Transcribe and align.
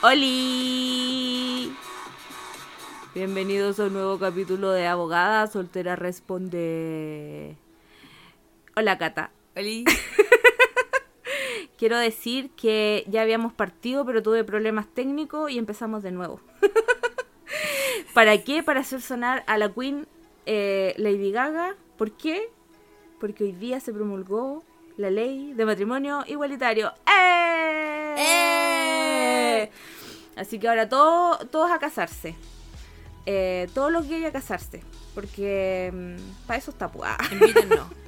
¡Holi! 0.00 1.74
Bienvenidos 3.16 3.80
a 3.80 3.86
un 3.86 3.94
nuevo 3.94 4.16
capítulo 4.16 4.70
de 4.70 4.86
Abogada 4.86 5.44
Soltera 5.48 5.96
Responde. 5.96 7.56
Hola, 8.76 8.96
Cata. 8.96 9.32
Oli. 9.56 9.84
Quiero 11.78 11.98
decir 11.98 12.50
que 12.50 13.02
ya 13.08 13.22
habíamos 13.22 13.52
partido, 13.52 14.06
pero 14.06 14.22
tuve 14.22 14.44
problemas 14.44 14.86
técnicos 14.86 15.50
y 15.50 15.58
empezamos 15.58 16.04
de 16.04 16.12
nuevo. 16.12 16.40
¿Para 18.14 18.38
qué? 18.44 18.62
Para 18.62 18.80
hacer 18.80 19.00
sonar 19.00 19.42
a 19.48 19.58
la 19.58 19.72
Queen 19.72 20.06
eh, 20.46 20.94
Lady 20.96 21.32
Gaga. 21.32 21.74
¿Por 21.96 22.12
qué? 22.12 22.48
Porque 23.18 23.42
hoy 23.42 23.52
día 23.52 23.80
se 23.80 23.92
promulgó 23.92 24.62
la 24.96 25.10
ley 25.10 25.54
de 25.54 25.66
matrimonio 25.66 26.22
igualitario. 26.28 26.92
¡Eh! 27.04 28.14
¡Eh! 28.16 28.67
Así 30.38 30.58
que 30.58 30.68
ahora 30.68 30.88
todo- 30.88 31.38
todos 31.46 31.70
a 31.70 31.78
casarse. 31.78 32.34
Eh, 33.26 33.68
todos 33.74 33.90
los 33.92 34.08
gays 34.08 34.24
a 34.26 34.32
casarse. 34.32 34.82
Porque 35.14 36.16
para 36.46 36.58
eso 36.58 36.70
está 36.70 36.88
pues. 36.90 37.10
ah. 37.12 37.18
Invítennos. 37.32 37.86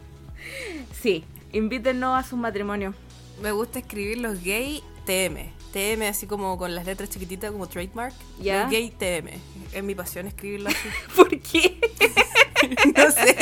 Sí, 1.03 1.25
invítennos 1.53 2.19
a 2.19 2.27
sus 2.27 2.39
matrimonios. 2.39 2.95
Me 3.43 3.53
gusta 3.53 3.79
escribir 3.81 4.19
los 4.19 4.43
gay 4.43 4.83
TM. 5.05 5.53
TM 5.73 6.03
así 6.09 6.27
como 6.27 6.57
con 6.57 6.75
las 6.75 6.87
letras 6.87 7.11
chiquititas 7.11 7.53
como 7.53 7.69
trademark. 7.69 8.15
Ya. 8.41 8.63
Los 8.63 8.71
gay 8.71 8.91
TM. 8.91 9.29
Es 9.73 9.83
mi 9.85 9.95
pasión 9.95 10.27
escribirlo 10.27 10.71
así. 10.71 10.89
¿Por 11.17 11.29
qué? 11.41 11.79
no 12.97 13.11
sé. 13.11 13.37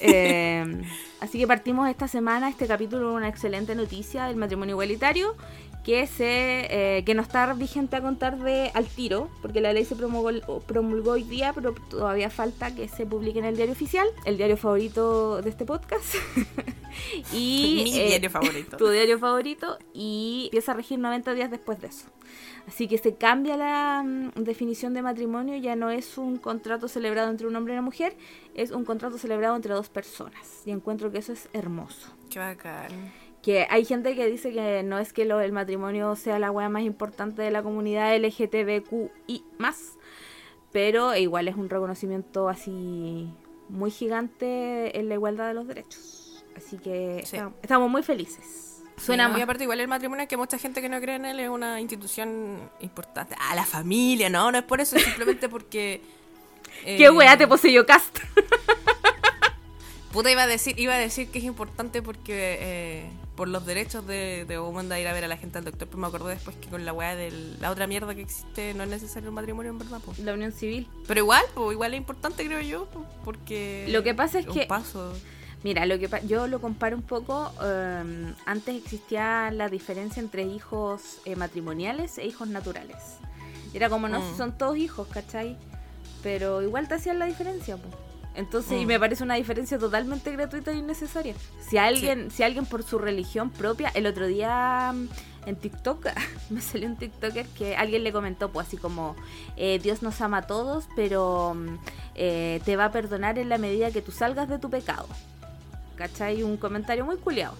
Eh, 0.00 0.82
así 1.20 1.38
que 1.38 1.46
partimos 1.46 1.88
esta 1.88 2.08
semana, 2.08 2.48
este 2.48 2.66
capítulo, 2.66 3.06
con 3.08 3.14
una 3.16 3.28
excelente 3.28 3.74
noticia 3.74 4.24
del 4.26 4.36
matrimonio 4.36 4.74
igualitario 4.74 5.36
que 5.90 6.06
se 6.06 6.68
eh, 6.98 7.04
que 7.04 7.14
no 7.14 7.22
está 7.22 7.52
vigente 7.52 7.96
a 7.96 8.00
contar 8.00 8.38
de 8.38 8.70
al 8.74 8.86
tiro, 8.86 9.28
porque 9.42 9.60
la 9.60 9.72
ley 9.72 9.84
se 9.84 9.96
promulgó, 9.96 10.60
promulgó 10.60 11.12
hoy 11.12 11.24
día, 11.24 11.52
pero 11.52 11.74
todavía 11.74 12.30
falta 12.30 12.72
que 12.72 12.86
se 12.86 13.06
publique 13.06 13.40
en 13.40 13.44
el 13.44 13.56
diario 13.56 13.72
oficial, 13.72 14.06
el 14.24 14.36
diario 14.36 14.56
favorito 14.56 15.42
de 15.42 15.50
este 15.50 15.64
podcast. 15.64 16.14
y 17.32 17.80
mi 17.82 17.98
eh, 17.98 18.06
diario 18.06 18.30
favorito. 18.30 18.76
tu 18.76 18.88
diario 18.88 19.18
favorito 19.18 19.78
y 19.92 20.44
empieza 20.44 20.70
a 20.70 20.74
regir 20.76 21.00
90 21.00 21.34
días 21.34 21.50
después 21.50 21.80
de 21.80 21.88
eso. 21.88 22.06
Así 22.68 22.86
que 22.86 22.96
se 22.96 23.16
cambia 23.16 23.56
la 23.56 24.04
mm, 24.04 24.44
definición 24.44 24.94
de 24.94 25.02
matrimonio, 25.02 25.56
ya 25.56 25.74
no 25.74 25.90
es 25.90 26.18
un 26.18 26.36
contrato 26.36 26.86
celebrado 26.86 27.30
entre 27.30 27.48
un 27.48 27.56
hombre 27.56 27.72
y 27.72 27.78
una 27.78 27.82
mujer, 27.82 28.16
es 28.54 28.70
un 28.70 28.84
contrato 28.84 29.18
celebrado 29.18 29.56
entre 29.56 29.74
dos 29.74 29.88
personas. 29.88 30.62
Y 30.64 30.70
encuentro 30.70 31.10
que 31.10 31.18
eso 31.18 31.32
es 31.32 31.48
hermoso. 31.52 32.14
Qué 32.30 32.38
bacán. 32.38 33.12
Que 33.42 33.66
hay 33.70 33.84
gente 33.86 34.14
que 34.14 34.26
dice 34.26 34.52
que 34.52 34.82
no 34.82 34.98
es 34.98 35.12
que 35.14 35.24
lo, 35.24 35.40
el 35.40 35.52
matrimonio 35.52 36.14
sea 36.16 36.38
la 36.38 36.50
weá 36.50 36.68
más 36.68 36.82
importante 36.82 37.40
de 37.42 37.50
la 37.50 37.62
comunidad 37.62 38.14
LGTBQI 38.16 39.44
más, 39.58 39.92
pero 40.72 41.16
igual 41.16 41.48
es 41.48 41.56
un 41.56 41.70
reconocimiento 41.70 42.48
así 42.48 43.28
muy 43.70 43.90
gigante 43.90 44.98
en 44.98 45.08
la 45.08 45.14
igualdad 45.14 45.48
de 45.48 45.54
los 45.54 45.66
derechos. 45.66 46.44
Así 46.56 46.76
que 46.78 47.22
Sí. 47.24 47.36
estamos- 47.36 47.54
estamos 47.62 47.90
muy 47.90 48.02
felices. 48.02 48.82
Suena 48.98 49.24
Sí, 49.26 49.30
más 49.32 49.38
Y 49.38 49.42
aparte 49.42 49.62
igual 49.64 49.80
el 49.80 49.88
matrimonio 49.88 50.28
que 50.28 50.36
mucha 50.36 50.58
gente 50.58 50.82
que 50.82 50.90
no 50.90 51.00
cree 51.00 51.14
en 51.16 51.24
él 51.24 51.40
es 51.40 51.48
una 51.48 51.80
institución 51.80 52.70
importante. 52.80 53.34
Ah, 53.40 53.54
la 53.54 53.64
familia, 53.64 54.28
no, 54.28 54.52
no 54.52 54.58
es 54.58 54.64
por 54.64 54.80
eso, 54.82 54.96
es 54.96 55.04
simplemente 55.04 55.48
porque... 55.48 56.02
¿Qué 56.84 57.04
eh, 57.06 57.10
weá 57.10 57.36
te 57.38 57.46
poseyó 57.48 57.86
Cast? 57.86 58.18
Puta, 60.12 60.30
iba 60.30 60.42
a 60.42 60.46
decir, 60.48 60.78
iba 60.78 60.94
a 60.94 60.98
decir 60.98 61.28
que 61.30 61.38
es 61.38 61.44
importante 61.44 62.02
porque 62.02 62.58
eh, 62.60 63.10
por 63.36 63.46
los 63.46 63.64
derechos 63.64 64.04
de, 64.08 64.44
de 64.44 64.54
ir 65.00 65.06
a 65.08 65.12
ver 65.12 65.24
a 65.24 65.28
la 65.28 65.36
gente 65.36 65.58
al 65.58 65.64
doctor, 65.64 65.86
pero 65.86 65.98
me 66.00 66.08
acordé 66.08 66.34
después 66.34 66.56
que 66.56 66.68
con 66.68 66.84
la 66.84 66.92
weá 66.92 67.14
de 67.14 67.30
la 67.60 67.70
otra 67.70 67.86
mierda 67.86 68.12
que 68.14 68.22
existe 68.22 68.74
no 68.74 68.82
es 68.82 68.88
necesario 68.88 69.28
un 69.28 69.36
matrimonio 69.36 69.70
en 69.70 69.78
verdad, 69.78 70.00
po. 70.00 70.12
La 70.24 70.34
unión 70.34 70.50
civil. 70.50 70.88
Pero 71.06 71.20
igual, 71.20 71.44
po, 71.54 71.70
igual 71.70 71.94
es 71.94 71.98
importante 71.98 72.44
creo 72.44 72.60
yo, 72.60 72.86
po, 72.86 73.06
porque 73.24 73.86
Lo 73.90 74.02
que 74.02 74.12
pasa 74.14 74.40
es 74.40 74.46
un 74.48 74.54
que- 74.54 74.66
paso. 74.66 75.12
Mira, 75.62 75.86
lo 75.86 75.98
que 75.98 76.08
yo 76.26 76.46
lo 76.48 76.60
comparo 76.60 76.96
un 76.96 77.02
poco. 77.02 77.52
em, 77.62 78.34
antes 78.46 78.74
existía 78.82 79.50
la 79.52 79.68
diferencia 79.68 80.20
entre 80.20 80.42
hijos 80.42 81.18
eh, 81.24 81.36
matrimoniales 81.36 82.18
e 82.18 82.26
hijos 82.26 82.48
naturales. 82.48 82.96
Era 83.74 83.88
como, 83.88 84.08
no, 84.08 84.18
Mm. 84.20 84.36
son 84.36 84.58
todos 84.58 84.76
hijos, 84.76 85.06
¿cachai? 85.08 85.56
Pero 86.24 86.62
igual 86.62 86.88
te 86.88 86.94
hacían 86.94 87.18
la 87.20 87.26
diferencia, 87.26 87.76
po. 87.76 87.88
Entonces, 88.34 88.72
y 88.80 88.84
Mm. 88.84 88.88
me 88.88 89.00
parece 89.00 89.24
una 89.24 89.34
diferencia 89.34 89.78
totalmente 89.78 90.30
gratuita 90.30 90.70
e 90.70 90.76
innecesaria. 90.76 91.34
Si 91.68 91.76
alguien, 91.78 92.30
si 92.30 92.42
alguien 92.42 92.64
por 92.64 92.82
su 92.84 92.98
religión 92.98 93.50
propia, 93.50 93.88
el 93.94 94.06
otro 94.06 94.26
día 94.28 94.92
mm, 94.94 95.08
en 95.48 95.56
TikTok, 95.56 96.06
me 96.50 96.60
salió 96.60 96.88
un 96.88 96.96
TikToker 96.96 97.46
que 97.48 97.76
alguien 97.76 98.04
le 98.04 98.12
comentó, 98.12 98.50
pues 98.50 98.68
así 98.68 98.76
como, 98.76 99.16
eh, 99.56 99.80
Dios 99.82 100.02
nos 100.02 100.20
ama 100.20 100.38
a 100.38 100.42
todos, 100.46 100.84
pero 100.94 101.54
mm, 101.54 101.78
eh, 102.14 102.60
te 102.64 102.76
va 102.76 102.86
a 102.86 102.92
perdonar 102.92 103.38
en 103.38 103.48
la 103.48 103.58
medida 103.58 103.90
que 103.90 104.00
tú 104.00 104.12
salgas 104.12 104.48
de 104.48 104.58
tu 104.58 104.70
pecado. 104.70 105.08
¿Cachai? 105.96 106.42
Un 106.42 106.56
comentario 106.56 107.04
muy 107.04 107.16
culiado. 107.16 107.56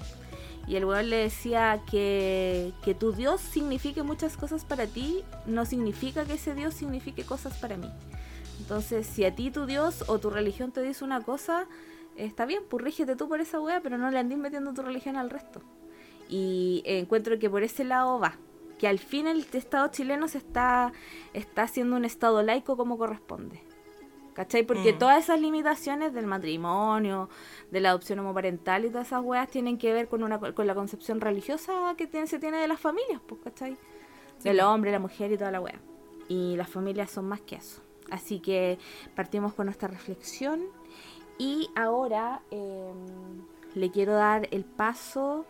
Y 0.66 0.76
el 0.76 0.84
weón 0.84 1.10
le 1.10 1.16
decía 1.16 1.80
que, 1.90 2.72
que 2.82 2.94
tu 2.94 3.12
Dios 3.12 3.40
signifique 3.40 4.02
muchas 4.04 4.36
cosas 4.36 4.64
para 4.64 4.86
ti, 4.86 5.24
no 5.46 5.64
significa 5.66 6.24
que 6.24 6.34
ese 6.34 6.54
Dios 6.54 6.74
signifique 6.74 7.24
cosas 7.24 7.54
para 7.58 7.76
mí. 7.76 7.90
Entonces, 8.60 9.06
si 9.06 9.24
a 9.24 9.34
ti 9.34 9.50
tu 9.50 9.66
Dios 9.66 10.04
o 10.08 10.18
tu 10.18 10.30
religión 10.30 10.70
te 10.70 10.82
dice 10.82 11.04
una 11.04 11.22
cosa, 11.22 11.66
está 12.16 12.44
bien, 12.46 12.62
pues 12.68 12.84
rígete 12.84 13.16
tú 13.16 13.28
por 13.28 13.40
esa 13.40 13.58
wea, 13.60 13.80
pero 13.80 13.98
no 13.98 14.10
le 14.10 14.18
andes 14.18 14.38
metiendo 14.38 14.72
tu 14.74 14.82
religión 14.82 15.16
al 15.16 15.30
resto. 15.30 15.60
Y 16.28 16.82
encuentro 16.84 17.38
que 17.38 17.50
por 17.50 17.62
ese 17.62 17.84
lado 17.84 18.18
va. 18.20 18.34
Que 18.78 18.86
al 18.86 18.98
fin 18.98 19.26
el 19.26 19.44
Estado 19.52 19.88
chileno 19.88 20.28
se 20.28 20.38
está, 20.38 20.92
está 21.34 21.62
haciendo 21.62 21.96
un 21.96 22.04
Estado 22.04 22.42
laico 22.42 22.76
como 22.76 22.96
corresponde. 22.98 23.62
¿Cachai? 24.34 24.62
Porque 24.62 24.92
Mm. 24.92 24.98
todas 24.98 25.24
esas 25.24 25.40
limitaciones 25.40 26.14
del 26.14 26.26
matrimonio, 26.26 27.28
de 27.72 27.80
la 27.80 27.90
adopción 27.90 28.20
homoparental 28.20 28.84
y 28.84 28.88
todas 28.90 29.08
esas 29.08 29.22
weas 29.24 29.48
tienen 29.50 29.76
que 29.76 29.92
ver 29.92 30.08
con 30.08 30.22
una 30.22 30.38
con 30.38 30.66
la 30.66 30.74
concepción 30.74 31.20
religiosa 31.20 31.94
que 31.98 32.06
tiene- 32.06 32.26
se 32.28 32.38
tiene 32.38 32.58
de 32.58 32.68
las 32.68 32.78
familias, 32.80 33.20
pues, 33.26 33.40
¿cachai? 33.42 33.76
Del 34.44 34.56
pues. 34.56 34.62
hombre, 34.62 34.92
la 34.92 34.98
mujer 35.00 35.32
y 35.32 35.36
toda 35.36 35.50
la 35.50 35.60
wea. 35.60 35.80
Y 36.28 36.56
las 36.56 36.68
familias 36.70 37.10
son 37.10 37.26
más 37.28 37.40
que 37.40 37.56
eso. 37.56 37.82
Así 38.10 38.40
que 38.40 38.78
partimos 39.14 39.54
con 39.54 39.66
nuestra 39.66 39.88
reflexión. 39.88 40.60
Y 41.38 41.70
ahora 41.74 42.42
em, 42.50 43.42
le 43.74 43.90
quiero 43.90 44.14
dar 44.14 44.48
el 44.50 44.64
paso 44.64 45.46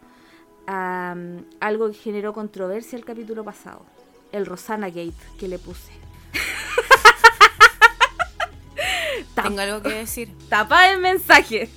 a 0.67 1.15
um, 1.17 1.45
algo 1.59 1.89
que 1.89 1.97
generó 1.97 2.33
controversia 2.33 2.97
el 2.97 3.05
capítulo 3.05 3.45
pasado. 3.45 3.85
El 4.31 4.47
Rosana 4.47 4.89
Gate 4.89 5.15
que 5.39 5.49
le 5.49 5.59
puse. 5.59 5.93
Tengo 9.35 9.61
algo 9.61 9.83
que 9.83 9.91
decir. 9.91 10.33
Tapa 10.49 10.93
el 10.93 11.01
mensaje. 11.01 11.69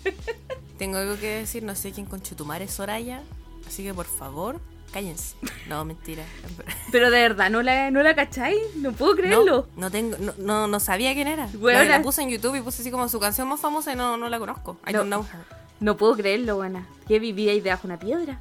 Tengo 0.78 0.98
algo 0.98 1.18
que 1.18 1.40
decir, 1.40 1.64
no 1.64 1.76
sé 1.76 1.92
quién 1.92 2.06
con 2.06 2.22
Chutumar 2.22 2.62
es 2.62 2.72
Soraya, 2.72 3.24
así 3.68 3.84
que 3.84 3.94
por 3.94 4.06
favor, 4.06 4.60
cállense. 4.94 5.36
No, 5.68 5.84
mentira. 5.84 6.24
Pero 6.92 7.10
de 7.12 7.22
verdad, 7.22 7.50
¿no 7.50 7.62
la, 7.62 7.92
no 7.92 8.02
la 8.04 8.16
cacháis? 8.16 8.58
No 8.76 8.92
puedo 8.94 9.16
creerlo. 9.16 9.68
No, 9.76 9.82
no 9.82 9.92
tengo, 9.92 10.16
no, 10.20 10.34
no, 10.38 10.68
no 10.68 10.80
sabía 10.80 11.14
quién 11.14 11.28
era. 11.28 11.48
Weona. 11.56 11.84
La, 11.84 11.98
la 11.98 12.02
puse 12.04 12.22
en 12.22 12.30
YouTube 12.30 12.56
y 12.56 12.62
puse 12.62 12.82
así 12.82 12.92
como 12.92 13.10
su 13.10 13.20
canción 13.20 13.48
más 13.50 13.60
famosa 13.60 13.92
y 13.92 13.96
no, 13.96 14.16
no 14.18 14.30
la 14.30 14.40
conozco. 14.40 14.78
I 14.88 14.94
don't 14.94 15.08
know 15.08 15.24
her. 15.24 15.46
No 15.80 15.98
puedo 15.98 16.16
creerlo, 16.16 16.56
buena. 16.56 16.88
¿Qué 17.08 17.20
vivía 17.20 17.52
ahí 17.52 17.60
debajo 17.60 17.88
de 17.88 17.94
una 17.96 18.00
piedra? 18.00 18.40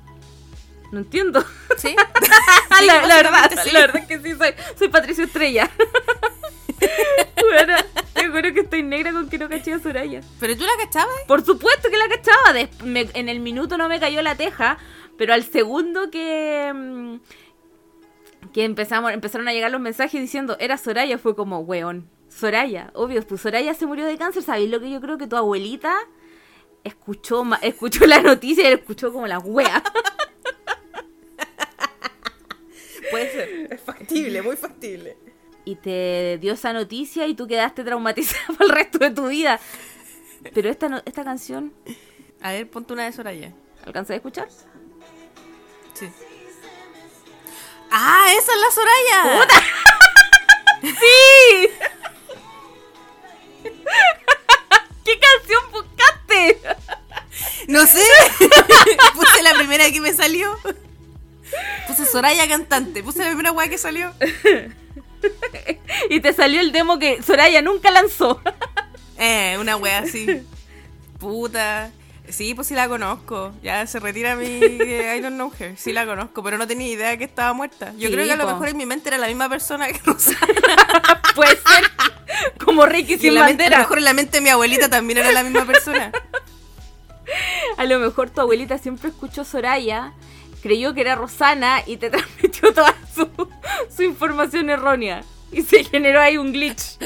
No 0.92 0.98
entiendo. 0.98 1.42
¿Sí? 1.78 1.96
la, 2.70 2.78
Sí, 2.78 2.86
la 2.86 3.16
verdad, 3.16 3.30
básicamente 3.32 3.62
sí. 3.64 3.70
la 3.72 3.80
verdad 3.80 3.96
es 4.02 4.06
que 4.06 4.18
sí, 4.20 4.36
soy, 4.36 4.54
soy 4.78 4.88
Patricio 4.88 5.24
Estrella. 5.24 5.70
bueno, 6.78 7.74
te 8.12 8.28
juro 8.28 8.52
que 8.54 8.60
estoy 8.60 8.82
negra 8.82 9.12
con 9.12 9.28
que 9.28 9.38
no 9.38 9.48
caché 9.48 9.72
a 9.74 9.78
Soraya. 9.78 10.20
¿Pero 10.40 10.56
tú 10.56 10.62
la 10.64 10.84
cachabas? 10.84 11.14
Por 11.26 11.44
supuesto 11.44 11.88
que 11.90 11.96
la 11.96 12.08
cachaba. 12.08 12.68
Me- 12.84 13.08
en 13.14 13.28
el 13.28 13.40
minuto 13.40 13.76
no 13.78 13.88
me 13.88 14.00
cayó 14.00 14.22
la 14.22 14.34
teja, 14.36 14.78
pero 15.22 15.34
al 15.34 15.44
segundo 15.44 16.10
que 16.10 16.72
mm, 16.74 18.50
que 18.52 18.64
empezamos, 18.64 19.12
empezaron 19.12 19.46
a 19.46 19.52
llegar 19.52 19.70
los 19.70 19.80
mensajes 19.80 20.20
diciendo 20.20 20.56
era 20.58 20.76
Soraya, 20.76 21.16
fue 21.16 21.36
como, 21.36 21.60
weón, 21.60 22.08
Soraya, 22.28 22.90
obvio, 22.94 23.24
pues 23.24 23.40
Soraya 23.40 23.72
se 23.72 23.86
murió 23.86 24.04
de 24.04 24.18
cáncer, 24.18 24.42
¿sabéis 24.42 24.68
lo 24.68 24.80
que 24.80 24.90
yo 24.90 25.00
creo 25.00 25.18
que 25.18 25.28
tu 25.28 25.36
abuelita 25.36 25.94
escuchó 26.82 27.44
escuchó 27.62 28.04
la 28.08 28.20
noticia 28.20 28.68
y 28.68 28.72
escuchó 28.72 29.12
como 29.12 29.28
la 29.28 29.38
wea? 29.38 29.80
Puede 33.12 33.30
ser. 33.30 33.72
Es 33.72 33.80
factible, 33.80 34.42
muy 34.42 34.56
factible. 34.56 35.16
y 35.64 35.76
te 35.76 36.36
dio 36.40 36.54
esa 36.54 36.72
noticia 36.72 37.28
y 37.28 37.34
tú 37.34 37.46
quedaste 37.46 37.84
traumatizada 37.84 38.42
por 38.58 38.66
el 38.66 38.70
resto 38.72 38.98
de 38.98 39.10
tu 39.12 39.28
vida. 39.28 39.60
Pero 40.52 40.68
esta 40.68 40.88
no- 40.88 41.02
esta 41.04 41.22
canción, 41.22 41.72
A 42.40 42.50
ver, 42.50 42.68
ponte 42.68 42.92
una 42.92 43.04
de 43.04 43.12
Soraya. 43.12 43.54
¿alcanzas 43.84 44.10
a 44.10 44.16
escuchar? 44.16 44.48
Sí. 45.94 46.10
¡Ah, 47.90 48.26
esa 48.38 48.52
es 48.52 48.58
la 48.58 48.70
Soraya! 48.70 49.48
¡Sí! 50.82 51.70
¿Qué 55.04 55.18
canción 55.20 55.70
buscaste? 55.70 56.62
No 57.68 57.86
sé. 57.86 58.02
Puse 59.14 59.42
la 59.42 59.54
primera 59.54 59.90
que 59.90 60.00
me 60.00 60.12
salió. 60.12 60.58
Puse 61.86 62.06
Soraya 62.06 62.48
cantante, 62.48 63.02
puse 63.02 63.18
la 63.18 63.26
primera 63.26 63.52
weá 63.52 63.68
que 63.68 63.78
salió. 63.78 64.12
y 66.08 66.20
te 66.20 66.32
salió 66.32 66.60
el 66.60 66.72
demo 66.72 66.98
que 66.98 67.22
Soraya 67.22 67.60
nunca 67.60 67.90
lanzó. 67.90 68.40
Eh, 69.18 69.56
una 69.60 69.76
wea 69.76 69.98
así. 69.98 70.42
Puta. 71.18 71.92
Sí, 72.28 72.54
pues 72.54 72.68
sí 72.68 72.74
la 72.74 72.88
conozco. 72.88 73.52
Ya 73.62 73.86
se 73.86 73.98
retira 74.00 74.36
mi 74.36 74.44
eh, 74.46 75.16
I 75.16 75.20
don't 75.20 75.34
know 75.34 75.52
her. 75.58 75.76
Sí 75.76 75.92
la 75.92 76.06
conozco, 76.06 76.42
pero 76.42 76.56
no 76.56 76.66
tenía 76.66 76.88
idea 76.88 77.16
que 77.16 77.24
estaba 77.24 77.52
muerta. 77.52 77.92
Yo 77.98 78.08
Sí, 78.08 78.14
creo 78.14 78.24
que 78.26 78.32
a 78.32 78.36
lo 78.36 78.44
po. 78.44 78.52
mejor 78.52 78.68
en 78.68 78.76
mi 78.76 78.86
mente 78.86 79.08
era 79.08 79.18
la 79.18 79.26
misma 79.26 79.48
persona 79.48 79.88
que 79.88 79.98
Rosana. 80.04 80.38
Puede 81.34 81.50
ser. 81.56 81.90
Como 82.64 82.86
Ricky 82.86 83.18
sin 83.18 83.34
la 83.34 83.44
mente, 83.44 83.64
a 83.64 83.66
lo 83.66 83.70
bandera. 83.70 83.78
mejor 83.80 83.98
en 83.98 84.04
la 84.04 84.14
mente 84.14 84.38
de 84.38 84.40
mi 84.40 84.48
abuelita 84.50 84.88
también 84.88 85.18
era 85.18 85.32
la 85.32 85.42
misma 85.42 85.64
persona. 85.66 86.12
A 87.78 87.84
lo 87.84 87.98
mejor 87.98 88.30
tu 88.30 88.40
abuelita 88.40 88.78
siempre 88.78 89.08
escuchó 89.10 89.44
Soraya, 89.44 90.12
creyó 90.62 90.92
que 90.92 91.00
era 91.02 91.14
Rosana 91.14 91.82
y 91.86 91.96
te 91.96 92.10
transmitió 92.10 92.72
toda 92.74 92.94
su, 93.14 93.28
su 93.94 94.02
información 94.02 94.68
errónea. 94.70 95.24
Y 95.50 95.62
se 95.62 95.84
generó 95.84 96.20
ahí 96.20 96.36
un 96.36 96.52
glitch. 96.52 96.98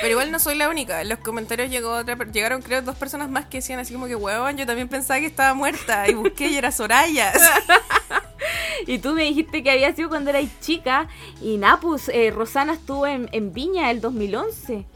Pero 0.00 0.12
igual 0.12 0.30
no 0.30 0.38
soy 0.38 0.56
la 0.56 0.68
única. 0.68 1.02
En 1.02 1.08
los 1.08 1.18
comentarios 1.18 1.70
llegó 1.70 1.92
otra, 1.92 2.16
llegaron 2.32 2.62
creo 2.62 2.82
dos 2.82 2.96
personas 2.96 3.30
más 3.30 3.46
que 3.46 3.58
decían 3.58 3.78
así 3.78 3.92
como 3.94 4.06
que 4.06 4.14
huevón, 4.14 4.56
yo 4.56 4.66
también 4.66 4.88
pensaba 4.88 5.20
que 5.20 5.26
estaba 5.26 5.54
muerta 5.54 6.08
y 6.08 6.14
busqué 6.14 6.48
y 6.48 6.56
era 6.56 6.72
Soraya. 6.72 7.32
Y 8.86 8.98
tú 8.98 9.14
me 9.14 9.24
dijiste 9.24 9.62
que 9.62 9.70
había 9.70 9.94
sido 9.94 10.08
cuando 10.08 10.30
eras 10.30 10.44
chica. 10.60 11.08
Y 11.42 11.56
nada, 11.56 11.80
pues 11.80 12.08
eh, 12.08 12.30
Rosana 12.30 12.74
estuvo 12.74 13.06
en, 13.06 13.28
en 13.32 13.52
Viña 13.52 13.90
el 13.90 14.00
2011. 14.00 14.86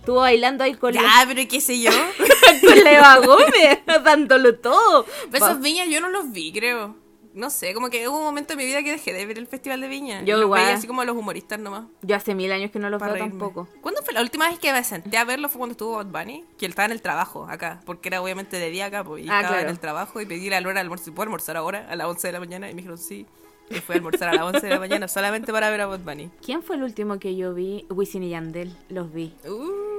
Estuvo 0.00 0.20
bailando 0.20 0.64
ahí 0.64 0.74
con, 0.74 0.92
ya, 0.92 1.02
la, 1.02 1.24
pero 1.26 1.48
qué 1.48 1.60
sé 1.60 1.80
yo. 1.80 1.90
con 2.66 2.84
la 2.84 2.92
Eva 2.92 3.18
Gómez, 3.18 3.80
dándolo 4.04 4.56
todo. 4.56 5.06
Pero 5.30 5.46
esos 5.46 5.60
viñas 5.60 5.88
yo 5.88 6.00
no 6.00 6.08
los 6.10 6.30
vi, 6.30 6.52
creo. 6.52 6.96
No 7.36 7.50
sé, 7.50 7.74
como 7.74 7.90
que 7.90 8.08
hubo 8.08 8.16
un 8.18 8.24
momento 8.24 8.54
en 8.54 8.58
mi 8.58 8.64
vida 8.64 8.82
que 8.82 8.90
dejé 8.92 9.12
de 9.12 9.26
ver 9.26 9.36
el 9.38 9.46
Festival 9.46 9.80
de 9.82 9.88
Viña. 9.88 10.22
Yo 10.24 10.40
igual. 10.40 10.62
veía 10.62 10.74
así 10.74 10.86
como 10.86 11.02
a 11.02 11.04
los 11.04 11.14
humoristas 11.14 11.58
nomás. 11.58 11.84
Yo 12.02 12.16
hace 12.16 12.34
mil 12.34 12.50
años 12.50 12.70
que 12.70 12.78
no 12.78 12.88
los 12.88 12.98
veo 13.00 13.12
reírme. 13.12 13.28
tampoco. 13.30 13.68
¿Cuándo 13.82 14.00
fue 14.02 14.14
la 14.14 14.22
última 14.22 14.48
vez 14.48 14.58
que 14.58 14.72
me 14.72 14.82
senté 14.82 15.18
a 15.18 15.24
verlo? 15.24 15.48
Fue 15.50 15.58
cuando 15.58 15.72
estuvo 15.72 15.96
Bad 15.96 16.06
Bunny, 16.06 16.44
que 16.58 16.64
él 16.64 16.70
estaba 16.70 16.86
en 16.86 16.92
el 16.92 17.02
trabajo 17.02 17.46
acá, 17.48 17.80
porque 17.84 18.08
era 18.08 18.22
obviamente 18.22 18.58
de 18.58 18.70
día 18.70 18.86
acá, 18.86 19.04
pues, 19.04 19.24
y 19.24 19.28
Ah, 19.28 19.42
estaba 19.42 19.60
en 19.60 19.68
el 19.68 19.78
trabajo 19.78 20.18
y 20.20 20.24
pedí 20.26 20.48
la 20.48 20.58
hora 20.58 20.72
de 20.72 20.80
almuerzo. 20.80 21.12
¿Puedo 21.14 21.24
almorzar 21.24 21.58
ahora? 21.58 21.86
A 21.90 21.94
las 21.94 22.06
11 22.06 22.26
de 22.28 22.32
la 22.32 22.40
mañana. 22.40 22.70
Y 22.70 22.72
me 22.72 22.78
dijeron 22.78 22.96
sí. 22.98 23.26
Y 23.68 23.74
fui 23.80 23.94
a 23.94 23.96
almorzar 23.98 24.28
a 24.30 24.32
las 24.32 24.42
11 24.44 24.60
de 24.66 24.72
la 24.72 24.78
mañana 24.80 25.06
solamente 25.08 25.52
para 25.52 25.68
ver 25.68 25.82
a 25.82 25.86
Bad 25.86 26.00
Bunny. 26.00 26.30
¿Quién 26.42 26.62
fue 26.62 26.76
el 26.76 26.84
último 26.84 27.18
que 27.18 27.36
yo 27.36 27.52
vi? 27.52 27.84
Wisin 27.90 28.22
y 28.22 28.30
Yandel, 28.30 28.74
los 28.88 29.12
vi. 29.12 29.34
Uh. 29.46 29.95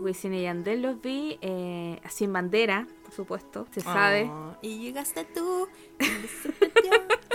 Wisin 0.00 0.34
y 0.34 0.42
Yandel 0.42 0.82
los 0.82 1.00
vi 1.00 1.38
eh, 1.42 2.00
sin 2.08 2.32
bandera, 2.32 2.86
por 3.04 3.12
supuesto, 3.14 3.66
se 3.72 3.80
sabe. 3.80 4.24
Oh, 4.24 4.56
y 4.62 4.78
llegaste 4.78 5.24
tú. 5.24 5.68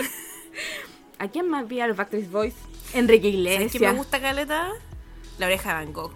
¿A 1.18 1.28
quién 1.28 1.48
más 1.48 1.66
vi? 1.66 1.80
A 1.80 1.86
los 1.86 1.96
Backstreet 1.96 2.30
Boys. 2.30 2.54
Enrique 2.92 3.28
¿Sabes 3.28 3.34
Iglesias. 3.34 3.72
qué 3.72 3.78
me 3.80 3.92
gusta 3.92 4.20
caleta? 4.20 4.68
La 5.38 5.46
oreja 5.46 5.70
de 5.70 5.74
Van 5.84 5.92
Gogh. 5.92 6.12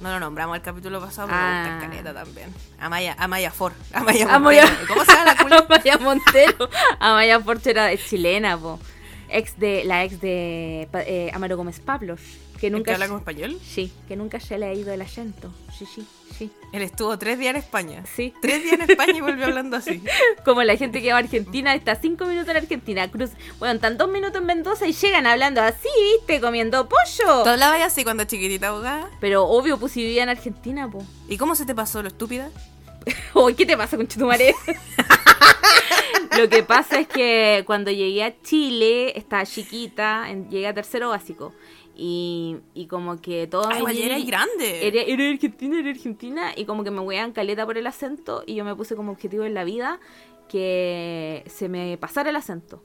No 0.00 0.10
lo 0.10 0.18
nombramos 0.20 0.56
el 0.56 0.62
capítulo 0.62 1.00
pasado, 1.00 1.28
pero 1.28 1.38
me 1.40 1.46
Ah. 1.46 1.68
gusta 1.74 1.88
caleta 1.88 2.12
también. 2.14 2.52
Amaya, 2.80 3.14
Amaya 3.18 3.50
Ford. 3.52 3.72
Amaya 3.92 4.34
Amaya- 4.34 4.64
Montero. 4.66 4.86
¿Cómo 4.88 5.04
se 5.04 5.12
llama 5.12 5.24
la 5.24 5.36
culia? 5.42 5.58
Amaya 5.68 5.98
Montero. 5.98 6.68
Amaya 6.98 7.40
Porche 7.40 7.70
era 7.70 7.96
chilena, 7.96 8.58
po. 8.58 8.80
Ex 9.28 9.58
de, 9.58 9.84
la 9.84 10.04
ex 10.04 10.20
de 10.20 10.88
eh, 10.92 11.30
Amaro 11.32 11.56
Gómez 11.56 11.78
Pablos. 11.80 12.20
Que 12.62 12.68
¿El 12.68 12.74
que 12.74 12.78
nunca, 12.78 12.92
habla 12.92 13.08
como 13.08 13.18
español? 13.18 13.58
sí, 13.60 13.92
que 14.06 14.14
nunca 14.14 14.38
se 14.38 14.56
le 14.56 14.66
ha 14.66 14.72
ido 14.72 14.92
el 14.92 15.02
acento. 15.02 15.52
Sí, 15.76 15.84
sí, 15.84 16.06
sí. 16.38 16.48
Él 16.72 16.82
estuvo 16.82 17.18
tres 17.18 17.36
días 17.36 17.50
en 17.50 17.56
España. 17.56 18.04
Sí. 18.14 18.32
Tres 18.40 18.62
días 18.62 18.74
en 18.74 18.88
España 18.88 19.14
y 19.16 19.20
volvió 19.20 19.46
hablando 19.46 19.78
así. 19.78 20.00
Como 20.44 20.62
la 20.62 20.76
gente 20.76 21.02
que 21.02 21.08
va 21.10 21.16
a 21.16 21.18
Argentina, 21.18 21.74
está 21.74 21.96
cinco 21.96 22.24
minutos 22.24 22.50
en 22.50 22.58
Argentina, 22.58 23.10
cruz, 23.10 23.30
bueno, 23.58 23.74
están 23.74 23.98
dos 23.98 24.08
minutos 24.08 24.36
en 24.36 24.46
Mendoza 24.46 24.86
y 24.86 24.92
llegan 24.92 25.26
hablando 25.26 25.60
así, 25.60 25.88
viste, 26.18 26.40
comiendo 26.40 26.88
pollo. 26.88 27.42
¿Tú 27.42 27.48
hablabas 27.48 27.82
así 27.82 28.04
cuando 28.04 28.22
chiquitita 28.22 28.68
abogada? 28.68 29.10
Pero 29.20 29.42
obvio, 29.42 29.76
pues 29.76 29.90
si 29.90 30.02
vivía 30.04 30.22
en 30.22 30.28
Argentina, 30.28 30.88
po. 30.88 31.04
¿Y 31.28 31.38
cómo 31.38 31.56
se 31.56 31.66
te 31.66 31.74
pasó 31.74 32.00
lo 32.00 32.10
estúpida? 32.10 32.48
Uy, 33.34 33.54
¿qué 33.56 33.66
te 33.66 33.76
pasa 33.76 33.96
con 33.96 34.06
Chetumare? 34.06 34.54
Lo 36.38 36.48
que 36.48 36.62
pasa 36.62 37.00
es 37.00 37.08
que 37.08 37.62
cuando 37.66 37.90
llegué 37.90 38.24
a 38.24 38.40
Chile, 38.42 39.18
estaba 39.18 39.44
chiquita, 39.44 40.26
llegué 40.48 40.66
a 40.66 40.72
tercero 40.72 41.10
básico. 41.10 41.52
Y, 41.94 42.56
y 42.74 42.86
como 42.86 43.20
que 43.20 43.46
todo 43.46 43.68
Ay, 43.68 43.82
eras 44.02 44.18
niño- 44.18 44.26
grande. 44.26 44.86
Era, 44.86 45.02
era 45.02 45.28
argentina, 45.30 45.78
era 45.78 45.90
argentina. 45.90 46.52
Y 46.56 46.64
como 46.64 46.84
que 46.84 46.90
me 46.90 47.00
huean 47.00 47.32
caleta 47.32 47.66
por 47.66 47.76
el 47.78 47.86
acento. 47.86 48.42
Y 48.46 48.54
yo 48.54 48.64
me 48.64 48.74
puse 48.74 48.96
como 48.96 49.12
objetivo 49.12 49.44
en 49.44 49.54
la 49.54 49.64
vida 49.64 50.00
que 50.48 51.44
se 51.46 51.68
me 51.68 51.96
pasara 51.98 52.30
el 52.30 52.36
acento. 52.36 52.82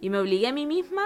Y 0.00 0.10
me 0.10 0.18
obligué 0.18 0.46
a 0.48 0.52
mí 0.52 0.66
misma 0.66 1.02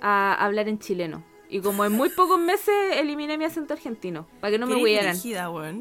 a 0.00 0.34
hablar 0.34 0.68
en 0.68 0.78
chileno. 0.78 1.24
Y 1.48 1.60
como 1.60 1.84
en 1.84 1.92
muy 1.92 2.08
pocos 2.10 2.38
meses 2.40 2.74
eliminé 2.96 3.38
mi 3.38 3.44
acento 3.44 3.72
argentino. 3.74 4.26
Para 4.40 4.50
que 4.50 4.58
no 4.58 4.66
me 4.66 4.74
weón. 4.98 5.06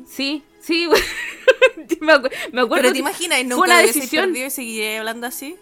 Sí, 0.07 0.44
sí, 0.59 0.86
güey. 0.88 1.01
me, 2.01 2.13
acu- 2.13 2.31
me 2.53 2.62
acuerdo. 2.62 2.83
Pero 2.83 2.94
te 2.94 3.00
imaginas, 3.00 3.39
fue 3.39 3.44
nunca 3.48 3.62
una 3.65 3.80
hubiese 3.81 4.00
decisión. 4.00 4.36
y 4.36 4.50
seguiré 4.50 5.00
hablando 5.00 5.25
así. 5.27 5.56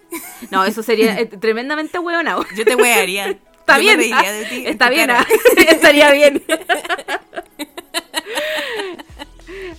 No, 0.52 0.66
eso 0.66 0.84
sería 0.84 1.18
eh, 1.20 1.26
tremendamente 1.26 1.98
hueonado. 2.00 2.46
Yo 2.56 2.66
te 2.66 2.76
wearía. 2.76 3.40
Está 3.64 3.78
bien, 3.78 4.00
ah, 4.14 4.32
de 4.32 4.46
ti 4.46 4.56
en 4.66 4.68
está 4.74 4.90
bien, 4.90 5.10
ah, 5.10 5.26
estaría 5.70 6.12
bien. 6.12 6.44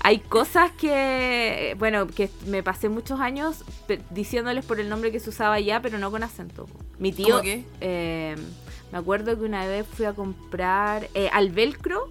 Hay 0.01 0.19
cosas 0.21 0.71
que, 0.73 1.75
bueno, 1.79 2.07
que 2.07 2.31
me 2.47 2.63
pasé 2.63 2.89
muchos 2.89 3.21
años 3.21 3.65
diciéndoles 4.11 4.65
por 4.65 4.81
el 4.81 4.89
nombre 4.89 5.11
que 5.13 5.21
se 5.21 5.31
usaba 5.31 5.55
allá, 5.55 5.81
pero 5.83 5.99
no 5.99 6.11
con 6.11 6.23
acento. 6.23 6.67
Mi 6.99 7.13
tío, 7.13 7.41
eh, 7.81 8.37
me 8.93 8.99
acuerdo 8.99 9.39
que 9.39 9.45
una 9.45 9.67
vez 9.67 9.87
fui 9.87 10.05
a 10.07 10.13
comprar 10.13 11.09
eh, 11.15 11.29
al 11.33 11.51
velcro, 11.51 12.09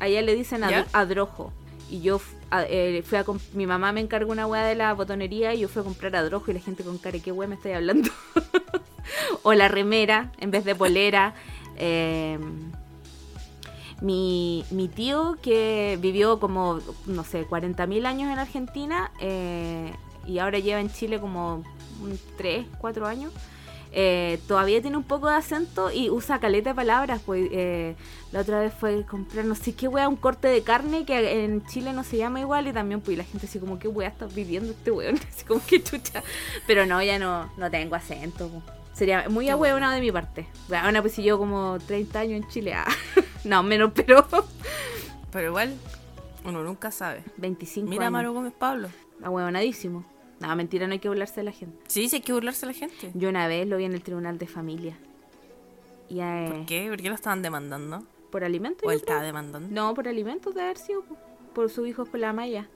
allá 0.00 0.20
le 0.22 0.34
dicen 0.34 0.60
¿Ya? 0.62 0.80
ad- 0.80 0.86
adrojo. 0.92 1.52
Y 1.90 2.00
yo 2.00 2.20
a- 2.50 2.64
eh, 2.64 3.02
fui 3.06 3.18
a 3.18 3.24
mi 3.54 3.66
mamá 3.66 3.92
me 3.92 4.00
encargó 4.00 4.32
una 4.32 4.46
weá 4.46 4.64
de 4.64 4.74
la 4.74 4.92
botonería 4.94 5.54
y 5.54 5.60
yo 5.60 5.68
fui 5.68 5.80
a 5.80 5.84
comprar 5.84 6.14
adrojo 6.16 6.50
y 6.50 6.54
la 6.54 6.60
gente 6.60 6.82
con 6.84 6.98
cara, 6.98 7.18
¿qué 7.20 7.32
weá 7.32 7.48
me 7.48 7.54
estoy 7.56 7.72
hablando? 7.72 8.10
o 9.42 9.54
la 9.54 9.68
remera 9.68 10.30
en 10.38 10.50
vez 10.50 10.64
de 10.64 10.74
polera. 10.74 11.34
Eh, 11.76 12.38
mi, 14.00 14.64
mi 14.70 14.88
tío 14.88 15.36
que 15.40 15.96
vivió 16.00 16.40
como, 16.40 16.80
no 17.06 17.24
sé, 17.24 17.46
40.000 17.46 18.04
años 18.06 18.32
en 18.32 18.38
Argentina 18.38 19.12
eh, 19.20 19.92
y 20.26 20.38
ahora 20.38 20.58
lleva 20.58 20.80
en 20.80 20.90
Chile 20.90 21.20
como 21.20 21.62
3, 22.36 22.66
4 22.78 23.06
años. 23.06 23.32
eh, 23.92 24.40
todavía 24.48 24.80
tiene 24.80 24.96
un 24.96 25.04
poco 25.04 25.28
de 25.28 25.36
acento 25.36 25.92
y 25.92 26.10
usa 26.10 26.40
caleta 26.40 26.70
de 26.70 26.74
palabras. 26.74 27.20
Pues 27.24 27.48
la 28.32 28.40
otra 28.40 28.60
vez 28.60 28.72
fue 28.74 29.04
comprar 29.04 29.44
no 29.44 29.54
sé 29.54 29.74
qué 29.74 29.86
wea, 29.86 30.08
un 30.08 30.16
corte 30.16 30.48
de 30.48 30.62
carne 30.62 31.04
que 31.04 31.44
en 31.44 31.64
Chile 31.66 31.92
no 31.92 32.02
se 32.02 32.16
llama 32.16 32.40
igual 32.40 32.66
y 32.66 32.72
también 32.72 33.00
pues 33.02 33.16
la 33.18 33.24
gente 33.24 33.46
así 33.46 33.58
como 33.60 33.78
qué 33.78 33.88
wea 33.88 34.08
está 34.08 34.26
pidiendo 34.26 34.72
este 34.72 34.90
weón, 34.90 35.20
así 35.28 35.44
como 35.44 35.64
que 35.64 35.82
chucha. 35.82 36.24
Pero 36.66 36.86
no, 36.86 37.00
ya 37.02 37.18
no, 37.18 37.52
no 37.56 37.70
tengo 37.70 37.94
acento. 37.94 38.48
po. 38.48 38.81
Sería 38.92 39.28
muy 39.28 39.48
ahueonado 39.48 39.94
de 39.94 40.00
mi 40.00 40.12
parte. 40.12 40.46
Bueno, 40.68 41.00
pues 41.00 41.14
si 41.14 41.22
yo 41.22 41.38
como 41.38 41.78
30 41.86 42.18
años 42.20 42.42
en 42.42 42.48
Chile, 42.48 42.74
ah, 42.74 42.86
no, 43.44 43.62
menos, 43.62 43.92
pero 43.94 44.26
Pero 45.32 45.48
igual, 45.48 45.74
uno 46.44 46.62
nunca 46.62 46.90
sabe. 46.90 47.24
25 47.38 47.88
Mira 47.88 48.04
a 48.04 48.06
años. 48.06 48.12
Maro 48.12 48.32
Gómez 48.34 48.52
Pablo. 48.52 48.88
Ahueonadísimo. 49.22 50.04
No, 50.40 50.54
mentira, 50.56 50.86
no 50.86 50.92
hay 50.92 50.98
que 50.98 51.08
burlarse 51.08 51.36
de 51.36 51.44
la 51.44 51.52
gente. 51.52 51.78
Sí, 51.86 52.08
sí, 52.08 52.16
hay 52.16 52.22
que 52.22 52.32
burlarse 52.32 52.66
de 52.66 52.72
la 52.72 52.78
gente. 52.78 53.10
Yo 53.14 53.28
una 53.28 53.46
vez 53.46 53.66
lo 53.66 53.76
vi 53.78 53.84
en 53.84 53.94
el 53.94 54.02
tribunal 54.02 54.38
de 54.38 54.46
familia. 54.46 54.98
Y, 56.08 56.20
eh, 56.20 56.48
¿Por 56.50 56.66
qué? 56.66 56.88
¿Por 56.88 57.00
qué 57.00 57.08
lo 57.08 57.14
estaban 57.14 57.40
demandando? 57.40 58.02
¿Por 58.30 58.44
alimentos? 58.44 58.86
¿O 58.86 58.90
él 58.90 58.98
creo. 58.98 59.14
estaba 59.14 59.22
demandando? 59.22 59.68
No, 59.70 59.94
por 59.94 60.08
alimentos 60.08 60.54
de 60.54 60.62
haber 60.62 60.76
sido. 60.76 61.02
po. 61.02 61.16
Por 61.54 61.70
sus 61.70 61.86
hijos 61.88 62.08
con 62.08 62.20
la 62.20 62.32
malla. 62.32 62.68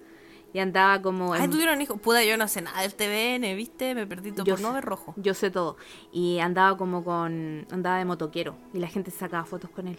Y 0.56 0.58
andaba 0.58 1.02
como. 1.02 1.34
Ay, 1.34 1.44
en- 1.44 1.50
tuvieron 1.50 1.82
hijos. 1.82 2.00
Puda, 2.00 2.24
yo 2.24 2.38
no 2.38 2.48
sé 2.48 2.62
nada 2.62 2.80
del 2.80 2.94
TVN, 2.94 3.54
¿viste? 3.54 3.94
Me 3.94 4.06
perdí 4.06 4.32
todo 4.32 4.46
Yo 4.46 4.54
por 4.54 4.62
no 4.62 4.68
sé. 4.68 4.74
ver 4.76 4.84
rojo. 4.86 5.12
Yo 5.18 5.34
sé 5.34 5.50
todo. 5.50 5.76
Y 6.12 6.38
andaba 6.38 6.78
como 6.78 7.04
con. 7.04 7.66
Andaba 7.70 7.98
de 7.98 8.06
motoquero. 8.06 8.56
Y 8.72 8.78
la 8.78 8.88
gente 8.88 9.10
sacaba 9.10 9.44
fotos 9.44 9.68
con 9.68 9.86
él. 9.86 9.98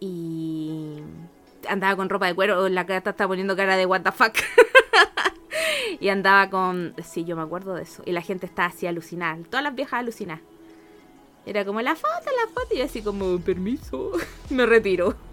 Y. 0.00 0.96
Andaba 1.68 1.94
con 1.94 2.08
ropa 2.08 2.26
de 2.26 2.34
cuero. 2.34 2.68
La 2.68 2.82
gata 2.82 3.10
estaba 3.10 3.28
poniendo 3.28 3.54
cara 3.54 3.76
de 3.76 3.86
what 3.86 4.00
the 4.02 4.10
fuck. 4.10 4.34
y 6.00 6.08
andaba 6.08 6.50
con. 6.50 6.96
Sí, 7.04 7.24
yo 7.24 7.36
me 7.36 7.42
acuerdo 7.42 7.74
de 7.74 7.82
eso. 7.84 8.02
Y 8.04 8.10
la 8.10 8.22
gente 8.22 8.46
estaba 8.46 8.66
así 8.66 8.88
alucinada. 8.88 9.38
Todas 9.48 9.62
las 9.62 9.76
viejas 9.76 10.00
alucinadas. 10.00 10.42
Era 11.46 11.64
como 11.64 11.80
la 11.82 11.94
foto, 11.94 12.08
la 12.44 12.52
foto. 12.52 12.74
Y 12.74 12.80
así 12.80 13.00
como, 13.00 13.38
permiso. 13.38 14.10
me 14.50 14.66
retiro. 14.66 15.14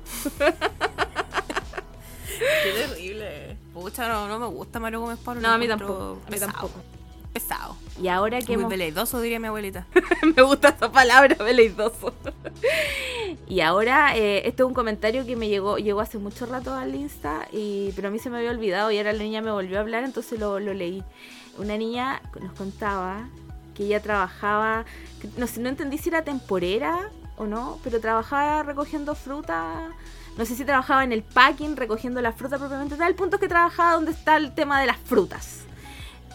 Qué 2.63 2.72
terrible. 2.88 3.43
Pucha, 3.74 4.08
no, 4.08 4.27
no 4.27 4.39
me 4.39 4.46
gusta 4.48 4.80
Mario 4.80 5.01
Gómez 5.01 5.20
Pablo. 5.20 5.42
No, 5.42 5.50
a 5.50 5.58
mí 5.58 5.68
tampoco. 5.68 6.20
A 6.25 6.30
mí 6.30 6.32
pesado. 6.32 6.51
tampoco. 6.51 6.80
Pesado. 7.34 7.75
Y 8.00 8.08
ahora 8.10 8.39
que 8.39 8.53
Muy 8.53 8.62
hemos. 8.62 8.70
veleidoso, 8.70 9.20
diría 9.20 9.39
mi 9.39 9.48
abuelita. 9.48 9.88
me 10.36 10.44
gusta 10.44 10.70
esa 10.70 10.92
palabra, 10.92 11.36
veleidoso. 11.44 12.13
y 13.48 13.62
ahora, 13.62 14.15
eh, 14.15 14.48
este 14.48 14.62
es 14.62 14.68
un 14.68 14.75
comentario 14.75 15.25
que 15.25 15.36
me 15.36 15.48
llegó 15.50 15.77
llegó 15.80 16.01
hace 16.01 16.20
mucho 16.20 16.46
rato 16.46 16.74
al 16.75 16.94
Insta, 16.94 17.48
y, 17.51 17.92
pero 17.96 18.10
a 18.10 18.12
mí 18.12 18.20
se 18.20 18.30
me 18.30 18.38
había 18.38 18.51
olvidado 18.51 18.92
y 18.92 18.98
ahora 19.00 19.13
la 19.13 19.24
niña 19.24 19.42
me 19.42 19.51
volvió 19.51 19.77
a 19.77 19.82
hablar, 19.82 20.03
entonces 20.03 20.39
lo, 20.39 20.60
lo 20.60 20.74
leí. 20.75 21.03
Una 21.58 21.75
niña 21.77 22.22
nos 22.39 22.53
contaba 22.53 23.27
que 23.74 23.86
ella 23.86 24.00
trabajaba, 24.01 24.86
no 25.38 25.48
sé, 25.48 25.60
no 25.62 25.70
entendí 25.70 25.98
si 25.98 26.10
era 26.10 26.24
temporera 26.24 27.10
o 27.38 27.46
no, 27.48 27.80
pero 27.84 28.00
trabajaba 28.00 28.62
recogiendo 28.62 29.15
fruta. 29.15 29.89
No 30.38 30.46
sé 30.46 30.56
si 30.56 30.66
trabajaba 30.66 31.04
en 31.04 31.12
el 31.12 31.22
packing, 31.22 31.75
recogiendo 31.75 32.22
la 32.22 32.32
fruta 32.32 32.58
propiamente 32.58 32.96
tal. 32.96 33.10
El 33.10 33.16
punto 33.16 33.36
es 33.36 33.40
que 33.40 33.48
trabajaba 33.48 33.94
donde 33.94 34.12
está 34.12 34.36
el 34.38 34.56
tema 34.56 34.82
de 34.82 34.88
las 34.88 34.98
frutas. 34.98 35.63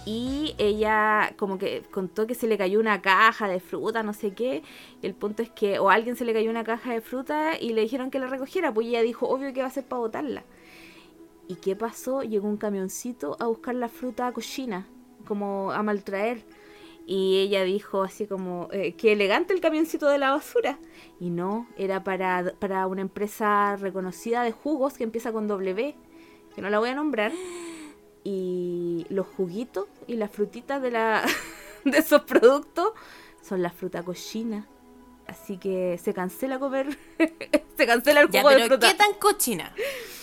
Y 0.06 0.54
ella 0.56 1.34
como 1.36 1.58
que 1.58 1.82
contó 1.90 2.26
que 2.26 2.34
se 2.34 2.46
le 2.46 2.56
cayó 2.56 2.80
una 2.80 3.02
caja 3.02 3.48
de 3.48 3.60
fruta, 3.60 4.02
no 4.02 4.14
sé 4.14 4.32
qué. 4.32 4.62
Y 5.02 5.06
el 5.06 5.14
punto 5.14 5.42
es 5.42 5.50
que, 5.50 5.80
o 5.80 5.90
a 5.90 5.94
alguien 5.94 6.16
se 6.16 6.24
le 6.24 6.32
cayó 6.32 6.48
una 6.48 6.64
caja 6.64 6.92
de 6.92 7.00
fruta 7.00 7.58
y 7.60 7.74
le 7.74 7.82
dijeron 7.82 8.10
que 8.10 8.20
la 8.20 8.28
recogiera. 8.28 8.72
Pues 8.72 8.86
ella 8.86 9.02
dijo, 9.02 9.28
obvio 9.28 9.52
que 9.52 9.62
va 9.62 9.66
a 9.66 9.70
ser 9.70 9.84
para 9.84 10.00
botarla. 10.00 10.44
¿Y 11.48 11.56
qué 11.56 11.74
pasó? 11.74 12.22
Llegó 12.22 12.46
un 12.48 12.56
camioncito 12.56 13.36
a 13.40 13.46
buscar 13.46 13.74
la 13.74 13.88
fruta 13.88 14.30
cochina, 14.32 14.86
como 15.26 15.72
a 15.72 15.82
maltraer. 15.82 16.44
Y 17.10 17.38
ella 17.38 17.64
dijo 17.64 18.02
así 18.02 18.26
como, 18.26 18.68
eh, 18.70 18.92
qué 18.92 19.12
elegante 19.12 19.54
el 19.54 19.62
camioncito 19.62 20.08
de 20.08 20.18
la 20.18 20.32
basura. 20.32 20.78
Y 21.18 21.30
no, 21.30 21.66
era 21.78 22.04
para, 22.04 22.52
para 22.58 22.86
una 22.86 23.00
empresa 23.00 23.76
reconocida 23.76 24.42
de 24.42 24.52
jugos 24.52 24.92
que 24.92 25.04
empieza 25.04 25.32
con 25.32 25.48
W, 25.48 25.94
que 26.54 26.60
no 26.60 26.68
la 26.68 26.78
voy 26.78 26.90
a 26.90 26.94
nombrar. 26.94 27.32
Y 28.24 29.06
los 29.08 29.26
juguitos 29.26 29.86
y 30.06 30.16
las 30.16 30.30
frutitas 30.30 30.82
de, 30.82 30.90
la, 30.90 31.24
de 31.86 31.96
esos 31.96 32.24
productos 32.24 32.92
son 33.40 33.62
la 33.62 33.70
fruta 33.70 34.02
cochina. 34.02 34.68
Así 35.26 35.56
que 35.56 35.96
se 35.96 36.12
cancela 36.12 36.58
comer, 36.58 36.98
se 37.78 37.86
cancela 37.86 38.20
el 38.20 38.28
Ya, 38.28 38.42
jugo 38.42 38.50
de 38.50 38.56
pero 38.56 38.66
fruta. 38.68 38.86
¿qué 38.86 38.94
tan 38.94 39.14
cochina? 39.14 39.74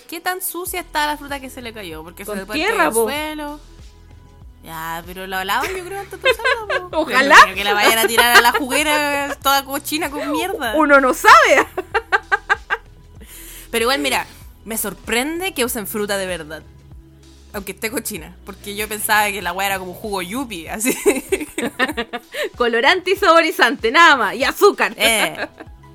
¿Qué 0.08 0.22
tan 0.22 0.40
sucia 0.40 0.82
está 0.82 1.08
la 1.08 1.18
fruta 1.18 1.40
que 1.40 1.50
se 1.50 1.64
le 1.64 1.74
cayó? 1.74 2.04
Porque 2.04 2.26
se 2.26 2.36
le 2.36 2.46
puede 2.46 2.60
tierra, 2.60 2.92
po. 2.92 3.06
suelo. 3.06 3.60
Ya, 4.66 5.04
pero 5.06 5.28
la 5.28 5.46
lavan 5.46 5.76
yo 5.76 5.86
creo 5.86 6.00
antes 6.00 6.20
de 6.20 6.30
usarla. 6.32 6.88
Ojalá. 6.92 7.54
Que 7.54 7.64
la 7.64 7.74
vayan 7.76 8.00
a 8.00 8.08
tirar 8.08 8.36
a 8.36 8.42
la 8.42 8.52
juguera 8.52 9.38
toda 9.42 9.64
cochina 9.64 10.10
con 10.10 10.32
mierda. 10.32 10.74
Uno 10.76 11.00
no 11.00 11.14
sabe. 11.14 11.68
Pero 13.72 13.84
igual, 13.84 14.00
mira, 14.00 14.26
me 14.64 14.78
sorprende 14.78 15.54
que 15.54 15.66
usen 15.66 15.86
fruta 15.86 16.18
de 16.18 16.26
verdad. 16.26 16.64
Aunque 17.54 17.74
esté 17.74 17.92
cochina. 17.92 18.36
Porque 18.46 18.76
yo 18.76 18.88
pensaba 18.88 19.28
que 19.32 19.42
la 19.42 19.54
weá 19.54 19.68
era 19.68 19.80
como 19.80 19.94
jugo 19.94 20.22
yupi, 20.22 20.68
así. 20.68 20.98
Colorante 22.58 23.12
y 23.12 23.16
saborizante, 23.16 23.92
nada 23.92 24.16
más. 24.16 24.36
Y 24.36 24.44
azúcar. 24.44 24.94
Eh, 24.98 25.48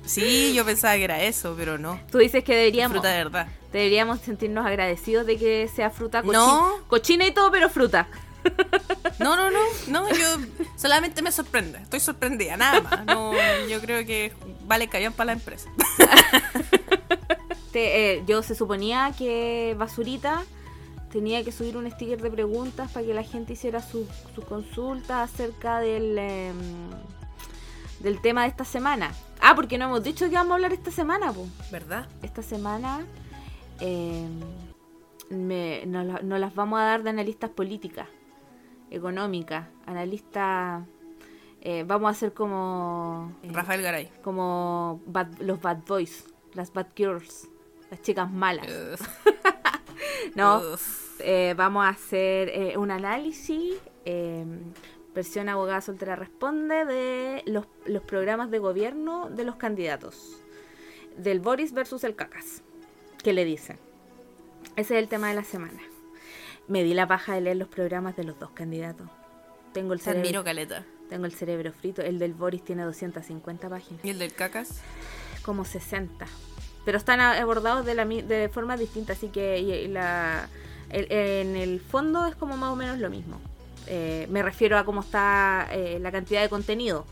sí, 0.05 0.53
yo 0.53 0.63
pensaba 0.63 0.95
que 0.95 1.03
era 1.03 1.21
eso, 1.23 1.55
pero 1.57 1.77
no. 1.77 1.99
Tú 2.11 2.19
dices 2.19 2.43
que 2.43 2.55
deberíamos, 2.55 2.93
Fruta 2.95 3.09
de 3.09 3.17
verdad. 3.17 3.47
deberíamos 3.73 4.21
sentirnos 4.21 4.65
agradecidos 4.65 5.25
de 5.25 5.37
que 5.37 5.69
sea 5.75 5.89
fruta 5.89 6.21
cochina. 6.21 6.39
No. 6.39 6.77
Cochina 6.87 7.25
y 7.27 7.31
todo, 7.31 7.51
pero 7.51 7.69
fruta. 7.69 8.07
No, 9.19 9.35
no, 9.35 9.51
no, 9.51 9.59
no, 9.87 10.09
yo 10.09 10.25
solamente 10.77 11.21
me 11.21 11.31
sorprende, 11.31 11.77
estoy 11.77 11.99
sorprendida, 11.99 12.57
nada 12.57 12.81
más. 12.81 13.05
No, 13.05 13.33
yo 13.69 13.79
creo 13.79 14.03
que 14.03 14.33
vale 14.65 14.87
callar 14.87 15.11
para 15.11 15.27
la 15.27 15.31
empresa. 15.33 15.69
Te- 17.71 18.13
eh, 18.15 18.23
yo 18.25 18.41
se 18.43 18.55
suponía 18.55 19.13
que 19.17 19.75
Basurita 19.77 20.43
tenía 21.11 21.43
que 21.43 21.51
subir 21.51 21.77
un 21.77 21.89
sticker 21.91 22.21
de 22.21 22.31
preguntas 22.31 22.91
para 22.91 23.05
que 23.05 23.13
la 23.13 23.23
gente 23.23 23.53
hiciera 23.53 23.81
sus 23.81 24.07
su 24.33 24.41
consultas 24.41 25.31
acerca 25.31 25.79
del, 25.79 26.17
em, 26.17 26.55
del 27.99 28.19
tema 28.21 28.41
de 28.43 28.47
esta 28.49 28.65
semana. 28.65 29.13
Ah, 29.39 29.53
porque 29.55 29.77
no 29.77 29.85
hemos 29.85 30.03
dicho 30.03 30.25
que 30.29 30.35
vamos 30.35 30.51
a 30.51 30.55
hablar 30.55 30.73
esta 30.73 30.89
semana, 30.91 31.31
pues. 31.31 31.47
¿Verdad? 31.71 32.07
esta 32.23 32.41
semana 32.41 33.05
eh, 33.79 34.25
me- 35.29 35.85
nos 35.85 36.39
las 36.39 36.55
vamos 36.55 36.79
a 36.79 36.83
dar 36.83 37.03
de 37.03 37.09
analistas 37.11 37.49
políticas, 37.51 38.07
económicas, 38.91 39.67
analistas... 39.85 40.83
eh, 41.61 41.83
vamos 41.87 42.09
a 42.09 42.11
hacer 42.11 42.33
como... 42.33 43.31
eh, 43.43 43.49
Rafael 43.51 43.81
Garay. 43.81 44.11
como 44.23 45.01
bad- 45.07 45.39
los 45.39 45.59
bad 45.61 45.77
boys, 45.87 46.25
las 46.53 46.71
bad 46.73 46.87
girls, 46.95 47.47
las 47.89 48.01
chicas 48.01 48.31
malas. 48.31 48.67
No, 50.35 50.61
eh, 51.19 51.53
vamos 51.57 51.83
a 51.85 51.89
hacer 51.89 52.49
eh, 52.49 52.77
un 52.77 52.89
análisis, 52.91 53.73
versión 55.13 55.49
abogada 55.49 55.81
soltera 55.81 56.15
responde, 56.15 56.85
de 56.85 57.43
los, 57.47 57.65
los 57.85 58.01
programas 58.03 58.49
de 58.49 58.59
gobierno 58.59 59.29
de 59.29 59.43
los 59.43 59.55
candidatos. 59.57 60.41
Del 61.17 61.39
Boris 61.41 61.73
versus 61.73 62.03
el 62.05 62.15
Cacas. 62.15 62.61
¿Qué 63.23 63.33
le 63.33 63.43
dicen? 63.45 63.77
Ese 64.77 64.95
es 64.95 65.03
el 65.03 65.09
tema 65.09 65.27
de 65.29 65.35
la 65.35 65.43
semana. 65.43 65.81
Me 66.67 66.83
di 66.83 66.93
la 66.93 67.07
paja 67.07 67.33
de 67.35 67.41
leer 67.41 67.57
los 67.57 67.67
programas 67.67 68.15
de 68.15 68.23
los 68.23 68.39
dos 68.39 68.51
candidatos. 68.51 69.07
Tengo 69.73 69.93
el 69.93 69.99
Te 70.01 70.09
admiro, 70.11 70.25
cerebro, 70.27 70.43
Caleta. 70.43 70.83
tengo 71.09 71.25
el 71.25 71.33
cerebro 71.33 71.71
frito. 71.73 72.01
El 72.01 72.19
del 72.19 72.33
Boris 72.33 72.63
tiene 72.63 72.83
250 72.83 73.69
páginas 73.69 74.03
¿Y 74.05 74.09
el 74.09 74.19
del 74.19 74.33
cacas? 74.33 74.81
como 75.43 75.65
60. 75.65 76.25
Pero 76.85 76.97
están 76.97 77.19
abordados 77.19 77.85
de, 77.85 77.95
la, 77.95 78.05
de 78.05 78.49
forma 78.53 78.75
distinta, 78.77 79.13
así 79.13 79.27
que 79.29 79.59
y- 79.59 79.71
y 79.71 79.87
la, 79.87 80.49
el- 80.89 81.11
en 81.11 81.55
el 81.55 81.79
fondo 81.79 82.25
es 82.25 82.35
como 82.35 82.57
más 82.57 82.71
o 82.71 82.75
menos 82.75 82.97
lo 82.99 83.09
mismo. 83.09 83.39
Eh, 83.87 84.27
me 84.29 84.41
refiero 84.43 84.77
a 84.77 84.85
cómo 84.85 85.01
está 85.01 85.67
eh, 85.71 85.99
la 85.99 86.11
cantidad 86.11 86.41
de 86.41 86.49
contenido, 86.49 87.05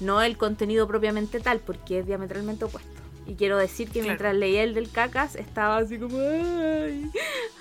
no 0.00 0.20
el 0.22 0.36
contenido 0.36 0.86
propiamente 0.86 1.40
tal, 1.40 1.60
porque 1.60 2.00
es 2.00 2.06
diametralmente 2.06 2.64
opuesto. 2.64 2.90
Y 3.26 3.34
quiero 3.36 3.56
decir 3.56 3.86
que 3.88 3.94
Claro. 3.94 4.08
mientras 4.08 4.34
leía 4.34 4.62
el 4.62 4.74
del 4.74 4.90
cacas, 4.90 5.34
estaba 5.36 5.78
así 5.78 5.98
como, 5.98 6.18
ay, 6.18 7.10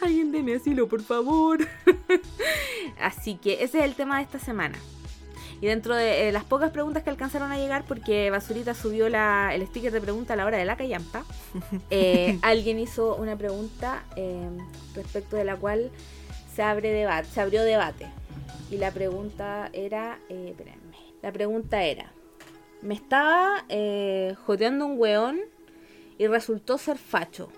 alguien 0.02 0.32
deme 0.32 0.56
asilo, 0.56 0.88
por 0.88 1.02
favor. 1.02 1.60
así 3.00 3.36
que 3.36 3.64
ese 3.64 3.80
es 3.80 3.86
el 3.86 3.96
tema 3.96 4.18
de 4.18 4.24
esta 4.24 4.40
semana. 4.40 4.78
Y 5.62 5.68
dentro 5.68 5.96
de 5.96 6.28
eh, 6.28 6.32
las 6.34 6.44
pocas 6.44 6.72
preguntas 6.72 7.04
que 7.04 7.10
alcanzaron 7.10 7.50
a 7.52 7.58
llegar, 7.58 7.86
porque 7.88 8.30
Basurita 8.30 8.74
subió 8.74 9.08
la, 9.08 9.56
el 9.56 9.66
sticker 9.68 9.94
de 9.94 10.02
pregunta 10.02 10.34
a 10.34 10.36
la 10.36 10.46
hora 10.46 10.58
de 10.58 10.66
la 10.66 10.76
callampa, 10.76 11.24
eh, 11.90 12.38
alguien 12.42 12.80
hizo 12.80 13.16
una 13.16 13.38
pregunta 13.38 14.04
eh, 14.18 14.50
respecto 14.94 15.38
de 15.38 15.46
la 15.46 15.56
cual 15.56 15.90
se, 16.54 16.64
abre 16.64 16.92
debate, 16.92 17.30
se 17.30 17.40
abrió 17.40 17.64
debate. 17.64 18.08
Y 18.70 18.78
la 18.78 18.92
pregunta 18.92 19.70
era, 19.72 20.20
eh, 20.28 20.48
espérenme, 20.50 20.98
la 21.22 21.32
pregunta 21.32 21.82
era, 21.84 22.12
me 22.82 22.96
estaba 22.96 23.64
joteando 24.46 24.86
un 24.86 25.00
weón 25.00 25.40
y 26.18 26.28
resultó 26.28 26.78
ser 26.78 26.98
facho. 26.98 27.50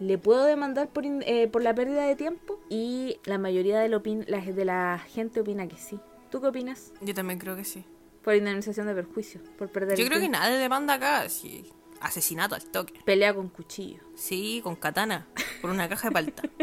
¿Le 0.00 0.18
puedo 0.18 0.44
demandar 0.44 0.88
por, 0.88 1.04
eh, 1.06 1.48
por 1.50 1.62
la 1.62 1.74
pérdida 1.74 2.06
de 2.06 2.16
tiempo? 2.16 2.60
Y 2.68 3.18
la 3.24 3.38
mayoría 3.38 3.78
de, 3.78 3.88
la 3.88 4.40
de 4.40 4.64
la 4.64 5.00
gente 5.08 5.40
opina 5.40 5.68
que 5.68 5.76
sí. 5.76 6.00
¿Tú 6.30 6.40
qué 6.40 6.48
opinas? 6.48 6.92
Yo 7.00 7.14
también 7.14 7.38
creo 7.38 7.56
que 7.56 7.64
sí. 7.64 7.84
Por 8.22 8.34
indemnización 8.34 8.86
de 8.86 8.94
perjuicio, 8.94 9.40
por 9.56 9.70
perder 9.70 9.98
Yo 9.98 10.06
creo 10.06 10.20
que 10.20 10.28
nadie 10.28 10.56
demanda 10.56 10.94
acá. 10.94 11.28
Sí. 11.28 11.64
Asesinato 12.00 12.54
al 12.54 12.64
toque. 12.64 12.94
Pelea 13.04 13.34
con 13.34 13.48
cuchillo. 13.48 14.00
Sí, 14.16 14.60
con 14.62 14.76
katana. 14.76 15.26
Por 15.60 15.70
una 15.70 15.88
caja 15.88 16.08
de 16.08 16.12
palta. 16.12 16.42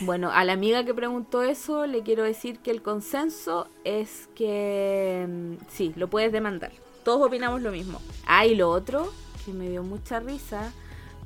Bueno, 0.00 0.30
a 0.30 0.44
la 0.44 0.52
amiga 0.52 0.84
que 0.84 0.94
preguntó 0.94 1.42
eso 1.42 1.86
le 1.86 2.02
quiero 2.02 2.22
decir 2.22 2.60
que 2.60 2.70
el 2.70 2.82
consenso 2.82 3.68
es 3.84 4.28
que 4.34 5.26
mm, 5.28 5.54
sí, 5.70 5.92
lo 5.96 6.08
puedes 6.08 6.30
demandar. 6.32 6.70
Todos 7.04 7.26
opinamos 7.26 7.62
lo 7.62 7.72
mismo. 7.72 8.00
Ah, 8.26 8.46
y 8.46 8.54
lo 8.54 8.70
otro 8.70 9.12
que 9.44 9.52
me 9.52 9.68
dio 9.68 9.82
mucha 9.82 10.20
risa 10.20 10.72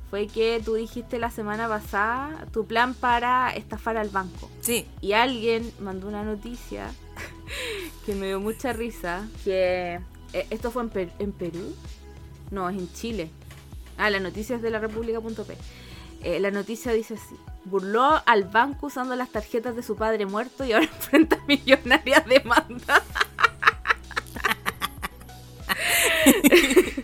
fue 0.09 0.27
que 0.27 0.61
tú 0.63 0.75
dijiste 0.75 1.19
la 1.19 1.29
semana 1.29 1.67
pasada 1.67 2.45
tu 2.51 2.65
plan 2.65 2.93
para 2.95 3.53
estafar 3.55 3.97
al 3.97 4.09
banco. 4.09 4.49
Sí. 4.61 4.87
Y 5.01 5.13
alguien 5.13 5.71
mandó 5.79 6.07
una 6.07 6.23
noticia 6.23 6.91
que 8.05 8.15
me 8.15 8.27
dio 8.27 8.39
mucha 8.39 8.73
risa, 8.73 9.27
que 9.43 9.99
eh, 10.33 10.47
esto 10.49 10.71
fue 10.71 10.83
en, 10.83 10.89
Per- 10.89 11.13
en 11.19 11.31
Perú, 11.31 11.75
no, 12.49 12.69
es 12.69 12.77
en 12.77 12.91
Chile. 12.93 13.29
Ah, 13.97 14.09
la 14.09 14.19
noticia 14.19 14.55
es 14.55 14.61
de 14.63 14.71
la 14.71 14.79
República.p. 14.79 15.55
Eh, 16.23 16.39
la 16.39 16.49
noticia 16.51 16.91
dice 16.93 17.15
así, 17.15 17.35
burló 17.65 18.21
al 18.25 18.43
banco 18.45 18.87
usando 18.87 19.15
las 19.15 19.29
tarjetas 19.29 19.75
de 19.75 19.83
su 19.83 19.95
padre 19.95 20.25
muerto 20.25 20.63
y 20.65 20.73
ahora 20.73 20.85
enfrenta 20.93 21.37
millonarias 21.47 22.25
demandas. 22.25 23.01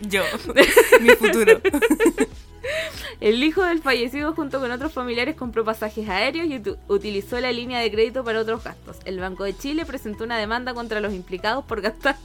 Yo. 0.08 0.22
Mi 1.00 1.10
futuro. 1.10 1.60
El 3.20 3.42
hijo 3.44 3.62
del 3.62 3.82
fallecido 3.82 4.32
junto 4.34 4.60
con 4.60 4.70
otros 4.70 4.92
familiares 4.92 5.34
compró 5.36 5.62
pasajes 5.64 6.08
aéreos 6.08 6.46
y 6.46 6.62
utilizó 6.88 7.38
la 7.40 7.52
línea 7.52 7.78
de 7.80 7.90
crédito 7.90 8.24
para 8.24 8.40
otros 8.40 8.64
gastos. 8.64 8.96
El 9.04 9.18
Banco 9.20 9.44
de 9.44 9.54
Chile 9.56 9.84
presentó 9.84 10.24
una 10.24 10.38
demanda 10.38 10.72
contra 10.72 11.00
los 11.00 11.12
implicados 11.12 11.64
por 11.66 11.82
gastar 11.82 12.16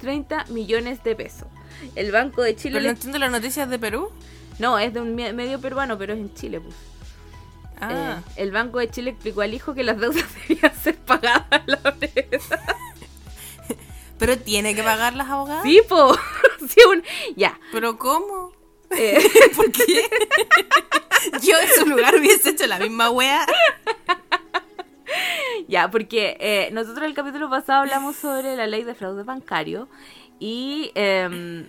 30 0.00 0.46
millones 0.46 1.02
de 1.04 1.14
pesos. 1.14 1.46
El 1.94 2.10
Banco 2.10 2.42
de 2.42 2.56
Chile... 2.56 2.74
Pero 2.76 2.84
no 2.84 2.90
entiendo 2.90 3.18
las 3.18 3.30
noticias 3.30 3.68
de 3.68 3.78
Perú. 3.78 4.10
No, 4.58 4.78
es 4.78 4.94
de 4.94 5.00
un 5.00 5.14
me- 5.14 5.32
medio 5.34 5.60
peruano, 5.60 5.98
pero 5.98 6.14
es 6.14 6.18
en 6.20 6.32
Chile. 6.34 6.60
Pues. 6.60 6.74
Ah. 7.80 8.20
Eh, 8.36 8.42
el 8.42 8.50
Banco 8.52 8.78
de 8.78 8.90
Chile 8.90 9.10
explicó 9.10 9.40
al 9.42 9.54
hijo 9.54 9.74
que 9.74 9.82
las 9.82 9.98
deudas 9.98 10.24
debían 10.48 10.74
ser 10.74 10.96
pagadas 10.96 11.46
a 11.50 11.62
la 11.66 11.76
brevedad. 11.92 12.40
Pero 14.18 14.38
tiene 14.38 14.74
que 14.74 14.82
pagar 14.82 15.14
las 15.14 15.28
abogadas. 15.28 15.62
Sí, 15.64 15.80
po. 15.88 16.14
Sí, 16.68 16.80
un- 16.90 17.02
Ya. 17.36 17.58
Pero 17.72 17.96
¿cómo? 17.98 18.52
Eh, 18.90 19.18
¿Por 19.56 19.72
qué? 19.72 20.08
Yo 21.42 21.58
en 21.58 21.68
su 21.78 21.86
lugar 21.86 22.14
hubiese 22.16 22.50
hecho 22.50 22.66
la 22.66 22.78
misma 22.78 23.08
wea. 23.10 23.46
ya, 25.68 25.90
porque 25.90 26.36
eh, 26.40 26.68
nosotros 26.72 26.98
en 26.98 27.04
el 27.04 27.14
capítulo 27.14 27.48
pasado 27.48 27.80
hablamos 27.80 28.16
sobre 28.16 28.56
la 28.56 28.66
ley 28.66 28.84
de 28.84 28.94
fraude 28.94 29.22
bancario 29.22 29.88
y 30.38 30.90
em, 30.94 31.68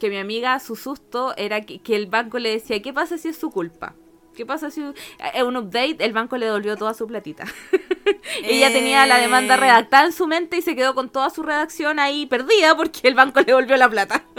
que 0.00 0.08
mi 0.08 0.18
amiga, 0.18 0.58
su 0.60 0.76
susto 0.76 1.34
era 1.36 1.60
que, 1.62 1.80
que 1.80 1.94
el 1.96 2.06
banco 2.06 2.38
le 2.38 2.50
decía, 2.50 2.80
¿qué 2.80 2.92
pasa 2.92 3.18
si 3.18 3.28
es 3.28 3.36
su 3.36 3.50
culpa? 3.50 3.94
¿Qué 4.36 4.46
pasa 4.46 4.70
si 4.70 4.80
en 4.82 5.46
un 5.46 5.56
update 5.56 5.96
el 6.00 6.12
banco 6.12 6.36
le 6.38 6.46
devolvió 6.46 6.76
toda 6.76 6.94
su 6.94 7.06
platita? 7.06 7.44
Ella 8.44 8.72
tenía 8.72 9.06
la 9.06 9.18
demanda 9.18 9.54
Eh. 9.54 9.58
redactada 9.58 10.06
en 10.06 10.12
su 10.12 10.26
mente 10.26 10.56
y 10.56 10.62
se 10.62 10.74
quedó 10.74 10.94
con 10.94 11.10
toda 11.10 11.28
su 11.30 11.42
redacción 11.42 11.98
ahí 11.98 12.26
perdida 12.26 12.76
porque 12.76 13.08
el 13.08 13.14
banco 13.14 13.40
le 13.40 13.46
devolvió 13.46 13.76
la 13.76 13.88
plata. 13.88 14.24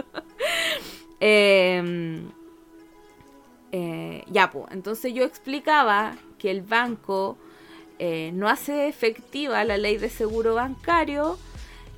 Em, 1.26 2.30
eh, 3.72 4.24
ya, 4.28 4.52
pues, 4.52 4.66
entonces 4.72 5.14
yo 5.14 5.24
explicaba 5.24 6.16
que 6.38 6.52
el 6.52 6.62
banco 6.62 7.38
eh, 7.98 8.32
no 8.34 8.50
hace 8.50 8.90
efectiva 8.90 9.64
la 9.64 9.78
ley 9.78 9.96
de 9.98 10.10
seguro 10.10 10.56
bancario, 10.56 11.38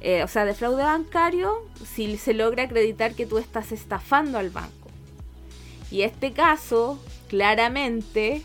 eh, 0.02 0.22
o 0.24 0.28
sea, 0.28 0.46
de 0.46 0.54
fraude 0.54 0.84
bancario, 0.84 1.66
si 1.84 2.18
se 2.18 2.34
logra 2.36 2.64
acreditar 2.64 3.16
que 3.16 3.26
tú 3.26 3.40
estás 3.40 3.72
estafando 3.72 4.38
al 4.38 4.52
banco. 4.52 4.90
Y 5.90 6.04
este 6.04 6.32
caso, 6.32 7.00
claramente, 7.28 8.44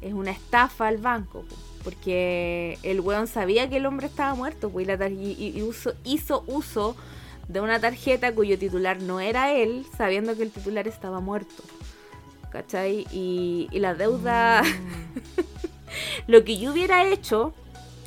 es 0.00 0.12
una 0.12 0.30
estafa 0.30 0.88
al 0.88 0.98
banco, 0.98 1.42
po, 1.42 1.54
porque 1.84 2.78
el 2.82 3.00
weón 3.00 3.26
sabía 3.26 3.68
que 3.68 3.76
el 3.76 3.86
hombre 3.86 4.06
estaba 4.06 4.34
muerto, 4.34 4.70
pues, 4.70 4.84
y, 4.84 4.88
la 4.88 4.96
tar- 4.98 5.12
y- 5.12 5.32
y- 5.38 5.58
y 5.58 5.62
uso- 5.62 5.94
hizo 6.04 6.42
uso 6.46 6.96
de 7.48 7.60
una 7.60 7.78
tarjeta 7.78 8.34
cuyo 8.34 8.58
titular 8.58 9.00
no 9.02 9.20
era 9.20 9.52
él, 9.52 9.84
sabiendo 9.98 10.34
que 10.36 10.42
el 10.44 10.50
titular 10.50 10.88
estaba 10.88 11.20
muerto. 11.20 11.62
¿Cachai? 12.50 13.06
Y, 13.12 13.68
y 13.72 13.78
la 13.80 13.94
deuda... 13.94 14.62
Lo 16.26 16.42
que 16.44 16.58
yo 16.58 16.72
hubiera 16.72 17.04
hecho, 17.06 17.52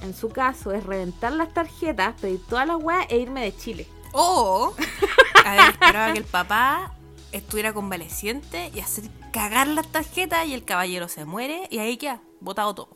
en 0.04 0.14
su 0.14 0.30
caso, 0.30 0.72
es 0.74 0.84
reventar 0.86 1.34
las 1.34 1.54
tarjetas, 1.54 2.20
pedir 2.20 2.40
todas 2.50 2.68
las 2.68 2.78
weas 2.82 3.06
e 3.10 3.18
irme 3.18 3.44
de 3.44 3.56
Chile. 3.56 3.88
O 4.14 4.74
haber 5.46 5.70
esperado 5.70 6.10
a 6.10 6.14
que 6.14 6.20
el 6.20 6.26
papá 6.26 6.92
estuviera 7.32 7.74
convaleciente 7.74 8.72
y 8.74 8.80
hacer 8.80 9.06
cagar 9.32 9.68
las 9.68 9.92
tarjetas 9.92 10.48
y 10.48 10.54
el 10.54 10.64
caballero 10.64 11.08
se 11.08 11.26
muere 11.26 11.68
y 11.70 11.80
ahí 11.80 11.98
queda, 11.98 12.22
botado 12.40 12.74
todo. 12.74 12.90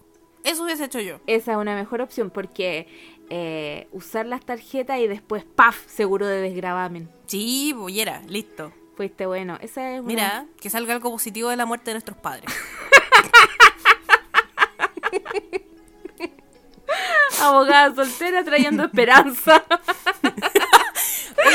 Eso 0.44 0.64
hubiese 0.64 0.86
hecho 0.86 1.00
yo. 1.00 1.20
Esa 1.28 1.52
es 1.52 1.58
una 1.58 1.76
mejor 1.76 2.02
opción 2.02 2.32
porque 2.32 2.88
eh, 3.30 3.88
usar 3.92 4.26
las 4.26 4.46
tarjetas 4.46 5.00
y 5.00 5.08
después, 5.08 5.44
¡paf! 5.44 5.86
Seguro 5.88 6.26
de 6.26 6.42
desgravamen. 6.42 7.10
Sí, 7.28 7.74
bollera, 7.74 8.22
listo. 8.28 8.74
Fuiste 8.96 9.26
bueno. 9.26 9.58
Esa 9.62 9.94
es 9.94 10.00
una... 10.00 10.08
Mira, 10.08 10.46
que 10.60 10.70
salga 10.70 10.94
algo 10.94 11.12
positivo 11.12 11.50
de 11.50 11.56
la 11.56 11.66
muerte 11.66 11.92
de 11.92 11.96
nuestros 11.96 12.18
padres. 12.18 12.46
Abogada 17.42 17.96
soltera 17.96 18.44
trayendo 18.44 18.84
esperanza. 18.84 19.64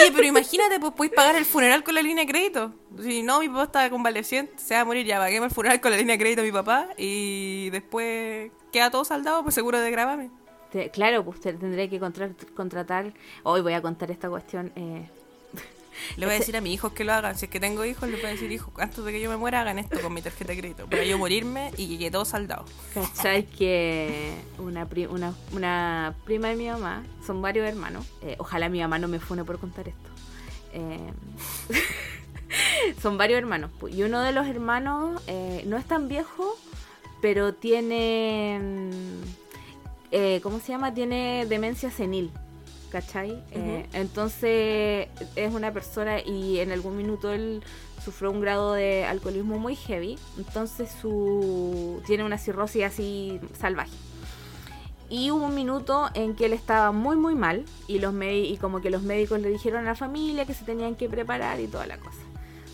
Oye, 0.00 0.12
pero 0.12 0.26
imagínate, 0.26 0.78
pues 0.80 0.92
podéis 0.92 1.14
pagar 1.14 1.36
el 1.36 1.44
funeral 1.44 1.82
con 1.84 1.94
la 1.94 2.02
línea 2.02 2.24
de 2.24 2.30
crédito. 2.30 2.74
Si 3.02 3.22
no, 3.22 3.40
mi 3.40 3.48
papá 3.48 3.62
está 3.64 3.90
convaleciente, 3.90 4.52
se 4.56 4.74
va 4.74 4.80
a 4.80 4.84
morir, 4.84 5.06
ya 5.06 5.18
paguemos 5.18 5.48
el 5.48 5.54
funeral 5.54 5.80
con 5.80 5.90
la 5.90 5.96
línea 5.96 6.14
de 6.14 6.18
crédito 6.18 6.42
de 6.42 6.48
mi 6.48 6.52
papá 6.52 6.88
y 6.96 7.70
después 7.70 8.50
queda 8.72 8.90
todo 8.90 9.04
saldado, 9.04 9.42
pues 9.42 9.54
seguro 9.54 9.80
de 9.80 9.90
grabame. 9.90 10.30
Te- 10.70 10.90
claro, 10.90 11.24
pues 11.24 11.40
te- 11.40 11.52
tendré 11.54 11.88
que 11.88 11.98
contra- 12.00 12.30
contratar... 12.54 13.12
Hoy 13.44 13.60
voy 13.60 13.72
a 13.74 13.82
contar 13.82 14.10
esta 14.10 14.28
cuestión. 14.28 14.72
eh, 14.76 15.08
Le 16.16 16.26
voy 16.26 16.34
a 16.34 16.38
decir 16.38 16.56
a 16.56 16.60
mis 16.60 16.72
hijos 16.74 16.92
que 16.92 17.04
lo 17.04 17.12
hagan. 17.12 17.36
Si 17.36 17.46
es 17.46 17.50
que 17.50 17.60
tengo 17.60 17.84
hijos, 17.84 18.08
les 18.08 18.20
voy 18.20 18.30
a 18.30 18.32
decir, 18.32 18.50
hijos, 18.52 18.72
antes 18.78 19.04
de 19.04 19.12
que 19.12 19.20
yo 19.20 19.30
me 19.30 19.36
muera, 19.36 19.60
hagan 19.62 19.78
esto 19.78 20.00
con 20.00 20.12
mi 20.14 20.22
tarjeta 20.22 20.52
de 20.52 20.58
crédito. 20.58 20.86
Para 20.86 21.04
yo 21.04 21.18
morirme 21.18 21.72
y 21.76 21.98
quede 21.98 22.10
todo 22.10 22.24
saldado. 22.24 22.64
¿Cachai? 22.94 23.44
Que 23.46 24.34
una, 24.58 24.86
pri- 24.86 25.06
una, 25.06 25.34
una 25.52 26.14
prima 26.24 26.48
de 26.48 26.56
mi 26.56 26.68
mamá, 26.68 27.02
son 27.26 27.40
varios 27.42 27.66
hermanos. 27.68 28.06
eh, 28.22 28.36
ojalá 28.38 28.68
mi 28.68 28.80
mamá 28.80 28.98
no 28.98 29.08
me 29.08 29.18
fune 29.20 29.44
por 29.44 29.58
contar 29.58 29.88
esto. 29.88 30.08
Eh, 30.72 30.98
son 33.02 33.18
varios 33.18 33.38
hermanos. 33.38 33.70
Y 33.90 34.02
uno 34.02 34.20
de 34.22 34.32
los 34.32 34.46
hermanos 34.46 35.22
eh, 35.26 35.62
no 35.66 35.76
es 35.76 35.84
tan 35.86 36.08
viejo, 36.08 36.56
pero 37.20 37.54
tiene. 37.54 38.58
mm, 38.62 39.22
eh, 40.12 40.40
¿Cómo 40.42 40.60
se 40.60 40.68
llama? 40.68 40.94
Tiene 40.94 41.46
demencia 41.48 41.90
senil. 41.90 42.30
¿Cachai? 42.96 43.42
Eh, 43.50 43.86
entonces 43.92 45.08
es 45.36 45.54
una 45.54 45.70
persona 45.70 46.18
y 46.22 46.60
en 46.60 46.72
algún 46.72 46.96
minuto 46.96 47.30
él 47.30 47.62
sufrió 48.02 48.30
un 48.30 48.40
grado 48.40 48.72
de 48.72 49.04
alcoholismo 49.04 49.58
muy 49.58 49.76
heavy. 49.76 50.18
Entonces 50.38 50.90
su 51.02 52.00
tiene 52.06 52.24
una 52.24 52.38
cirrosis 52.38 52.84
así 52.84 53.38
salvaje. 53.52 53.92
Y 55.10 55.30
hubo 55.30 55.44
un 55.44 55.54
minuto 55.54 56.08
en 56.14 56.34
que 56.34 56.46
él 56.46 56.54
estaba 56.54 56.90
muy 56.90 57.16
muy 57.16 57.34
mal 57.34 57.66
y 57.86 57.98
los 57.98 58.14
y 58.18 58.56
como 58.58 58.80
que 58.80 58.88
los 58.88 59.02
médicos 59.02 59.40
le 59.40 59.50
dijeron 59.50 59.82
a 59.82 59.90
la 59.90 59.94
familia 59.94 60.46
que 60.46 60.54
se 60.54 60.64
tenían 60.64 60.94
que 60.94 61.10
preparar 61.10 61.60
y 61.60 61.66
toda 61.66 61.86
la 61.86 61.98
cosa. 61.98 62.22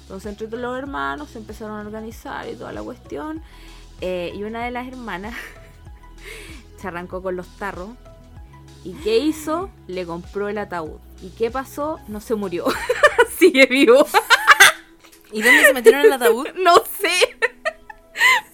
Entonces 0.03 0.31
entre 0.31 0.47
todos 0.47 0.63
los 0.63 0.79
hermanos 0.79 1.31
se 1.31 1.39
empezaron 1.39 1.81
a 1.81 1.81
organizar 1.81 2.49
y 2.49 2.55
toda 2.55 2.73
la 2.73 2.83
cuestión. 2.85 3.43
Eh, 4.01 4.33
y 4.37 4.45
una 4.45 4.65
de 4.65 4.71
las 4.71 4.87
hermanas 4.87 5.35
se 6.81 6.87
arrancó 6.87 7.25
con 7.25 7.35
los 7.35 7.49
tarros. 7.57 7.89
¿Y 8.85 8.93
qué 9.05 9.19
hizo? 9.19 9.71
Le 9.87 10.05
compró 10.07 10.49
el 10.49 10.59
ataúd. 10.59 10.99
¿Y 11.23 11.31
qué 11.31 11.51
pasó? 11.51 12.01
No 12.09 12.21
se 12.21 12.35
murió. 12.35 12.67
Sigue 13.39 13.67
vivo. 13.67 14.07
¿Y 15.31 15.41
dónde 15.43 15.65
se 15.65 15.73
metieron 15.75 16.03
el 16.07 16.13
ataúd? 16.13 16.49
No 16.57 16.77
sé. 16.99 17.37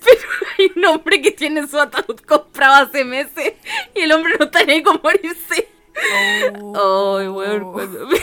Pero 0.04 0.20
hay 0.58 0.72
un 0.76 0.84
hombre 0.84 1.20
que 1.20 1.30
tiene 1.32 1.66
su 1.66 1.78
ataúd 1.78 2.18
comprado 2.20 2.86
hace 2.86 3.04
meses 3.04 3.54
y 3.94 4.00
el 4.00 4.12
hombre 4.12 4.34
no 4.38 4.44
está 4.46 4.64
ni 4.64 4.82
con 4.82 5.00
morirse. 5.02 5.68
Ay, 5.94 7.28
weón, 7.28 7.72
cuando 7.72 8.06
me- 8.06 8.18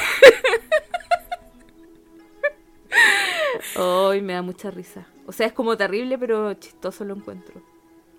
Ay, 3.75 4.21
me 4.21 4.33
da 4.33 4.41
mucha 4.41 4.71
risa. 4.71 5.05
O 5.27 5.31
sea, 5.31 5.47
es 5.47 5.53
como 5.53 5.75
terrible, 5.75 6.17
pero 6.17 6.53
chistoso 6.53 7.03
lo 7.03 7.15
encuentro. 7.15 7.61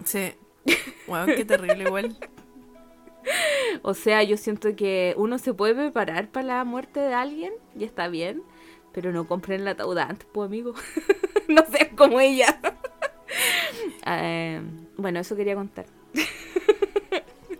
Sí. 0.05 0.33
Wow, 1.07 1.27
qué 1.27 1.44
terrible 1.44 1.85
igual. 1.85 2.18
O 3.83 3.95
sea, 3.95 4.23
yo 4.23 4.37
siento 4.37 4.75
que 4.77 5.15
uno 5.17 5.39
se 5.39 5.53
puede 5.55 5.75
preparar 5.75 6.29
para 6.29 6.47
la 6.47 6.65
muerte 6.65 7.01
de 7.01 7.12
alguien 7.15 7.53
y 7.79 7.85
está 7.85 8.09
bien, 8.09 8.43
pero 8.93 9.12
no 9.12 9.27
compren 9.27 9.61
el 9.62 9.69
ataúd 9.69 9.99
antes, 9.99 10.27
pues, 10.33 10.47
amigo. 10.47 10.75
no 11.49 11.65
seas 11.71 11.89
como 11.97 12.21
ella. 12.21 12.59
Eh, 14.09 14.62
bueno, 14.97 15.19
eso 15.19 15.35
quería 15.37 15.55
contar. 15.57 15.85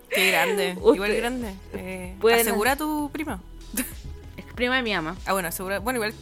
Qué 0.09 0.31
grande. 0.31 0.75
Usted- 0.79 0.93
Igual 0.95 1.15
grande. 1.15 1.53
Eh, 1.73 2.15
asegura 2.33 2.71
a 2.71 2.75
tu 2.77 3.09
prima. 3.11 3.41
Es 4.37 4.45
prima 4.55 4.77
de 4.77 4.81
mi 4.81 4.93
ama. 4.93 5.15
Ah, 5.25 5.33
bueno, 5.33 5.49
asegura. 5.49 5.79
Bueno, 5.79 5.97
igual 5.97 6.13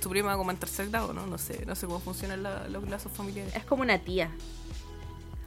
tu 0.00 0.08
prima 0.08 0.36
como 0.36 0.50
en 0.50 0.56
tercer 0.56 0.88
grado, 0.88 1.12
¿no? 1.12 1.26
No 1.26 1.38
sé, 1.38 1.64
no 1.66 1.74
sé 1.74 1.86
cómo 1.86 2.00
funcionan 2.00 2.42
la- 2.42 2.66
los 2.68 2.88
lazos 2.88 3.12
familiares. 3.12 3.54
Es 3.54 3.64
como 3.64 3.82
una 3.82 3.98
tía. 3.98 4.30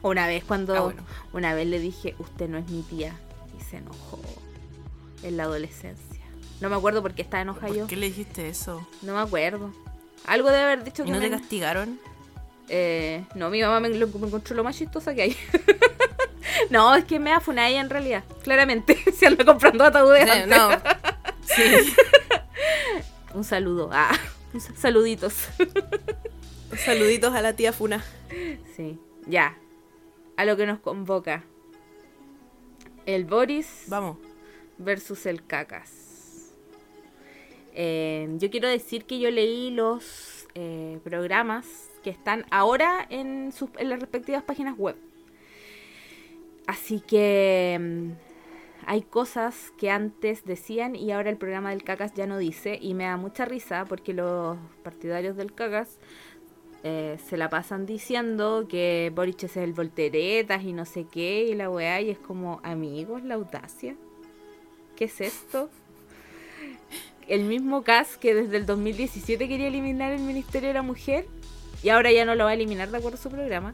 Una 0.03 0.27
vez 0.27 0.43
cuando 0.45 0.75
Ah, 0.75 0.81
bueno. 0.81 1.03
una 1.33 1.53
vez 1.55 1.67
le 1.67 1.79
dije, 1.79 2.15
usted 2.19 2.47
no 2.47 2.57
es 2.59 2.69
mi 2.69 2.83
tía. 2.83 3.19
Y 3.59 3.63
se 3.63 3.77
enojó. 3.77 4.19
En 5.23 5.35
la 5.37 5.43
adolescencia. 5.43 6.05
No 6.61 6.69
me 6.69 6.75
acuerdo 6.75 7.01
por 7.01 7.13
qué 7.13 7.21
estaba 7.21 7.41
enojada 7.41 7.69
yo. 7.73 7.79
¿Por 7.79 7.87
qué 7.87 7.95
le 7.97 8.07
dijiste 8.07 8.47
eso? 8.49 8.87
No 9.01 9.13
me 9.15 9.19
acuerdo. 9.19 9.73
Algo 10.25 10.49
debe 10.49 10.63
haber 10.63 10.83
dicho 10.83 11.03
¿Y 11.03 11.07
que 11.07 11.11
no 11.11 11.19
te 11.19 11.29
me- 11.29 11.37
castigaron? 11.37 11.99
Eh, 12.69 13.25
no, 13.35 13.49
mi 13.49 13.61
mamá 13.61 13.79
me, 13.79 13.89
lo- 13.89 14.07
me 14.07 14.27
encontró 14.27 14.55
lo 14.55 14.63
más 14.63 14.77
chistosa 14.77 15.13
que 15.15 15.23
hay. 15.23 15.37
no, 16.69 16.93
es 16.95 17.03
que 17.05 17.19
me 17.19 17.31
da 17.31 17.39
funada 17.39 17.67
ella 17.69 17.81
en 17.81 17.89
realidad. 17.89 18.23
Claramente. 18.43 18.97
Se 19.17 19.27
anda 19.27 19.43
comprando 19.45 19.83
ataúdes. 19.85 20.29
Sí, 20.31 20.39
no. 20.47 20.69
Sí. 21.49 21.93
Un 23.33 23.43
saludo. 23.43 23.89
Ah, 23.91 24.11
saluditos. 24.77 25.33
Saluditos 26.77 27.33
a 27.33 27.41
la 27.41 27.53
tía 27.53 27.73
Funa. 27.73 28.03
sí, 28.75 28.99
ya. 29.25 29.57
A 30.37 30.45
lo 30.45 30.55
que 30.57 30.65
nos 30.67 30.79
convoca. 30.79 31.43
El 33.15 33.25
Boris 33.25 33.85
Vamos. 33.87 34.17
versus 34.77 35.25
el 35.25 35.43
Cacas. 35.43 36.53
Eh, 37.73 38.29
yo 38.37 38.51
quiero 38.51 38.67
decir 38.67 39.05
que 39.05 39.17
yo 39.17 39.31
leí 39.31 39.71
los 39.71 40.47
eh, 40.53 40.99
programas 41.03 41.65
que 42.03 42.11
están 42.11 42.45
ahora 42.51 43.07
en, 43.09 43.51
sus, 43.51 43.71
en 43.79 43.89
las 43.89 43.99
respectivas 43.99 44.43
páginas 44.43 44.77
web. 44.77 44.95
Así 46.67 46.99
que 46.99 47.79
mm, 47.81 48.11
hay 48.85 49.01
cosas 49.01 49.73
que 49.79 49.89
antes 49.89 50.45
decían 50.45 50.95
y 50.95 51.11
ahora 51.11 51.31
el 51.31 51.37
programa 51.37 51.71
del 51.71 51.83
Cacas 51.83 52.13
ya 52.13 52.27
no 52.27 52.37
dice 52.37 52.77
y 52.79 52.93
me 52.93 53.05
da 53.05 53.17
mucha 53.17 53.43
risa 53.45 53.85
porque 53.85 54.13
los 54.13 54.55
partidarios 54.83 55.35
del 55.35 55.51
Cacas 55.55 55.97
eh, 56.83 57.17
se 57.29 57.35
la 57.37 57.49
pasan 57.49 57.85
diciendo 57.85 58.67
que 58.69 59.11
Boric 59.13 59.43
es 59.43 59.57
el 59.57 59.73
volteretas 59.73 60.63
y 60.63 60.71
no 60.73 60.85
sé 60.85 61.05
qué 61.11 61.43
y 61.43 61.53
la 61.55 61.69
weá 61.69 61.99
y 62.01 62.09
es 62.09 62.17
como 62.19 62.59
amigos 62.63 63.23
la 63.23 63.35
audacia. 63.35 63.95
¿Qué 64.95 65.05
es 65.05 65.21
esto? 65.21 65.69
el 67.27 67.43
mismo 67.43 67.83
CAS 67.83 68.17
que 68.17 68.33
desde 68.33 68.57
el 68.57 68.65
2017 68.65 69.47
quería 69.47 69.67
eliminar 69.67 70.11
el 70.11 70.21
Ministerio 70.21 70.69
de 70.69 70.73
la 70.73 70.81
Mujer 70.81 71.27
y 71.83 71.89
ahora 71.89 72.11
ya 72.11 72.25
no 72.25 72.33
lo 72.33 72.45
va 72.45 72.49
a 72.51 72.53
eliminar 72.55 72.89
de 72.89 72.97
acuerdo 72.97 73.17
a 73.19 73.21
su 73.21 73.29
programa. 73.29 73.73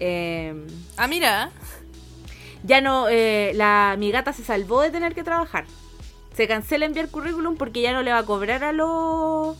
Eh, 0.00 0.54
Ah, 0.96 1.06
mira. 1.06 1.50
ya 2.64 2.80
no, 2.80 3.06
eh, 3.10 3.52
la, 3.54 3.96
mi 3.98 4.10
gata 4.10 4.32
se 4.32 4.42
salvó 4.42 4.80
de 4.80 4.90
tener 4.90 5.14
que 5.14 5.22
trabajar. 5.22 5.66
Se 6.34 6.48
cancela 6.48 6.86
enviar 6.86 7.08
currículum 7.10 7.56
porque 7.56 7.82
ya 7.82 7.92
no 7.92 8.02
le 8.02 8.12
va 8.12 8.18
a 8.18 8.24
cobrar 8.24 8.64
a 8.64 8.72
los 8.72 9.56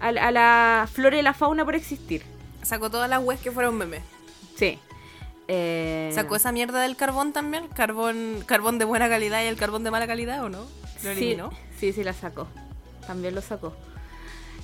a, 0.00 0.08
a 0.08 0.30
la 0.30 0.88
flora 0.92 1.18
y 1.18 1.22
la 1.22 1.34
fauna 1.34 1.64
por 1.64 1.74
existir. 1.74 2.22
Sacó 2.62 2.90
todas 2.90 3.08
las 3.10 3.22
webs 3.22 3.40
que 3.40 3.50
fueron 3.52 3.76
memes. 3.76 4.02
Sí. 4.56 4.78
Eh, 5.48 6.10
¿Sacó 6.14 6.36
esa 6.36 6.52
mierda 6.52 6.80
del 6.80 6.96
carbón 6.96 7.32
también? 7.32 7.68
¿Carbón, 7.68 8.42
carbón 8.46 8.78
de 8.78 8.84
buena 8.86 9.08
calidad 9.08 9.42
y 9.42 9.46
el 9.46 9.56
carbón 9.56 9.84
de 9.84 9.90
mala 9.90 10.06
calidad 10.06 10.42
o 10.42 10.48
no? 10.48 10.60
¿Lo 10.60 10.66
sí, 11.00 11.08
eliminó? 11.08 11.50
sí, 11.78 11.92
sí, 11.92 12.02
la 12.02 12.14
sacó. 12.14 12.46
También 13.06 13.34
lo 13.34 13.42
sacó. 13.42 13.74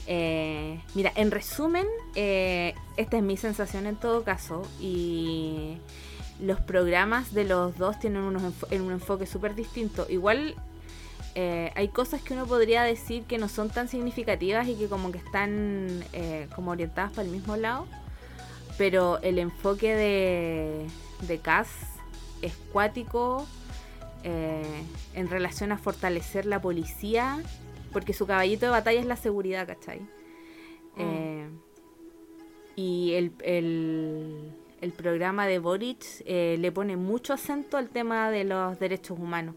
Eh, 0.07 0.81
mira, 0.95 1.13
en 1.15 1.31
resumen, 1.31 1.87
eh, 2.15 2.75
esta 2.97 3.19
es 3.19 3.23
mi 3.23 3.37
sensación 3.37 3.87
en 3.87 3.97
todo 3.97 4.25
caso. 4.25 4.67
Y 4.81 5.77
los 6.41 6.61
programas 6.61 7.35
de 7.35 7.45
los 7.45 7.77
dos 7.77 7.99
tienen 8.01 8.23
unos 8.23 8.55
en 8.71 8.81
un 8.81 8.93
enfoque 8.93 9.27
súper 9.27 9.55
distinto. 9.55 10.07
Igual 10.09 10.55
eh, 11.35 11.73
hay 11.75 11.89
cosas 11.89 12.23
que 12.23 12.35
uno 12.35 12.47
podría 12.47 12.83
decir 12.83 13.25
que 13.25 13.39
no 13.39 13.49
son 13.49 13.71
tan 13.71 13.89
significativas 13.89 14.67
y 14.69 14.75
que 14.75 14.89
como 14.89 15.13
que 15.13 15.19
están 15.19 16.03
eh, 16.13 16.49
como 16.55 16.73
orientadas 16.73 17.13
para 17.13 17.23
el 17.23 17.31
mismo 17.31 17.57
lado. 17.57 17.87
Pero 18.79 19.21
el 19.23 19.39
enfoque 19.39 19.95
de, 19.95 20.87
de 21.27 21.39
Cass 21.39 21.69
es 22.43 22.55
cuático 22.73 23.47
eh, 24.25 24.83
en 25.15 25.29
relación 25.29 25.73
a 25.73 25.79
fortalecer 25.79 26.47
la 26.47 26.61
policía, 26.61 27.43
porque 27.93 28.13
su 28.13 28.27
caballito 28.27 28.67
de 28.67 28.73
batalla 28.73 29.01
es 29.01 29.07
la 29.07 29.17
seguridad, 29.17 29.67
¿cachai? 29.67 30.01
Eh, 30.97 31.49
y 32.77 33.13
el, 33.15 33.33
el, 33.43 34.53
el 34.81 34.93
programa 34.93 35.47
de 35.47 35.59
Boric 35.59 36.05
eh, 36.25 36.57
le 36.59 36.73
pone 36.73 36.97
mucho 36.97 37.33
acento 37.33 37.77
al 37.77 37.91
tema 37.91 38.31
de 38.31 38.45
los 38.45 38.79
derechos 38.79 39.19
humanos. 39.19 39.55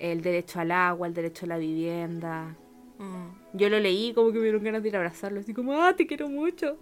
El 0.00 0.22
derecho 0.22 0.58
al 0.60 0.72
agua, 0.72 1.06
el 1.06 1.14
derecho 1.14 1.44
a 1.46 1.48
la 1.50 1.58
vivienda. 1.58 2.56
Mm. 2.98 3.56
Yo 3.56 3.68
lo 3.68 3.78
leí 3.78 4.12
como 4.14 4.32
que 4.32 4.38
me 4.38 4.44
dieron 4.44 4.64
ganas 4.64 4.82
de 4.82 4.88
ir 4.88 4.96
a 4.96 4.98
abrazarlo, 4.98 5.40
así 5.40 5.54
como, 5.54 5.74
ah, 5.80 5.94
te 5.94 6.06
quiero 6.06 6.28
mucho. 6.28 6.76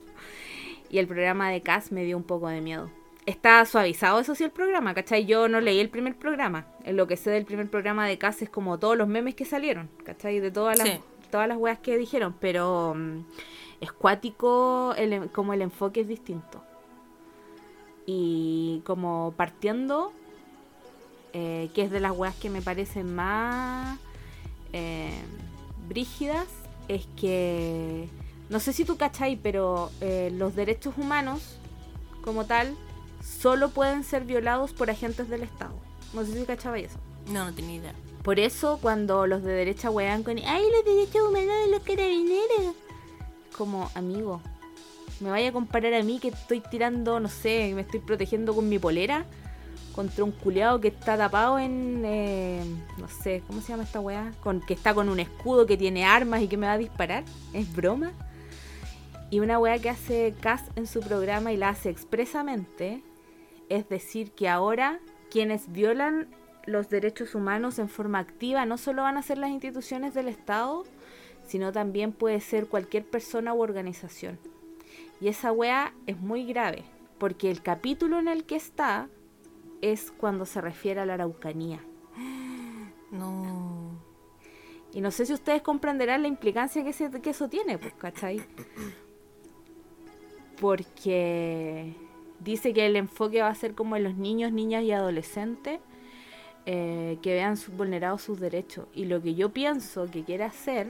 Y 0.88 0.98
el 0.98 1.06
programa 1.06 1.50
de 1.50 1.60
Cass 1.60 1.92
me 1.92 2.04
dio 2.04 2.16
un 2.16 2.22
poco 2.22 2.48
de 2.48 2.60
miedo. 2.60 2.90
Está 3.26 3.62
suavizado, 3.66 4.20
eso 4.20 4.34
sí, 4.34 4.44
el 4.44 4.50
programa, 4.50 4.94
¿cachai? 4.94 5.26
Yo 5.26 5.48
no 5.48 5.60
leí 5.60 5.80
el 5.80 5.90
primer 5.90 6.16
programa. 6.16 6.66
En 6.84 6.96
lo 6.96 7.06
que 7.06 7.16
sé 7.18 7.30
del 7.30 7.44
primer 7.44 7.68
programa 7.68 8.06
de 8.06 8.16
Cass 8.16 8.40
es 8.40 8.48
como 8.48 8.78
todos 8.78 8.96
los 8.96 9.06
memes 9.06 9.34
que 9.34 9.44
salieron, 9.44 9.90
¿cachai? 10.04 10.40
De 10.40 10.50
todas 10.50 10.78
las, 10.78 10.88
Sí. 10.88 11.00
todas 11.30 11.46
las 11.46 11.58
weas 11.58 11.78
que 11.78 11.98
dijeron, 11.98 12.34
pero 12.40 12.94
mm, 12.96 13.18
es 13.82 13.92
cuático, 13.92 14.94
el 14.96 15.30
como 15.30 15.52
el 15.52 15.60
enfoque 15.60 16.00
es 16.00 16.08
distinto. 16.08 16.62
Y 18.06 18.80
como 18.86 19.34
partiendo, 19.36 20.12
eh, 21.32 21.70
que 21.74 21.82
es 21.82 21.90
de 21.90 22.00
las 22.00 22.12
weas 22.16 22.34
que 22.36 22.50
me 22.50 22.62
parecen 22.62 23.14
más 23.14 23.98
eh, 24.72 25.20
brígidas, 25.88 26.46
es 26.88 27.06
que, 27.16 28.08
no 28.48 28.60
sé 28.60 28.72
si 28.72 28.84
tú 28.84 28.96
cachai, 28.96 29.36
pero 29.36 29.90
eh, 30.00 30.30
los 30.32 30.54
derechos 30.54 30.94
humanos, 30.96 31.58
como 32.22 32.46
tal, 32.46 32.74
solo 33.22 33.70
pueden 33.70 34.04
ser 34.04 34.24
violados 34.24 34.72
por 34.72 34.90
agentes 34.90 35.28
del 35.28 35.42
Estado. 35.42 35.74
No 36.14 36.24
sé 36.24 36.32
si 36.38 36.44
cachaba 36.44 36.78
eso. 36.78 36.98
No, 37.26 37.44
no 37.44 37.54
tenía 37.54 37.76
idea. 37.76 37.94
Por 38.22 38.40
eso 38.40 38.78
cuando 38.80 39.26
los 39.26 39.42
de 39.42 39.52
derecha 39.52 39.90
wean 39.90 40.22
con, 40.22 40.38
ay, 40.38 40.64
los 40.70 40.84
derechos 40.84 41.28
humanos 41.28 41.54
de 41.64 41.70
los 41.70 41.82
carabineros. 41.82 42.74
Como, 43.56 43.90
amigo, 43.94 44.40
me 45.20 45.30
vaya 45.30 45.48
a 45.48 45.52
comparar 45.52 45.94
a 45.94 46.02
mí 46.02 46.18
que 46.20 46.28
estoy 46.28 46.60
tirando, 46.60 47.20
no 47.20 47.28
sé, 47.28 47.72
me 47.74 47.82
estoy 47.82 48.00
protegiendo 48.00 48.54
con 48.54 48.68
mi 48.68 48.78
polera 48.78 49.26
contra 49.98 50.22
un 50.22 50.30
culeado 50.30 50.80
que 50.80 50.86
está 50.86 51.16
tapado 51.16 51.58
en, 51.58 52.04
eh, 52.04 52.62
no 52.98 53.08
sé, 53.08 53.42
¿cómo 53.48 53.60
se 53.60 53.72
llama 53.72 53.82
esta 53.82 53.98
weá? 53.98 54.32
Con, 54.44 54.60
que 54.60 54.72
está 54.72 54.94
con 54.94 55.08
un 55.08 55.18
escudo 55.18 55.66
que 55.66 55.76
tiene 55.76 56.04
armas 56.04 56.40
y 56.40 56.46
que 56.46 56.56
me 56.56 56.68
va 56.68 56.74
a 56.74 56.78
disparar. 56.78 57.24
¿Es 57.52 57.74
broma? 57.74 58.12
Y 59.28 59.40
una 59.40 59.58
weá 59.58 59.80
que 59.80 59.90
hace 59.90 60.36
Cass 60.40 60.62
en 60.76 60.86
su 60.86 61.00
programa 61.00 61.50
y 61.52 61.56
la 61.56 61.70
hace 61.70 61.90
expresamente, 61.90 63.02
es 63.68 63.88
decir, 63.88 64.30
que 64.30 64.48
ahora 64.48 65.00
quienes 65.32 65.72
violan 65.72 66.28
los 66.64 66.88
derechos 66.88 67.34
humanos 67.34 67.80
en 67.80 67.88
forma 67.88 68.20
activa 68.20 68.66
no 68.66 68.78
solo 68.78 69.02
van 69.02 69.16
a 69.16 69.22
ser 69.22 69.38
las 69.38 69.50
instituciones 69.50 70.14
del 70.14 70.28
Estado, 70.28 70.84
sino 71.44 71.72
también 71.72 72.12
puede 72.12 72.38
ser 72.38 72.68
cualquier 72.68 73.04
persona 73.04 73.52
u 73.52 73.62
organización. 73.62 74.38
Y 75.20 75.26
esa 75.26 75.50
weá 75.50 75.92
es 76.06 76.20
muy 76.20 76.46
grave, 76.46 76.84
porque 77.18 77.50
el 77.50 77.62
capítulo 77.62 78.20
en 78.20 78.28
el 78.28 78.44
que 78.44 78.54
está 78.54 79.08
es 79.82 80.10
cuando 80.10 80.44
se 80.46 80.60
refiere 80.60 81.00
a 81.00 81.06
la 81.06 81.14
Araucanía. 81.14 81.80
No. 83.10 83.90
Y 84.92 85.00
no 85.00 85.10
sé 85.10 85.26
si 85.26 85.32
ustedes 85.32 85.62
comprenderán 85.62 86.22
la 86.22 86.28
implicancia 86.28 86.82
que, 86.82 87.30
eso 87.30 87.48
tiene, 87.48 87.78
pues, 87.78 87.94
¿cachai? 87.94 88.40
Porque 90.60 91.94
dice 92.40 92.72
que 92.72 92.86
el 92.86 92.96
enfoque 92.96 93.42
va 93.42 93.48
a 93.48 93.54
ser 93.54 93.74
como 93.74 93.96
en 93.96 94.04
los 94.04 94.16
niños, 94.16 94.52
niñas 94.52 94.82
y 94.84 94.92
adolescentes 94.92 95.80
eh, 96.66 97.18
que 97.22 97.32
vean 97.32 97.56
su- 97.56 97.72
vulnerados 97.72 98.22
sus 98.22 98.40
derechos. 98.40 98.86
Y 98.94 99.04
lo 99.04 99.22
que 99.22 99.34
yo 99.34 99.50
pienso 99.50 100.06
que 100.10 100.24
quiere 100.24 100.44
hacer 100.44 100.88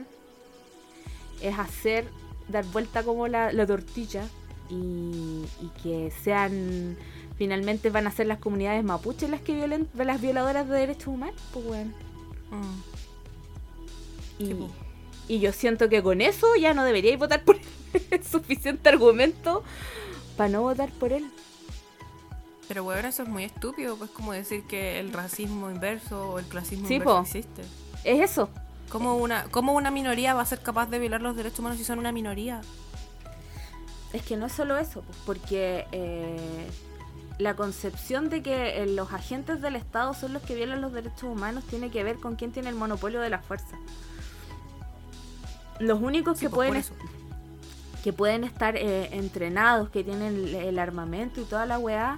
es 1.41 1.57
hacer, 1.57 2.05
dar 2.47 2.65
vuelta 2.65 3.03
como 3.03 3.27
la, 3.27 3.51
la 3.53 3.65
tortilla 3.65 4.23
y, 4.69 5.45
y 5.61 5.69
que 5.83 6.11
sean, 6.11 6.97
finalmente 7.39 7.89
van 7.89 8.05
a 8.05 8.11
ser 8.11 8.27
las 8.27 8.37
comunidades 8.37 8.83
mapuches 8.83 9.29
las 9.29 9.41
que 9.41 9.53
violen, 9.55 9.87
las 9.95 10.21
violadoras 10.21 10.67
de 10.67 10.75
derechos 10.77 11.07
humanos, 11.07 11.41
pues 11.53 11.65
bueno. 11.65 11.91
Mm. 12.51 14.43
Y, 14.43 14.45
Sí, 14.45 14.53
po. 14.53 14.69
y 15.27 15.39
yo 15.39 15.51
siento 15.53 15.89
que 15.89 16.03
con 16.03 16.21
eso 16.21 16.47
ya 16.57 16.73
no 16.75 16.83
deberíais 16.83 17.17
votar 17.17 17.43
por 17.43 17.55
él. 17.55 17.61
Es 18.11 18.27
suficiente 18.27 18.87
argumento 18.89 19.63
para 20.37 20.49
no 20.49 20.61
votar 20.61 20.91
por 20.91 21.11
él. 21.13 21.25
Pero 22.67 22.83
bueno, 22.83 23.07
eso 23.07 23.23
es 23.23 23.29
muy 23.29 23.45
estúpido, 23.45 23.95
pues 23.95 24.11
como 24.11 24.31
decir 24.33 24.63
que 24.67 24.99
el 24.99 25.11
racismo 25.11 25.71
inverso 25.71 26.31
o 26.33 26.39
el 26.39 26.45
clasismo 26.45 26.87
Sí, 26.87 26.95
inverso 26.95 27.15
po. 27.15 27.21
existe. 27.21 27.61
Es 28.03 28.31
eso. 28.31 28.49
¿Cómo 28.89 29.15
una, 29.17 29.45
¿Cómo 29.49 29.73
una 29.73 29.91
minoría 29.91 30.33
va 30.33 30.41
a 30.41 30.45
ser 30.45 30.59
capaz 30.61 30.87
de 30.87 30.99
violar 30.99 31.21
los 31.21 31.35
derechos 31.35 31.59
humanos 31.59 31.77
si 31.77 31.83
son 31.85 31.99
una 31.99 32.11
minoría? 32.11 32.61
Es 34.13 34.23
que 34.23 34.35
no 34.37 34.47
es 34.47 34.51
solo 34.53 34.77
eso, 34.77 35.01
pues, 35.03 35.17
porque 35.25 35.85
eh, 35.91 36.67
la 37.39 37.55
concepción 37.55 38.29
de 38.29 38.43
que 38.43 38.83
eh, 38.83 38.85
los 38.85 39.11
agentes 39.13 39.61
del 39.61 39.75
Estado 39.77 40.13
son 40.13 40.33
los 40.33 40.43
que 40.43 40.55
violan 40.55 40.81
los 40.81 40.91
derechos 40.93 41.23
humanos 41.23 41.63
tiene 41.63 41.89
que 41.89 42.03
ver 42.03 42.17
con 42.17 42.35
quién 42.35 42.51
tiene 42.51 42.69
el 42.69 42.75
monopolio 42.75 43.21
de 43.21 43.29
la 43.29 43.39
fuerza. 43.39 43.77
Los 45.79 46.01
únicos 46.01 46.37
Sí, 46.37 46.45
que 46.45 46.49
pues, 46.49 46.69
pueden 46.91 47.09
que 48.03 48.13
pueden 48.13 48.43
estar 48.45 48.75
eh, 48.77 49.09
entrenados, 49.17 49.89
que 49.89 50.03
tienen 50.05 50.35
el, 50.35 50.55
el 50.55 50.79
armamento 50.79 51.41
y 51.41 51.43
toda 51.45 51.65
la 51.65 51.77
weá, 51.79 52.17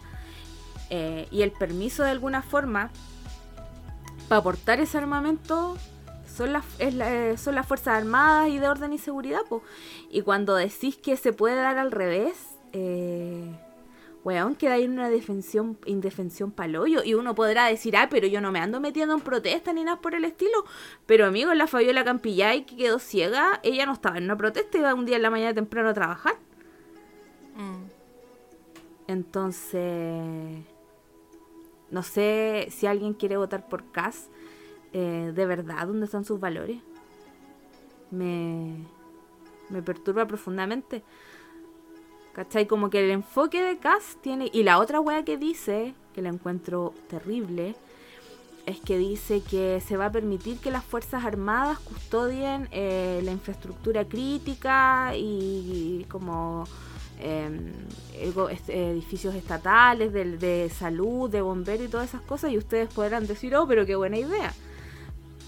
eh, 0.91 1.27
y 1.31 1.41
el 1.41 1.51
permiso 1.51 2.03
de 2.03 2.11
alguna 2.11 2.41
forma 2.43 2.91
para 4.27 4.39
aportar 4.39 4.79
ese 4.79 4.97
armamento 4.99 5.75
son 6.35 6.53
las, 6.53 6.65
es 6.79 6.93
la- 6.93 7.35
son 7.37 7.55
las 7.55 7.65
Fuerzas 7.67 7.97
Armadas 7.97 8.49
y 8.49 8.59
de 8.59 8.67
Orden 8.67 8.93
y 8.93 8.97
Seguridad. 8.99 9.41
po. 9.49 9.63
Y 10.11 10.21
cuando 10.21 10.55
decís 10.55 10.97
que 10.97 11.17
se 11.17 11.33
puede 11.33 11.55
dar 11.55 11.77
al 11.79 11.91
revés, 11.91 12.35
eh, 12.73 13.51
weón, 14.23 14.55
queda 14.55 14.73
ahí 14.73 14.83
en 14.83 14.93
una 14.93 15.09
defensión, 15.09 15.77
indefensión 15.85 16.51
paloyo. 16.51 17.03
Y 17.03 17.13
uno 17.13 17.35
podrá 17.35 17.65
decir, 17.65 17.97
ah, 17.97 18.07
pero 18.09 18.27
yo 18.27 18.41
no 18.41 18.51
me 18.51 18.59
ando 18.59 18.79
metiendo 18.79 19.15
en 19.15 19.21
protesta 19.21 19.73
ni 19.73 19.83
nada 19.83 19.99
por 20.01 20.15
el 20.15 20.25
estilo. 20.25 20.65
Pero 21.05 21.25
amigo, 21.25 21.53
la 21.53 21.67
Fabiola 21.67 22.03
Campillay 22.03 22.65
que 22.65 22.75
quedó 22.75 22.99
ciega, 22.99 23.59
ella 23.63 23.85
no 23.85 23.93
estaba 23.93 24.17
en 24.17 24.25
una 24.25 24.37
protesta, 24.37 24.77
iba 24.77 24.93
un 24.93 25.05
día 25.05 25.15
en 25.17 25.23
la 25.23 25.29
mañana 25.29 25.53
temprano 25.53 25.89
a 25.89 25.93
trabajar. 25.93 26.35
Mm. 27.55 28.01
Entonces, 29.07 30.63
no 31.89 32.03
sé 32.03 32.67
si 32.69 32.87
alguien 32.87 33.13
quiere 33.13 33.37
votar 33.37 33.67
por 33.67 33.91
Cas, 33.91 34.29
eh, 34.93 35.31
de 35.33 35.45
verdad, 35.45 35.87
¿dónde 35.87 36.05
están 36.05 36.25
sus 36.25 36.39
valores? 36.39 36.77
Me, 38.11 38.75
me 39.69 39.81
perturba 39.81 40.25
profundamente. 40.27 41.03
¿Cachai? 42.33 42.65
Como 42.65 42.89
que 42.89 43.03
el 43.03 43.11
enfoque 43.11 43.61
de 43.61 43.77
Cas 43.77 44.17
tiene... 44.21 44.49
Y 44.53 44.63
la 44.63 44.79
otra 44.79 44.99
wea 45.01 45.23
que 45.23 45.37
dice, 45.37 45.93
que 46.15 46.21
la 46.21 46.29
encuentro 46.29 46.93
terrible, 47.09 47.75
es 48.65 48.79
que 48.79 48.97
dice 48.97 49.41
que 49.41 49.81
se 49.85 49.97
va 49.97 50.05
a 50.05 50.11
permitir 50.11 50.57
que 50.59 50.71
las 50.71 50.83
Fuerzas 50.85 51.25
Armadas 51.25 51.79
custodien 51.79 52.69
eh, 52.71 53.19
la 53.23 53.31
infraestructura 53.31 54.05
crítica 54.05 55.13
y, 55.17 56.05
como 56.09 56.65
est- 58.49 58.69
edificios 58.69 59.35
estatales, 59.35 60.13
de, 60.13 60.37
de 60.37 60.69
salud, 60.69 61.29
de 61.29 61.41
bomberos 61.41 61.87
y 61.87 61.89
todas 61.89 62.09
esas 62.09 62.21
cosas, 62.21 62.51
y 62.51 62.57
ustedes 62.57 62.93
podrán 62.93 63.27
decir, 63.27 63.55
oh, 63.55 63.67
pero 63.67 63.85
qué 63.85 63.95
buena 63.95 64.17
idea. 64.17 64.53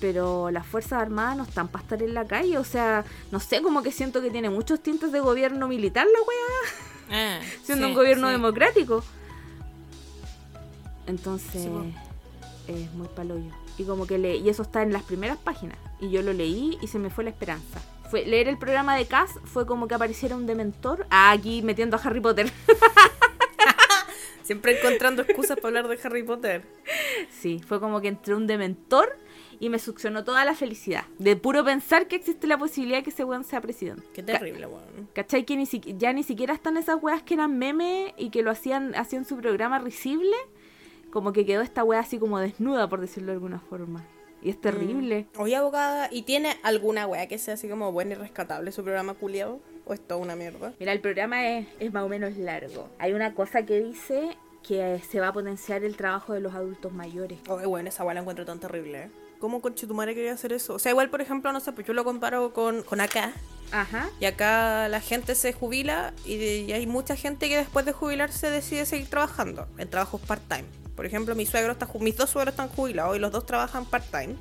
Pero 0.04 0.52
las 0.52 0.68
Fuerzas 0.68 1.02
Armadas 1.02 1.38
no 1.38 1.44
están 1.44 1.70
para 1.70 1.82
estar 1.82 2.04
en 2.04 2.14
la 2.14 2.28
calle. 2.28 2.58
O 2.58 2.66
sea, 2.66 3.06
no 3.32 3.40
sé, 3.40 3.62
como 3.62 3.82
que 3.84 3.94
siento 3.94 4.22
que 4.22 4.30
tiene 4.30 4.50
muchos 4.50 4.82
tintes 4.84 5.14
de 5.14 5.22
gobierno 5.22 5.70
militar 5.70 6.06
la 6.06 6.20
weá, 6.20 7.38
Eh, 7.38 7.42
siendo 7.64 7.86
sí, 7.86 7.92
un 7.92 7.98
gobierno 7.98 8.28
sí. 8.28 8.34
democrático. 8.34 9.02
Entonces, 11.08 11.62
Sí, 11.64 11.94
es 12.68 12.92
muy 12.92 13.08
paloyo. 13.08 13.50
Y 13.78 13.86
como 13.86 14.06
que 14.06 14.18
le, 14.18 14.36
y 14.36 14.50
eso 14.50 14.64
está 14.64 14.82
en 14.82 14.92
las 14.92 15.04
primeras 15.04 15.38
páginas. 15.38 15.78
Y 16.02 16.10
yo 16.12 16.22
lo 16.22 16.34
leí 16.34 16.78
y 16.82 16.88
se 16.88 17.00
me 17.00 17.10
fue 17.10 17.24
la 17.24 17.30
esperanza. 17.30 17.80
Fue, 18.12 18.26
leer 18.26 18.50
el 18.50 18.58
programa 18.58 18.98
de 18.98 19.06
Cass 19.06 19.32
fue 19.46 19.66
como 19.66 19.88
que 19.88 19.96
apareciera 19.96 20.36
un 20.36 20.46
dementor. 20.46 21.08
Ah, 21.12 21.32
aquí 21.32 21.62
metiendo 21.62 21.96
a 21.96 22.02
Harry 22.02 22.20
Potter. 22.20 22.52
Siempre 24.44 24.78
encontrando 24.78 25.22
excusas 25.22 25.56
para 25.56 25.68
hablar 25.80 25.88
de 25.88 25.98
Harry 26.04 26.24
Potter. 26.24 26.66
Sí, 27.40 27.62
fue 27.66 27.80
como 27.80 28.02
que 28.02 28.10
entré 28.10 28.36
un 28.36 28.48
dementor 28.48 29.18
y 29.64 29.70
me 29.70 29.80
succionó 29.80 30.24
toda 30.26 30.44
la 30.44 30.56
felicidad. 30.56 31.06
De 31.20 31.36
puro 31.38 31.64
pensar 31.64 32.08
que 32.08 32.18
existe 32.18 32.48
la 32.48 32.58
posibilidad 32.58 32.98
de 32.98 33.04
que 33.04 33.12
ese 33.12 33.24
weón 33.24 33.46
sea 33.46 33.62
presidente. 33.62 34.04
Qué 34.14 34.22
terrible, 34.22 34.68
weón. 34.68 35.08
¿Cachai? 35.14 35.46
Que 35.46 35.56
ni 35.56 35.64
siqui- 35.66 35.98
ya 35.98 36.12
ni 36.12 36.24
siquiera 36.24 36.54
están 36.54 36.76
esas 36.76 37.02
weas 37.02 37.24
que 37.24 37.36
eran 37.36 37.58
meme 37.58 38.14
y 38.18 38.30
que 38.30 38.42
lo 38.44 38.52
hacían, 38.52 38.94
hacían 38.96 39.24
su 39.24 39.38
programa 39.38 39.80
risible. 39.80 40.36
Como 41.12 41.32
que 41.32 41.46
quedó 41.46 41.62
esta 41.62 41.84
wea 41.84 42.00
así 42.02 42.18
como 42.20 42.40
desnuda, 42.40 42.90
por 42.90 43.00
decirlo 43.00 43.28
de 43.28 43.34
alguna 43.36 43.60
forma. 43.60 44.04
Y 44.42 44.50
es 44.50 44.60
terrible. 44.60 45.28
Oye, 45.38 45.56
abogada, 45.56 46.10
¿y 46.12 46.24
tiene 46.24 46.58
alguna 46.64 47.08
wea 47.08 47.28
que 47.30 47.38
sea 47.38 47.54
así 47.54 47.70
como 47.70 47.92
buena 47.94 48.12
y 48.12 48.16
rescatable 48.16 48.72
su 48.74 48.84
programa 48.84 49.14
culiado? 49.14 49.62
¿O 49.86 49.94
es 49.94 50.02
toda 50.06 50.20
una 50.20 50.36
mierda? 50.36 50.74
Mira, 50.80 50.92
el 50.92 51.00
programa 51.00 51.48
es, 51.48 51.68
es 51.80 51.94
más 51.94 52.04
o 52.04 52.10
menos 52.10 52.36
largo. 52.36 52.90
Hay 53.00 53.14
una 53.14 53.34
cosa 53.34 53.66
que 53.66 53.80
dice 53.80 54.36
que 54.68 55.00
se 55.10 55.20
va 55.22 55.30
a 55.30 55.34
potenciar 55.34 55.84
el 55.84 55.96
trabajo 55.96 56.34
de 56.34 56.40
los 56.42 56.54
adultos 56.54 56.92
mayores. 56.92 57.40
Oye, 57.48 57.66
bueno, 57.66 57.88
esa 57.90 58.04
wea 58.04 58.14
la 58.16 58.20
encuentro 58.22 58.46
tan 58.46 58.60
terrible, 58.60 59.04
¿eh? 59.04 59.10
¿Cómo 59.44 59.60
conchetumare 59.60 60.16
quería 60.16 60.32
hacer 60.32 60.54
eso? 60.54 60.76
O 60.76 60.80
sea, 60.80 60.94
igual, 60.94 61.10
por 61.10 61.20
ejemplo, 61.20 61.52
no 61.52 61.60
sé, 61.60 61.74
pues 61.74 61.86
yo 61.86 61.92
lo 61.92 62.06
comparo 62.06 62.54
con, 62.54 62.82
con 62.82 63.02
acá. 63.02 63.34
Ajá. 63.74 64.10
Y 64.22 64.24
acá 64.24 64.88
la 64.88 65.02
gente 65.02 65.36
se 65.36 65.52
jubila 65.52 66.14
y, 66.24 66.36
y 66.36 66.72
hay 66.72 66.88
mucha 66.88 67.18
gente 67.18 67.50
que 67.50 67.58
después 67.58 67.86
de 67.86 67.92
jubilarse 67.92 68.50
decide 68.50 68.86
seguir 68.86 69.10
trabajando 69.10 69.68
en 69.78 69.90
trabajos 69.90 70.22
part-time. 70.22 70.64
Por 70.96 71.06
ejemplo, 71.06 71.36
mi 71.36 71.46
suegro 71.46 71.74
está, 71.74 71.90
mis 72.00 72.16
dos 72.16 72.30
suegros 72.30 72.54
están 72.54 72.70
jubilados 72.70 73.18
y 73.18 73.20
los 73.20 73.34
dos 73.34 73.46
trabajan 73.46 73.86
part-time. 73.86 74.38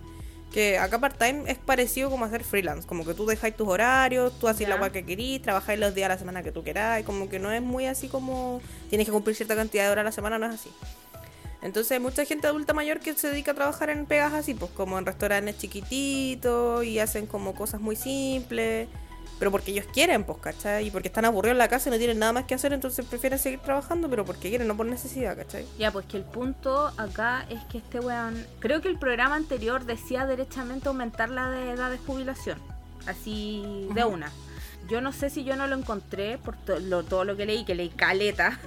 Que 0.52 0.78
acá 0.78 1.00
part-time 1.00 1.50
es 1.50 1.58
parecido 1.58 2.08
como 2.08 2.24
hacer 2.24 2.44
freelance, 2.44 2.86
como 2.86 3.04
que 3.04 3.12
tú 3.12 3.26
dejáis 3.26 3.56
tus 3.56 3.66
horarios, 3.66 4.38
tú 4.38 4.46
haces 4.46 4.68
la 4.68 4.76
agua 4.76 4.92
que 4.92 5.04
querís, 5.04 5.42
trabajáis 5.42 5.80
los 5.80 5.96
días 5.96 6.06
a 6.06 6.10
la 6.10 6.18
semana 6.18 6.44
que 6.44 6.52
tú 6.52 6.62
queráis, 6.62 7.04
como 7.04 7.28
que 7.28 7.40
no 7.40 7.50
es 7.50 7.60
muy 7.60 7.86
así 7.86 8.06
como 8.06 8.60
tienes 8.88 9.08
que 9.08 9.12
cumplir 9.12 9.34
cierta 9.34 9.56
cantidad 9.56 9.86
de 9.86 9.90
horas 9.90 10.02
a 10.02 10.04
la 10.04 10.12
semana, 10.12 10.38
no 10.38 10.46
es 10.46 10.54
así. 10.54 10.70
Entonces 11.62 11.92
hay 11.92 12.00
mucha 12.00 12.24
gente 12.24 12.46
adulta 12.48 12.74
mayor 12.74 12.98
que 13.00 13.14
se 13.14 13.28
dedica 13.30 13.52
a 13.52 13.54
trabajar 13.54 13.90
en 13.90 14.04
pegas 14.06 14.32
así, 14.34 14.54
pues 14.54 14.70
como 14.72 14.98
en 14.98 15.06
restaurantes 15.06 15.58
chiquititos 15.58 16.84
y 16.84 16.98
hacen 16.98 17.26
como 17.26 17.54
cosas 17.54 17.80
muy 17.80 17.94
simples, 17.96 18.88
pero 19.38 19.50
porque 19.50 19.70
ellos 19.72 19.86
quieren, 19.92 20.24
pues, 20.24 20.38
¿cachai? 20.38 20.86
Y 20.86 20.90
porque 20.90 21.08
están 21.08 21.24
aburridos 21.24 21.52
en 21.54 21.58
la 21.58 21.68
casa 21.68 21.88
y 21.88 21.92
no 21.92 21.98
tienen 21.98 22.18
nada 22.18 22.32
más 22.32 22.44
que 22.44 22.54
hacer, 22.54 22.72
entonces 22.72 23.04
prefieren 23.06 23.38
seguir 23.38 23.60
trabajando, 23.60 24.08
pero 24.08 24.24
porque 24.24 24.48
quieren, 24.50 24.66
no 24.68 24.76
por 24.76 24.86
necesidad, 24.86 25.36
¿cachai? 25.36 25.64
Ya, 25.78 25.90
pues 25.92 26.06
que 26.06 26.16
el 26.16 26.24
punto 26.24 26.92
acá 26.96 27.46
es 27.48 27.60
que 27.66 27.78
este 27.78 28.00
weón. 28.00 28.44
Creo 28.60 28.80
que 28.80 28.88
el 28.88 28.98
programa 28.98 29.34
anterior 29.36 29.84
decía 29.84 30.26
derechamente 30.26 30.88
aumentar 30.88 31.30
la 31.30 31.50
de 31.50 31.70
edad 31.70 31.90
de 31.90 31.98
jubilación. 31.98 32.58
Así 33.06 33.88
de 33.94 34.04
una. 34.04 34.30
Yo 34.88 35.00
no 35.00 35.12
sé 35.12 35.30
si 35.30 35.42
yo 35.44 35.56
no 35.56 35.66
lo 35.66 35.76
encontré 35.76 36.38
por 36.38 36.56
to- 36.56 36.78
lo- 36.80 37.02
todo 37.04 37.24
lo 37.24 37.36
que 37.36 37.46
leí, 37.46 37.64
que 37.64 37.74
leí 37.74 37.88
caleta. 37.88 38.60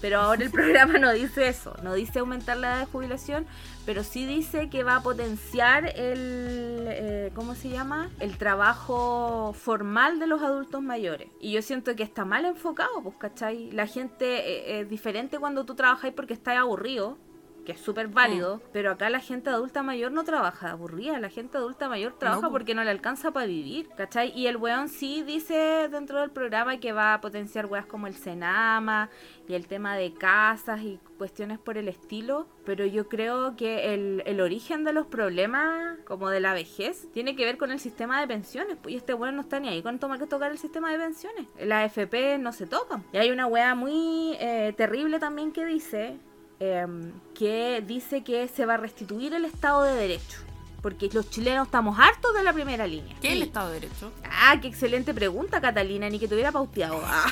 Pero 0.00 0.20
ahora 0.20 0.44
el 0.44 0.50
programa 0.52 0.98
no 0.98 1.12
dice 1.12 1.48
eso. 1.48 1.74
No 1.82 1.94
dice 1.94 2.18
aumentar 2.18 2.56
la 2.56 2.68
edad 2.68 2.80
de 2.80 2.86
jubilación, 2.86 3.46
pero 3.84 4.02
sí 4.02 4.26
dice 4.26 4.68
que 4.68 4.84
va 4.84 4.96
a 4.96 5.02
potenciar 5.02 5.86
el. 5.86 6.84
eh, 6.88 7.32
¿Cómo 7.34 7.54
se 7.54 7.68
llama? 7.68 8.10
El 8.20 8.38
trabajo 8.38 9.52
formal 9.52 10.18
de 10.18 10.26
los 10.26 10.42
adultos 10.42 10.82
mayores. 10.82 11.28
Y 11.40 11.52
yo 11.52 11.62
siento 11.62 11.94
que 11.96 12.02
está 12.02 12.24
mal 12.24 12.44
enfocado, 12.44 13.02
pues, 13.02 13.16
¿cachai? 13.16 13.70
La 13.72 13.86
gente 13.86 14.26
eh, 14.26 14.80
es 14.80 14.88
diferente 14.88 15.38
cuando 15.38 15.64
tú 15.64 15.74
trabajas 15.74 16.12
porque 16.14 16.34
estás 16.34 16.56
aburrido 16.56 17.18
que 17.66 17.72
es 17.72 17.80
súper 17.80 18.08
válido, 18.08 18.62
pero 18.72 18.92
acá 18.92 19.10
la 19.10 19.20
gente 19.20 19.50
adulta 19.50 19.82
mayor 19.82 20.12
no 20.12 20.24
trabaja 20.24 20.70
aburrida, 20.70 21.18
la 21.18 21.28
gente 21.28 21.58
adulta 21.58 21.88
mayor 21.88 22.14
trabaja 22.18 22.46
po. 22.46 22.52
porque 22.52 22.74
no 22.74 22.84
le 22.84 22.90
alcanza 22.90 23.32
para 23.32 23.46
vivir, 23.46 23.88
¿cachai? 23.96 24.32
Y 24.34 24.46
el 24.46 24.56
weón 24.56 24.88
sí 24.88 25.22
dice 25.22 25.88
dentro 25.90 26.20
del 26.20 26.30
programa 26.30 26.78
que 26.78 26.92
va 26.92 27.12
a 27.12 27.20
potenciar 27.20 27.66
weas 27.66 27.84
como 27.84 28.06
el 28.06 28.14
Senama 28.14 29.10
y 29.48 29.54
el 29.54 29.66
tema 29.66 29.96
de 29.96 30.14
casas 30.14 30.80
y 30.80 31.00
cuestiones 31.18 31.58
por 31.58 31.76
el 31.76 31.88
estilo, 31.88 32.46
pero 32.64 32.86
yo 32.86 33.08
creo 33.08 33.56
que 33.56 33.94
el, 33.94 34.22
el 34.26 34.40
origen 34.40 34.84
de 34.84 34.92
los 34.92 35.06
problemas, 35.06 35.98
como 36.06 36.28
de 36.30 36.40
la 36.40 36.54
vejez, 36.54 37.10
tiene 37.12 37.34
que 37.34 37.44
ver 37.44 37.58
con 37.58 37.72
el 37.72 37.80
sistema 37.80 38.20
de 38.20 38.28
pensiones, 38.28 38.76
pues, 38.80 38.94
y 38.94 38.96
este 38.98 39.12
weón 39.12 39.34
no 39.34 39.42
está 39.42 39.58
ni 39.58 39.68
ahí 39.68 39.82
con 39.82 39.98
tomar 39.98 40.18
que 40.20 40.26
tocar 40.26 40.52
el 40.52 40.58
sistema 40.58 40.92
de 40.92 40.98
pensiones, 40.98 41.46
las 41.58 41.96
AFP 41.96 42.38
no 42.38 42.52
se 42.52 42.66
tocan. 42.66 43.02
Y 43.12 43.18
hay 43.18 43.30
una 43.30 43.46
wea 43.46 43.74
muy 43.74 44.36
eh, 44.38 44.72
terrible 44.76 45.18
también 45.18 45.50
que 45.50 45.64
dice 45.64 46.18
em, 46.60 47.12
que 47.34 47.82
dice 47.86 48.22
que 48.24 48.48
se 48.48 48.66
va 48.66 48.74
a 48.74 48.76
restituir 48.78 49.34
el 49.34 49.44
Estado 49.44 49.82
de 49.82 49.94
Derecho. 49.94 50.40
Porque 50.82 51.08
los 51.12 51.28
chilenos 51.30 51.66
estamos 51.66 51.98
hartos 51.98 52.32
de 52.34 52.44
la 52.44 52.52
primera 52.52 52.86
línea. 52.86 53.16
¿Qué 53.20 53.28
es 53.28 53.34
el 53.34 53.42
Estado 53.42 53.70
de 53.70 53.80
Derecho? 53.80 54.12
Ah, 54.24 54.58
qué 54.60 54.68
excelente 54.68 55.12
pregunta, 55.12 55.60
Catalina, 55.60 56.08
ni 56.08 56.18
que 56.18 56.28
te 56.28 56.34
hubiera 56.34 56.52
pauteado. 56.52 57.00
Ah. 57.04 57.26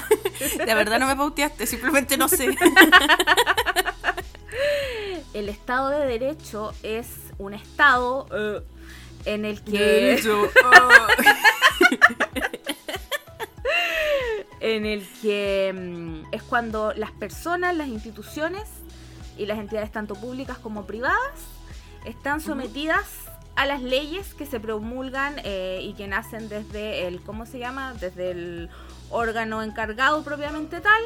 De 0.40 0.74
verdad 0.74 0.98
no 0.98 1.06
me 1.06 1.16
pauteaste, 1.16 1.66
simplemente 1.66 2.16
no 2.16 2.28
sé. 2.28 2.56
El 5.34 5.48
Estado 5.48 5.90
de 5.90 6.06
Derecho 6.06 6.72
es 6.82 7.06
un 7.38 7.54
Estado 7.54 8.26
eh, 8.34 8.60
en 9.24 9.44
el 9.44 9.62
que... 9.62 10.20
en 14.60 14.86
el 14.86 15.06
que 15.22 15.72
mm, 15.74 16.34
es 16.34 16.42
cuando 16.42 16.92
las 16.94 17.10
personas, 17.12 17.74
las 17.76 17.88
instituciones 17.88 18.68
y 19.36 19.46
las 19.46 19.58
entidades 19.58 19.90
tanto 19.90 20.14
públicas 20.14 20.58
como 20.58 20.86
privadas 20.86 21.18
están 22.04 22.40
sometidas 22.40 23.06
a 23.56 23.66
las 23.66 23.82
leyes 23.82 24.34
que 24.34 24.46
se 24.46 24.60
promulgan 24.60 25.36
eh, 25.44 25.80
y 25.82 25.94
que 25.94 26.06
nacen 26.06 26.48
desde 26.48 27.06
el, 27.06 27.20
¿cómo 27.22 27.46
se 27.46 27.58
llama? 27.58 27.94
Desde 27.94 28.30
el 28.30 28.70
órgano 29.10 29.62
encargado 29.62 30.22
propiamente 30.22 30.80
tal. 30.80 31.02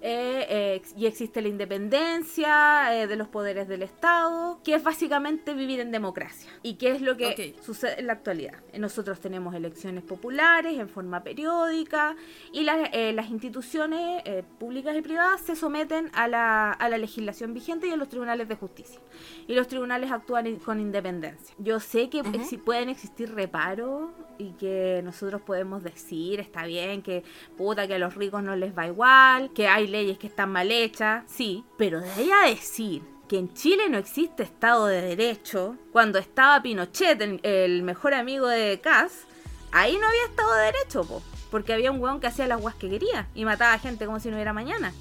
Eh, 0.00 0.46
eh, 0.48 0.82
y 0.96 1.06
existe 1.06 1.42
la 1.42 1.48
independencia 1.48 2.94
eh, 2.94 3.06
de 3.06 3.16
los 3.16 3.28
poderes 3.28 3.68
del 3.68 3.82
Estado, 3.82 4.60
que 4.62 4.74
es 4.74 4.82
básicamente 4.82 5.54
vivir 5.54 5.80
en 5.80 5.90
democracia. 5.90 6.50
¿Y 6.62 6.74
qué 6.74 6.92
es 6.92 7.02
lo 7.02 7.16
que 7.16 7.54
sucede 7.62 7.98
en 8.00 8.06
la 8.06 8.12
actualidad? 8.14 8.54
Nosotros 8.78 9.20
tenemos 9.20 9.54
elecciones 9.54 10.04
populares 10.04 10.78
en 10.78 10.88
forma 10.88 11.22
periódica 11.22 12.16
y 12.52 12.62
las, 12.62 12.90
eh, 12.92 13.12
las 13.12 13.30
instituciones 13.30 14.22
eh, 14.24 14.42
públicas 14.58 14.96
y 14.96 15.02
privadas 15.02 15.40
se 15.40 15.56
someten 15.56 16.10
a 16.14 16.28
la, 16.28 16.70
a 16.70 16.88
la 16.88 16.98
legislación 16.98 17.54
vigente 17.54 17.88
y 17.88 17.90
a 17.90 17.96
los 17.96 18.08
tribunales 18.08 18.48
de 18.48 18.54
justicia. 18.56 19.00
Y 19.46 19.54
los 19.54 19.66
tribunales 19.68 20.10
actúan 20.12 20.56
con 20.56 20.80
independencia. 20.80 21.54
Yo 21.58 21.80
sé 21.80 22.08
que 22.08 22.22
exi- 22.22 22.62
pueden 22.62 22.88
existir 22.88 23.34
reparos 23.34 24.10
y 24.38 24.52
que 24.52 25.00
nosotros 25.04 25.42
podemos 25.42 25.82
decir, 25.82 26.40
está 26.40 26.64
bien, 26.64 27.02
que 27.02 27.24
puta, 27.56 27.86
que 27.86 27.94
a 27.94 27.98
los 27.98 28.14
ricos 28.14 28.42
no 28.42 28.56
les 28.56 28.76
va 28.76 28.86
igual, 28.86 29.50
que 29.52 29.68
hay 29.68 29.86
leyes 29.86 30.18
que 30.18 30.28
están 30.28 30.50
mal 30.50 30.70
hechas, 30.70 31.24
sí, 31.26 31.64
pero 31.76 32.00
de 32.00 32.10
ahí 32.10 32.30
a 32.30 32.48
decir 32.48 33.02
que 33.28 33.38
en 33.38 33.52
Chile 33.52 33.88
no 33.90 33.98
existe 33.98 34.42
Estado 34.42 34.86
de 34.86 35.02
Derecho, 35.02 35.76
cuando 35.92 36.18
estaba 36.18 36.62
Pinochet, 36.62 37.20
el, 37.42 37.82
mejor 37.82 38.14
amigo 38.14 38.46
de 38.46 38.80
Kass, 38.80 39.26
ahí 39.70 39.98
no 39.98 40.06
había 40.06 40.24
Estado 40.24 40.54
de 40.54 40.64
Derecho, 40.64 41.04
po, 41.04 41.22
porque 41.50 41.74
había 41.74 41.90
un 41.90 42.00
weón 42.00 42.20
que 42.20 42.26
hacía 42.26 42.46
las 42.46 42.60
guas 42.60 42.74
que 42.74 42.88
quería 42.88 43.28
y 43.34 43.44
mataba 43.44 43.74
a 43.74 43.78
gente 43.78 44.06
como 44.06 44.18
si 44.18 44.30
no 44.30 44.36
hubiera 44.36 44.54
mañana. 44.54 44.92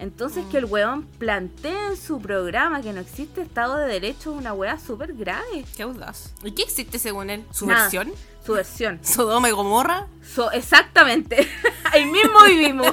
Entonces 0.00 0.44
que 0.50 0.58
el 0.58 0.64
weón 0.66 1.04
plantee 1.18 1.86
en 1.88 1.96
su 1.96 2.20
programa 2.20 2.80
que 2.82 2.92
no 2.92 3.00
existe 3.00 3.40
Estado 3.42 3.76
de 3.76 3.86
Derecho 3.88 4.32
es 4.32 4.38
una 4.38 4.52
wea 4.52 4.78
súper 4.78 5.12
grave. 5.14 5.64
Qué 5.76 5.82
audaz. 5.82 6.32
¿Y 6.44 6.52
qué 6.52 6.62
existe 6.62 6.98
según 6.98 7.30
él? 7.30 7.44
¿Su 7.50 7.66
Nada. 7.66 7.82
versión? 7.82 8.12
Su 8.44 8.52
versión. 8.52 9.00
¿Sodoma 9.04 9.48
y 9.48 9.52
Gomorra? 9.52 10.06
So- 10.34 10.52
exactamente. 10.52 11.48
Ahí 11.92 12.04
mismo 12.04 12.42
vivimos. 12.46 12.86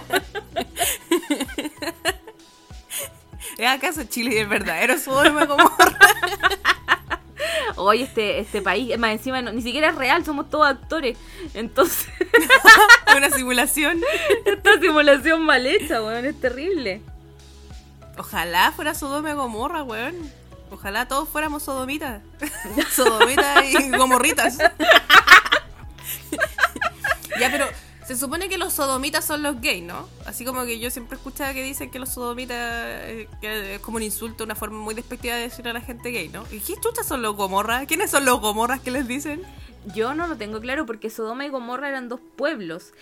¿Es 3.58 3.68
acaso 3.68 4.04
Chile 4.04 4.42
el 4.42 4.48
verdadero 4.48 4.98
Sodoma 4.98 5.44
y 5.44 5.48
Gomorra? 5.48 5.98
Hoy 7.78 8.04
este, 8.04 8.40
este 8.40 8.62
país, 8.62 8.98
más 8.98 9.12
encima 9.12 9.42
no- 9.42 9.52
ni 9.52 9.62
siquiera 9.62 9.90
es 9.90 9.96
real, 9.96 10.24
somos 10.26 10.50
todos 10.50 10.68
actores. 10.68 11.18
Entonces, 11.54 12.08
Una 13.16 13.30
simulación. 13.30 14.02
esta 14.46 14.80
simulación 14.80 15.42
mal 15.44 15.66
hecha, 15.66 16.02
weón, 16.02 16.26
es 16.26 16.40
terrible. 16.40 17.02
Ojalá 18.18 18.72
fuera 18.72 18.96
Sodoma 18.96 19.32
y 19.32 19.34
Gomorra, 19.34 19.84
weón. 19.84 20.16
Ojalá 20.72 21.08
todos 21.08 21.30
fuéramos 21.30 21.64
sodomitas. 21.64 22.22
sodomitas 22.92 23.64
y 23.66 23.90
gomorritas. 23.92 24.58
ya, 27.40 27.52
pero 27.52 27.68
Se 28.08 28.16
supone 28.16 28.50
que 28.50 28.58
los 28.60 28.74
sodomitas 28.74 29.26
son 29.26 29.42
los 29.42 29.60
gays, 29.62 29.84
¿no? 29.84 30.08
Así 30.26 30.46
como 30.46 30.64
que 30.66 30.78
yo 30.80 30.92
siempre 30.92 31.18
escuchaba 31.18 31.54
que 31.54 31.64
dicen 31.64 31.90
que 31.90 31.98
los 31.98 32.10
sodomitas 32.10 32.56
eh, 32.60 33.28
que 33.42 33.76
es 33.76 33.80
como 33.82 33.98
un 33.98 34.04
insulto, 34.04 34.44
una 34.44 34.54
forma 34.56 34.78
muy 34.78 34.94
despectiva 34.94 35.36
de 35.36 35.42
decir 35.42 35.68
a 35.68 35.74
la 35.74 35.82
gente 35.82 36.12
gay, 36.12 36.30
¿no? 36.30 36.44
¿Y 36.52 36.60
qué 36.60 36.76
chuchas 36.80 37.08
son 37.08 37.22
los 37.24 37.36
gomorras? 37.36 37.88
¿Quiénes 37.88 38.12
son 38.12 38.24
los 38.26 38.40
gomorras 38.42 38.80
que 38.80 38.92
les 38.92 39.08
dicen? 39.08 39.42
Yo 39.96 40.14
no 40.14 40.28
lo 40.28 40.38
tengo 40.38 40.60
claro 40.62 40.86
porque 40.86 41.10
Sodoma 41.10 41.46
y 41.46 41.50
Gomorra 41.50 41.90
eran 41.90 42.08
dos 42.10 42.20
pueblos. 42.36 42.94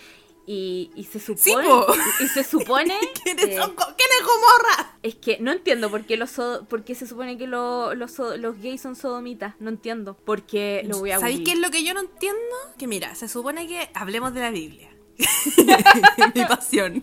Y, 0.46 0.90
y 0.94 1.04
se 1.04 1.18
Sí, 1.20 1.34
supone. 1.36 1.66
po. 1.68 1.86
y 2.20 2.28
se 2.28 2.44
supone. 2.50 2.94
¿Quiénes 3.22 3.46
que- 3.46 3.56
son 3.56 3.70
¿Quién 3.74 4.08
es 4.20 4.26
gomorra? 4.26 4.96
Es 5.02 5.14
que 5.14 5.38
no 5.40 5.52
entiendo 5.52 5.90
por 5.90 6.04
qué 6.04 6.18
los 6.18 6.30
sodo- 6.30 6.66
por 6.66 6.84
qué 6.84 6.94
se 6.94 7.06
supone 7.06 7.38
que 7.38 7.46
lo- 7.46 7.94
los, 7.94 8.12
so- 8.12 8.36
los 8.36 8.58
gays 8.60 8.82
son 8.82 8.94
sodomitas. 8.96 9.54
No 9.58 9.70
entiendo. 9.70 10.18
Porque 10.26 10.82
lo 10.86 10.98
voy 10.98 11.12
a 11.12 11.18
¿Sabéis 11.20 11.40
qué 11.46 11.52
es 11.52 11.58
lo 11.58 11.70
que 11.70 11.82
yo 11.82 11.94
no 11.94 12.00
entiendo? 12.00 12.38
Que 12.78 12.86
mira, 12.86 13.14
se 13.14 13.26
supone 13.28 13.66
que 13.66 13.88
hablemos 13.94 14.34
de 14.34 14.40
la 14.40 14.50
Biblia. 14.50 14.90
Mi 16.34 16.44
pasión. 16.48 17.02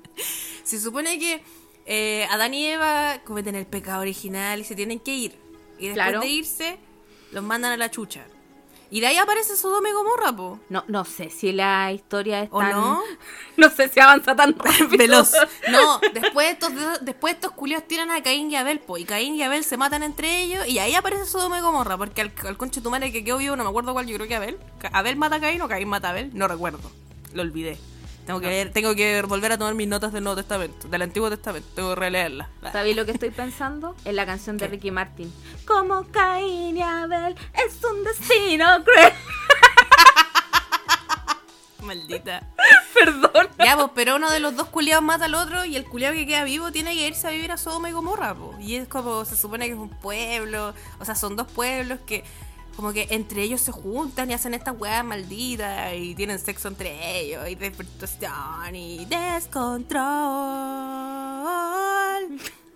se 0.64 0.80
supone 0.80 1.18
que 1.18 1.42
eh, 1.86 2.26
Adán 2.30 2.54
y 2.54 2.66
Eva 2.66 3.20
cometen 3.24 3.54
el 3.54 3.66
pecado 3.66 4.00
original 4.02 4.60
y 4.60 4.64
se 4.64 4.74
tienen 4.74 5.00
que 5.00 5.14
ir. 5.14 5.32
Y 5.78 5.88
después 5.88 5.94
Claro. 5.94 6.20
de 6.20 6.26
irse, 6.28 6.78
los 7.32 7.44
mandan 7.44 7.72
a 7.72 7.76
la 7.76 7.90
chucha. 7.90 8.24
Y 8.88 9.00
de 9.00 9.08
ahí 9.08 9.16
aparece 9.16 9.56
Sodoma 9.56 9.88
y 9.88 9.92
Gomorra, 9.92 10.34
po. 10.34 10.60
No, 10.68 10.84
no 10.86 11.04
sé 11.04 11.28
si 11.28 11.50
la 11.50 11.90
historia 11.92 12.44
es 12.44 12.48
¿O 12.52 12.60
tan. 12.60 12.70
no? 12.70 13.02
No 13.56 13.68
sé 13.68 13.88
si 13.88 13.98
avanza 13.98 14.36
tan 14.36 14.56
rápido. 14.56 14.96
Veloz. 14.96 15.32
No, 15.72 15.98
después 16.14 16.52
estos, 16.52 16.72
después 17.00 17.34
estos 17.34 17.50
culios 17.50 17.82
tiran 17.88 18.12
a 18.12 18.22
Caín 18.22 18.48
y 18.48 18.54
Abel, 18.54 18.78
po. 18.78 18.96
Y 18.96 19.04
Caín 19.04 19.34
y 19.34 19.42
Abel 19.42 19.64
se 19.64 19.76
matan 19.76 20.04
entre 20.04 20.40
ellos. 20.40 20.68
Y 20.68 20.78
ahí 20.78 20.94
aparece 20.94 21.26
Sodoma 21.26 21.58
y 21.58 21.62
Gomorra. 21.62 21.98
Porque 21.98 22.20
al, 22.20 22.32
al 22.46 22.56
conche 22.56 22.80
tu 22.80 22.90
madre 22.90 23.10
que 23.10 23.24
quedó 23.24 23.38
vivo, 23.38 23.56
no 23.56 23.64
me 23.64 23.70
acuerdo 23.70 23.92
cuál, 23.92 24.06
yo 24.06 24.14
creo 24.16 24.28
que 24.28 24.36
Abel. 24.36 24.56
Abel 24.92 25.16
mata 25.16 25.36
a 25.36 25.40
Caín 25.40 25.60
o 25.62 25.68
Caín 25.68 25.88
mata 25.88 26.06
a 26.06 26.10
Abel. 26.12 26.30
No 26.32 26.46
recuerdo. 26.46 26.78
Lo 27.36 27.42
olvidé. 27.42 27.78
Tengo 28.26 28.40
que, 28.40 28.48
leer- 28.48 28.72
tengo 28.72 28.96
que 28.96 29.22
volver 29.22 29.52
a 29.52 29.58
tomar 29.58 29.74
mis 29.74 29.86
notas 29.86 30.12
del 30.12 30.24
Nuevo 30.24 30.34
Testamento, 30.36 30.88
del 30.88 31.02
Antiguo 31.02 31.30
Testamento. 31.30 31.68
Tengo 31.76 31.90
que 31.90 31.94
releerlas. 32.00 32.48
¿Sabéis 32.72 32.96
lo 32.96 33.06
que 33.06 33.12
estoy 33.12 33.30
pensando? 33.30 33.94
En 34.04 34.16
la 34.16 34.26
canción 34.26 34.56
de 34.56 34.64
¿Qué? 34.66 34.72
Ricky 34.72 34.90
Martin. 34.90 35.32
Como 35.64 36.02
Caín 36.10 36.76
y 36.76 36.82
Abel 36.82 37.36
es 37.54 37.84
un 37.84 38.02
destino 38.02 38.82
cruel. 38.82 39.12
Maldita. 41.82 42.42
Perdón. 42.94 43.48
Ya, 43.64 43.76
pues, 43.76 43.90
pero 43.94 44.16
uno 44.16 44.30
de 44.30 44.40
los 44.40 44.56
dos 44.56 44.66
culiados 44.68 45.04
mata 45.04 45.26
al 45.26 45.34
otro 45.34 45.64
y 45.64 45.76
el 45.76 45.84
culiado 45.84 46.14
que 46.14 46.26
queda 46.26 46.42
vivo 46.42 46.72
tiene 46.72 46.94
que 46.94 47.06
irse 47.06 47.28
a 47.28 47.30
vivir 47.30 47.52
a 47.52 47.56
Sodoma 47.56 47.88
y 47.88 47.92
Gomorra, 47.92 48.34
po. 48.34 48.54
Y 48.58 48.74
es 48.74 48.88
como, 48.88 49.24
se 49.24 49.36
supone 49.36 49.66
que 49.66 49.72
es 49.74 49.78
un 49.78 49.90
pueblo, 49.90 50.74
o 50.98 51.04
sea, 51.04 51.14
son 51.14 51.36
dos 51.36 51.46
pueblos 51.46 52.00
que 52.06 52.24
como 52.76 52.92
que 52.92 53.08
entre 53.10 53.42
ellos 53.42 53.62
se 53.62 53.72
juntan 53.72 54.30
y 54.30 54.34
hacen 54.34 54.52
estas 54.54 54.78
weas 54.78 55.02
malditas 55.04 55.94
y 55.94 56.14
tienen 56.14 56.38
sexo 56.38 56.68
entre 56.68 57.20
ellos 57.20 57.48
y 57.48 57.54
despertación 57.54 58.76
y 58.76 59.06
descontrol. 59.06 59.96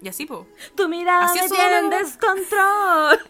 Y 0.02 0.08
así, 0.08 0.24
po. 0.24 0.46
Tu 0.74 0.88
mirada 0.88 1.26
Así 1.26 1.38
me 1.42 1.48
tiene 1.48 1.96
descontrol. 1.98 3.18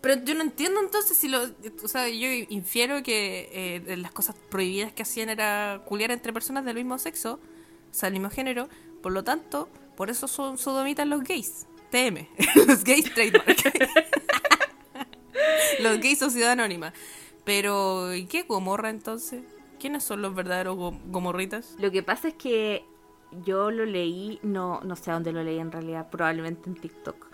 Pero 0.00 0.24
yo 0.24 0.34
no 0.34 0.40
entiendo 0.40 0.80
entonces 0.80 1.18
si 1.18 1.28
lo. 1.28 1.42
O 1.82 1.88
sea, 1.88 2.08
yo 2.08 2.28
infiero 2.48 3.02
que 3.02 3.50
eh, 3.52 3.80
de 3.80 3.98
las 3.98 4.12
cosas 4.12 4.34
prohibidas 4.48 4.92
que 4.92 5.02
hacían 5.02 5.28
era 5.28 5.82
culiar 5.84 6.10
entre 6.10 6.32
personas 6.32 6.64
del 6.64 6.76
mismo 6.76 6.98
sexo, 6.98 7.34
o 7.34 7.94
sea, 7.94 8.06
del 8.06 8.14
mismo 8.14 8.30
género. 8.30 8.70
Por 9.02 9.12
lo 9.12 9.24
tanto, 9.24 9.68
por 9.96 10.08
eso 10.08 10.26
son 10.26 10.56
sodomitas 10.56 11.06
los 11.06 11.22
gays. 11.22 11.66
TM. 11.90 12.26
los 12.66 12.84
gays 12.84 13.12
trademark. 13.14 13.48
los 15.80 15.98
gays 16.00 16.18
sociedad 16.18 16.52
anónima. 16.52 16.92
Pero, 17.44 18.14
¿y 18.14 18.26
qué 18.26 18.42
gomorra 18.42 18.90
entonces? 18.90 19.42
¿Quiénes 19.80 20.04
son 20.04 20.22
los 20.22 20.34
verdaderos 20.34 20.76
go- 20.76 20.98
gomorritas? 21.06 21.74
Lo 21.78 21.90
que 21.90 22.02
pasa 22.02 22.28
es 22.28 22.34
que 22.34 22.84
yo 23.44 23.70
lo 23.70 23.86
leí, 23.86 24.38
no, 24.42 24.80
no 24.84 24.94
sé 24.96 25.10
a 25.10 25.14
dónde 25.14 25.32
lo 25.32 25.42
leí 25.42 25.58
en 25.58 25.72
realidad, 25.72 26.08
probablemente 26.10 26.68
en 26.68 26.74
TikTok. 26.76 27.26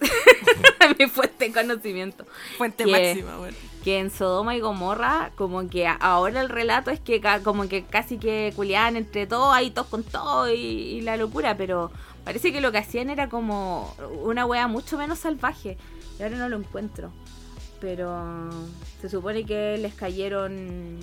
Mi 0.98 1.06
fuente 1.06 1.48
de 1.48 1.52
conocimiento. 1.52 2.24
Fuente 2.56 2.84
Que- 2.84 2.90
máxima, 2.90 3.36
bueno. 3.38 3.56
Que 3.84 3.98
en 3.98 4.10
Sodoma 4.10 4.56
y 4.56 4.60
Gomorra, 4.60 5.30
como 5.36 5.68
que 5.68 5.86
ahora 5.86 6.40
el 6.40 6.48
relato 6.48 6.90
es 6.90 7.00
que 7.00 7.20
ca- 7.20 7.42
como 7.42 7.68
que 7.68 7.84
casi 7.84 8.16
que 8.18 8.52
culiaban 8.56 8.96
entre 8.96 9.26
todos, 9.26 9.54
ahí 9.54 9.70
todos 9.70 9.88
con 9.88 10.02
todo 10.04 10.50
y, 10.50 10.54
y 10.56 11.00
la 11.02 11.18
locura, 11.18 11.56
pero 11.56 11.92
parece 12.24 12.52
que 12.52 12.60
lo 12.60 12.72
que 12.72 12.78
hacían 12.78 13.10
era 13.10 13.28
como 13.28 13.94
una 14.22 14.46
wea 14.46 14.66
mucho 14.68 14.96
menos 14.98 15.18
salvaje. 15.20 15.76
Y 16.18 16.22
ahora 16.22 16.36
no 16.36 16.48
lo 16.48 16.56
encuentro. 16.58 17.12
Pero 17.80 18.48
se 19.00 19.08
supone 19.08 19.44
que 19.44 19.76
les 19.78 19.94
cayeron. 19.94 20.98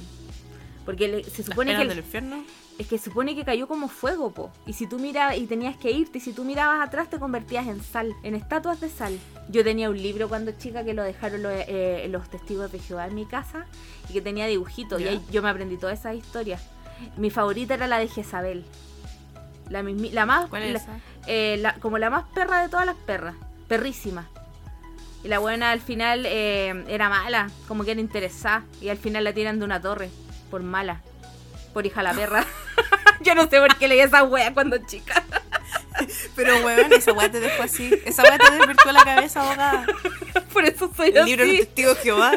Porque 0.85 1.07
le- 1.07 1.23
se 1.23 1.43
supone 1.43 1.73
¿Las 1.73 1.81
que. 1.83 1.87
del 1.89 1.97
infierno? 1.99 2.43
Es 2.79 2.87
que 2.87 2.97
supone 2.97 3.35
que 3.35 3.45
cayó 3.45 3.67
como 3.67 3.87
fuego, 3.87 4.31
po. 4.31 4.49
Y 4.65 4.73
si 4.73 4.87
tú 4.87 4.97
mirabas 4.97 5.37
y 5.37 5.45
tenías 5.45 5.77
que 5.77 5.91
irte, 5.91 6.17
y 6.17 6.21
si 6.21 6.33
tú 6.33 6.43
mirabas 6.43 6.81
atrás 6.81 7.07
te 7.09 7.19
convertías 7.19 7.67
en 7.67 7.83
sal, 7.83 8.11
en 8.23 8.33
estatuas 8.33 8.79
de 8.81 8.89
sal. 8.89 9.19
Yo 9.49 9.63
tenía 9.63 9.89
un 9.91 10.01
libro 10.01 10.27
cuando 10.27 10.51
chica 10.53 10.83
que 10.83 10.95
lo 10.95 11.03
dejaron 11.03 11.41
eh, 11.45 12.07
los 12.09 12.27
testigos 12.29 12.71
de 12.71 12.79
Jehová 12.79 13.05
en 13.05 13.13
mi 13.13 13.25
casa 13.27 13.67
y 14.09 14.13
que 14.13 14.21
tenía 14.21 14.47
dibujitos. 14.47 14.99
Y 14.99 15.07
ahí 15.07 15.21
yo 15.31 15.43
me 15.43 15.49
aprendí 15.49 15.77
todas 15.77 15.99
esas 15.99 16.15
historias. 16.15 16.63
Mi 17.17 17.29
favorita 17.29 17.75
era 17.75 17.85
la 17.87 17.99
de 17.99 18.07
Jezabel. 18.07 18.65
La, 19.69 19.83
la 19.83 20.25
más. 20.25 20.49
¿Cuál 20.49 20.63
es 20.63 20.73
la- 20.73 20.79
esa? 20.79 20.99
Eh, 21.27 21.57
la- 21.59 21.73
como 21.75 21.97
la 21.97 22.09
más 22.09 22.25
perra 22.33 22.61
de 22.61 22.69
todas 22.69 22.85
las 22.85 22.95
perras. 22.95 23.35
Perrísima. 23.67 24.27
Y 25.23 25.27
la 25.27 25.39
buena 25.39 25.71
al 25.71 25.81
final 25.81 26.25
eh, 26.25 26.83
era 26.87 27.07
mala, 27.09 27.49
como 27.67 27.83
que 27.83 27.91
era 27.91 28.01
interesada. 28.01 28.63
Y 28.81 28.89
al 28.89 28.97
final 28.97 29.23
la 29.23 29.33
tiran 29.33 29.59
de 29.59 29.65
una 29.65 29.79
torre, 29.81 30.09
por 30.49 30.63
mala. 30.63 31.01
Por 31.73 31.85
hija 31.85 32.01
la 32.03 32.13
perra. 32.13 32.45
Yo 33.21 33.35
no 33.35 33.47
sé 33.47 33.59
por 33.59 33.75
qué 33.77 33.87
leí 33.87 33.99
esa 33.99 34.23
wea 34.23 34.53
cuando 34.53 34.77
chica. 34.85 35.23
Pero, 36.35 36.57
weón, 36.65 36.91
esa 36.91 37.13
weá 37.13 37.29
te 37.31 37.39
dejó 37.39 37.63
así. 37.63 37.91
Esa 38.05 38.23
weá 38.23 38.37
te 38.39 38.51
desvirtuó 38.51 38.91
la 38.91 39.03
cabeza, 39.03 39.41
abogada. 39.43 39.85
Por 40.53 40.65
eso 40.65 40.91
soy 40.95 41.11
El 41.15 41.25
libro 41.25 41.43
así. 41.45 41.57
testigos 41.59 41.97
de 41.97 42.03
Jehová. 42.03 42.31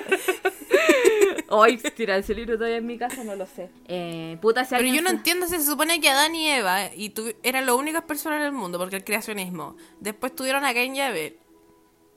Hoy, 1.49 1.77
tira 1.79 2.17
ese 2.17 2.35
libro 2.35 2.57
todavía 2.57 2.79
en 2.79 2.87
mi 2.87 2.99
casa, 2.99 3.23
no 3.25 3.35
lo 3.37 3.47
sé. 3.47 3.71
Eh, 3.87 4.39
puta, 4.41 4.65
si 4.65 4.75
Pero 4.75 4.89
yo 4.89 5.03
no 5.03 5.11
se- 5.11 5.17
entiendo 5.17 5.47
si 5.47 5.57
se 5.57 5.65
supone 5.65 6.01
que 6.01 6.09
Adán 6.09 6.35
y 6.35 6.49
Eva 6.51 6.93
y 6.95 7.11
tu- 7.11 7.33
eran 7.43 7.67
las 7.67 7.75
únicas 7.75 8.03
personas 8.05 8.41
en 8.41 8.47
el 8.47 8.53
mundo, 8.53 8.79
porque 8.79 8.97
el 8.97 9.05
creacionismo. 9.05 9.77
Después 10.01 10.35
tuvieron 10.35 10.65
a 10.65 10.73
Cain 10.75 10.95
y 10.97 11.01
Abel. 11.01 11.39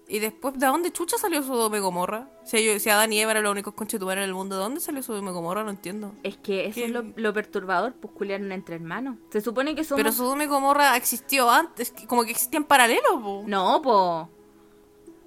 Y 0.10 0.20
después, 0.20 0.58
¿de 0.58 0.66
dónde 0.68 0.94
chucha 0.94 1.18
salió 1.18 1.44
Sodoma 1.44 1.76
y 1.76 1.80
Gomorra? 1.82 2.30
Si, 2.46 2.56
ellos- 2.56 2.82
si 2.82 2.90
Adán 2.90 3.12
y 3.12 3.20
Eva 3.20 3.32
eran 3.32 3.44
los 3.44 3.52
únicos 3.52 3.74
conchetumares 3.74 4.24
en 4.24 4.30
el 4.30 4.34
mundo, 4.36 4.56
¿de 4.56 4.62
dónde 4.64 4.80
salió 4.80 5.04
Sodoma 5.04 5.32
y 5.32 5.34
Gomorra? 5.34 5.66
No 5.66 5.70
entiendo. 5.70 6.14
Es 6.24 6.38
que 6.38 6.68
eso 6.68 6.76
¿Qué? 6.76 6.86
es 6.86 6.92
lo, 6.92 7.04
lo 7.18 7.34
perturbador, 7.34 7.94
pues 7.96 8.14
culiaron 8.14 8.54
entre 8.54 8.76
hermanos. 8.76 9.18
Se 9.32 9.42
supone 9.42 9.76
que 9.76 9.84
somos... 9.84 10.02
Pero 10.02 10.14
Sodoma 10.16 10.46
y 10.46 10.48
Gomorra 10.48 10.96
existió 10.96 11.50
antes, 11.52 11.94
como 12.08 12.24
que 12.24 12.32
existían 12.32 12.64
paralelo, 12.64 13.22
po. 13.22 13.44
No, 13.48 13.82
po. 13.82 14.30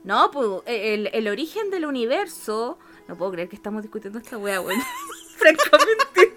No, 0.02 0.30
po. 0.30 0.62
El, 0.64 1.10
el 1.12 1.28
origen 1.28 1.68
del 1.70 1.84
universo. 1.84 2.78
No 3.10 3.16
puedo 3.16 3.32
creer 3.32 3.48
que 3.48 3.56
estamos 3.56 3.82
discutiendo 3.82 4.20
esta 4.20 4.38
wea, 4.38 4.60
weón. 4.60 4.80
Francamente. 5.36 6.32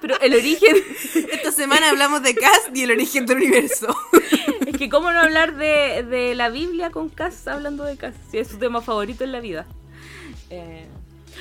Pero 0.00 0.20
el 0.20 0.32
origen. 0.32 0.76
Esta 1.32 1.50
semana 1.50 1.90
hablamos 1.90 2.22
de 2.22 2.36
Cass 2.36 2.70
y 2.72 2.84
el 2.84 2.92
origen 2.92 3.26
del 3.26 3.38
universo. 3.38 3.88
Es 4.64 4.76
que, 4.76 4.88
¿cómo 4.88 5.10
no 5.10 5.18
hablar 5.18 5.56
de, 5.56 6.06
de 6.08 6.36
la 6.36 6.50
Biblia 6.50 6.90
con 6.90 7.08
Cass 7.08 7.48
hablando 7.48 7.82
de 7.82 7.96
Cass? 7.96 8.14
Si 8.30 8.38
es 8.38 8.46
su 8.46 8.58
tema 8.58 8.80
favorito 8.80 9.24
en 9.24 9.32
la 9.32 9.40
vida. 9.40 9.66
Eh, 10.50 10.86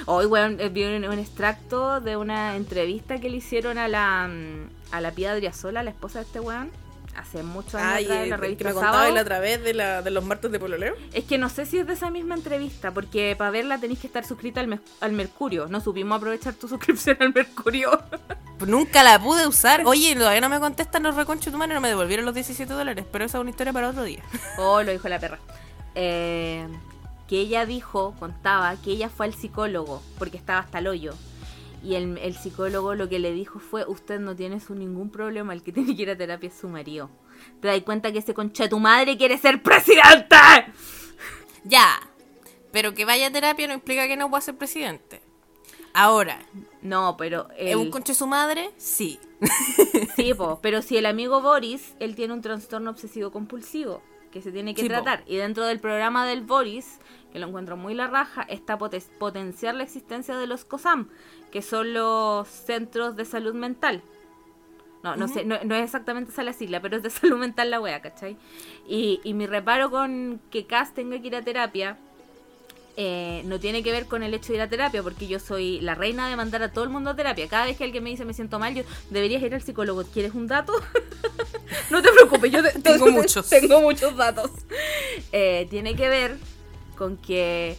Hoy, 0.07 0.25
weón, 0.25 0.59
eh, 0.59 0.69
vi 0.69 0.85
un, 0.85 1.05
un 1.05 1.19
extracto 1.19 2.01
de 2.01 2.17
una 2.17 2.55
entrevista 2.55 3.19
que 3.19 3.29
le 3.29 3.37
hicieron 3.37 3.77
a 3.77 3.87
la, 3.87 4.27
mm, 4.27 4.69
a 4.91 5.01
la 5.01 5.11
Pía 5.11 5.33
Adriasola, 5.33 5.83
la 5.83 5.91
esposa 5.91 6.17
de 6.17 6.25
este 6.25 6.39
weón. 6.39 6.71
Hace 7.15 7.43
muchos 7.43 7.75
años 7.75 8.03
atrás 8.09 8.23
en 8.23 8.29
la 8.29 8.37
revista 8.37 8.73
Sábado. 8.73 9.13
otra 9.19 9.39
vez 9.39 9.61
de, 9.63 9.73
la, 9.73 10.01
de 10.01 10.09
los 10.11 10.23
martes 10.23 10.51
de 10.51 10.59
Pololeo. 10.59 10.95
Es 11.13 11.25
que 11.25 11.37
no 11.37 11.49
sé 11.49 11.65
si 11.65 11.77
es 11.79 11.85
de 11.87 11.93
esa 11.93 12.09
misma 12.09 12.35
entrevista, 12.35 12.91
porque 12.91 13.35
para 13.37 13.51
verla 13.51 13.77
tenéis 13.77 13.99
que 13.99 14.07
estar 14.07 14.25
suscrita 14.25 14.61
al, 14.61 14.67
Mes- 14.67 14.79
al 15.01 15.11
Mercurio. 15.11 15.67
No 15.67 15.81
supimos 15.81 16.15
aprovechar 16.17 16.53
tu 16.53 16.67
suscripción 16.69 17.17
al 17.19 17.33
Mercurio. 17.33 18.01
Nunca 18.65 19.03
la 19.03 19.19
pude 19.21 19.47
usar. 19.47 19.83
Oye, 19.85 20.15
todavía 20.15 20.41
no 20.41 20.49
me 20.49 20.59
contestan 20.59 21.03
los 21.03 21.15
reconchos 21.15 21.53
humanos, 21.53 21.75
no 21.75 21.81
me 21.81 21.87
devolvieron 21.89 22.25
los 22.25 22.33
17 22.35 22.71
dólares, 22.73 23.05
pero 23.11 23.25
esa 23.25 23.37
es 23.37 23.41
una 23.41 23.49
historia 23.51 23.73
para 23.73 23.89
otro 23.89 24.03
día. 24.03 24.23
Oh, 24.57 24.81
lo 24.83 24.91
dijo 24.91 25.07
la 25.09 25.19
perra. 25.19 25.39
Eh, 25.95 26.67
que 27.27 27.39
ella 27.39 27.65
dijo, 27.65 28.15
contaba, 28.19 28.75
que 28.77 28.91
ella 28.91 29.09
fue 29.09 29.25
al 29.27 29.33
psicólogo, 29.33 30.01
porque 30.17 30.37
estaba 30.37 30.59
hasta 30.59 30.79
el 30.79 30.87
hoyo. 30.87 31.13
Y 31.83 31.95
el, 31.95 32.17
el 32.17 32.35
psicólogo 32.35 32.93
lo 32.95 33.07
que 33.07 33.19
le 33.19 33.31
dijo 33.31 33.59
fue, 33.59 33.85
usted 33.87 34.19
no 34.19 34.35
tiene 34.35 34.59
su 34.59 34.75
ningún 34.75 35.09
problema, 35.09 35.53
el 35.53 35.63
que 35.63 35.71
tiene 35.73 35.95
que 35.95 36.01
ir 36.03 36.09
a 36.09 36.17
terapia 36.17 36.47
es 36.49 36.55
su 36.55 36.67
marido. 36.67 37.09
¿Te 37.61 37.67
das 37.69 37.81
cuenta 37.83 38.11
que 38.11 38.19
ese 38.19 38.33
concha 38.33 38.63
de 38.63 38.69
tu 38.69 38.79
madre 38.79 39.17
quiere 39.17 39.37
ser 39.37 39.61
presidente? 39.63 40.35
Ya, 41.65 41.99
pero 42.71 42.93
que 42.93 43.03
vaya 43.05 43.27
a 43.27 43.31
terapia 43.31 43.67
no 43.67 43.73
implica 43.73 44.07
que 44.07 44.15
no 44.17 44.29
pueda 44.29 44.41
ser 44.41 44.55
presidente. 44.57 45.21
Ahora, 45.93 46.39
No, 46.81 47.15
pero... 47.17 47.49
¿es 47.57 47.71
el- 47.71 47.77
un 47.77 47.89
conche 47.91 48.13
su 48.13 48.27
madre? 48.27 48.71
Sí. 48.77 49.19
Sí, 50.15 50.33
po, 50.33 50.59
pero 50.61 50.81
si 50.81 50.97
el 50.97 51.05
amigo 51.05 51.41
Boris, 51.41 51.95
él 51.99 52.15
tiene 52.15 52.33
un 52.33 52.41
trastorno 52.41 52.89
obsesivo 52.91 53.31
compulsivo. 53.31 54.01
que 54.31 54.41
se 54.41 54.51
tiene 54.51 54.75
que 54.75 54.81
Sí, 54.83 54.87
po. 54.87 54.93
tratar. 54.95 55.23
Y 55.27 55.37
dentro 55.37 55.65
del 55.65 55.79
programa 55.79 56.25
del 56.27 56.41
Boris, 56.41 56.99
que 57.31 57.39
lo 57.39 57.47
encuentro 57.47 57.77
muy 57.77 57.93
la 57.93 58.07
raja, 58.07 58.43
está 58.43 58.77
potenciar 58.77 59.75
la 59.75 59.83
existencia 59.83 60.37
de 60.37 60.47
los 60.47 60.65
COSAM, 60.65 61.09
que 61.51 61.61
son 61.61 61.93
los 61.93 62.47
centros 62.47 63.15
de 63.15 63.25
salud 63.25 63.53
mental. 63.53 64.01
No, 65.03 65.15
no 65.15 65.27
sé, 65.29 65.45
no, 65.45 65.57
no 65.63 65.75
es 65.75 65.83
exactamente 65.83 66.31
esa 66.31 66.43
la 66.43 66.51
sigla, 66.53 66.81
pero 66.81 66.97
es 66.97 67.03
de 67.03 67.09
salud 67.09 67.37
mental 67.37 67.69
la 67.71 67.79
wea, 67.79 68.01
¿cachai? 68.01 68.35
Y, 68.87 69.21
y 69.23 69.33
mi 69.33 69.45
reparo 69.47 69.89
con 69.91 70.41
que 70.51 70.65
Cass 70.65 70.93
tenga 70.93 71.19
que 71.21 71.27
ir 71.27 71.35
a 71.35 71.41
terapia 71.41 71.97
eh, 73.01 73.43
no 73.45 73.61
tiene 73.61 73.81
que 73.81 73.93
ver 73.93 74.07
con 74.07 74.23
el 74.23 74.33
hecho 74.33 74.49
de 74.49 74.55
ir 74.55 74.61
a 74.61 74.67
terapia, 74.67 75.01
porque 75.01 75.25
yo 75.25 75.39
soy 75.39 75.79
la 75.79 75.95
reina 75.95 76.27
de 76.27 76.35
mandar 76.35 76.61
a 76.63 76.71
todo 76.73 76.83
el 76.83 76.89
mundo 76.89 77.11
a 77.11 77.15
terapia. 77.15 77.47
Cada 77.47 77.65
vez 77.65 77.77
que 77.77 77.85
alguien 77.85 78.03
me 78.03 78.09
dice 78.09 78.25
me 78.25 78.33
siento 78.33 78.59
mal, 78.59 78.75
yo 78.75 78.83
deberías 79.09 79.41
ir 79.41 79.53
al 79.55 79.61
psicólogo. 79.61 80.03
¿Quieres 80.03 80.33
un 80.33 80.47
dato? 80.47 80.73
no 81.91 82.01
te 82.01 82.11
preocupes, 82.11 82.51
yo 82.51 82.61
te- 82.61 82.77
Tengo 82.81 83.05
te- 83.05 83.11
muchos. 83.11 83.47
Tengo 83.49 83.79
muchos 83.79 84.17
datos. 84.17 84.51
Eh, 85.31 85.65
tiene 85.69 85.95
que 85.95 86.09
ver 86.09 86.37
con 86.99 87.17
que 87.17 87.75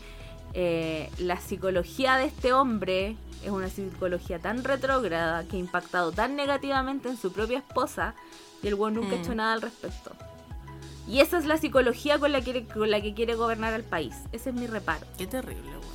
eh, 0.55 1.09
la 1.19 1.39
psicología 1.39 2.17
de 2.17 2.25
este 2.25 2.53
hombre 2.53 3.15
es 3.45 3.51
una 3.51 3.69
psicología 3.69 4.39
tan 4.41 4.65
retrógrada 4.65 5.45
que 5.45 5.57
ha 5.57 5.61
impactado 5.61 6.11
tan 6.11 6.35
negativamente 6.35 7.09
en 7.09 7.17
su 7.17 7.33
propia 7.33 7.59
esposa 7.59 8.15
y 8.63 8.67
el 8.69 8.75
weón 8.75 8.95
nunca 8.95 9.15
ha 9.15 9.19
Mm. 9.19 9.23
hecho 9.23 9.35
nada 9.37 9.53
al 9.53 9.63
respecto. 9.63 10.11
Y 11.07 11.21
esa 11.21 11.39
es 11.39 11.47
la 11.47 11.57
psicología 11.57 12.19
con 12.19 12.33
la, 12.33 12.41
que, 12.41 12.67
con 12.67 12.91
la 12.91 13.01
que 13.01 13.15
quiere 13.15 13.35
gobernar 13.35 13.75
al 13.75 13.83
país. 13.85 14.15
Ese 14.33 14.51
es 14.51 14.57
mi 14.57 14.67
reparo. 14.67 15.07
Qué 15.19 15.27
terrible, 15.27 15.71
weón. 15.71 15.91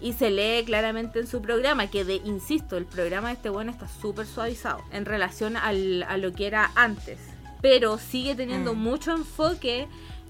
Y 0.00 0.12
se 0.12 0.30
lee 0.30 0.64
claramente 0.64 1.18
en 1.20 1.26
su 1.26 1.40
programa 1.40 1.86
que, 1.88 2.04
de, 2.04 2.16
insisto, 2.16 2.76
el 2.76 2.84
programa 2.86 3.28
de 3.28 3.34
este 3.34 3.48
bueno 3.48 3.70
está 3.70 3.88
súper 3.88 4.26
suavizado 4.26 4.82
en 4.92 5.04
relación 5.06 5.56
al- 5.56 6.02
a 6.04 6.16
lo 6.18 6.32
que 6.32 6.46
era 6.46 6.70
antes. 6.74 7.18
Pero 7.62 7.96
sigue 7.98 8.34
teniendo 8.34 8.74
Mm. 8.74 8.78
mucho 8.82 9.12
enfoque 9.12 9.86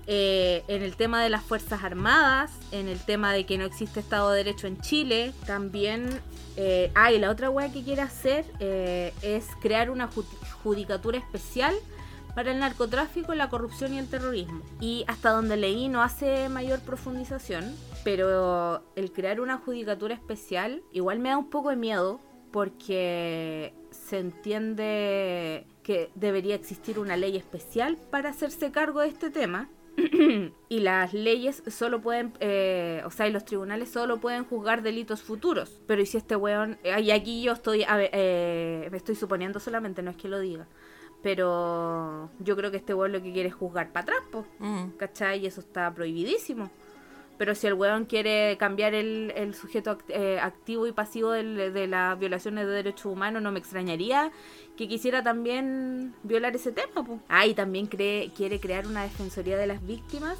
eh, 0.06 0.62
en 0.68 0.82
el 0.82 0.96
tema 0.96 1.22
de 1.22 1.30
las 1.30 1.42
Fuerzas 1.42 1.82
Armadas, 1.84 2.50
en 2.72 2.88
el 2.88 2.98
tema 2.98 3.32
de 3.32 3.46
que 3.46 3.58
no 3.58 3.64
existe 3.64 4.00
Estado 4.00 4.30
de 4.30 4.38
Derecho 4.44 4.66
en 4.66 4.80
Chile. 4.80 5.32
También, 5.46 6.08
eh, 6.56 6.90
ah, 6.94 7.12
y 7.12 7.18
la 7.18 7.30
otra 7.30 7.50
wea 7.50 7.72
que 7.72 7.82
quiere 7.82 8.02
hacer 8.02 8.44
eh, 8.60 9.12
es 9.22 9.46
crear 9.60 9.90
una 9.90 10.10
ju- 10.10 10.24
judicatura 10.62 11.18
especial 11.18 11.74
para 12.34 12.50
el 12.50 12.58
narcotráfico, 12.58 13.32
la 13.34 13.48
corrupción 13.48 13.94
y 13.94 13.98
el 13.98 14.08
terrorismo. 14.08 14.60
Y 14.80 15.04
hasta 15.06 15.30
donde 15.30 15.56
leí 15.56 15.88
no 15.88 16.02
hace 16.02 16.48
mayor 16.48 16.80
profundización, 16.80 17.74
pero 18.02 18.82
el 18.96 19.12
crear 19.12 19.40
una 19.40 19.58
judicatura 19.58 20.14
especial 20.14 20.82
igual 20.92 21.20
me 21.20 21.28
da 21.30 21.38
un 21.38 21.48
poco 21.48 21.70
de 21.70 21.76
miedo 21.76 22.20
porque 22.50 23.72
se 23.90 24.18
entiende 24.18 25.66
que 25.82 26.10
debería 26.14 26.54
existir 26.54 26.98
una 26.98 27.16
ley 27.16 27.36
especial 27.36 27.96
para 28.10 28.30
hacerse 28.30 28.70
cargo 28.72 29.00
de 29.00 29.08
este 29.08 29.30
tema. 29.30 29.68
y 30.68 30.80
las 30.80 31.12
leyes 31.14 31.62
solo 31.68 32.00
pueden, 32.00 32.32
eh, 32.40 33.02
o 33.04 33.10
sea, 33.10 33.28
y 33.28 33.32
los 33.32 33.44
tribunales 33.44 33.90
solo 33.90 34.18
pueden 34.20 34.44
juzgar 34.44 34.82
delitos 34.82 35.22
futuros. 35.22 35.80
Pero 35.86 36.02
y 36.02 36.06
si 36.06 36.16
este 36.16 36.36
weón, 36.36 36.78
eh, 36.82 37.00
y 37.00 37.10
aquí 37.10 37.42
yo 37.42 37.52
estoy, 37.52 37.84
a 37.84 37.96
ver, 37.96 38.10
eh, 38.12 38.88
me 38.90 38.96
estoy 38.96 39.14
suponiendo 39.14 39.60
solamente, 39.60 40.02
no 40.02 40.10
es 40.10 40.16
que 40.16 40.28
lo 40.28 40.40
diga. 40.40 40.66
Pero 41.22 42.30
yo 42.38 42.54
creo 42.56 42.70
que 42.70 42.76
este 42.76 42.92
weón 42.94 43.12
lo 43.12 43.22
que 43.22 43.32
quiere 43.32 43.48
es 43.48 43.54
juzgar 43.54 43.92
para 43.92 44.02
atrás, 44.02 44.18
po, 44.30 44.44
Mm. 44.58 44.90
¿cachai? 44.98 45.40
Y 45.40 45.46
eso 45.46 45.60
está 45.60 45.92
prohibidísimo. 45.94 46.70
Pero 47.38 47.54
si 47.56 47.66
el 47.66 47.74
weón 47.74 48.04
quiere 48.04 48.56
cambiar 48.58 48.94
el, 48.94 49.32
el 49.34 49.54
sujeto 49.54 49.90
act- 49.98 50.04
eh, 50.10 50.38
activo 50.38 50.86
y 50.86 50.92
pasivo 50.92 51.32
del- 51.32 51.72
de 51.72 51.86
las 51.88 52.16
violaciones 52.18 52.66
de 52.66 52.72
derechos 52.72 53.06
humanos, 53.06 53.42
no 53.42 53.50
me 53.50 53.58
extrañaría 53.58 54.30
que 54.76 54.88
quisiera 54.88 55.22
también 55.22 56.14
violar 56.22 56.54
ese 56.56 56.72
tema. 56.72 57.04
po. 57.04 57.20
Ah, 57.28 57.46
y 57.46 57.54
también 57.54 57.86
cree, 57.86 58.32
quiere 58.36 58.60
crear 58.60 58.86
una 58.86 59.02
defensoría 59.02 59.56
de 59.56 59.66
las 59.66 59.84
víctimas. 59.86 60.36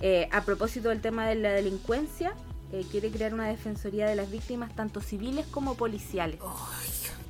Eh, 0.00 0.28
a 0.32 0.42
propósito 0.42 0.88
del 0.88 1.00
tema 1.00 1.26
de 1.26 1.36
la 1.36 1.52
delincuencia, 1.52 2.34
eh, 2.72 2.84
quiere 2.90 3.10
crear 3.10 3.34
una 3.34 3.46
defensoría 3.46 4.06
de 4.06 4.16
las 4.16 4.30
víctimas, 4.30 4.74
tanto 4.74 5.00
civiles 5.00 5.46
como 5.46 5.76
policiales. 5.76 6.40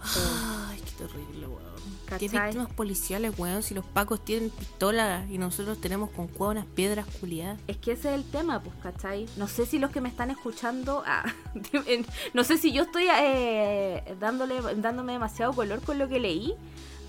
Ay, 0.01 0.81
qué 0.81 1.05
terrible, 1.05 1.47
weón. 1.47 1.72
¿Qué 2.19 2.29
víctimas 2.29 2.73
policiales, 2.75 3.39
weón? 3.39 3.63
Si 3.63 3.75
los 3.75 3.85
pacos 3.85 4.25
tienen 4.25 4.51
pistolas 4.51 5.29
y 5.31 5.39
nosotros 5.39 5.81
tenemos 5.81 6.11
con 6.11 6.29
cueva 6.29 6.53
unas 6.53 6.67
piedras 6.67 7.07
culiadas. 7.21 7.59
Es 7.67 7.77
que 7.77 7.93
ese 7.93 8.11
es 8.11 8.15
el 8.15 8.25
tema, 8.31 8.61
pues, 8.63 8.75
¿cachai? 8.83 9.27
No 9.37 9.49
sé 9.49 9.67
si 9.67 9.79
los 9.79 9.91
que 9.91 10.01
me 10.01 10.09
están 10.09 10.31
escuchando, 10.31 11.03
ah, 11.07 11.25
no 12.35 12.45
sé 12.45 12.59
si 12.59 12.73
yo 12.73 12.83
estoy 12.85 13.07
eh, 13.13 14.17
dándole, 14.21 14.61
dándome 14.77 15.13
demasiado 15.13 15.53
color 15.53 15.81
con 15.83 15.99
lo 15.99 16.09
que 16.09 16.19
leí, 16.21 16.55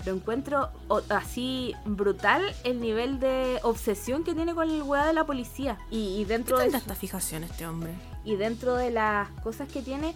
pero 0.04 0.16
encuentro 0.16 0.68
así 1.08 1.74
brutal 1.86 2.42
el 2.64 2.80
nivel 2.80 3.20
de 3.20 3.58
obsesión 3.62 4.22
que 4.24 4.34
tiene 4.34 4.54
con 4.54 4.68
el 4.70 4.82
weá 4.82 5.06
de 5.06 5.12
la 5.14 5.24
policía. 5.24 5.78
Y, 5.90 6.16
y 6.20 6.24
¿Qué 6.24 6.32
dentro 6.34 6.58
de 6.58 6.64
tanta 6.64 6.78
su- 6.78 6.82
esta 6.84 6.94
fijación 6.94 7.44
este 7.44 7.66
hombre? 7.66 7.92
y 8.24 8.36
dentro 8.36 8.74
de 8.76 8.90
las 8.90 9.28
cosas 9.42 9.68
que 9.68 9.82
tiene, 9.82 10.14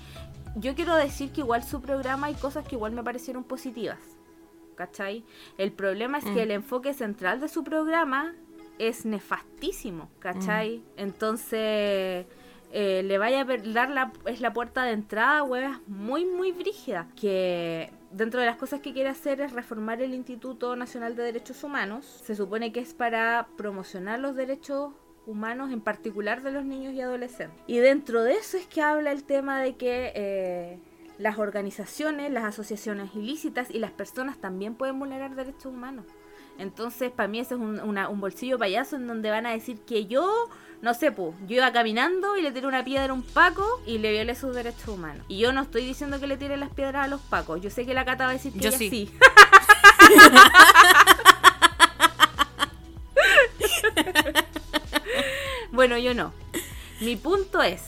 yo 0.56 0.74
quiero 0.74 0.94
decir 0.96 1.30
que 1.30 1.40
igual 1.42 1.62
su 1.62 1.80
programa 1.82 2.26
hay 2.28 2.34
cosas 2.34 2.66
que 2.66 2.74
igual 2.74 2.92
me 2.92 3.02
parecieron 3.02 3.44
positivas. 3.44 3.98
¿Cachai? 4.78 5.24
El 5.58 5.72
problema 5.72 6.18
es 6.18 6.24
que 6.24 6.30
Mm. 6.30 6.38
el 6.38 6.50
enfoque 6.52 6.94
central 6.94 7.40
de 7.40 7.48
su 7.48 7.64
programa 7.64 8.36
es 8.78 9.04
nefastísimo, 9.04 10.08
¿cachai? 10.20 10.84
Entonces, 10.96 12.26
eh, 12.72 13.02
le 13.04 13.18
vaya 13.18 13.40
a 13.40 13.44
dar 13.44 13.90
la, 13.90 14.12
es 14.26 14.40
la 14.40 14.52
puerta 14.52 14.84
de 14.84 14.92
entrada, 14.92 15.42
huevas, 15.42 15.80
muy, 15.88 16.24
muy 16.24 16.52
brígida. 16.52 17.08
Que 17.20 17.90
dentro 18.12 18.38
de 18.38 18.46
las 18.46 18.54
cosas 18.56 18.78
que 18.80 18.92
quiere 18.92 19.08
hacer 19.08 19.40
es 19.40 19.52
reformar 19.52 20.00
el 20.00 20.14
Instituto 20.14 20.76
Nacional 20.76 21.16
de 21.16 21.24
Derechos 21.24 21.64
Humanos. 21.64 22.06
Se 22.24 22.36
supone 22.36 22.70
que 22.70 22.78
es 22.78 22.94
para 22.94 23.48
promocionar 23.56 24.20
los 24.20 24.36
derechos 24.36 24.92
humanos, 25.26 25.72
en 25.72 25.80
particular 25.80 26.42
de 26.42 26.52
los 26.52 26.64
niños 26.64 26.94
y 26.94 27.00
adolescentes. 27.00 27.58
Y 27.66 27.78
dentro 27.78 28.22
de 28.22 28.34
eso 28.34 28.56
es 28.56 28.66
que 28.68 28.80
habla 28.80 29.10
el 29.10 29.24
tema 29.24 29.60
de 29.60 29.74
que 29.74 30.12
eh, 30.14 30.78
las 31.18 31.38
organizaciones, 31.38 32.30
las 32.30 32.44
asociaciones 32.44 33.14
ilícitas 33.14 33.70
y 33.70 33.78
las 33.78 33.90
personas 33.90 34.38
también 34.38 34.74
pueden 34.74 34.98
vulnerar 34.98 35.34
derechos 35.34 35.66
humanos. 35.66 36.06
Entonces, 36.58 37.12
para 37.12 37.28
mí 37.28 37.38
ese 37.38 37.54
es 37.54 37.60
un, 37.60 37.78
una- 37.80 38.08
un 38.08 38.20
bolsillo 38.20 38.58
payaso 38.58 38.96
en 38.96 39.06
donde 39.06 39.30
van 39.30 39.46
a 39.46 39.50
decir 39.50 39.78
que 39.80 40.06
yo, 40.06 40.48
no 40.82 40.92
sé, 40.94 41.12
pues, 41.12 41.34
yo 41.46 41.56
iba 41.56 41.72
caminando 41.72 42.36
y 42.36 42.42
le 42.42 42.50
tiré 42.50 42.66
una 42.66 42.84
piedra 42.84 43.10
a 43.10 43.14
un 43.14 43.22
paco 43.22 43.64
y 43.86 43.98
le 43.98 44.10
violé 44.10 44.34
sus 44.34 44.54
derechos 44.54 44.88
humanos. 44.88 45.24
Y 45.28 45.38
yo 45.38 45.52
no 45.52 45.62
estoy 45.62 45.84
diciendo 45.84 46.18
que 46.18 46.26
le 46.26 46.36
tire 46.36 46.56
las 46.56 46.70
piedras 46.70 47.04
a 47.04 47.08
los 47.08 47.20
pacos. 47.20 47.60
Yo 47.60 47.70
sé 47.70 47.86
que 47.86 47.94
la 47.94 48.04
Cata 48.04 48.24
va 48.24 48.30
a 48.30 48.34
decir 48.34 48.52
que 48.52 48.58
Yo 48.60 48.68
ella 48.70 48.78
sí. 48.78 48.90
sí. 48.90 49.10
Bueno, 55.70 55.98
yo 55.98 56.14
no. 56.14 56.32
Mi 57.00 57.16
punto 57.16 57.62
es 57.62 57.82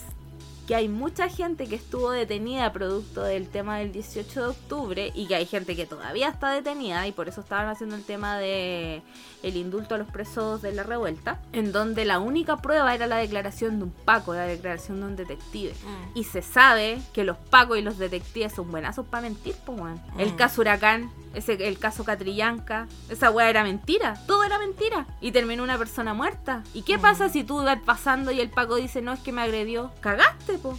que 0.70 0.76
hay 0.76 0.86
mucha 0.86 1.28
gente 1.28 1.66
que 1.66 1.74
estuvo 1.74 2.12
detenida 2.12 2.72
producto 2.72 3.24
del 3.24 3.48
tema 3.48 3.78
del 3.78 3.90
18 3.90 4.40
de 4.40 4.46
octubre 4.46 5.12
y 5.16 5.26
que 5.26 5.34
hay 5.34 5.44
gente 5.44 5.74
que 5.74 5.84
todavía 5.84 6.28
está 6.28 6.52
detenida 6.52 7.08
y 7.08 7.10
por 7.10 7.28
eso 7.28 7.40
estaban 7.40 7.66
haciendo 7.66 7.96
el 7.96 8.04
tema 8.04 8.38
de 8.38 9.02
el 9.42 9.56
indulto 9.56 9.96
a 9.96 9.98
los 9.98 10.06
presos 10.06 10.62
de 10.62 10.70
la 10.70 10.84
revuelta, 10.84 11.40
en 11.52 11.72
donde 11.72 12.04
la 12.04 12.20
única 12.20 12.58
prueba 12.58 12.94
era 12.94 13.08
la 13.08 13.16
declaración 13.16 13.78
de 13.78 13.84
un 13.86 13.90
Paco, 13.90 14.32
la 14.32 14.44
declaración 14.44 15.00
de 15.00 15.06
un 15.06 15.16
detective. 15.16 15.72
Mm. 15.72 16.18
Y 16.18 16.22
se 16.22 16.40
sabe 16.40 17.00
que 17.12 17.24
los 17.24 17.36
pacos 17.36 17.76
y 17.76 17.82
los 17.82 17.98
detectives 17.98 18.52
son 18.52 18.70
buenazos 18.70 19.04
para 19.06 19.22
mentir, 19.22 19.56
pues. 19.66 19.80
El 20.18 20.34
Mm. 20.34 20.36
caso 20.36 20.60
Huracán, 20.60 21.10
ese, 21.34 21.66
el 21.68 21.78
caso 21.78 22.04
Catrillanca, 22.04 22.86
esa 23.08 23.30
weá 23.30 23.48
era 23.50 23.62
mentira. 23.62 24.14
Todo 24.26 24.44
era 24.44 24.58
mentira. 24.58 25.06
Y 25.20 25.32
terminó 25.32 25.62
una 25.62 25.78
persona 25.78 26.12
muerta. 26.14 26.62
¿Y 26.74 26.82
qué 26.82 26.98
Mm. 26.98 27.02
pasa 27.02 27.28
si 27.28 27.44
tú 27.44 27.62
vas 27.62 27.78
pasando 27.84 28.30
y 28.32 28.40
el 28.40 28.50
Paco 28.50 28.76
dice, 28.76 29.00
no, 29.02 29.12
es 29.12 29.20
que 29.20 29.32
me 29.32 29.42
agredió? 29.42 29.90
Cagaste, 30.00 30.58
po. 30.58 30.78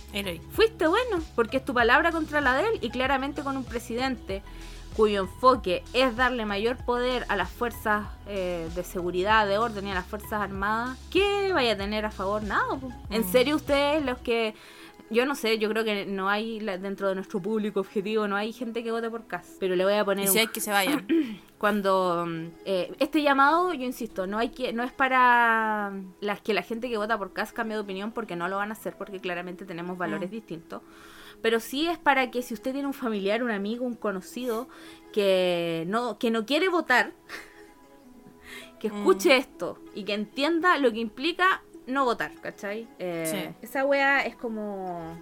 Fuiste 0.51 0.87
bueno, 0.87 1.19
porque 1.35 1.57
es 1.57 1.65
tu 1.65 1.73
palabra 1.73 2.11
contra 2.11 2.41
la 2.41 2.55
de 2.55 2.63
él 2.69 2.79
y 2.81 2.89
claramente 2.89 3.43
con 3.43 3.55
un 3.57 3.63
presidente 3.63 4.41
cuyo 4.95 5.21
enfoque 5.21 5.83
es 5.93 6.17
darle 6.17 6.45
mayor 6.45 6.75
poder 6.75 7.25
a 7.29 7.37
las 7.37 7.49
fuerzas 7.49 8.07
eh, 8.27 8.69
de 8.75 8.83
seguridad, 8.83 9.47
de 9.47 9.57
orden 9.57 9.87
y 9.87 9.91
a 9.91 9.93
las 9.93 10.05
fuerzas 10.05 10.33
armadas, 10.33 10.97
¿qué 11.09 11.53
vaya 11.53 11.71
a 11.73 11.77
tener 11.77 12.03
a 12.05 12.11
favor? 12.11 12.43
Nada. 12.43 12.75
po. 12.77 12.91
¿En 13.09 13.21
Mm. 13.21 13.31
serio 13.31 13.55
ustedes 13.55 14.03
los 14.03 14.17
que... 14.17 14.53
Yo 15.11 15.25
no 15.25 15.35
sé, 15.35 15.57
yo 15.59 15.67
creo 15.69 15.83
que 15.83 16.05
no 16.05 16.29
hay 16.29 16.59
dentro 16.59 17.09
de 17.09 17.15
nuestro 17.15 17.41
público 17.41 17.81
objetivo, 17.81 18.27
no 18.27 18.35
hay 18.37 18.53
gente 18.53 18.81
que 18.83 18.91
vote 18.91 19.09
por 19.09 19.27
CAS. 19.27 19.57
Pero 19.59 19.75
le 19.75 19.83
voy 19.83 19.93
a 19.95 20.05
poner 20.05 20.25
Y 20.25 20.27
si 20.29 20.39
hay 20.39 20.47
que 20.47 20.61
se 20.61 20.71
vayan. 20.71 21.05
cuando 21.57 22.25
mm, 22.25 22.45
eh, 22.65 22.93
este 22.99 23.21
llamado, 23.21 23.73
yo 23.73 23.83
insisto, 23.83 24.25
no 24.25 24.37
hay 24.37 24.49
que 24.49 24.73
no 24.73 24.83
es 24.83 24.91
para 24.93 25.91
las 26.21 26.41
que 26.41 26.53
la 26.53 26.63
gente 26.63 26.89
que 26.89 26.97
vota 26.97 27.17
por 27.17 27.33
CAS 27.33 27.51
cambie 27.51 27.75
de 27.75 27.81
opinión 27.83 28.11
porque 28.13 28.35
no 28.35 28.47
lo 28.47 28.55
van 28.55 28.69
a 28.69 28.73
hacer 28.73 28.95
porque 28.97 29.19
claramente 29.19 29.65
tenemos 29.65 29.97
valores 29.97 30.29
Mm. 30.29 30.33
distintos. 30.33 30.81
Pero 31.41 31.59
sí 31.59 31.87
es 31.87 31.97
para 31.97 32.31
que 32.31 32.41
si 32.41 32.53
usted 32.53 32.71
tiene 32.71 32.87
un 32.87 32.93
familiar, 32.93 33.43
un 33.43 33.51
amigo, 33.51 33.85
un 33.85 33.95
conocido 33.95 34.67
que 35.11 35.83
no 35.87 36.17
que 36.19 36.31
no 36.31 36.45
quiere 36.45 36.69
votar, 36.69 37.11
que 38.79 38.89
Mm. 38.89 38.97
escuche 38.97 39.37
esto 39.37 39.77
y 39.93 40.03
que 40.03 40.13
entienda 40.13 40.77
lo 40.77 40.91
que 40.91 40.99
implica 40.99 41.61
no 41.87 42.05
votar, 42.05 42.31
¿cachai? 42.41 42.87
Eh, 42.99 43.53
Esa 43.61 43.85
wea 43.85 44.25
es 44.25 44.35
como 44.35 45.17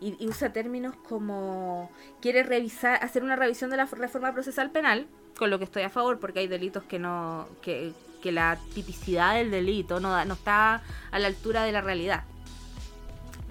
y, 0.00 0.16
y 0.18 0.28
usa 0.28 0.52
términos 0.52 0.94
como 1.08 1.90
quiere 2.20 2.42
revisar, 2.42 3.02
hacer 3.02 3.22
una 3.22 3.36
revisión 3.36 3.70
de 3.70 3.76
la 3.76 3.86
reforma 3.86 4.32
procesal 4.32 4.70
penal, 4.70 5.06
con 5.38 5.50
lo 5.50 5.58
que 5.58 5.64
estoy 5.64 5.82
a 5.82 5.90
favor, 5.90 6.18
porque 6.18 6.40
hay 6.40 6.48
delitos 6.48 6.84
que 6.84 6.98
no, 6.98 7.48
que, 7.62 7.92
la 8.24 8.58
tipicidad 8.74 9.36
del 9.36 9.52
delito 9.52 10.00
no, 10.00 10.24
no 10.24 10.34
está 10.34 10.82
a 11.12 11.18
la 11.20 11.28
altura 11.28 11.62
de 11.62 11.70
la 11.70 11.80
realidad. 11.80 12.24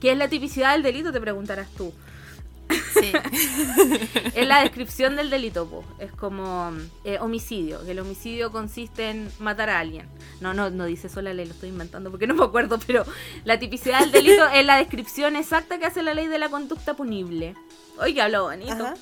¿Qué 0.01 0.11
es 0.11 0.17
la 0.17 0.27
tipicidad 0.27 0.73
del 0.73 0.83
delito? 0.83 1.13
Te 1.13 1.21
preguntarás 1.21 1.69
tú. 1.69 1.93
Sí. 2.93 3.11
Es 4.35 4.47
la 4.47 4.61
descripción 4.61 5.15
del 5.15 5.29
delito, 5.29 5.67
po. 5.67 5.83
es 5.99 6.11
como 6.11 6.71
eh, 7.03 7.17
homicidio. 7.19 7.83
que 7.85 7.91
El 7.91 7.99
homicidio 7.99 8.51
consiste 8.51 9.09
en 9.09 9.29
matar 9.39 9.69
a 9.69 9.79
alguien. 9.79 10.07
No, 10.41 10.53
no, 10.53 10.69
no 10.69 10.85
dice 10.85 11.07
eso 11.07 11.21
la 11.21 11.33
ley, 11.33 11.45
lo 11.45 11.53
estoy 11.53 11.69
inventando 11.69 12.11
porque 12.11 12.27
no 12.27 12.33
me 12.33 12.43
acuerdo, 12.43 12.79
pero 12.85 13.05
la 13.43 13.59
tipicidad 13.59 14.01
del 14.01 14.11
delito 14.11 14.47
es 14.47 14.65
la 14.65 14.77
descripción 14.77 15.35
exacta 15.35 15.77
que 15.79 15.85
hace 15.85 16.01
la 16.01 16.13
ley 16.13 16.27
de 16.27 16.39
la 16.39 16.49
conducta 16.49 16.95
punible. 16.95 17.55
Oye, 17.99 18.21
hablo 18.21 18.43
bonito. 18.43 18.73
Ajá. 18.73 18.95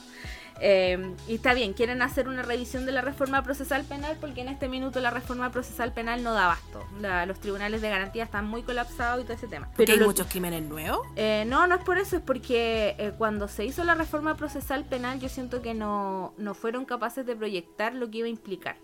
Eh, 0.65 1.13
y 1.27 1.35
está 1.35 1.53
bien, 1.53 1.73
quieren 1.73 2.01
hacer 2.01 2.29
una 2.29 2.41
revisión 2.41 2.85
de 2.85 2.93
la 2.93 3.01
reforma 3.01 3.43
procesal 3.43 3.83
penal 3.83 4.15
porque 4.21 4.39
en 4.39 4.47
este 4.47 4.69
minuto 4.69 5.01
la 5.01 5.09
reforma 5.09 5.51
procesal 5.51 5.91
penal 5.93 6.23
no 6.23 6.33
da 6.33 6.45
abasto. 6.45 6.87
La- 7.01 7.25
los 7.25 7.41
tribunales 7.41 7.81
de 7.81 7.89
garantía 7.89 8.23
están 8.23 8.45
muy 8.47 8.63
colapsados 8.63 9.21
y 9.21 9.23
todo 9.25 9.33
ese 9.33 9.47
tema. 9.47 9.69
Porque 9.75 9.91
hay 9.91 9.97
lo- 9.99 10.05
muchos 10.05 10.27
crímenes 10.27 10.63
nuevos. 10.63 11.05
eh, 11.17 11.43
no, 11.47 11.67
no 11.67 11.75
es 11.75 11.83
por 11.83 11.97
eso, 11.97 12.15
es 12.15 12.21
porque 12.21 12.95
eh, 12.97 13.11
cuando 13.17 13.49
se 13.49 13.65
hizo 13.65 13.83
la 13.83 13.93
reforma 13.95 14.37
procesal 14.37 14.85
penal 14.85 15.19
yo 15.19 15.27
siento 15.27 15.61
que 15.61 15.73
no, 15.73 16.33
no 16.37 16.53
fueron 16.53 16.85
capaces 16.85 17.25
de 17.25 17.35
proyectar 17.35 17.93
lo 17.93 18.09
que 18.09 18.19
iba 18.19 18.27
a 18.27 18.31
implicar. 18.31 18.77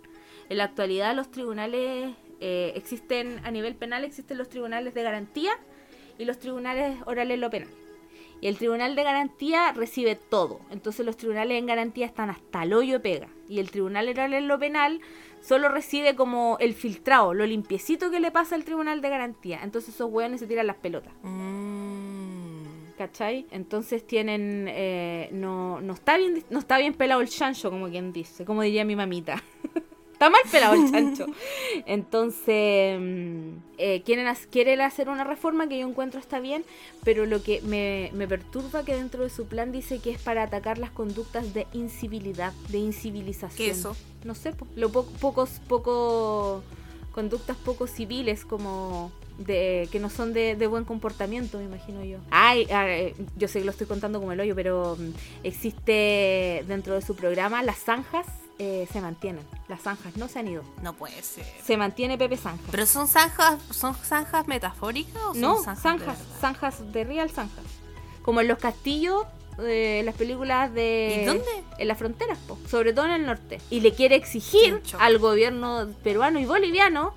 En 0.50 0.58
la 0.58 0.66
actualidad 0.66 1.16
los 1.16 1.32
tribunales 1.32 2.14
eh, 2.42 2.74
existen, 2.76 3.40
a 3.46 3.52
nivel 3.52 3.76
penal 3.76 4.04
existen 4.04 4.38
los 4.38 4.50
tribunales 4.50 4.94
de 4.94 5.04
garantía 5.04 5.52
y 6.18 6.26
los 6.26 6.40
tribunales 6.40 6.98
orales 7.06 7.40
lo 7.40 7.50
penal. 7.50 7.70
Y 8.42 8.48
el 8.48 8.58
tribunal 8.58 8.96
de 8.96 9.04
garantía 9.04 9.72
recibe 9.74 10.16
todo. 10.16 10.62
Entonces 10.72 11.06
los 11.06 11.18
tribunales 11.18 11.58
en 11.58 11.66
garantía 11.66 12.06
están 12.06 12.30
hasta 12.30 12.64
el 12.64 12.74
hoyo 12.74 13.02
pega. 13.02 13.28
Y 13.48 13.60
el 13.60 13.72
tribunal 13.72 14.08
oral 14.08 14.34
en 14.34 14.48
lo 14.48 14.60
penal 14.60 15.02
solo 15.42 15.70
recibe 15.70 16.16
como 16.16 16.58
el 16.60 16.74
filtrado, 16.74 17.34
lo 17.34 17.46
limpiecito 17.46 18.12
que 18.12 18.20
le 18.20 18.32
pasa 18.32 18.56
al 18.56 18.64
tribunal 18.64 19.02
de 19.02 19.10
garantía. 19.10 19.60
Entonces 19.64 19.96
esos 19.96 20.10
hueones 20.12 20.40
se 20.40 20.48
tiran 20.48 20.68
las 20.68 20.78
pelotas. 20.78 21.14
Mm. 21.24 22.40
¿Cachai? 22.98 23.46
Entonces 23.52 24.06
tienen. 24.06 24.68
eh, 24.68 25.30
no, 25.32 25.80
no, 25.80 25.94
está 25.94 26.18
bien, 26.18 26.44
no 26.50 26.60
está 26.60 26.78
bien 26.78 26.94
pelado 26.94 27.22
el 27.22 27.30
chancho, 27.30 27.72
como 27.72 27.88
quien 27.88 28.12
dice, 28.12 28.44
como 28.44 28.62
diría 28.62 28.84
mi 28.84 28.98
mamita. 28.98 29.42
Está 30.20 30.30
mal 30.30 30.42
pelado 30.52 30.74
el 30.76 30.92
chancho. 30.92 31.28
Entonces, 31.86 33.00
mm, 33.00 33.58
eh, 33.78 34.02
quieren, 34.04 34.28
quieren 34.52 34.82
hacer 34.82 35.10
una 35.10 35.24
reforma 35.24 35.68
que 35.70 35.80
yo 35.80 35.88
encuentro 35.88 36.20
está 36.20 36.40
bien, 36.40 36.64
pero 37.04 37.26
lo 37.26 37.42
que 37.42 37.62
me, 37.62 38.12
me 38.14 38.28
perturba 38.28 38.84
que 38.84 38.96
dentro 38.96 39.24
de 39.24 39.30
su 39.30 39.48
plan 39.48 39.72
dice 39.72 40.00
que 40.00 40.12
es 40.12 40.22
para 40.22 40.44
atacar 40.44 40.78
las 40.78 40.92
conductas 40.92 41.54
de 41.54 41.68
incivilidad, 41.74 42.52
de 42.70 42.80
incivilización. 42.80 43.56
¿Qué 43.58 43.70
eso? 43.72 43.96
No 44.24 44.36
sé, 44.36 44.54
lo 44.76 44.92
po- 44.92 45.06
pocos, 45.20 45.62
poco 45.68 46.64
conductas 47.14 47.58
poco 47.58 47.88
civiles 47.88 48.46
como 48.46 49.12
de 49.40 49.88
que 49.92 50.00
no 50.00 50.10
son 50.10 50.34
de, 50.34 50.56
de 50.56 50.68
buen 50.68 50.84
comportamiento, 50.84 51.58
me 51.58 51.64
imagino 51.64 52.04
yo. 52.04 52.18
Ay, 52.30 52.68
ay, 52.72 53.14
yo 53.38 53.48
sé 53.48 53.60
que 53.60 53.66
lo 53.66 53.72
estoy 53.72 53.88
contando 53.88 54.20
como 54.20 54.34
el 54.34 54.40
hoyo, 54.42 54.54
pero 54.54 54.98
mm, 55.00 55.10
existe 55.44 56.64
dentro 56.68 56.94
de 56.94 57.02
su 57.02 57.16
programa 57.16 57.64
las 57.64 57.78
zanjas 57.80 58.26
eh, 58.62 58.88
se 58.92 59.00
mantienen, 59.00 59.46
las 59.70 59.82
zanjas 59.82 60.18
no 60.18 60.28
se 60.28 60.40
han 60.40 60.50
ido. 60.50 60.64
No 60.84 60.94
puede 60.94 61.24
ser. 61.24 61.46
Se 61.64 61.78
mantiene 61.78 62.18
Pepe 62.18 62.36
Zanja. 62.36 62.62
¿Pero 62.70 62.86
son 62.86 63.08
zanjas, 63.08 63.58
son 63.72 63.96
zanjas 63.96 64.48
metafóricas 64.48 65.16
o 65.24 65.32
son 65.32 65.42
no, 65.42 65.64
zanjas? 65.64 65.82
zanjas, 65.82 66.20
de 66.20 66.40
zanjas 66.42 66.92
de 66.92 67.04
real 67.06 67.30
zanjas. 67.30 67.64
Como 68.22 68.42
en 68.42 68.50
los 68.50 68.58
castillos 68.58 69.24
de 69.58 70.02
las 70.04 70.14
películas 70.16 70.74
de 70.74 71.22
¿Y 71.22 71.26
dónde? 71.26 71.46
en 71.78 71.88
las 71.88 71.98
fronteras, 71.98 72.38
po, 72.40 72.58
sobre 72.70 72.92
todo 72.94 73.06
en 73.06 73.12
el 73.12 73.26
norte. 73.26 73.60
Y 73.70 73.80
le 73.80 73.94
quiere 73.94 74.16
exigir 74.16 74.82
al 75.00 75.20
gobierno 75.20 75.88
peruano 76.04 76.40
y 76.40 76.46
boliviano 76.46 77.14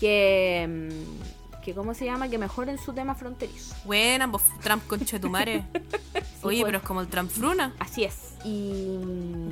que, 0.00 0.66
mm, 0.90 1.39
que 1.60 1.74
¿cómo 1.74 1.94
se 1.94 2.04
llama? 2.04 2.28
Que 2.28 2.38
mejoren 2.38 2.78
su 2.78 2.92
tema 2.92 3.14
fronterizo. 3.14 3.74
Buena, 3.84 4.26
vos 4.26 4.42
Trump 4.62 4.86
conchetumare. 4.86 5.64
Oye, 6.42 6.60
pues. 6.60 6.64
pero 6.64 6.78
es 6.78 6.84
como 6.84 7.00
el 7.00 7.08
Trump 7.08 7.30
Fruna. 7.30 7.74
Así 7.78 8.04
es. 8.04 8.34
Y 8.44 8.98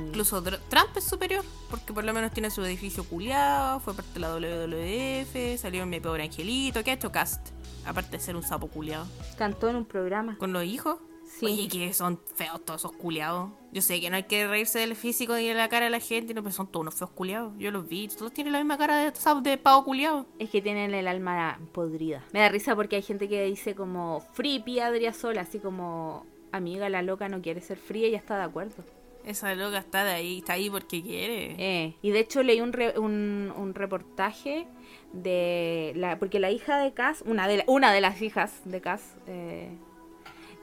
Incluso 0.07 0.41
Trump 0.41 0.89
es 0.95 1.03
superior, 1.03 1.45
porque 1.69 1.93
por 1.93 2.03
lo 2.03 2.13
menos 2.13 2.31
tiene 2.31 2.49
su 2.49 2.63
edificio 2.63 3.03
culiado, 3.03 3.79
fue 3.79 3.93
parte 3.93 4.13
de 4.13 4.19
la 4.19 4.33
WWF, 4.33 5.59
salió 5.59 5.83
en 5.83 5.89
mi 5.89 5.99
pobre 5.99 6.23
angelito, 6.23 6.83
¿qué 6.83 6.91
ha 6.91 6.93
hecho 6.95 7.11
Cast? 7.11 7.49
Aparte 7.85 8.17
de 8.17 8.23
ser 8.23 8.35
un 8.35 8.43
sapo 8.43 8.67
culiado. 8.67 9.07
cantó 9.37 9.69
en 9.69 9.75
un 9.75 9.85
programa. 9.85 10.37
Con 10.37 10.51
los 10.51 10.63
hijos. 10.63 10.97
Sí. 11.39 11.45
Oye, 11.45 11.67
que 11.67 11.93
son 11.93 12.19
feos 12.35 12.63
todos 12.65 12.81
esos 12.81 12.91
culiados. 12.93 13.51
Yo 13.71 13.81
sé 13.81 14.01
que 14.01 14.09
no 14.09 14.15
hay 14.17 14.23
que 14.23 14.47
reírse 14.47 14.79
del 14.79 14.95
físico 14.95 15.35
ni 15.35 15.47
de 15.47 15.53
la 15.53 15.69
cara 15.69 15.85
de 15.85 15.91
la 15.91 15.99
gente, 15.99 16.33
no, 16.33 16.41
pero 16.43 16.53
son 16.53 16.67
todos 16.67 16.81
unos 16.81 16.95
feos 16.95 17.11
culiados. 17.11 17.53
Yo 17.57 17.71
los 17.71 17.87
vi, 17.87 18.07
todos 18.07 18.33
tienen 18.33 18.51
la 18.53 18.59
misma 18.59 18.77
cara 18.77 18.97
de, 18.97 19.13
de 19.49 19.57
pavo 19.57 19.85
culiado. 19.85 20.25
Es 20.39 20.49
que 20.49 20.61
tienen 20.61 20.93
el 20.93 21.07
alma 21.07 21.59
podrida. 21.71 22.25
Me 22.33 22.39
da 22.39 22.49
risa 22.49 22.75
porque 22.75 22.97
hay 22.97 23.01
gente 23.03 23.29
que 23.29 23.43
dice 23.45 23.75
como 23.75 24.21
free 24.33 24.79
Adriasola, 24.79 25.41
así 25.41 25.59
como 25.59 26.25
amiga 26.51 26.89
la 26.89 27.01
loca 27.03 27.29
no 27.29 27.41
quiere 27.41 27.61
ser 27.61 27.77
fría 27.77 28.07
y 28.07 28.11
ya 28.11 28.17
está 28.17 28.37
de 28.37 28.43
acuerdo. 28.43 28.83
Esa 29.23 29.53
loca 29.53 29.77
está 29.77 30.03
de 30.03 30.11
ahí, 30.11 30.39
está 30.39 30.53
ahí 30.53 30.69
porque 30.69 31.03
quiere. 31.03 31.55
Eh, 31.59 31.95
y 32.01 32.09
de 32.11 32.19
hecho 32.19 32.41
leí 32.41 32.61
un, 32.61 32.73
re- 32.73 32.97
un, 32.97 33.53
un 33.55 33.73
reportaje 33.75 34.65
de 35.13 35.93
la 35.95 36.17
porque 36.19 36.39
la 36.39 36.51
hija 36.51 36.77
de 36.79 36.93
Cass, 36.93 37.23
una 37.25 37.47
de 37.47 37.57
la- 37.57 37.63
una 37.67 37.91
de 37.93 38.01
las 38.01 38.21
hijas 38.21 38.61
de 38.65 38.81
Cass 38.81 39.15
eh, 39.27 39.69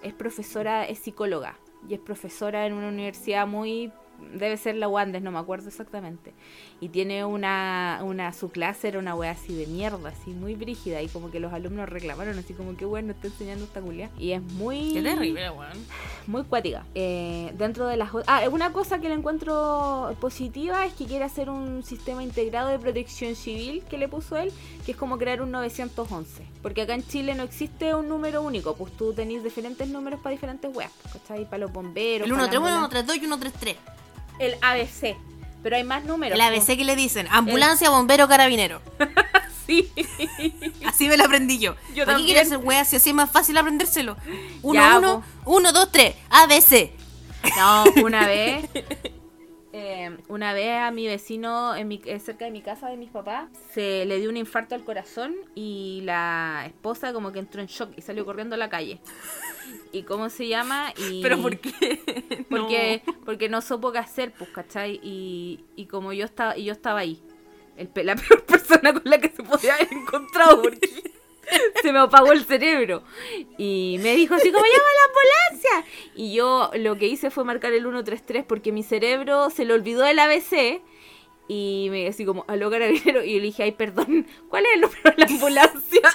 es 0.03 0.13
profesora, 0.15 0.85
es 0.85 0.99
psicóloga 0.99 1.57
y 1.89 1.95
es 1.95 2.01
profesora 2.01 2.67
en 2.67 2.73
una 2.73 2.89
universidad 2.89 3.47
muy 3.47 3.93
debe 4.35 4.57
ser 4.57 4.77
la 4.77 4.89
Wandes, 4.89 5.23
no 5.23 5.31
me 5.31 5.39
acuerdo 5.39 5.69
exactamente. 5.69 6.33
Y 6.81 6.89
tiene 6.89 7.25
una, 7.25 8.01
una 8.03 8.33
su 8.33 8.51
clase 8.51 8.89
era 8.89 8.99
una 8.99 9.15
wea 9.15 9.31
así 9.31 9.55
de 9.55 9.67
mierda, 9.67 10.11
así 10.11 10.31
muy 10.31 10.55
brígida 10.55 11.01
y 11.03 11.09
como 11.09 11.31
que 11.31 11.41
los 11.41 11.53
alumnos 11.53 11.89
reclamaron 11.89 12.39
así 12.39 12.55
como 12.55 12.77
que 12.77 12.85
bueno, 12.85 13.13
está 13.13 13.29
enseñando 13.29 13.65
esta 13.65 13.81
culia 13.81 14.11
y 14.19 14.33
es 14.33 14.43
muy 14.43 14.93
Qué 14.95 15.03
terrible, 15.03 15.51
weón. 15.51 15.79
muy 16.27 16.45
cuática. 16.45 16.85
Eh, 16.95 17.53
dentro 17.57 17.87
de 17.87 17.97
las 17.97 18.11
ah, 18.27 18.43
una 18.51 18.73
cosa 18.73 19.01
que 19.01 19.09
le 19.09 19.15
encuentro 19.15 20.15
positiva 20.21 20.85
es 20.87 20.95
que 20.95 21.07
quiere 21.07 21.25
hacer 21.25 21.49
un 21.51 21.83
sistema 21.83 22.23
integrado 22.23 22.69
de 22.69 22.79
protección 22.79 23.35
civil 23.35 23.83
que 23.89 23.99
le 23.99 24.09
puso 24.09 24.37
él, 24.37 24.53
que 24.87 24.93
es 24.93 24.97
como 24.99 25.19
crear 25.19 25.43
un 25.43 25.51
911. 25.51 26.47
Porque 26.63 26.83
acá 26.83 26.95
en 26.95 27.07
Chile 27.07 27.35
no 27.35 27.43
existe 27.43 27.93
un 27.95 28.09
número 28.09 28.41
único, 28.41 28.77
pues 28.77 28.97
tú 28.97 29.13
tenés 29.13 29.43
diferentes 29.43 29.89
números 29.89 30.21
para 30.21 30.31
diferentes 30.31 30.75
weas, 30.75 30.93
¿cachai? 31.13 31.45
Para 31.45 31.59
los 31.59 31.73
bomberos. 31.73 32.27
El 32.29 32.33
para 32.35 32.45
la 32.45 32.51
131, 32.51 32.85
ambulancia. 32.85 33.03
132 33.03 33.17
y 33.17 33.21
133. 33.21 33.77
El 34.39 34.55
ABC. 34.63 35.17
Pero 35.63 35.77
hay 35.77 35.83
más 35.85 36.05
números. 36.05 36.35
El 36.37 36.41
ABC 36.41 36.77
que 36.77 36.85
le 36.85 36.95
dicen, 36.95 37.27
ambulancia, 37.31 37.91
bombero, 37.91 38.29
carabinero. 38.29 38.81
pues. 38.97 39.11
Sí. 39.67 39.91
Así 40.87 41.09
me 41.09 41.17
lo 41.17 41.25
aprendí 41.25 41.59
yo. 41.59 41.75
Yo 41.93 42.05
¿Para 42.05 42.19
qué 42.19 42.23
también. 42.23 42.27
quieres 42.27 42.47
hacer 42.47 42.59
weas 42.65 42.87
si 42.87 42.95
así 42.95 43.11
es 43.11 43.17
más 43.17 43.29
fácil 43.33 43.59
aprendérselo? 43.59 44.17
1, 44.63 44.81
Ya, 44.81 44.99
1, 44.99 45.25
1, 45.45 45.73
2, 45.73 45.91
3, 45.91 46.15
ABC. 46.31 46.91
No, 47.59 47.85
una 48.05 48.29
vez, 48.29 48.65
eh, 49.79 50.17
una 50.29 50.55
vez 50.55 50.79
a 50.79 50.91
mi 50.91 51.07
vecino 51.07 51.77
en 51.77 51.87
mi, 51.87 52.01
eh, 52.07 52.19
cerca 52.19 52.47
de 52.47 52.51
mi 52.51 52.63
casa 52.63 52.89
de 52.89 52.97
mis 52.97 53.11
papás 53.11 53.51
se 53.75 54.07
le 54.07 54.19
dio 54.19 54.31
un 54.31 54.39
infarto 54.39 54.75
al 54.75 54.85
corazón 54.85 55.35
y 55.55 56.01
la 56.05 56.63
esposa 56.65 57.13
como 57.13 57.31
que 57.31 57.41
entró 57.41 57.61
en 57.61 57.67
shock 57.67 57.91
y 57.95 58.01
salió 58.01 58.25
corriendo 58.25 58.55
a 58.55 58.59
la 58.59 58.71
calle. 58.71 59.01
¿Y 59.93 60.05
cómo 60.05 60.31
se 60.31 60.49
llama? 60.49 60.95
Y 60.97 61.21
¿Pero 61.23 61.43
por 61.43 61.59
qué? 61.59 62.01
Porque 62.49 63.03
no. 63.07 63.13
porque 63.27 63.49
no 63.51 63.61
supo 63.61 63.93
qué 63.93 63.99
hacer, 63.99 64.33
pues, 64.33 64.49
¿cachai? 64.49 64.99
Y, 65.03 65.61
y 65.77 65.85
como 65.87 66.15
yo 66.15 66.25
estaba, 66.25 66.57
y 66.57 66.65
yo 66.65 66.73
estaba 66.73 67.01
ahí. 67.01 67.21
El, 67.77 67.91
la 68.07 68.17
peor 68.17 68.47
persona 68.47 68.95
con 68.95 69.03
la 69.05 69.19
que 69.19 69.29
se 69.29 69.43
podía 69.43 69.75
haber 69.75 69.93
encontrado 69.93 70.63
porque 70.63 71.16
se 71.83 71.93
me 71.93 71.99
apagó 72.01 72.33
el 72.33 72.45
cerebro. 72.45 73.03
Y 73.59 73.99
me 74.03 74.15
dijo 74.15 74.35
así 74.35 74.51
como, 74.53 74.65
llama 74.65 74.75
a 74.77 74.99
la 75.01 75.53
ambulancia. 75.53 75.93
Y 76.15 76.35
yo 76.35 76.71
lo 76.75 76.97
que 76.97 77.07
hice 77.07 77.31
fue 77.31 77.45
marcar 77.45 77.73
el 77.73 77.83
133 77.83 78.45
porque 78.45 78.73
mi 78.73 78.83
cerebro 78.83 79.51
se 79.51 79.65
le 79.65 79.75
olvidó 79.75 80.05
el 80.07 80.19
ABC. 80.19 80.81
Y 81.49 81.89
me 81.91 82.09
así 82.09 82.25
como, 82.25 82.45
aló 82.49 82.71
carabinero. 82.71 83.23
Y 83.25 83.35
yo 83.35 83.39
le 83.39 83.45
dije, 83.47 83.63
ay, 83.63 83.73
perdón, 83.73 84.27
¿cuál 84.49 84.65
es 84.67 84.73
el 84.75 84.81
número 84.81 85.03
de 85.11 85.15
la 85.17 85.27
ambulancia? 85.27 86.01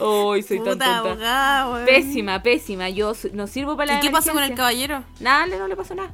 Ay, 0.00 0.42
soy 0.42 0.58
tan 0.58 0.74
Puta 0.74 0.84
tonta. 0.84 0.98
abogada, 0.98 1.70
weón. 1.70 1.84
Pésima, 1.86 2.42
pésima. 2.42 2.88
Yo 2.88 3.12
no 3.32 3.46
sirvo 3.46 3.76
para 3.76 3.92
la 3.94 3.98
¿Y 3.98 4.00
qué 4.00 4.10
pasó 4.10 4.32
con 4.32 4.42
el 4.42 4.54
caballero? 4.54 5.02
Nada, 5.20 5.46
no 5.46 5.66
le 5.68 5.76
pasó 5.76 5.94
nada. 5.94 6.12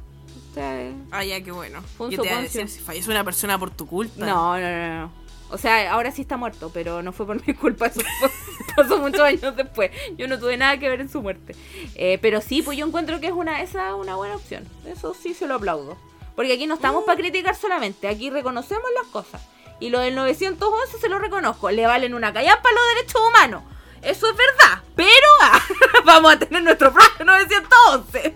O 0.51 0.53
sea, 0.53 0.91
Ah, 1.11 1.23
ya, 1.23 1.41
qué 1.43 1.51
bueno. 1.51 1.83
Yo 1.99 2.21
te 2.21 2.27
iba 2.27 2.37
a 2.37 2.41
decir, 2.41 2.67
si 2.67 2.79
fallece 2.79 3.09
una 3.11 3.23
persona 3.23 3.57
por 3.59 3.69
tu 3.71 3.85
culpa. 3.87 4.25
no, 4.25 4.57
no, 4.59 4.69
no, 4.69 5.01
no. 5.01 5.11
O 5.55 5.57
sea, 5.57 5.91
ahora 5.93 6.11
sí 6.11 6.21
está 6.23 6.35
muerto, 6.35 6.69
pero 6.73 7.01
no 7.01 7.13
fue 7.13 7.25
por 7.25 7.45
mi 7.47 7.53
culpa. 7.53 7.87
Eso 7.87 8.01
fue- 8.19 8.29
pasó 8.75 8.97
muchos 8.99 9.21
años 9.21 9.55
después. 9.55 9.89
Yo 10.17 10.27
no 10.27 10.37
tuve 10.37 10.57
nada 10.57 10.77
que 10.77 10.89
ver 10.89 10.99
en 10.99 11.09
su 11.09 11.21
muerte. 11.21 11.55
Eh, 11.95 12.19
pero 12.21 12.41
sí, 12.41 12.61
pues 12.61 12.77
yo 12.77 12.85
encuentro 12.85 13.21
que 13.21 13.27
es 13.27 13.33
una, 13.33 13.61
esa 13.61 13.87
es 13.89 13.93
una 13.95 14.15
buena 14.15 14.35
opción. 14.35 14.67
Eso 14.85 15.13
sí 15.13 15.33
se 15.33 15.47
lo 15.47 15.55
aplaudo. 15.55 15.97
Porque 16.35 16.51
aquí 16.53 16.67
no 16.67 16.75
estamos 16.75 17.05
para 17.05 17.17
criticar 17.17 17.55
solamente. 17.55 18.09
Aquí 18.09 18.29
reconocemos 18.29 18.83
las 19.01 19.07
cosas. 19.07 19.41
Y 19.79 19.89
lo 19.89 19.99
del 19.99 20.13
911 20.15 20.97
se 20.99 21.07
lo 21.07 21.19
reconozco. 21.19 21.71
Le 21.71 21.87
valen 21.87 22.13
una 22.13 22.33
callampa 22.33 22.67
a 22.69 22.73
los 22.73 22.83
derechos 22.95 23.21
humanos. 23.29 23.63
Eso 24.01 24.29
es 24.29 24.35
verdad. 24.37 24.83
Pero 24.95 25.27
ah, 25.41 25.61
vamos 26.05 26.33
a 26.33 26.39
tener 26.39 26.61
nuestro 26.63 26.91
propio 26.91 27.23
911. 27.25 28.35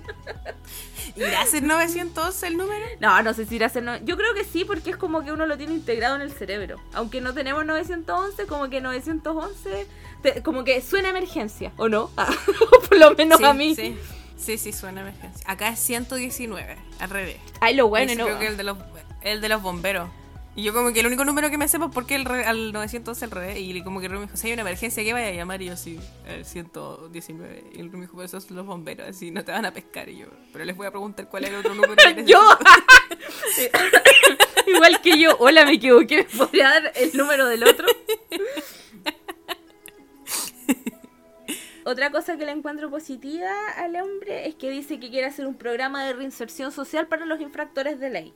Y 1.40 1.52
gracias 1.52 1.62
ser 1.62 1.64
911 1.64 2.48
el 2.48 2.58
número? 2.58 2.86
No, 3.00 3.22
no 3.24 3.34
sé 3.34 3.46
si 3.46 3.56
irá 3.56 3.68
a 3.68 3.70
ser. 3.70 3.84
no- 3.84 3.98
Yo 3.98 4.18
creo 4.18 4.34
que 4.34 4.44
sí, 4.44 4.66
porque 4.66 4.90
es 4.92 4.98
como 4.98 5.24
que 5.24 5.32
uno 5.32 5.46
lo 5.46 5.58
tiene 5.58 5.74
integrado 5.74 6.16
en 6.16 6.22
el 6.22 6.32
cerebro. 6.32 6.78
Aunque 6.94 7.22
no 7.22 7.34
tenemos 7.34 7.66
911, 7.66 8.46
como 8.46 8.70
que 8.70 8.82
911. 8.82 9.88
te- 10.22 10.44
como 10.44 10.64
que 10.64 10.82
suena 10.82 11.10
emergencia, 11.10 11.72
¿o 11.78 11.88
no? 11.90 12.10
Ah, 12.18 12.28
por 12.90 12.98
lo 12.98 13.16
menos 13.16 13.38
sí, 13.40 13.46
a 13.46 13.54
mí. 13.54 13.76
Sí. 13.76 13.98
sí, 14.38 14.58
sí, 14.58 14.74
suena 14.74 15.02
emergencia. 15.02 15.44
Acá 15.50 15.70
es 15.70 15.80
119, 15.80 16.78
al 17.00 17.10
revés. 17.10 17.38
Ay, 17.62 17.76
lo 17.76 17.88
bueno, 17.88 18.14
¿no? 18.16 18.26
Creo 18.26 18.40
que 18.40 18.48
el 18.48 18.58
de, 18.58 18.64
los, 18.64 18.78
el 19.22 19.42
de 19.42 19.50
los 19.50 19.62
bomberos. 19.62 20.10
Y 20.56 20.64
yo 20.64 20.74
como 20.74 20.92
que 20.92 21.00
el 21.00 21.06
único 21.08 21.24
número 21.24 21.50
que 21.50 21.58
me 21.58 21.68
sepa 21.70 21.86
es 21.86 21.92
porque 21.94 22.16
el 22.16 22.26
re- 22.26 22.44
al 22.44 22.74
911 22.74 23.24
al 23.26 23.32
revés. 23.32 23.58
Y 23.60 23.82
como 23.82 24.00
que 24.02 24.08
el 24.08 24.12
Rumi 24.12 24.26
dijo, 24.26 24.36
si 24.36 24.48
hay 24.48 24.54
una 24.54 24.64
emergencia, 24.64 25.04
¿qué 25.04 25.14
vaya 25.14 25.28
a 25.28 25.32
llamar? 25.32 25.62
Y 25.62 25.66
yo 25.68 25.78
sí, 25.78 25.98
el 26.28 26.44
119. 26.44 27.64
Y 27.74 27.80
el 27.80 27.90
Rumi 27.92 28.02
dijo, 28.06 28.16
pues 28.16 28.32
esos 28.32 28.44
son 28.44 28.58
los 28.58 28.66
bomberos, 28.66 29.08
así 29.08 29.32
no 29.32 29.46
te 29.46 29.52
van 29.54 29.66
a 29.66 29.72
pescar. 29.74 30.10
Y 30.10 30.18
yo, 30.18 30.28
pero 30.52 30.66
les 30.66 30.76
voy 30.76 30.88
a 30.88 30.92
preguntar 30.92 31.30
cuál 31.30 31.46
es 31.46 31.52
el 31.52 31.56
otro 31.58 31.74
número. 31.76 31.96
que 31.96 32.14
necesito". 32.16 32.32
Yo. 32.32 32.42
Igual 34.76 35.02
que 35.02 35.18
yo. 35.20 35.38
Hola, 35.40 35.66
me 35.66 35.74
equivoqué. 35.74 36.28
¿Me 36.34 36.38
podría 36.38 36.70
dar 36.70 36.92
el 36.96 37.16
número 37.16 37.46
del 37.48 37.64
otro? 37.64 37.88
Otra 41.86 42.12
cosa 42.12 42.38
que 42.38 42.46
le 42.46 42.52
encuentro 42.52 42.90
positiva 42.92 43.50
al 43.78 43.96
hombre 43.96 44.48
es 44.48 44.56
que 44.56 44.70
dice 44.70 45.00
que 45.00 45.10
quiere 45.10 45.26
hacer 45.26 45.48
un 45.48 45.56
programa 45.56 46.04
de 46.06 46.14
reinserción 46.14 46.72
social 46.72 47.08
para 47.08 47.26
los 47.26 47.40
infractores 47.42 48.00
de 48.00 48.10
ley. 48.12 48.34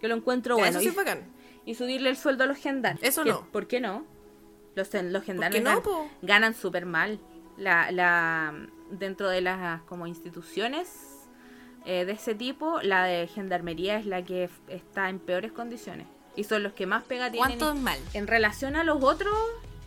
Que 0.00 0.08
lo 0.08 0.14
encuentro 0.16 0.56
Ya, 0.56 0.62
bueno. 0.64 0.78
Eso 0.78 0.88
sí 0.88 0.94
Y, 0.94 0.96
bacán. 0.96 1.24
y 1.64 1.74
subirle 1.74 2.10
el 2.10 2.16
sueldo 2.16 2.44
a 2.44 2.46
los 2.46 2.56
gendarmes. 2.58 3.02
Eso 3.02 3.24
Que- 3.24 3.30
no. 3.30 3.46
¿Por 3.50 3.66
qué 3.66 3.80
no? 3.80 4.04
Los, 4.74 4.92
los 4.94 5.24
gendarmes 5.24 5.62
no, 5.62 5.70
gan- 5.70 5.82
po? 5.82 6.08
ganan 6.22 6.54
súper 6.54 6.86
mal. 6.86 7.18
La, 7.56 7.90
la, 7.90 8.54
dentro 8.90 9.28
de 9.28 9.40
las 9.40 9.82
como 9.82 10.06
instituciones 10.06 10.88
eh, 11.84 12.04
de 12.04 12.12
ese 12.12 12.34
tipo, 12.34 12.80
la 12.82 13.04
de 13.04 13.26
gendarmería 13.26 13.98
es 13.98 14.06
la 14.06 14.22
que 14.24 14.48
está 14.68 15.08
en 15.08 15.18
peores 15.18 15.50
condiciones. 15.52 16.06
Y 16.36 16.44
son 16.44 16.62
los 16.62 16.72
que 16.74 16.86
más 16.86 17.02
pega 17.02 17.30
tienen. 17.32 17.58
¿Cuánto 17.58 17.72
es 17.76 17.80
mal? 17.82 17.98
En 18.14 18.26
relación 18.28 18.76
a 18.76 18.84
los 18.84 19.02
otros, 19.02 19.34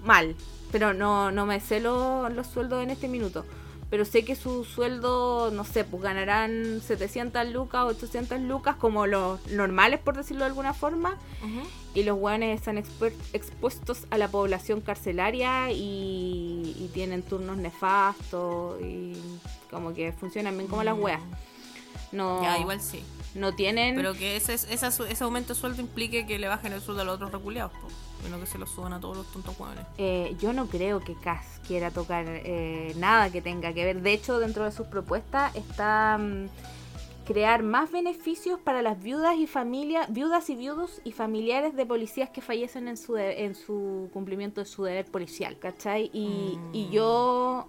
mal. 0.03 0.35
Pero 0.71 0.93
no, 0.93 1.31
no 1.31 1.45
me 1.45 1.59
sé 1.61 1.79
lo- 1.79 2.27
los 2.29 2.47
sueldos 2.47 2.83
en 2.83 2.89
este 2.89 3.07
minuto. 3.07 3.45
Pero 3.91 4.05
sé 4.05 4.25
que 4.25 4.35
su 4.35 4.63
sueldo, 4.63 5.51
no 5.51 5.63
sé, 5.65 5.83
pues 5.83 6.01
ganarán 6.01 6.81
700 6.81 7.49
lucas, 7.49 7.83
800 7.83 8.39
lucas, 8.39 8.77
como 8.77 9.05
los 9.05 9.45
normales, 9.51 9.99
por 9.99 10.15
decirlo 10.15 10.45
de 10.45 10.47
alguna 10.49 10.73
forma. 10.73 11.17
Y 11.93 12.03
los 12.03 12.17
hueones 12.17 12.57
están 12.57 12.77
expuestos 12.77 14.07
a 14.09 14.17
la 14.17 14.29
población 14.29 14.79
carcelaria 14.79 15.71
y, 15.71 16.73
y 16.79 16.89
tienen 16.93 17.21
turnos 17.21 17.57
nefastos 17.57 18.81
y 18.81 19.13
como 19.69 19.93
que 19.93 20.13
funcionan 20.13 20.57
bien 20.57 20.69
como 20.69 20.83
las 20.83 20.97
weas. 20.97 21.21
No, 22.13 22.41
Ya, 22.41 22.57
igual 22.59 22.79
sí. 22.81 23.03
No 23.35 23.53
tienen... 23.53 23.95
Pero 23.95 24.13
que 24.13 24.35
ese, 24.35 24.57
su- 24.91 25.03
ese 25.05 25.23
aumento 25.23 25.53
de 25.53 25.59
sueldo 25.59 25.81
implique 25.81 26.25
que 26.25 26.37
le 26.39 26.47
bajen 26.47 26.73
el 26.73 26.81
sueldo 26.81 27.01
a 27.01 27.05
los 27.05 27.15
otros 27.15 27.31
reculeados, 27.31 27.71
po. 27.73 27.87
Y 28.27 28.29
no 28.29 28.39
que 28.39 28.45
se 28.45 28.57
lo 28.59 28.67
suban 28.67 28.93
a 28.93 28.99
todos 28.99 29.17
los 29.17 29.31
tontos 29.31 29.59
hueones. 29.59 29.83
Eh, 29.97 30.35
yo 30.39 30.53
no 30.53 30.67
creo 30.67 30.99
que 30.99 31.15
Cass 31.15 31.59
quiera 31.67 31.89
tocar 31.89 32.25
eh, 32.27 32.93
nada 32.97 33.31
que 33.31 33.41
tenga 33.41 33.73
que 33.73 33.83
ver. 33.83 34.01
De 34.01 34.13
hecho, 34.13 34.37
dentro 34.37 34.63
de 34.63 34.71
sus 34.71 34.85
propuestas 34.85 35.55
está 35.55 36.19
mm, 36.19 36.45
crear 37.25 37.63
más 37.63 37.91
beneficios 37.91 38.59
para 38.59 38.83
las 38.83 39.01
viudas 39.01 39.37
y 39.37 39.47
familias, 39.47 40.11
viudas 40.13 40.49
y 40.51 40.55
viudos 40.55 41.01
y 41.03 41.13
familiares 41.13 41.75
de 41.75 41.85
policías 41.85 42.29
que 42.29 42.41
fallecen 42.41 42.87
en 42.87 42.97
su 42.97 43.13
de- 43.13 43.45
en 43.45 43.55
su 43.55 44.09
cumplimiento 44.13 44.61
de 44.61 44.65
su 44.67 44.83
deber 44.83 45.05
policial, 45.05 45.57
¿cachai? 45.57 46.11
Y, 46.13 46.59
y 46.73 46.89
yo 46.91 47.67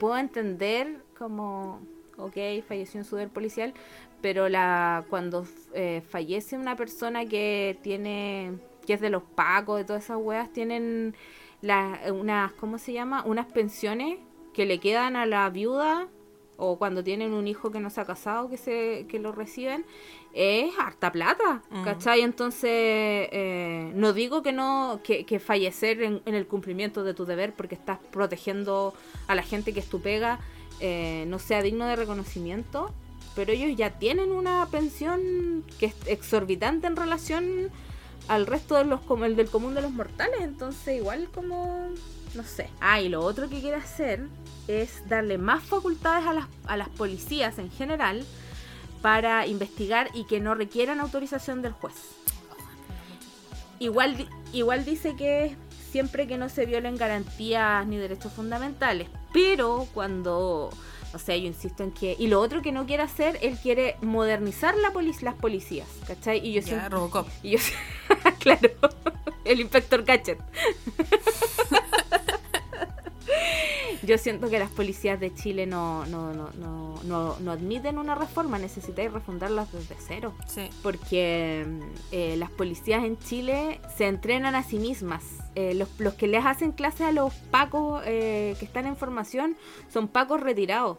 puedo 0.00 0.16
entender 0.18 1.04
como, 1.16 1.80
ok, 2.16 2.36
falleció 2.66 2.98
en 3.00 3.04
su 3.06 3.14
deber 3.14 3.32
policial, 3.32 3.74
pero 4.20 4.48
la 4.48 5.04
cuando 5.08 5.46
eh, 5.74 6.02
fallece 6.08 6.56
una 6.56 6.76
persona 6.76 7.24
que 7.26 7.78
tiene 7.82 8.52
que 8.86 8.94
es 8.94 9.00
de 9.00 9.10
los 9.10 9.22
pacos, 9.22 9.76
de 9.78 9.84
todas 9.84 10.04
esas 10.04 10.16
weas, 10.18 10.50
tienen 10.52 11.14
las 11.60 12.10
unas, 12.10 12.52
¿cómo 12.54 12.78
se 12.78 12.92
llama? 12.92 13.22
Unas 13.26 13.46
pensiones 13.46 14.18
que 14.54 14.64
le 14.64 14.78
quedan 14.78 15.14
a 15.16 15.26
la 15.26 15.48
viuda 15.50 16.08
o 16.56 16.76
cuando 16.78 17.04
tienen 17.04 17.32
un 17.34 17.46
hijo 17.46 17.70
que 17.70 17.78
no 17.80 17.88
se 17.90 18.00
ha 18.00 18.04
casado 18.04 18.48
que 18.50 18.56
se 18.56 19.06
que 19.08 19.20
lo 19.20 19.30
reciben 19.30 19.84
es 20.34 20.72
harta 20.78 21.12
plata 21.12 21.62
Mm. 21.70 21.84
¿cachai? 21.84 22.22
entonces 22.22 22.70
eh, 22.72 23.92
no 23.94 24.12
digo 24.12 24.42
que 24.42 24.52
no 24.52 25.00
que, 25.04 25.24
que 25.24 25.38
fallecer 25.38 26.02
en, 26.02 26.20
en 26.26 26.34
el 26.34 26.46
cumplimiento 26.48 27.04
de 27.04 27.14
tu 27.14 27.24
deber 27.26 27.52
porque 27.54 27.76
estás 27.76 27.98
protegiendo 28.10 28.92
a 29.28 29.36
la 29.36 29.42
gente 29.42 29.72
que 29.72 29.78
es 29.80 29.88
tu 29.88 30.00
pega 30.00 30.40
eh, 30.80 31.24
no 31.28 31.38
sea 31.38 31.62
digno 31.62 31.86
de 31.86 31.94
reconocimiento 31.94 32.92
pero 33.38 33.52
ellos 33.52 33.76
ya 33.76 33.90
tienen 33.90 34.32
una 34.32 34.66
pensión 34.66 35.62
que 35.78 35.86
es 35.86 35.94
exorbitante 36.06 36.88
en 36.88 36.96
relación 36.96 37.70
al 38.26 38.48
resto 38.48 38.74
de 38.74 38.84
los 38.84 39.00
como 39.02 39.26
el 39.26 39.36
del 39.36 39.48
común 39.48 39.76
de 39.76 39.80
los 39.80 39.92
mortales 39.92 40.40
entonces 40.40 40.96
igual 40.96 41.28
como 41.32 41.88
no 42.34 42.42
sé. 42.42 42.68
Ah 42.80 43.00
y 43.00 43.08
lo 43.08 43.20
otro 43.20 43.48
que 43.48 43.60
quiere 43.60 43.76
hacer 43.76 44.26
es 44.66 45.08
darle 45.08 45.38
más 45.38 45.62
facultades 45.62 46.26
a 46.26 46.32
las, 46.32 46.46
a 46.66 46.76
las 46.76 46.88
policías 46.88 47.60
en 47.60 47.70
general 47.70 48.26
para 49.02 49.46
investigar 49.46 50.10
y 50.14 50.24
que 50.24 50.40
no 50.40 50.56
requieran 50.56 50.98
autorización 50.98 51.62
del 51.62 51.70
juez. 51.74 51.94
Igual 53.78 54.28
igual 54.52 54.84
dice 54.84 55.14
que 55.14 55.54
siempre 55.92 56.26
que 56.26 56.38
no 56.38 56.48
se 56.48 56.66
violen 56.66 56.96
garantías 56.96 57.86
ni 57.86 57.98
derechos 57.98 58.32
fundamentales 58.32 59.08
pero 59.32 59.86
cuando 59.94 60.70
o 61.14 61.18
sea, 61.18 61.36
yo 61.36 61.46
insisto 61.46 61.82
en 61.82 61.90
que... 61.92 62.14
Y 62.18 62.26
lo 62.28 62.40
otro 62.40 62.60
que 62.62 62.72
no 62.72 62.86
quiere 62.86 63.02
hacer, 63.02 63.38
él 63.42 63.56
quiere 63.62 63.96
modernizar 64.02 64.76
la 64.76 64.92
polic- 64.92 65.22
las 65.22 65.34
policías, 65.34 65.88
¿cachai? 66.06 66.38
Y 66.46 66.52
yo 66.52 66.60
Ya, 66.60 66.66
siento- 66.66 66.88
Robocop. 66.90 67.28
y 67.42 67.50
yo, 67.52 67.58
claro, 68.38 68.70
el 69.44 69.60
inspector 69.60 70.04
Gadget. 70.04 70.38
Yo 74.02 74.16
siento 74.18 74.48
que 74.48 74.58
las 74.58 74.70
policías 74.70 75.18
de 75.18 75.34
Chile 75.34 75.66
no, 75.66 76.06
no, 76.06 76.32
no, 76.32 76.50
no, 76.58 76.94
no, 77.04 77.38
no 77.40 77.50
admiten 77.52 77.98
una 77.98 78.14
reforma, 78.14 78.58
necesitáis 78.58 79.12
refundarlas 79.12 79.72
desde 79.72 79.96
cero. 79.98 80.34
Sí. 80.46 80.68
Porque 80.82 81.66
eh, 82.12 82.36
las 82.38 82.50
policías 82.50 83.04
en 83.04 83.18
Chile 83.18 83.80
se 83.96 84.06
entrenan 84.06 84.54
a 84.54 84.62
sí 84.62 84.78
mismas. 84.78 85.24
Eh, 85.54 85.74
los, 85.74 85.88
los 85.98 86.14
que 86.14 86.28
les 86.28 86.44
hacen 86.46 86.72
clases 86.72 87.02
a 87.02 87.12
los 87.12 87.34
pacos 87.50 88.02
eh, 88.06 88.54
que 88.58 88.64
están 88.64 88.86
en 88.86 88.96
formación 88.96 89.56
son 89.92 90.08
pacos 90.08 90.40
retirados. 90.40 90.98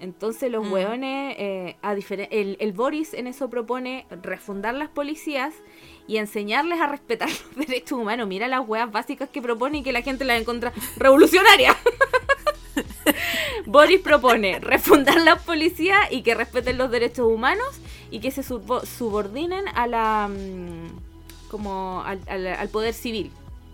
Entonces 0.00 0.50
los 0.50 0.66
Mm. 0.66 0.72
hueones, 0.72 1.36
eh, 1.38 1.76
a 1.80 1.92
el, 1.92 2.56
el 2.58 2.72
Boris 2.72 3.14
en 3.14 3.28
eso 3.28 3.48
propone 3.48 4.04
refundar 4.22 4.74
las 4.74 4.88
policías 4.88 5.54
y 6.08 6.16
enseñarles 6.16 6.80
a 6.80 6.88
respetar 6.88 7.28
los 7.56 7.66
derechos 7.66 7.98
humanos. 8.00 8.26
Mira 8.26 8.48
las 8.48 8.66
hueas 8.66 8.90
básicas 8.90 9.28
que 9.28 9.40
propone 9.40 9.78
y 9.78 9.82
que 9.84 9.92
la 9.92 10.02
gente 10.02 10.24
las 10.24 10.40
encuentra 10.40 10.72
revolucionarias. 10.96 11.76
Boris 13.66 14.00
propone 14.00 14.58
refundar 14.60 15.20
las 15.20 15.42
policías 15.42 15.98
y 16.10 16.22
que 16.22 16.34
respeten 16.34 16.78
los 16.78 16.90
derechos 16.90 17.26
humanos 17.26 17.68
y 18.10 18.20
que 18.20 18.30
se 18.30 18.42
subo- 18.42 18.84
subordinen 18.84 19.66
a 19.74 19.86
la 19.86 20.28
mm, 20.28 21.48
como 21.50 22.02
al, 22.04 22.20
al- 22.28 22.46
al 22.46 22.68
poder 22.68 22.94
civil, 22.94 23.30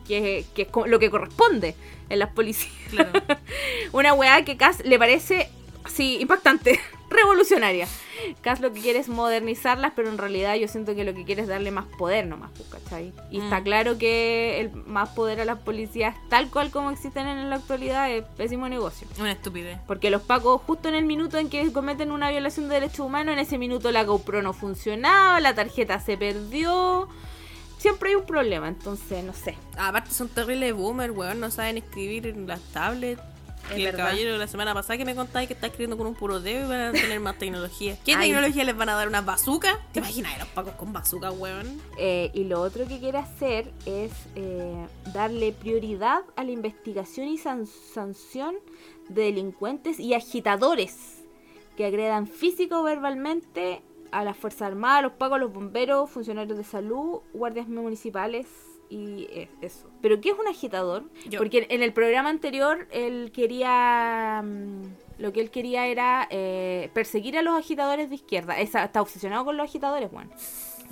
que, 0.06 0.44
que 0.54 0.62
es 0.62 0.68
lo 0.86 0.98
que 0.98 1.10
corresponde 1.10 1.74
en 2.08 2.18
las 2.18 2.30
policías. 2.30 2.72
Claro. 2.90 3.10
Una 3.92 4.14
weá 4.14 4.44
que 4.44 4.56
Cass 4.56 4.84
le 4.84 4.98
parece 4.98 5.48
sí 5.88 6.18
impactante, 6.20 6.78
revolucionaria. 7.10 7.86
Cass 8.42 8.60
lo 8.60 8.72
que 8.72 8.80
quiere 8.80 8.98
es 8.98 9.08
modernizarlas, 9.08 9.92
pero 9.94 10.08
en 10.08 10.18
realidad 10.18 10.56
yo 10.56 10.66
siento 10.68 10.94
que 10.94 11.04
lo 11.04 11.14
que 11.14 11.24
quiere 11.24 11.42
es 11.42 11.48
darle 11.48 11.70
más 11.70 11.86
poder 11.98 12.26
nomás, 12.26 12.50
pues, 12.56 12.68
¿cachai? 12.82 13.12
Y 13.30 13.40
está 13.40 13.60
Mm. 13.60 13.64
claro 13.64 13.98
que 13.98 14.60
el 14.60 14.72
más 14.72 15.10
poder 15.10 15.40
a 15.40 15.44
las 15.44 15.58
policías, 15.60 16.16
tal 16.28 16.50
cual 16.50 16.70
como 16.70 16.90
existen 16.90 17.26
en 17.28 17.48
la 17.48 17.56
actualidad, 17.56 18.10
es 18.10 18.24
pésimo 18.36 18.68
negocio. 18.68 19.06
Una 19.20 19.32
estupidez. 19.32 19.78
Porque 19.86 20.10
los 20.10 20.22
pacos, 20.22 20.60
justo 20.66 20.88
en 20.88 20.94
el 20.96 21.04
minuto 21.04 21.38
en 21.38 21.48
que 21.48 21.72
cometen 21.72 22.10
una 22.10 22.30
violación 22.30 22.68
de 22.68 22.74
derechos 22.74 23.00
humanos, 23.00 23.32
en 23.34 23.38
ese 23.38 23.56
minuto 23.56 23.92
la 23.92 24.02
GoPro 24.04 24.42
no 24.42 24.52
funcionaba, 24.52 25.38
la 25.40 25.54
tarjeta 25.54 26.00
se 26.00 26.16
perdió. 26.18 27.08
Siempre 27.78 28.10
hay 28.10 28.16
un 28.16 28.26
problema, 28.26 28.66
entonces 28.66 29.22
no 29.22 29.32
sé. 29.32 29.54
Aparte 29.78 30.10
son 30.10 30.28
terribles 30.28 30.74
boomer, 30.74 31.12
weón, 31.12 31.38
no 31.38 31.52
saben 31.52 31.78
escribir 31.78 32.26
en 32.26 32.48
las 32.48 32.60
tablets. 32.72 33.22
El 33.74 33.94
caballero 33.96 34.32
de 34.32 34.38
la 34.38 34.46
semana 34.46 34.74
pasada 34.74 34.96
que 34.96 35.04
me 35.04 35.14
contáis 35.14 35.46
que 35.48 35.54
está 35.54 35.66
escribiendo 35.66 35.96
con 35.96 36.06
un 36.06 36.14
puro 36.14 36.40
dedo 36.40 36.66
y 36.66 36.68
van 36.68 36.80
a 36.80 36.92
tener 36.92 37.20
más 37.20 37.38
tecnología. 37.38 37.96
¿Qué 38.04 38.14
Ay. 38.14 38.28
tecnología 38.30 38.64
les 38.64 38.76
van 38.76 38.88
a 38.88 38.94
dar? 38.94 39.08
¿Una 39.08 39.20
bazooka? 39.20 39.78
¿Te 39.92 39.98
imaginas 40.00 40.34
a 40.34 40.38
los 40.40 40.48
pacos 40.48 40.74
con 40.74 40.92
bazooka, 40.92 41.30
weón? 41.30 41.80
Eh, 41.98 42.30
y 42.34 42.44
lo 42.44 42.60
otro 42.60 42.86
que 42.86 42.98
quiere 42.98 43.18
hacer 43.18 43.72
es 43.86 44.12
eh, 44.36 44.86
darle 45.12 45.52
prioridad 45.52 46.22
a 46.36 46.44
la 46.44 46.50
investigación 46.50 47.28
y 47.28 47.38
san- 47.38 47.66
sanción 47.66 48.54
de 49.08 49.22
delincuentes 49.24 49.98
y 50.00 50.14
agitadores 50.14 51.24
que 51.76 51.86
agredan 51.86 52.26
físico 52.26 52.80
o 52.80 52.82
verbalmente 52.82 53.82
a 54.10 54.24
las 54.24 54.36
Fuerzas 54.36 54.62
Armadas, 54.62 54.98
a 54.98 55.02
los 55.02 55.12
pagos, 55.12 55.36
a 55.36 55.38
los 55.38 55.52
bomberos, 55.52 56.10
funcionarios 56.10 56.56
de 56.58 56.64
salud, 56.64 57.20
guardias 57.32 57.68
municipales, 57.68 58.46
y 58.90 59.26
es 59.32 59.48
eso. 59.60 59.88
¿Pero 60.00 60.20
qué 60.20 60.30
es 60.30 60.38
un 60.38 60.46
agitador? 60.48 61.04
Yo- 61.28 61.38
Porque 61.38 61.66
en 61.70 61.82
el 61.82 61.92
programa 61.92 62.28
anterior 62.30 62.86
él 62.90 63.30
quería... 63.34 64.42
mm, 64.44 64.82
Lo 65.18 65.32
que 65.32 65.40
él 65.40 65.50
quería 65.50 65.86
era 65.88 66.28
eh, 66.30 66.90
perseguir 66.94 67.36
a 67.36 67.42
los 67.42 67.58
agitadores 67.58 68.08
de 68.08 68.14
izquierda. 68.14 68.58
Esa- 68.60 68.84
está 68.84 69.02
obsesionado 69.02 69.44
con 69.44 69.56
los 69.56 69.64
agitadores, 69.68 70.10
bueno. 70.12 70.30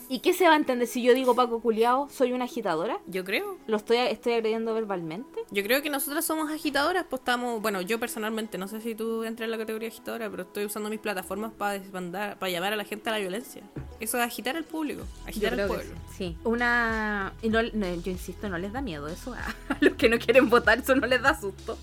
¿Y 0.08 0.20
qué 0.20 0.32
se 0.32 0.46
va 0.46 0.52
a 0.52 0.56
entender 0.56 0.86
si 0.86 1.02
yo 1.02 1.14
digo 1.14 1.34
Paco 1.34 1.60
Culiao, 1.60 2.08
soy 2.10 2.32
una 2.32 2.44
agitadora? 2.44 2.98
Yo 3.06 3.24
creo. 3.24 3.58
¿Lo 3.66 3.76
estoy, 3.76 3.96
estoy 3.96 4.34
agrediendo 4.34 4.72
verbalmente? 4.72 5.40
Yo 5.50 5.64
creo 5.64 5.82
que 5.82 5.90
nosotras 5.90 6.24
somos 6.24 6.48
agitadoras, 6.50 7.04
pues 7.10 7.20
estamos, 7.20 7.60
bueno, 7.60 7.80
yo 7.80 7.98
personalmente, 7.98 8.56
no 8.56 8.68
sé 8.68 8.80
si 8.80 8.94
tú 8.94 9.24
entras 9.24 9.46
en 9.46 9.50
la 9.50 9.58
categoría 9.58 9.88
agitadora, 9.88 10.30
pero 10.30 10.44
estoy 10.44 10.64
usando 10.64 10.88
mis 10.90 11.00
plataformas 11.00 11.52
para 11.52 11.78
desbandar, 11.80 12.38
para 12.38 12.50
llamar 12.52 12.72
a 12.72 12.76
la 12.76 12.84
gente 12.84 13.08
a 13.10 13.14
la 13.14 13.18
violencia. 13.18 13.62
Eso 13.98 14.16
es 14.18 14.22
agitar 14.22 14.56
al 14.56 14.64
público, 14.64 15.02
agitar 15.26 15.58
al 15.58 15.66
pueblo. 15.66 15.94
sí. 16.16 16.36
Una... 16.44 17.32
y 17.42 17.48
no- 17.48 17.62
no, 17.62 17.94
yo 17.96 18.12
insisto, 18.12 18.48
no 18.48 18.58
les 18.58 18.72
da 18.72 18.80
miedo 18.82 19.08
eso. 19.08 19.34
A 19.68 19.76
los 19.80 19.94
que 19.94 20.08
no 20.08 20.18
quieren 20.18 20.48
votar, 20.48 20.78
eso 20.78 20.94
no 20.94 21.06
les 21.08 21.20
da 21.20 21.38
susto. 21.40 21.76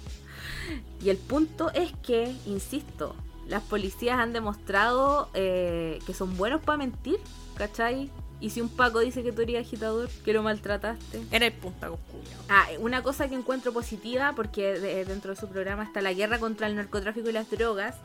Y 1.04 1.10
el 1.10 1.18
punto 1.18 1.72
es 1.74 1.92
que, 2.02 2.34
insisto, 2.46 3.16
las 3.54 3.64
policías 3.64 4.20
han 4.20 4.34
demostrado 4.34 5.30
eh, 5.34 6.00
que 6.06 6.14
son 6.14 6.36
buenos 6.38 6.62
para 6.62 6.78
mentir, 6.78 7.20
¿cachai? 7.56 8.10
Y 8.42 8.50
si 8.50 8.60
un 8.60 8.68
Paco 8.68 9.00
dice 9.00 9.24
que 9.24 9.32
tú 9.32 9.42
eres 9.44 9.66
agitador, 9.66 10.10
que 10.26 10.34
lo 10.34 10.44
maltrataste. 10.44 11.24
Era 11.32 11.46
el 11.46 11.54
punta 11.54 11.88
coscuyo. 11.88 12.24
Ah, 12.50 12.66
una 12.80 13.02
cosa 13.02 13.30
que 13.30 13.36
encuentro 13.36 13.72
positiva, 13.72 14.34
porque 14.36 14.78
de- 14.80 15.06
dentro 15.06 15.34
de 15.34 15.40
su 15.40 15.48
programa 15.48 15.84
está 15.84 16.02
la 16.02 16.12
guerra 16.12 16.40
contra 16.40 16.68
el 16.68 16.76
narcotráfico 16.76 17.30
y 17.30 17.32
las 17.32 17.50
drogas, 17.50 17.96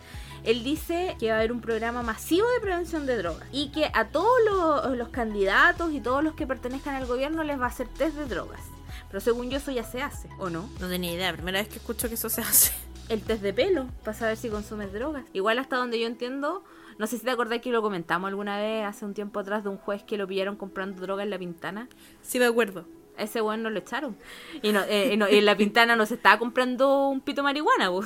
él 0.44 0.62
dice 0.62 1.16
que 1.18 1.28
va 1.30 1.34
a 1.34 1.38
haber 1.38 1.50
un 1.50 1.60
programa 1.60 2.04
masivo 2.04 2.46
de 2.50 2.60
prevención 2.60 3.04
de 3.04 3.16
drogas 3.16 3.48
y 3.50 3.70
que 3.70 3.90
a 3.92 4.08
todos 4.10 4.30
los, 4.48 4.96
los 4.96 5.08
candidatos 5.08 5.92
y 5.92 6.00
todos 6.00 6.22
los 6.22 6.34
que 6.34 6.46
pertenezcan 6.46 6.94
al 6.94 7.06
gobierno 7.06 7.42
les 7.42 7.58
va 7.60 7.64
a 7.64 7.68
hacer 7.70 7.88
test 7.88 8.14
de 8.16 8.26
drogas. 8.26 8.60
Pero 9.08 9.20
según 9.20 9.50
yo 9.50 9.56
eso 9.56 9.72
ya 9.72 9.82
se 9.82 10.02
hace, 10.02 10.28
¿o 10.38 10.50
no? 10.50 10.68
No 10.78 10.88
tenía 10.88 11.12
idea, 11.14 11.32
primera 11.32 11.58
vez 11.58 11.68
que 11.68 11.76
escucho 11.78 12.06
que 12.08 12.14
eso 12.14 12.28
se 12.28 12.42
hace. 12.42 12.72
El 13.08 13.22
test 13.22 13.42
de 13.42 13.52
pelo, 13.54 13.86
para 14.04 14.16
saber 14.16 14.36
si 14.36 14.48
consumes 14.50 14.92
drogas. 14.92 15.24
Igual 15.32 15.58
hasta 15.58 15.76
donde 15.76 15.98
yo 15.98 16.06
entiendo, 16.06 16.62
no 16.98 17.06
sé 17.06 17.18
si 17.18 17.24
te 17.24 17.30
acordás 17.30 17.60
que 17.60 17.70
lo 17.70 17.80
comentamos 17.80 18.28
alguna 18.28 18.58
vez 18.58 18.84
hace 18.84 19.04
un 19.06 19.14
tiempo 19.14 19.40
atrás 19.40 19.64
de 19.64 19.70
un 19.70 19.78
juez 19.78 20.02
que 20.02 20.18
lo 20.18 20.26
pillaron 20.26 20.56
comprando 20.56 21.00
droga 21.00 21.22
en 21.22 21.30
la 21.30 21.38
pintana. 21.38 21.88
Sí 22.22 22.38
me 22.38 22.44
acuerdo. 22.44 22.84
A 23.16 23.22
ese 23.22 23.40
weón 23.42 23.62
no 23.62 23.70
lo 23.70 23.78
echaron. 23.78 24.16
Y, 24.62 24.72
no, 24.72 24.82
eh, 24.84 25.10
y 25.14 25.16
no- 25.16 25.28
y 25.28 25.36
en 25.38 25.46
la 25.46 25.56
pintana 25.56 25.96
no 25.96 26.04
se 26.06 26.14
estaba 26.14 26.38
comprando 26.38 27.08
un 27.08 27.20
pito 27.20 27.42
marihuana, 27.42 27.88
po. 27.90 28.04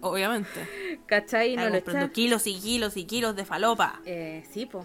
Obviamente. 0.00 0.68
¿cachai? 1.06 1.52
Y 1.52 1.56
no 1.56 1.68
lo 1.68 1.76
echaron. 1.76 2.10
kilos 2.10 2.46
y 2.46 2.58
kilos 2.58 2.96
y 2.96 3.04
kilos 3.04 3.36
de 3.36 3.44
falopa. 3.44 4.00
Eh, 4.04 4.44
sí, 4.50 4.66
po. 4.66 4.84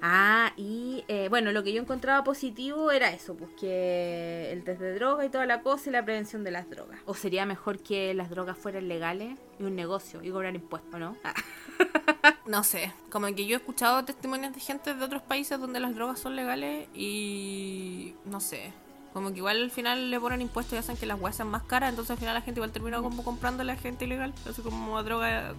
Ah, 0.00 0.52
y 0.56 1.04
eh, 1.08 1.28
bueno, 1.28 1.52
lo 1.52 1.62
que 1.62 1.72
yo 1.72 1.80
encontraba 1.80 2.24
positivo 2.24 2.90
era 2.90 3.10
eso, 3.12 3.34
pues 3.36 3.50
que 3.58 4.50
el 4.52 4.64
test 4.64 4.80
de 4.80 4.94
droga 4.94 5.24
y 5.24 5.28
toda 5.28 5.46
la 5.46 5.62
cosa 5.62 5.90
y 5.90 5.92
la 5.92 6.04
prevención 6.04 6.44
de 6.44 6.50
las 6.50 6.68
drogas. 6.68 7.00
O 7.06 7.14
sería 7.14 7.46
mejor 7.46 7.80
que 7.80 8.14
las 8.14 8.30
drogas 8.30 8.56
fueran 8.58 8.88
legales 8.88 9.38
y 9.58 9.64
un 9.64 9.76
negocio 9.76 10.22
y 10.22 10.30
cobrar 10.30 10.54
impuestos, 10.54 10.98
¿no? 10.98 11.16
Ah, 11.24 11.34
No 12.46 12.62
sé, 12.62 12.92
como 13.10 13.26
que 13.34 13.46
yo 13.46 13.56
he 13.56 13.58
escuchado 13.58 14.04
testimonios 14.04 14.52
de 14.54 14.60
gente 14.60 14.94
de 14.94 15.04
otros 15.04 15.22
países 15.22 15.58
donde 15.58 15.80
las 15.80 15.94
drogas 15.94 16.20
son 16.20 16.36
legales 16.36 16.88
y 16.94 18.14
no 18.26 18.40
sé, 18.40 18.72
como 19.14 19.30
que 19.30 19.38
igual 19.38 19.62
al 19.62 19.70
final 19.70 20.10
le 20.10 20.18
ponen 20.18 20.40
impuestos 20.42 20.74
y 20.74 20.76
hacen 20.76 20.96
que 20.96 21.06
las 21.06 21.18
weas 21.20 21.36
sean 21.36 21.48
más 21.48 21.62
caras, 21.62 21.88
entonces 21.90 22.10
al 22.10 22.18
final 22.18 22.34
la 22.34 22.40
gente 22.42 22.58
igual 22.58 22.72
termina 22.72 23.00
como 23.00 23.22
comprando 23.22 23.62
a 23.62 23.64
la 23.64 23.76
gente 23.76 24.04
ilegal, 24.04 24.34
así 24.50 24.60
como 24.60 25.00
droga, 25.04 25.54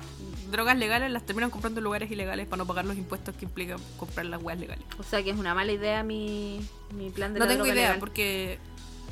drogas 0.51 0.77
legales 0.77 1.09
las 1.09 1.25
terminan 1.25 1.49
comprando 1.49 1.79
en 1.79 1.85
lugares 1.85 2.11
ilegales 2.11 2.47
para 2.47 2.57
no 2.57 2.67
pagar 2.67 2.83
los 2.85 2.97
impuestos 2.97 3.33
que 3.35 3.45
implican 3.45 3.79
comprar 3.97 4.25
las 4.25 4.43
weas 4.43 4.59
legales. 4.59 4.83
o 4.99 5.03
sea 5.03 5.23
que 5.23 5.29
es 5.29 5.37
una 5.39 5.55
mala 5.55 5.71
idea 5.71 6.03
mi, 6.03 6.59
mi 6.93 7.09
plan 7.09 7.33
de 7.33 7.39
No 7.39 7.45
la 7.45 7.51
tengo 7.51 7.63
droga 7.63 7.73
idea, 7.79 7.87
legal. 7.87 7.99
porque 8.01 8.59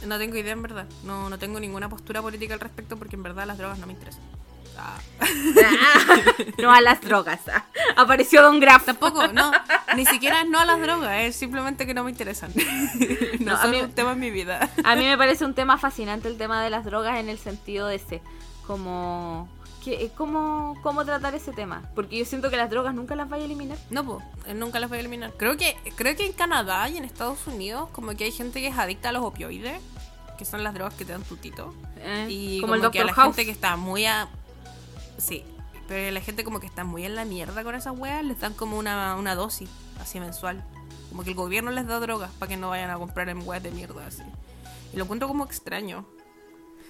no 0.05 0.17
tengo 0.17 0.35
idea 0.35 0.51
en 0.51 0.61
verdad, 0.61 0.87
no, 1.05 1.29
no 1.29 1.39
tengo 1.39 1.61
ninguna 1.61 1.87
postura 1.89 2.21
política 2.21 2.53
al 2.53 2.59
respecto 2.59 2.97
porque 2.97 3.15
en 3.15 3.23
verdad 3.23 3.47
las 3.47 3.57
drogas 3.57 3.79
no 3.79 3.87
me 3.87 3.93
interesan. 3.93 4.21
Ah. 4.77 4.97
No 6.57 6.71
a 6.71 6.81
las 6.81 7.01
drogas. 7.01 7.39
Ah, 7.51 7.65
Apareció 7.95 8.41
Don 8.41 8.59
Graf. 8.59 8.85
Tampoco, 8.85 9.27
no. 9.27 9.51
Ni 9.95 10.05
siquiera 10.05 10.41
es 10.41 10.49
no 10.49 10.59
a 10.59 10.65
las 10.65 10.79
drogas, 10.81 11.21
es 11.21 11.35
simplemente 11.35 11.85
que 11.85 11.93
no 11.93 12.03
me 12.03 12.11
interesan. 12.11 12.51
no 13.39 13.51
No, 13.51 13.57
a 13.57 13.61
son 13.61 13.71
mí- 13.71 13.81
un 13.81 13.91
tema 13.91 14.13
en 14.13 14.19
mi 14.19 14.31
vida. 14.31 14.69
A 14.83 14.95
mí 14.95 15.03
me 15.05 15.17
parece 15.17 15.45
un 15.45 15.53
tema 15.53 15.77
fascinante 15.77 16.27
el 16.27 16.37
tema 16.37 16.63
de 16.63 16.69
las 16.69 16.85
drogas 16.85 17.19
en 17.19 17.29
el 17.29 17.37
sentido 17.37 17.87
de 17.87 17.95
ese, 17.95 18.21
como 18.67 19.47
que, 19.83 20.11
cómo, 20.15 20.77
cómo 20.81 21.03
tratar 21.05 21.35
ese 21.35 21.51
tema, 21.51 21.81
porque 21.93 22.17
yo 22.17 22.25
siento 22.25 22.49
que 22.49 22.55
las 22.57 22.69
drogas 22.69 22.95
nunca 22.95 23.15
las 23.15 23.27
vaya 23.29 23.43
a 23.43 23.45
eliminar. 23.45 23.77
No, 23.89 24.03
pues, 24.05 24.23
nunca 24.55 24.79
las 24.79 24.89
voy 24.89 24.97
a 24.97 25.01
eliminar. 25.01 25.33
Creo 25.37 25.57
que, 25.57 25.75
creo 25.95 26.15
que 26.15 26.25
en 26.25 26.33
Canadá 26.33 26.87
y 26.89 26.97
en 26.97 27.03
Estados 27.03 27.45
Unidos, 27.47 27.89
como 27.91 28.15
que 28.15 28.23
hay 28.23 28.31
gente 28.31 28.61
que 28.61 28.67
es 28.67 28.77
adicta 28.77 29.09
a 29.09 29.11
los 29.11 29.23
opioides, 29.23 29.81
que 30.37 30.45
son 30.45 30.63
las 30.63 30.73
drogas 30.73 30.93
que 30.95 31.03
te 31.05 31.11
dan 31.11 31.23
tutito. 31.23 31.73
Eh, 31.97 32.27
Y 32.29 32.61
como 32.61 32.73
como, 32.73 32.85
el 32.85 32.91
que 32.91 33.01
a 33.01 33.05
la 33.05 33.13
House. 33.13 33.35
gente 33.35 33.45
que 33.45 33.51
está 33.51 33.75
muy 33.75 34.05
a. 34.05 34.27
Sí, 35.17 35.43
pero 35.87 36.11
la 36.11 36.21
gente 36.21 36.43
como 36.43 36.59
que 36.59 36.67
está 36.67 36.83
muy 36.83 37.05
en 37.05 37.15
la 37.15 37.25
mierda 37.25 37.63
con 37.63 37.75
esas 37.75 37.97
weas, 37.97 38.23
les 38.23 38.39
dan 38.39 38.53
como 38.53 38.77
una, 38.77 39.15
una 39.15 39.35
dosis, 39.35 39.69
así 39.99 40.19
mensual. 40.19 40.63
Como 41.09 41.23
que 41.23 41.29
el 41.31 41.35
gobierno 41.35 41.71
les 41.71 41.85
da 41.85 41.99
drogas 41.99 42.31
para 42.39 42.49
que 42.49 42.57
no 42.57 42.69
vayan 42.69 42.89
a 42.89 42.97
comprar 42.97 43.29
en 43.29 43.47
weas 43.47 43.61
de 43.61 43.71
mierda, 43.71 44.07
así. 44.07 44.23
Y 44.93 44.97
lo 44.97 45.03
encuentro 45.03 45.27
como 45.27 45.43
extraño. 45.43 46.05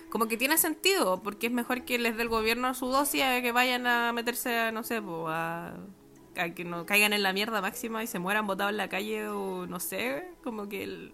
Como 0.09 0.27
que 0.27 0.37
tiene 0.37 0.57
sentido, 0.57 1.23
porque 1.23 1.47
es 1.47 1.53
mejor 1.53 1.83
que 1.83 1.97
les 1.97 2.15
dé 2.15 2.21
el 2.21 2.29
gobierno 2.29 2.73
su 2.75 2.85
dosis 2.85 3.23
a 3.23 3.41
que 3.41 3.51
vayan 3.51 3.87
a 3.87 4.13
meterse 4.13 4.57
a, 4.57 4.71
no 4.71 4.83
sé, 4.83 5.01
po, 5.01 5.27
a, 5.27 5.73
a 6.37 6.49
que 6.51 6.63
no 6.63 6.85
caigan 6.85 7.13
en 7.13 7.23
la 7.23 7.33
mierda 7.33 7.61
máxima 7.61 8.03
y 8.03 8.07
se 8.07 8.19
mueran 8.19 8.45
botados 8.45 8.71
en 8.71 8.77
la 8.77 8.89
calle 8.89 9.27
o 9.27 9.65
no 9.65 9.79
sé, 9.79 10.29
como 10.43 10.69
que 10.69 10.83
el... 10.83 11.13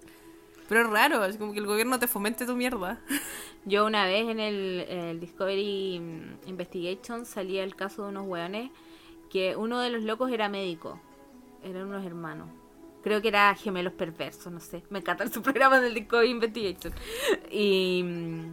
Pero 0.69 0.83
es 0.83 0.89
raro, 0.91 1.25
es 1.25 1.37
como 1.37 1.51
que 1.51 1.59
el 1.59 1.65
gobierno 1.65 1.97
te 1.97 2.07
fomente 2.07 2.45
tu 2.45 2.55
mierda. 2.55 3.01
Yo 3.65 3.87
una 3.87 4.05
vez 4.05 4.29
en 4.29 4.39
el, 4.39 5.19
Discovery 5.19 5.95
Investigation 6.45 7.25
salía 7.25 7.63
el 7.63 7.75
caso 7.75 8.03
de 8.03 8.09
unos 8.09 8.27
hueones 8.27 8.69
que 9.31 9.55
uno 9.55 9.79
de 9.79 9.89
los 9.89 10.03
locos 10.03 10.31
era 10.31 10.47
médico, 10.47 11.01
eran 11.63 11.87
unos 11.87 12.05
hermanos. 12.05 12.49
Creo 13.01 13.19
que 13.19 13.29
era 13.29 13.53
gemelos 13.55 13.93
perversos, 13.93 14.53
no 14.53 14.59
sé. 14.59 14.83
Me 14.91 14.99
encanta 14.99 15.27
su 15.27 15.41
programa 15.43 15.81
del 15.81 15.95
Discovery 15.95 16.29
Investigation. 16.29 16.93
Y, 17.49 18.03
mm, 18.03 18.51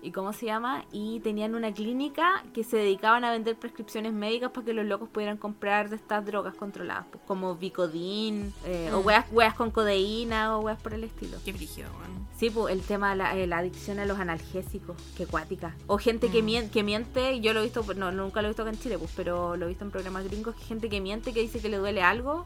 ¿Y 0.00 0.12
cómo 0.12 0.32
se 0.32 0.46
llama? 0.46 0.84
Y 0.92 1.18
tenían 1.20 1.56
una 1.56 1.72
clínica 1.74 2.44
que 2.54 2.62
se 2.62 2.76
dedicaban 2.76 3.24
a 3.24 3.32
vender 3.32 3.56
prescripciones 3.56 4.12
médicas 4.12 4.52
para 4.52 4.64
que 4.64 4.72
los 4.72 4.86
locos 4.86 5.08
pudieran 5.08 5.36
comprar 5.38 5.90
de 5.90 5.96
estas 5.96 6.24
drogas 6.24 6.54
controladas, 6.54 7.06
pues, 7.10 7.22
como 7.26 7.56
Vicodin, 7.56 8.54
eh, 8.64 8.90
o 8.94 9.00
Mm. 9.02 9.06
weas, 9.06 9.24
weas 9.32 9.54
con 9.54 9.72
codeína, 9.72 10.56
o 10.56 10.60
weas 10.60 10.80
por 10.80 10.94
el 10.94 11.02
estilo. 11.02 11.38
Qué 11.44 11.52
brígido, 11.52 11.90
weón. 11.98 12.28
Sí, 12.38 12.48
pues 12.50 12.72
el 12.72 12.82
tema 12.82 13.10
de 13.10 13.16
la, 13.16 13.36
eh, 13.36 13.48
la 13.48 13.58
adicción 13.58 13.98
a 13.98 14.04
los 14.04 14.18
analgésicos, 14.20 14.96
que 15.16 15.26
cuática. 15.26 15.74
O 15.88 15.98
gente 15.98 16.30
que, 16.30 16.42
Mm. 16.42 16.46
miente, 16.46 16.70
que 16.70 16.82
miente, 16.84 17.40
yo 17.40 17.52
lo 17.52 17.58
he 17.60 17.64
visto, 17.64 17.82
no, 17.94 18.12
nunca 18.12 18.40
lo 18.40 18.46
he 18.46 18.50
visto 18.50 18.62
acá 18.62 18.70
en 18.70 18.78
Chile, 18.78 18.98
pues, 18.98 19.10
pero 19.16 19.56
lo 19.56 19.64
he 19.66 19.68
visto 19.68 19.84
en 19.84 19.90
programas 19.90 20.22
gringos, 20.24 20.54
que 20.54 20.62
gente 20.62 20.88
que 20.88 21.00
miente, 21.00 21.32
que 21.32 21.40
dice 21.40 21.58
que 21.60 21.68
le 21.68 21.78
duele 21.78 22.02
algo 22.02 22.44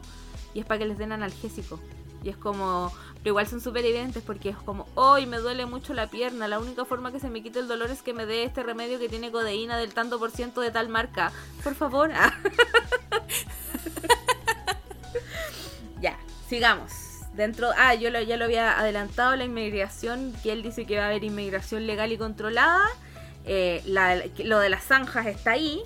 y 0.55 0.59
es 0.61 0.65
para 0.65 0.79
que 0.79 0.85
les 0.87 0.97
den 0.97 1.11
analgésico. 1.11 1.79
Y 2.23 2.29
es 2.29 2.37
como, 2.37 2.91
pero 3.23 3.31
igual 3.31 3.47
son 3.47 3.61
súper 3.61 3.85
evidentes 3.85 4.21
porque 4.21 4.49
es 4.49 4.57
como, 4.57 4.85
hoy 4.95 5.25
me 5.25 5.37
duele 5.37 5.65
mucho 5.65 5.93
la 5.93 6.07
pierna, 6.07 6.49
la 6.49 6.59
única 6.59 6.83
forma 6.83 7.09
que 7.13 7.21
se 7.21 7.29
me 7.29 7.41
quite 7.41 7.59
el 7.59 7.69
dolor 7.69 7.89
es 7.89 8.01
que 8.01 8.13
me 8.13 8.25
dé 8.25 8.43
este 8.43 8.63
remedio 8.63 8.99
que 8.99 9.07
tiene 9.07 9.31
codeína 9.31 9.77
del 9.77 9.93
tanto 9.93 10.19
por 10.19 10.29
ciento 10.29 10.59
de 10.59 10.71
tal 10.71 10.89
marca. 10.89 11.31
Por 11.63 11.73
favor. 11.73 12.11
ya, 16.01 16.17
sigamos. 16.49 16.91
Dentro, 17.33 17.69
ah, 17.77 17.95
yo 17.95 18.09
lo- 18.11 18.21
ya 18.21 18.37
lo 18.37 18.45
había 18.45 18.77
adelantado, 18.77 19.35
la 19.35 19.45
inmigración, 19.45 20.33
que 20.43 20.51
él 20.51 20.61
dice 20.61 20.85
que 20.85 20.97
va 20.97 21.05
a 21.05 21.07
haber 21.07 21.23
inmigración 21.23 21.87
legal 21.87 22.11
y 22.11 22.17
controlada. 22.17 22.85
Eh, 23.45 23.81
lo 24.45 24.59
de 24.59 24.69
las 24.69 24.83
zanjas 24.83 25.25
está 25.27 25.51
ahí. 25.51 25.81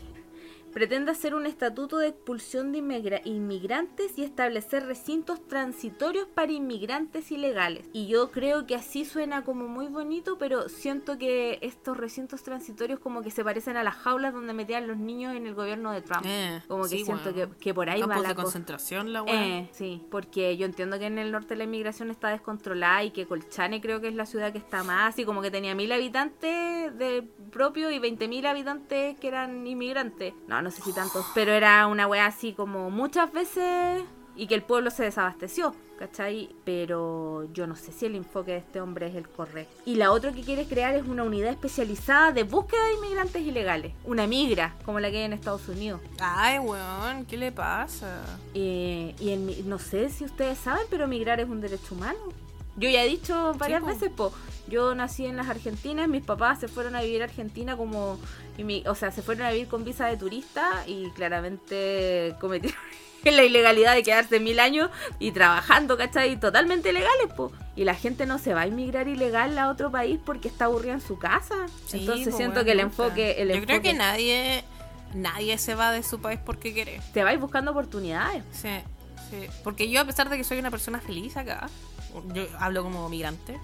Pretende 0.78 1.10
hacer 1.10 1.34
un 1.34 1.48
estatuto 1.48 1.98
de 1.98 2.10
expulsión 2.10 2.72
de 2.72 2.78
inmigra- 2.78 3.22
inmigrantes 3.24 4.16
y 4.16 4.24
establecer 4.24 4.86
recintos 4.86 5.42
transitorios 5.48 6.28
para 6.28 6.52
inmigrantes 6.52 7.32
ilegales. 7.32 7.90
Y 7.94 8.06
yo 8.06 8.30
creo 8.30 8.68
que 8.68 8.76
así 8.76 9.04
suena 9.04 9.44
como 9.44 9.68
muy 9.68 9.88
bonito, 9.88 10.38
pero 10.38 10.70
siento 10.70 11.18
que 11.18 11.58
estos 11.64 11.98
recintos 11.98 12.44
transitorios 12.44 13.00
como 13.00 13.24
que 13.24 13.32
se 13.32 13.44
parecen 13.44 13.76
a 13.76 13.82
las 13.82 13.96
jaulas 13.96 14.36
donde 14.36 14.54
metían 14.54 14.88
los 14.88 14.98
niños 14.98 15.36
en 15.36 15.48
el 15.48 15.56
gobierno 15.56 15.92
de 15.92 16.04
Trump. 16.04 16.24
Eh, 16.28 16.62
como 16.68 16.84
que 16.84 16.90
sí, 16.90 17.06
siento 17.06 17.32
weón. 17.32 17.50
que, 17.54 17.58
que 17.58 17.74
por 17.74 17.90
ahí 17.90 18.00
va 18.02 18.10
Campos 18.10 18.24
la 18.24 18.30
de 18.30 18.36
concentración, 18.36 19.14
la. 19.14 19.24
Eh, 19.26 19.70
sí, 19.72 20.06
porque 20.12 20.58
yo 20.58 20.68
entiendo 20.68 21.00
que 21.00 21.08
en 21.08 21.18
el 21.18 21.32
norte 21.32 21.56
la 21.56 21.64
inmigración 21.64 22.12
está 22.12 22.30
descontrolada 22.30 23.04
y 23.04 23.10
que 23.10 23.26
Colchane 23.26 23.82
creo 23.82 24.00
que 24.00 24.10
es 24.10 24.14
la 24.16 24.28
ciudad 24.28 24.52
que 24.52 24.60
está 24.60 24.84
más, 24.84 25.18
y 25.18 25.26
como 25.26 25.42
que 25.42 25.50
tenía 25.50 25.74
mil 25.74 25.92
habitantes 25.92 26.96
de 27.00 27.28
propio 27.52 27.90
y 27.90 27.98
20.000 27.98 28.46
habitantes 28.46 29.18
que 29.20 29.28
eran 29.28 29.66
inmigrantes. 29.66 30.36
No, 30.48 30.62
no 30.62 30.66
sé 30.72 30.82
si 30.82 30.93
tantos, 30.93 31.26
pero 31.34 31.51
era 31.51 31.88
una 31.88 32.07
wea 32.07 32.26
así 32.26 32.53
como 32.53 32.89
muchas 32.89 33.32
veces 33.32 34.03
y 34.38 34.47
que 34.47 34.55
el 34.55 34.61
pueblo 34.61 34.91
se 34.91 35.03
desabasteció, 35.03 35.76
¿cachai? 35.97 36.49
Pero 36.63 37.51
yo 37.53 37.65
no 37.65 37.76
sé 37.76 37.91
si 37.91 38.05
el 38.05 38.15
enfoque 38.15 38.51
de 38.51 38.57
este 38.57 38.80
hombre 38.80 39.07
es 39.07 39.15
el 39.15 39.28
correcto. 39.28 39.74
Y 39.86 39.95
la 39.95 40.11
otra 40.11 40.32
que 40.32 40.41
quiere 40.41 40.65
crear 40.68 40.93
es 40.93 41.07
una 41.07 41.24
unidad 41.24 41.49
especializada 41.49 42.32
de 42.32 42.43
búsqueda 42.43 42.86
de 42.86 42.93
inmigrantes 42.93 43.41
ilegales, 43.41 43.93
una 44.05 44.28
migra, 44.28 44.76
como 44.86 44.99
la 44.99 45.09
que 45.09 45.18
hay 45.18 45.24
en 45.24 45.34
Estados 45.34 45.68
Unidos. 45.68 46.01
Ay, 46.20 46.59
weón, 46.59 47.26
¿qué 47.26 47.36
le 47.36 47.51
pasa? 47.51 48.22
Eh, 48.53 49.15
y 49.20 49.32
en 49.32 49.68
no 49.68 49.80
sé 49.80 50.09
si 50.09 50.24
ustedes 50.24 50.59
saben, 50.59 50.86
pero 50.89 51.07
migrar 51.07 51.39
es 51.39 51.49
un 51.49 51.59
derecho 51.59 51.95
humano. 51.95 52.20
Yo 52.78 52.89
ya 52.89 53.03
he 53.03 53.07
dicho 53.07 53.55
varias 53.57 53.84
veces, 53.84 54.11
po, 54.11 54.32
yo 54.68 54.93
nací 54.93 55.26
en 55.26 55.36
las 55.36 55.49
Argentinas, 55.49 56.07
mis 56.07 56.24
papás 56.24 56.59
se 56.59 56.68
fueron 56.68 56.95
a 56.95 57.01
vivir 57.01 57.24
a 57.24 57.26
Argentina 57.26 57.76
como, 57.76 58.20
o 58.86 58.95
sea, 58.95 59.12
se 59.12 59.22
fueron 59.22 59.45
a 59.45 59.51
vivir 59.51 59.68
con 59.68 59.84
visa 59.84 60.08
de 60.08 60.18
turista 60.18 60.84
y 60.88 61.10
claramente 61.12 62.36
cometieron 62.39 62.80
la 63.24 63.43
ilegalidad 63.43 63.95
de 63.95 64.03
quedarse 64.03 64.39
mil 64.39 64.60
años 64.60 64.89
y 65.20 65.32
trabajando, 65.32 65.97
¿cachai? 65.97 66.39
Totalmente 66.39 66.89
ilegales, 66.89 67.34
po. 67.36 67.51
Y 67.76 67.84
la 67.84 67.95
gente 67.95 68.26
no 68.26 68.39
se 68.39 68.53
va 68.53 68.62
a 68.62 68.68
inmigrar 68.68 69.08
ilegal 69.08 69.58
a 69.58 69.70
otro 69.70 69.91
país 69.91 70.20
porque 70.24 70.47
está 70.47 70.66
aburrida 70.66 70.93
en 70.93 71.01
su 71.01 71.18
casa. 71.18 71.55
Entonces 71.91 72.36
siento 72.36 72.64
que 72.64 72.72
el 72.72 72.80
enfoque, 72.80 73.41
el 73.41 73.53
Yo 73.53 73.66
creo 73.66 73.82
que 73.82 73.93
nadie, 73.93 74.64
nadie 75.14 75.58
se 75.58 75.76
va 75.76 75.91
de 75.91 76.03
su 76.03 76.20
país 76.20 76.39
porque 76.43 76.74
quiere. 76.74 77.01
Te 77.14 77.24
vais 77.24 77.39
buscando 77.39 77.72
oportunidades. 77.72 78.43
Sí, 78.51 78.70
sí. 79.30 79.47
Porque 79.64 79.89
yo, 79.89 80.01
a 80.01 80.05
pesar 80.05 80.30
de 80.30 80.38
que 80.38 80.43
soy 80.43 80.60
una 80.60 80.72
persona 80.72 80.99
feliz 80.99 81.38
acá, 81.38 81.70
yo 82.34 82.45
hablo 82.60 82.84
como 82.84 83.08
migrante, 83.10 83.60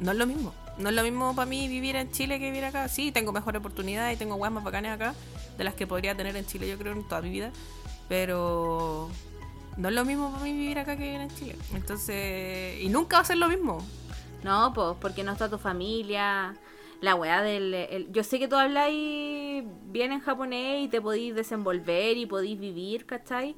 no 0.00 0.12
es 0.12 0.18
lo 0.18 0.26
mismo. 0.26 0.52
No 0.78 0.88
es 0.88 0.94
lo 0.94 1.02
mismo 1.02 1.34
para 1.36 1.46
mí 1.46 1.68
vivir 1.68 1.94
en 1.96 2.10
Chile 2.10 2.38
que 2.38 2.46
vivir 2.46 2.64
acá. 2.64 2.88
Sí, 2.88 3.12
tengo 3.12 3.32
mejor 3.32 3.56
oportunidad 3.56 4.10
y 4.10 4.16
tengo 4.16 4.34
guas 4.34 4.50
más 4.50 4.64
bacanes 4.64 4.92
acá 4.92 5.14
de 5.56 5.64
las 5.64 5.74
que 5.74 5.86
podría 5.86 6.16
tener 6.16 6.36
en 6.36 6.46
Chile, 6.46 6.68
yo 6.68 6.76
creo, 6.76 6.92
en 6.92 7.06
toda 7.06 7.22
mi 7.22 7.30
vida. 7.30 7.52
Pero 8.08 9.08
no 9.76 9.88
es 9.88 9.94
lo 9.94 10.04
mismo 10.04 10.32
para 10.32 10.44
mí 10.44 10.52
vivir 10.52 10.78
acá 10.78 10.96
que 10.96 11.04
vivir 11.04 11.20
en 11.20 11.34
Chile. 11.36 11.56
Entonces, 11.74 12.80
y 12.80 12.88
nunca 12.88 13.18
va 13.18 13.22
a 13.22 13.24
ser 13.24 13.36
lo 13.36 13.48
mismo. 13.48 13.84
No, 14.42 14.72
pues 14.74 14.96
porque 15.00 15.22
no 15.22 15.32
está 15.32 15.48
tu 15.48 15.58
familia. 15.58 16.54
La 17.00 17.14
weá 17.14 17.42
del... 17.42 18.08
yo 18.10 18.24
sé 18.24 18.38
que 18.38 18.48
tú 18.48 18.56
habláis 18.56 19.64
bien 19.86 20.12
en 20.12 20.20
japonés 20.20 20.84
y 20.84 20.88
te 20.88 21.00
podéis 21.00 21.34
desenvolver 21.34 22.16
y 22.16 22.26
podéis 22.26 22.58
vivir, 22.58 23.06
¿cachai? 23.06 23.54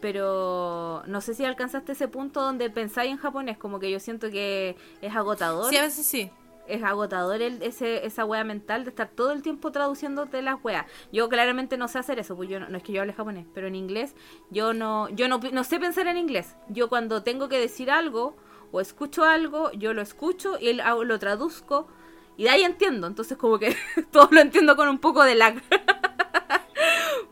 Pero 0.00 1.02
no 1.06 1.20
sé 1.20 1.34
si 1.34 1.44
alcanzaste 1.44 1.92
ese 1.92 2.08
punto 2.08 2.40
donde 2.40 2.70
pensáis 2.70 3.10
en 3.10 3.16
japonés, 3.16 3.58
como 3.58 3.80
que 3.80 3.90
yo 3.90 3.98
siento 4.00 4.30
que 4.30 4.76
es 5.00 5.14
agotador. 5.14 5.70
Sí, 5.70 5.76
a 5.76 5.82
veces 5.82 6.06
sí 6.06 6.30
es 6.66 6.82
agotador 6.82 7.42
el, 7.42 7.62
ese, 7.62 8.06
esa 8.06 8.24
wea 8.24 8.44
mental 8.44 8.84
de 8.84 8.90
estar 8.90 9.08
todo 9.08 9.32
el 9.32 9.42
tiempo 9.42 9.72
traduciéndote 9.72 10.42
las 10.42 10.62
weas. 10.62 10.86
Yo 11.12 11.28
claramente 11.28 11.76
no 11.76 11.88
sé 11.88 11.98
hacer 11.98 12.18
eso, 12.18 12.36
pues 12.36 12.48
yo 12.48 12.60
no, 12.60 12.76
es 12.76 12.82
que 12.82 12.92
yo 12.92 13.00
hable 13.00 13.12
japonés, 13.12 13.46
pero 13.54 13.66
en 13.66 13.74
inglés 13.74 14.14
yo 14.50 14.72
no, 14.74 15.08
yo 15.10 15.28
no, 15.28 15.40
no 15.52 15.64
sé 15.64 15.78
pensar 15.78 16.06
en 16.06 16.16
inglés. 16.16 16.56
Yo 16.68 16.88
cuando 16.88 17.22
tengo 17.22 17.48
que 17.48 17.58
decir 17.58 17.90
algo 17.90 18.36
o 18.72 18.80
escucho 18.80 19.24
algo, 19.24 19.70
yo 19.72 19.94
lo 19.94 20.02
escucho 20.02 20.58
y 20.58 20.72
lo 20.72 21.18
traduzco 21.18 21.86
y 22.36 22.44
de 22.44 22.50
ahí 22.50 22.62
entiendo. 22.62 23.06
Entonces 23.06 23.36
como 23.36 23.58
que 23.58 23.76
todo 24.10 24.28
lo 24.30 24.40
entiendo 24.40 24.76
con 24.76 24.88
un 24.88 24.98
poco 24.98 25.22
de 25.24 25.34
lag. 25.34 25.62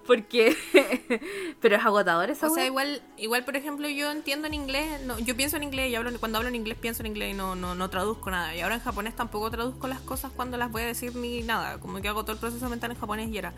Porque. 0.06 0.56
pero 1.60 1.76
es 1.76 1.84
agotador 1.84 2.30
esa 2.30 2.48
O 2.48 2.54
sea, 2.54 2.66
igual, 2.66 3.02
igual, 3.16 3.44
por 3.44 3.56
ejemplo, 3.56 3.88
yo 3.88 4.10
entiendo 4.10 4.46
en 4.46 4.54
inglés. 4.54 5.02
No, 5.04 5.18
yo 5.18 5.36
pienso 5.36 5.56
en 5.56 5.62
inglés 5.62 5.90
y 5.90 5.94
hablo, 5.94 6.10
cuando 6.18 6.38
hablo 6.38 6.48
en 6.48 6.54
inglés 6.54 6.76
pienso 6.80 7.02
en 7.02 7.06
inglés 7.06 7.32
y 7.32 7.34
no, 7.34 7.54
no, 7.54 7.74
no 7.74 7.90
traduzco 7.90 8.30
nada. 8.30 8.54
Y 8.54 8.60
ahora 8.60 8.76
en 8.76 8.80
japonés 8.80 9.14
tampoco 9.14 9.50
traduzco 9.50 9.86
las 9.86 10.00
cosas 10.00 10.32
cuando 10.34 10.56
las 10.56 10.70
voy 10.70 10.82
a 10.82 10.86
decir 10.86 11.14
ni 11.14 11.42
nada. 11.42 11.78
Como 11.78 12.00
que 12.00 12.08
hago 12.08 12.22
todo 12.22 12.32
el 12.32 12.38
proceso 12.38 12.68
mental 12.68 12.90
en 12.90 12.98
japonés 12.98 13.30
y 13.30 13.38
era. 13.38 13.52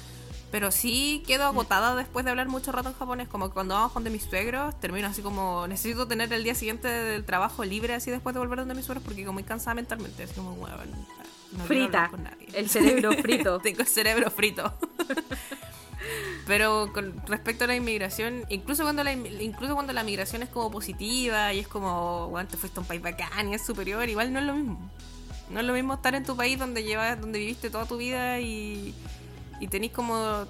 Pero 0.51 0.71
sí 0.71 1.23
quedo 1.27 1.45
agotada 1.45 1.97
después 1.97 2.25
de 2.25 2.31
hablar 2.31 2.49
mucho 2.49 2.71
rato 2.73 2.89
en 2.89 2.95
japonés. 2.95 3.29
Como 3.29 3.49
que 3.49 3.55
cuando 3.55 3.75
vamos 3.75 3.93
con 3.93 4.05
de 4.05 4.11
mis 4.11 4.23
suegros, 4.23 4.79
termino 4.81 5.09
así 5.09 5.23
como. 5.23 5.67
Necesito 5.67 6.07
tener 6.07 6.33
el 6.33 6.45
día 6.45 6.55
siguiente 6.55 6.89
del 6.89 7.25
trabajo 7.25 7.65
libre 7.65 7.95
así 7.95 8.11
después 8.11 8.35
de 8.35 8.41
volver 8.41 8.59
donde 8.59 8.75
mis 8.75 8.85
suegros 8.85 9.05
porque 9.05 9.25
como 9.25 9.35
muy 9.35 9.45
cansada 9.45 9.75
mentalmente. 9.75 10.23
Así 10.25 10.35
como, 10.35 10.55
bueno, 10.55 10.77
no 11.57 11.65
Frita. 11.65 12.11
El 12.53 12.69
cerebro 12.69 13.13
frito. 13.23 13.59
Tengo 13.61 13.81
el 13.81 13.87
cerebro 13.87 14.31
frito. 14.31 14.73
Pero 16.47 16.91
con 16.93 17.27
respecto 17.27 17.65
a 17.65 17.67
la 17.67 17.77
inmigración, 17.77 18.45
incluso 18.49 18.83
cuando 18.83 19.03
la, 19.03 19.13
incluso 19.13 19.75
cuando 19.75 19.93
la 19.93 20.05
migración 20.05 20.43
es 20.43 20.51
como 20.51 20.71
positiva 20.71 21.53
y 21.55 21.61
es 21.61 21.69
como, 21.69 22.29
bueno, 22.29 22.49
te 22.49 22.57
fuiste 22.57 22.79
a 22.79 22.83
un 22.83 22.87
país 22.87 23.01
bacán 23.01 23.49
y 23.49 23.55
es 23.55 23.65
superior, 23.65 24.09
igual 24.09 24.33
no 24.33 24.41
es 24.41 24.45
lo 24.45 24.55
mismo. 24.55 24.91
No 25.51 25.61
es 25.61 25.67
lo 25.67 25.73
mismo 25.73 25.95
estar 25.95 26.15
en 26.15 26.25
tu 26.25 26.37
país 26.37 26.59
donde 26.59 26.83
llevas, 26.83 27.21
donde 27.21 27.39
viviste 27.39 27.71
toda 27.71 27.87
tu 27.87 27.97
vida 27.97 28.41
y, 28.41 28.95
y 29.61 29.69
tenés 29.69 29.93
como 29.93 30.47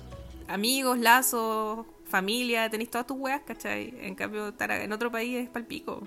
amigos, 0.48 0.98
lazos, 0.98 1.86
familia, 2.06 2.70
tenés 2.70 2.90
todas 2.90 3.06
tus 3.06 3.16
weas, 3.16 3.42
¿cachai? 3.42 3.94
En 4.00 4.14
cambio, 4.14 4.48
estar 4.48 4.70
en 4.70 4.92
otro 4.92 5.10
país 5.10 5.36
es 5.36 5.48
palpico. 5.48 6.06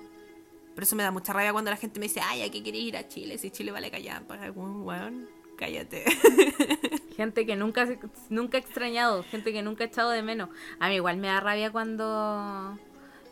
Por 0.74 0.84
eso 0.84 0.96
me 0.96 1.04
da 1.04 1.12
mucha 1.12 1.34
rabia 1.34 1.52
cuando 1.52 1.72
la 1.72 1.78
gente 1.78 2.00
me 2.00 2.06
dice, 2.06 2.22
ay, 2.24 2.44
¿a 2.44 2.52
qué 2.52 2.62
quieres 2.62 2.82
ir 2.82 2.98
a 2.98 3.08
Chile? 3.08 3.38
Si 3.38 3.52
Chile 3.52 3.72
vale 3.72 3.90
callar, 3.90 4.24
para 4.28 4.44
algún 4.44 4.84
weón 4.84 5.28
cállate. 5.58 6.06
gente 7.18 7.46
que 7.46 7.56
nunca, 7.56 7.88
nunca 8.30 8.58
he 8.58 8.62
extrañado, 8.62 9.24
gente 9.24 9.52
que 9.52 9.64
nunca 9.64 9.84
he 9.84 9.88
echado 9.88 10.12
de 10.12 10.22
menos. 10.22 10.50
A 10.80 10.88
mí 10.88 10.96
igual 10.96 11.18
me 11.18 11.28
da 11.28 11.42
rabia 11.42 11.72
cuando... 11.72 12.78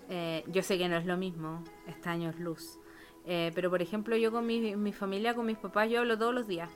Eh, 0.09 0.43
yo 0.47 0.61
sé 0.63 0.77
que 0.77 0.89
no 0.89 0.97
es 0.97 1.05
lo 1.05 1.17
mismo, 1.17 1.63
está 1.87 2.11
años 2.11 2.37
luz. 2.39 2.79
Eh, 3.25 3.51
pero 3.55 3.69
por 3.69 3.81
ejemplo 3.81 4.15
yo 4.17 4.31
con 4.31 4.45
mi, 4.45 4.75
mi, 4.75 4.91
familia, 4.91 5.33
con 5.33 5.45
mis 5.45 5.57
papás, 5.57 5.89
yo 5.89 5.99
hablo 5.99 6.17
todos 6.17 6.33
los 6.33 6.47
días. 6.47 6.69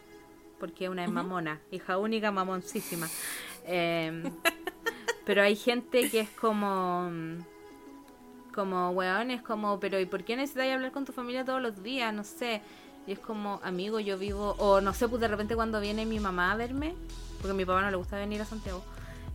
Porque 0.59 0.89
una 0.89 1.03
es 1.03 1.11
mamona, 1.11 1.59
hija 1.71 1.97
única, 1.97 2.31
mamoncísima. 2.31 3.07
Em, 3.65 4.23
pero 5.25 5.41
hay 5.41 5.55
gente 5.55 6.09
que 6.09 6.21
es 6.21 6.29
como... 6.29 7.11
Como, 8.53 8.89
weón, 8.89 9.31
es 9.31 9.41
como, 9.41 9.79
pero 9.79 9.99
¿y 9.99 10.05
por 10.05 10.23
qué 10.23 10.35
necesitas 10.35 10.73
hablar 10.73 10.91
con 10.91 11.05
tu 11.05 11.13
familia 11.13 11.45
todos 11.45 11.61
los 11.61 11.81
días? 11.81 12.13
No 12.13 12.23
sé. 12.23 12.61
Y 13.09 13.13
es 13.13 13.19
como, 13.19 13.59
amigo, 13.63 13.99
yo 13.99 14.19
vivo, 14.19 14.51
o 14.59 14.81
no 14.81 14.93
sé, 14.93 15.07
pues 15.07 15.19
de 15.19 15.27
repente 15.27 15.55
cuando 15.55 15.81
viene 15.81 16.05
mi 16.05 16.19
mamá 16.19 16.51
a 16.51 16.55
verme, 16.55 16.93
porque 17.41 17.55
mi 17.55 17.65
papá 17.65 17.81
no 17.81 17.89
le 17.89 17.97
gusta 17.97 18.17
venir 18.17 18.39
a 18.39 18.45
Santiago, 18.45 18.83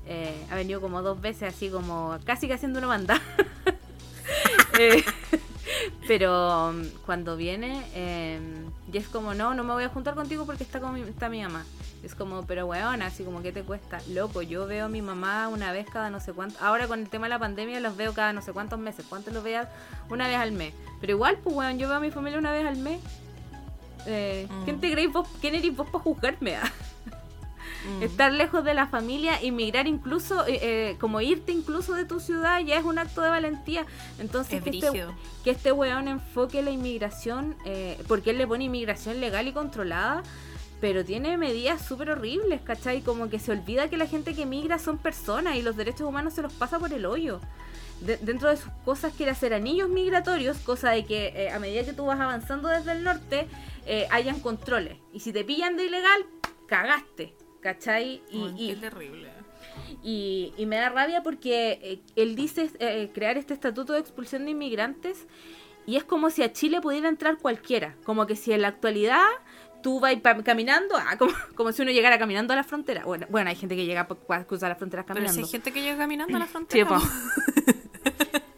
eh, 0.06 0.46
ha 0.48 0.54
venido 0.54 0.80
como 0.80 1.02
dos 1.02 1.20
veces, 1.20 1.52
así 1.52 1.70
como 1.70 2.16
casi 2.24 2.46
que 2.46 2.54
haciendo 2.54 2.78
una 2.78 2.86
banda. 2.88 3.20
Eh, 4.76 5.04
pero 6.08 6.70
um, 6.70 6.82
cuando 7.06 7.36
viene, 7.36 7.84
eh, 7.94 8.40
y 8.92 8.96
es 8.96 9.06
como, 9.06 9.34
no, 9.34 9.54
no 9.54 9.62
me 9.62 9.72
voy 9.72 9.84
a 9.84 9.88
juntar 9.88 10.14
contigo 10.14 10.46
porque 10.46 10.64
está, 10.64 10.80
con 10.80 10.94
mi, 10.94 11.02
está 11.02 11.28
mi 11.28 11.42
mamá. 11.42 11.64
Es 12.02 12.16
como, 12.16 12.44
pero 12.44 12.66
weón, 12.66 13.02
así 13.02 13.22
como, 13.22 13.40
¿qué 13.40 13.52
te 13.52 13.62
cuesta? 13.62 14.00
Loco, 14.08 14.42
yo 14.42 14.66
veo 14.66 14.86
a 14.86 14.88
mi 14.88 15.00
mamá 15.00 15.46
una 15.48 15.70
vez 15.70 15.86
cada 15.88 16.10
no 16.10 16.18
sé 16.18 16.32
cuánto. 16.32 16.58
Ahora 16.60 16.88
con 16.88 17.00
el 17.00 17.08
tema 17.08 17.26
de 17.26 17.30
la 17.30 17.38
pandemia 17.38 17.78
los 17.78 17.96
veo 17.96 18.14
cada 18.14 18.32
no 18.32 18.42
sé 18.42 18.52
cuántos 18.52 18.80
meses. 18.80 19.06
¿Cuántos 19.08 19.32
los 19.32 19.44
veas? 19.44 19.68
Una 20.10 20.26
vez 20.26 20.38
al 20.38 20.50
mes. 20.52 20.74
Pero 21.00 21.12
igual, 21.12 21.38
pues 21.44 21.54
weón, 21.54 21.78
yo 21.78 21.86
veo 21.86 21.98
a 21.98 22.00
mi 22.00 22.10
familia 22.10 22.38
una 22.38 22.50
vez 22.50 22.66
al 22.66 22.78
mes. 22.78 23.00
Eh, 24.06 24.48
¿Quién 24.64 24.80
te 24.80 24.90
creéis 24.90 25.12
vos? 25.12 25.28
¿Quién 25.40 25.54
eres 25.54 25.74
vos 25.74 25.88
para 25.88 26.02
juzgarme? 26.04 26.56
Ah? 26.56 26.72
Mm. 27.84 28.02
Estar 28.02 28.32
lejos 28.32 28.64
de 28.64 28.74
la 28.74 28.86
familia, 28.86 29.42
inmigrar 29.42 29.86
incluso, 29.86 30.46
eh, 30.46 30.58
eh, 30.62 30.96
como 30.98 31.20
irte 31.20 31.52
incluso 31.52 31.94
de 31.94 32.04
tu 32.04 32.18
ciudad, 32.18 32.60
ya 32.60 32.78
es 32.78 32.84
un 32.84 32.98
acto 32.98 33.20
de 33.20 33.28
valentía. 33.28 33.84
Entonces, 34.18 34.62
que 34.62 34.70
este, 34.70 35.06
que 35.44 35.50
este, 35.50 35.72
weón 35.72 36.08
enfoque 36.08 36.62
la 36.62 36.70
inmigración, 36.70 37.56
eh, 37.66 38.02
porque 38.08 38.30
él 38.30 38.38
le 38.38 38.46
pone 38.46 38.64
inmigración 38.64 39.20
legal 39.20 39.48
y 39.48 39.52
controlada, 39.52 40.22
pero 40.80 41.04
tiene 41.04 41.36
medidas 41.36 41.86
súper 41.86 42.10
horribles, 42.10 42.60
¿cachai? 42.62 43.00
Como 43.00 43.30
que 43.30 43.38
se 43.38 43.52
olvida 43.52 43.88
que 43.88 43.96
la 43.96 44.06
gente 44.06 44.34
que 44.34 44.46
migra 44.46 44.78
son 44.78 44.98
personas 44.98 45.56
y 45.56 45.62
los 45.62 45.76
derechos 45.76 46.08
humanos 46.08 46.34
se 46.34 46.42
los 46.42 46.52
pasa 46.52 46.78
por 46.78 46.92
el 46.92 47.06
hoyo 47.06 47.40
dentro 48.00 48.50
de 48.50 48.56
sus 48.56 48.70
cosas 48.84 49.12
quiere 49.14 49.32
hacer 49.32 49.54
anillos 49.54 49.88
migratorios, 49.88 50.58
cosa 50.58 50.90
de 50.90 51.04
que 51.04 51.28
eh, 51.28 51.50
a 51.50 51.58
medida 51.58 51.84
que 51.84 51.92
tú 51.92 52.06
vas 52.06 52.20
avanzando 52.20 52.68
desde 52.68 52.92
el 52.92 53.04
norte, 53.04 53.46
eh, 53.86 54.06
hayan 54.10 54.40
controles. 54.40 54.98
Y 55.12 55.20
si 55.20 55.32
te 55.32 55.44
pillan 55.44 55.76
de 55.76 55.86
ilegal, 55.86 56.26
cagaste, 56.66 57.34
¿cachai? 57.60 58.22
Y, 58.30 58.74
terrible. 58.74 59.30
Y, 60.02 60.52
me 60.66 60.76
da 60.76 60.90
rabia 60.90 61.22
porque 61.22 61.78
eh, 61.82 62.00
él 62.16 62.36
dice 62.36 62.70
crear 63.14 63.38
este 63.38 63.54
estatuto 63.54 63.92
de 63.92 64.00
expulsión 64.00 64.44
de 64.44 64.52
inmigrantes 64.52 65.26
y 65.86 65.96
es 65.96 66.04
como 66.04 66.30
si 66.30 66.42
a 66.42 66.52
Chile 66.52 66.80
pudiera 66.80 67.08
entrar 67.08 67.38
cualquiera, 67.38 67.96
como 68.04 68.26
que 68.26 68.36
si 68.36 68.52
en 68.52 68.62
la 68.62 68.68
actualidad 68.68 69.26
tú 69.84 70.00
vas 70.00 70.16
caminando, 70.42 70.96
ah, 70.96 71.16
como, 71.54 71.70
si 71.70 71.82
uno 71.82 71.92
llegara 71.92 72.18
caminando 72.18 72.54
a 72.54 72.56
la 72.56 72.64
frontera. 72.64 73.04
Bueno, 73.04 73.26
bueno 73.28 73.50
hay 73.50 73.56
gente 73.56 73.76
que 73.76 73.84
llega 73.84 74.08
a 74.28 74.44
cruzar 74.44 74.70
las 74.70 74.78
fronteras 74.78 75.04
caminando. 75.04 75.32
Pero 75.32 75.46
si 75.46 75.48
hay 75.48 75.52
gente 75.52 75.72
que 75.72 75.82
llega 75.82 75.98
caminando 75.98 76.36
a 76.36 76.40
la 76.40 76.46
frontera. 76.46 76.98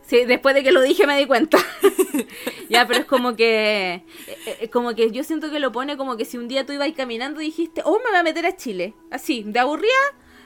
Sí, 0.08 0.24
después 0.24 0.54
de 0.54 0.62
que 0.62 0.70
lo 0.70 0.82
dije 0.82 1.04
me 1.04 1.18
di 1.18 1.26
cuenta. 1.26 1.58
ya, 2.68 2.86
pero 2.86 3.00
es 3.00 3.06
como 3.06 3.34
que 3.34 4.04
eh, 4.28 4.58
eh, 4.60 4.70
como 4.70 4.94
que 4.94 5.10
yo 5.10 5.24
siento 5.24 5.50
que 5.50 5.58
lo 5.58 5.72
pone 5.72 5.96
como 5.96 6.16
que 6.16 6.24
si 6.24 6.38
un 6.38 6.46
día 6.46 6.64
tú 6.64 6.72
ibas 6.72 6.88
caminando 6.96 7.40
y 7.40 7.46
dijiste, 7.46 7.82
"Oh, 7.84 7.98
me 7.98 8.10
voy 8.10 8.20
a 8.20 8.22
meter 8.22 8.46
a 8.46 8.54
Chile." 8.54 8.94
Así, 9.10 9.42
de 9.44 9.58
aburrida, 9.58 9.90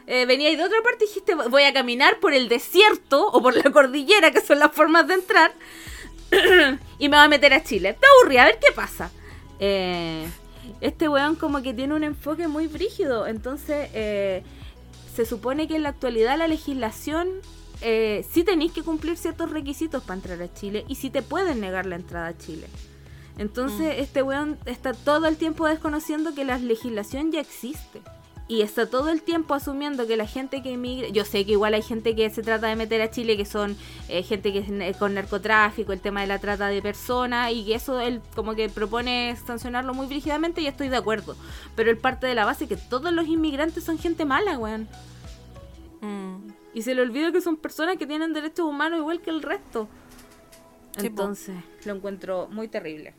eh, 0.06 0.24
venía 0.24 0.48
de 0.48 0.64
otra 0.64 0.80
parte 0.82 1.04
y 1.04 1.08
dijiste, 1.08 1.34
"Voy 1.34 1.64
a 1.64 1.74
caminar 1.74 2.20
por 2.20 2.32
el 2.32 2.48
desierto 2.48 3.26
o 3.26 3.42
por 3.42 3.54
la 3.54 3.70
cordillera, 3.70 4.30
que 4.30 4.40
son 4.40 4.60
las 4.60 4.72
formas 4.72 5.06
de 5.08 5.12
entrar." 5.12 5.52
y 6.98 7.10
me 7.10 7.18
voy 7.18 7.26
a 7.26 7.28
meter 7.28 7.52
a 7.52 7.62
Chile. 7.62 7.98
Te 8.00 8.06
aburrida, 8.18 8.44
a 8.44 8.46
ver 8.46 8.58
qué 8.58 8.72
pasa. 8.72 9.10
Este 10.80 11.08
weón 11.08 11.36
como 11.36 11.62
que 11.62 11.74
tiene 11.74 11.94
un 11.94 12.04
enfoque 12.04 12.48
muy 12.48 12.66
brígido, 12.66 13.26
entonces 13.26 13.90
se 13.92 15.26
supone 15.26 15.68
que 15.68 15.76
en 15.76 15.82
la 15.82 15.90
actualidad 15.90 16.38
la 16.38 16.48
legislación 16.48 17.28
eh, 17.82 18.26
sí 18.30 18.44
tenéis 18.44 18.72
que 18.72 18.82
cumplir 18.82 19.16
ciertos 19.16 19.50
requisitos 19.50 20.02
para 20.02 20.16
entrar 20.16 20.42
a 20.42 20.52
Chile 20.52 20.84
y 20.88 20.96
si 20.96 21.10
te 21.10 21.22
pueden 21.22 21.60
negar 21.60 21.86
la 21.86 21.96
entrada 21.96 22.28
a 22.28 22.36
Chile. 22.36 22.66
Entonces, 23.38 23.96
mm. 23.96 24.00
este 24.00 24.22
weón 24.22 24.58
está 24.66 24.92
todo 24.92 25.26
el 25.26 25.36
tiempo 25.36 25.66
desconociendo 25.66 26.34
que 26.34 26.44
la 26.44 26.58
legislación 26.58 27.32
ya 27.32 27.40
existe 27.40 28.02
y 28.50 28.62
está 28.62 28.86
todo 28.86 29.10
el 29.10 29.22
tiempo 29.22 29.54
asumiendo 29.54 30.08
que 30.08 30.16
la 30.16 30.26
gente 30.26 30.60
que 30.60 30.72
emigra, 30.72 31.08
yo 31.10 31.24
sé 31.24 31.46
que 31.46 31.52
igual 31.52 31.72
hay 31.72 31.82
gente 31.82 32.16
que 32.16 32.28
se 32.30 32.42
trata 32.42 32.66
de 32.66 32.74
meter 32.74 33.00
a 33.00 33.08
Chile, 33.08 33.36
que 33.36 33.44
son 33.44 33.76
eh, 34.08 34.24
gente 34.24 34.52
que 34.52 34.88
es 34.88 34.96
con 34.96 35.14
narcotráfico, 35.14 35.92
el 35.92 36.00
tema 36.00 36.22
de 36.22 36.26
la 36.26 36.40
trata 36.40 36.66
de 36.66 36.82
personas, 36.82 37.52
y 37.52 37.64
que 37.64 37.76
eso 37.76 38.00
él 38.00 38.20
como 38.34 38.56
que 38.56 38.68
propone 38.68 39.36
sancionarlo 39.46 39.94
muy 39.94 40.08
rígidamente, 40.08 40.62
y 40.62 40.66
estoy 40.66 40.88
de 40.88 40.96
acuerdo. 40.96 41.36
Pero 41.76 41.92
él 41.92 41.98
parte 41.98 42.26
de 42.26 42.34
la 42.34 42.44
base 42.44 42.66
que 42.66 42.76
todos 42.76 43.12
los 43.12 43.28
inmigrantes 43.28 43.84
son 43.84 43.98
gente 43.98 44.24
mala, 44.24 44.58
weón. 44.58 44.88
Mm. 46.00 46.48
Y 46.74 46.82
se 46.82 46.96
le 46.96 47.02
olvida 47.02 47.30
que 47.30 47.40
son 47.40 47.56
personas 47.56 47.98
que 47.98 48.06
tienen 48.08 48.32
derechos 48.32 48.66
humanos 48.66 48.98
igual 48.98 49.20
que 49.20 49.30
el 49.30 49.42
resto. 49.42 49.86
Entonces, 50.98 51.54
lo 51.84 51.94
encuentro 51.94 52.48
muy 52.50 52.66
terrible 52.66 53.14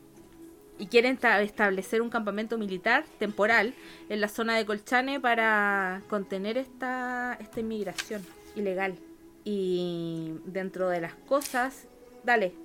y 0.82 0.88
quieren 0.88 1.19
establecer 1.41 2.01
un 2.01 2.09
campamento 2.09 2.57
militar 2.57 3.05
temporal 3.19 3.75
en 4.09 4.19
la 4.19 4.27
zona 4.27 4.55
de 4.55 4.65
Colchane 4.65 5.19
para 5.19 6.01
contener 6.09 6.57
esta, 6.57 7.38
esta 7.39 7.59
inmigración 7.59 8.25
ilegal. 8.55 8.97
Y 9.43 10.34
dentro 10.43 10.89
de 10.89 10.99
las 10.99 11.13
cosas, 11.13 11.86
dale. 12.23 12.55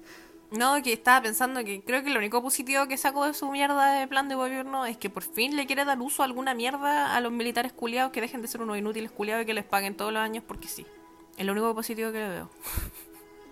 No, 0.50 0.82
que 0.82 0.94
estaba 0.94 1.20
pensando 1.20 1.62
que 1.62 1.82
creo 1.82 2.02
que 2.02 2.08
lo 2.08 2.18
único 2.18 2.40
positivo 2.40 2.88
que 2.88 2.96
sacó 2.96 3.26
de 3.26 3.34
su 3.34 3.50
mierda 3.50 4.00
de 4.00 4.08
plan 4.08 4.30
de 4.30 4.34
gobierno 4.34 4.86
es 4.86 4.96
que 4.96 5.10
por 5.10 5.22
fin 5.22 5.54
le 5.54 5.66
quiere 5.66 5.84
dar 5.84 6.00
uso 6.00 6.22
a 6.22 6.24
alguna 6.24 6.54
mierda 6.54 7.14
a 7.14 7.20
los 7.20 7.32
militares 7.32 7.74
culiados 7.74 8.12
que 8.12 8.22
dejen 8.22 8.40
de 8.40 8.48
ser 8.48 8.62
unos 8.62 8.78
inútiles 8.78 9.10
culiados 9.10 9.42
y 9.42 9.46
que 9.46 9.52
les 9.52 9.64
paguen 9.64 9.94
todos 9.94 10.10
los 10.10 10.22
años 10.22 10.42
porque 10.46 10.68
sí. 10.68 10.86
Es 11.36 11.44
lo 11.44 11.52
único 11.52 11.74
positivo 11.74 12.12
que 12.12 12.18
le 12.20 12.28
veo. 12.30 12.50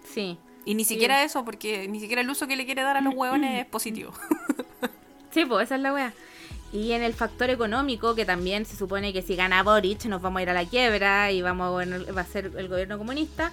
Sí, 0.04 0.38
y 0.64 0.74
ni 0.74 0.84
siquiera 0.84 1.22
eso, 1.22 1.44
porque 1.44 1.86
ni 1.88 2.00
siquiera 2.00 2.22
el 2.22 2.30
uso 2.30 2.46
que 2.46 2.56
le 2.56 2.64
quiere 2.64 2.82
dar 2.82 2.96
a 2.96 3.00
los 3.02 3.14
hueones 3.14 3.60
es 3.60 3.66
positivo. 3.66 4.12
sí, 5.34 5.44
pues 5.44 5.66
esa 5.66 5.74
es 5.74 5.82
la 5.82 5.92
wea. 5.92 6.12
Y 6.72 6.92
en 6.92 7.02
el 7.02 7.12
factor 7.12 7.50
económico, 7.50 8.14
que 8.14 8.24
también 8.24 8.64
se 8.64 8.76
supone 8.76 9.12
que 9.12 9.22
si 9.22 9.36
gana 9.36 9.62
Boric 9.62 10.04
nos 10.06 10.22
vamos 10.22 10.40
a 10.40 10.42
ir 10.42 10.50
a 10.50 10.54
la 10.54 10.64
quiebra 10.64 11.30
y 11.30 11.42
vamos 11.42 11.82
a, 11.82 12.12
va 12.12 12.20
a 12.20 12.24
ser 12.24 12.52
el 12.56 12.68
gobierno 12.68 12.98
comunista. 12.98 13.52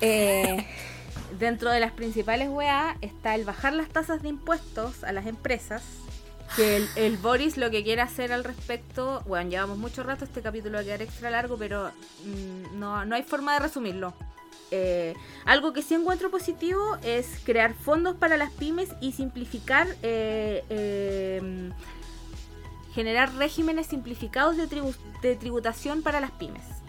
Eh, 0.00 0.66
dentro 1.38 1.70
de 1.70 1.80
las 1.80 1.92
principales 1.92 2.48
weas 2.48 2.96
está 3.00 3.34
el 3.34 3.44
bajar 3.44 3.74
las 3.74 3.88
tasas 3.88 4.22
de 4.22 4.28
impuestos 4.28 5.04
a 5.04 5.12
las 5.12 5.26
empresas. 5.26 5.82
Que 6.56 6.76
el, 6.76 6.88
el, 6.96 7.16
Boris 7.16 7.56
lo 7.56 7.70
que 7.70 7.82
quiere 7.82 8.02
hacer 8.02 8.32
al 8.32 8.44
respecto, 8.44 9.22
bueno, 9.26 9.50
llevamos 9.50 9.78
mucho 9.78 10.02
rato, 10.02 10.24
este 10.24 10.40
capítulo 10.42 10.74
va 10.74 10.80
a 10.82 10.84
quedar 10.84 11.02
extra 11.02 11.30
largo, 11.30 11.56
pero 11.56 11.90
mm, 12.24 12.78
no, 12.78 13.04
no 13.04 13.16
hay 13.16 13.22
forma 13.22 13.54
de 13.54 13.60
resumirlo. 13.60 14.14
Eh, 14.70 15.14
algo 15.44 15.72
que 15.72 15.82
sí 15.82 15.94
encuentro 15.94 16.30
positivo 16.30 16.96
es 17.02 17.38
crear 17.44 17.74
fondos 17.74 18.16
para 18.16 18.36
las 18.36 18.50
pymes 18.50 18.90
y 19.00 19.12
simplificar, 19.12 19.86
eh, 20.02 20.64
em, 21.40 21.72
generar 22.94 23.34
regímenes 23.34 23.86
simplificados 23.86 24.56
de, 24.56 24.66
de 25.22 25.36
tributación 25.36 26.02
para 26.02 26.20
las 26.20 26.32
pymes. 26.32 26.83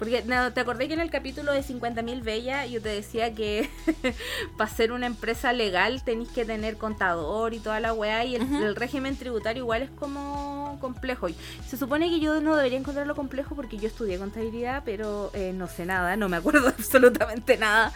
Porque 0.00 0.22
te 0.22 0.60
acordé 0.60 0.88
que 0.88 0.94
en 0.94 1.00
el 1.00 1.10
capítulo 1.10 1.52
de 1.52 1.62
50.000 1.62 2.22
Bella 2.22 2.64
yo 2.64 2.80
te 2.80 2.88
decía 2.88 3.34
que 3.34 3.68
para 4.56 4.70
ser 4.70 4.92
una 4.92 5.04
empresa 5.04 5.52
legal 5.52 6.02
tenéis 6.02 6.30
que 6.30 6.46
tener 6.46 6.78
contador 6.78 7.52
y 7.52 7.58
toda 7.58 7.80
la 7.80 7.92
weá 7.92 8.24
y 8.24 8.34
el, 8.34 8.76
régimen 8.76 9.18
tributario 9.18 9.62
igual 9.62 9.82
es 9.82 9.90
como 9.90 10.78
complejo. 10.80 11.28
Se 11.66 11.76
supone 11.76 12.08
que 12.08 12.18
yo 12.18 12.40
no 12.40 12.56
debería 12.56 12.78
encontrarlo 12.78 13.14
complejo 13.14 13.54
porque 13.54 13.76
yo 13.76 13.88
estudié 13.88 14.16
contabilidad, 14.16 14.84
pero 14.86 15.30
eh, 15.34 15.52
no 15.54 15.66
sé 15.68 15.84
nada, 15.84 16.16
no 16.16 16.30
me 16.30 16.38
acuerdo 16.38 16.68
absolutamente 16.78 17.58
nada. 17.58 17.92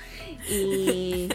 Y... 0.51 1.31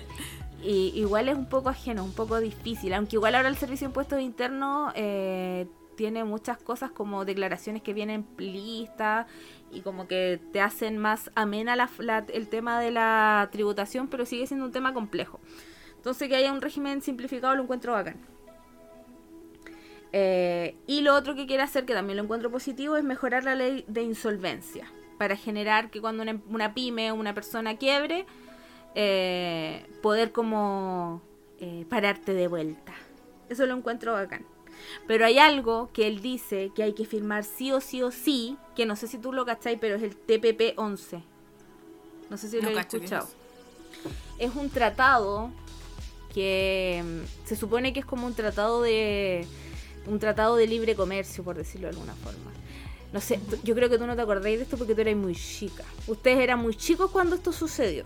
igual 0.62 1.30
es 1.30 1.36
un 1.36 1.48
poco 1.48 1.70
ajeno, 1.70 2.04
un 2.04 2.14
poco 2.14 2.40
difícil, 2.40 2.94
aunque 2.94 3.16
igual 3.16 3.34
ahora 3.34 3.50
el 3.50 3.58
Servicio 3.58 3.88
de 3.88 3.90
Impuestos 3.90 4.22
Internos 4.22 4.94
eh, 4.94 5.66
tiene 6.00 6.24
muchas 6.24 6.58
cosas 6.58 6.92
como 6.92 7.26
declaraciones 7.26 7.82
que 7.82 7.94
vienen 7.94 8.26
listas 8.38 9.28
y 9.72 9.82
como 9.82 10.08
que 10.08 10.40
te 10.52 10.62
hacen 10.62 10.98
más 10.98 11.32
amena 11.36 11.76
el 12.34 12.48
tema 12.48 12.80
de 12.80 12.92
la 12.92 13.50
tributación, 13.52 14.08
pero 14.08 14.26
sigue 14.26 14.48
siendo 14.48 14.66
un 14.66 14.72
tema 14.72 14.94
complejo. 14.94 15.40
Entonces 15.96 16.30
que 16.30 16.36
haya 16.36 16.52
un 16.52 16.62
régimen 16.62 17.02
simplificado 17.02 17.56
lo 17.56 17.64
encuentro 17.64 17.94
bacán. 17.94 18.18
Eh, 20.12 20.76
y 20.88 21.02
lo 21.02 21.16
otro 21.16 21.36
que 21.36 21.46
quiere 21.46 21.64
hacer, 21.64 21.86
que 21.86 21.94
también 21.94 22.18
lo 22.18 22.24
encuentro 22.24 22.50
positivo, 22.50 22.96
es 22.98 23.04
mejorar 23.04 23.44
la 23.44 23.56
ley 23.56 23.86
de 23.88 24.02
insolvencia, 24.02 24.92
para 25.18 25.36
generar 25.36 25.92
que 25.92 26.02
cuando 26.02 26.24
una, 26.48 26.74
pyme 26.74 27.12
o 27.12 27.16
una 27.16 27.34
persona 27.34 27.78
quiebre, 27.78 28.26
eh, 28.96 29.86
poder 30.02 30.32
como 30.32 31.22
eh, 31.60 31.86
pararte 31.90 32.34
de 32.34 32.48
vuelta. 32.48 32.94
Eso 33.50 33.66
lo 33.66 33.76
encuentro 33.76 34.14
bacán. 34.14 34.46
Pero 35.08 35.26
hay 35.26 35.40
algo 35.40 35.90
que 35.94 36.08
él 36.08 36.22
dice 36.22 36.72
que 36.76 36.84
hay 36.84 36.94
que 36.94 37.06
firmar 37.06 37.44
sí 37.44 37.72
o 37.72 37.82
sí 37.82 38.02
o 38.02 38.12
sí, 38.12 38.58
que 38.76 38.86
no 38.86 38.96
sé 38.96 39.08
si 39.08 39.18
tú 39.18 39.34
lo 39.34 39.46
cacháis, 39.46 39.78
pero 39.80 39.96
es 39.96 40.04
el 40.04 40.16
TPP 40.16 40.78
11. 40.78 41.22
No 42.30 42.38
sé 42.38 42.48
si 42.50 42.62
lo 42.62 42.70
he 42.70 42.80
escuchado. 42.80 43.28
Es 44.38 44.56
un 44.56 44.70
tratado 44.70 45.52
que 46.34 47.04
mm, 47.04 47.48
se 47.48 47.56
supone 47.56 47.92
que 47.92 48.02
es 48.02 48.06
como 48.06 48.28
un 48.28 48.34
tratado 48.34 48.82
de 48.82 49.46
un 50.08 50.20
tratado 50.20 50.56
de 50.56 50.68
libre 50.68 50.96
comercio, 50.96 51.44
por 51.44 51.56
decirlo 51.56 51.88
de 51.88 51.94
alguna 51.94 52.14
forma. 52.16 52.52
No 53.12 53.22
sé, 53.22 53.40
yo 53.64 53.74
creo 53.74 53.90
que 53.90 53.98
tú 53.98 54.06
no 54.06 54.16
te 54.16 54.22
acordáis 54.22 54.58
de 54.58 54.64
esto 54.64 54.78
porque 54.78 54.94
tú 54.94 55.02
eras 55.02 55.16
muy 55.16 55.36
chica. 55.36 55.84
Ustedes 56.08 56.40
eran 56.40 56.60
muy 56.60 56.76
chicos 56.76 57.10
cuando 57.12 57.36
esto 57.36 57.52
sucedió. 57.52 58.06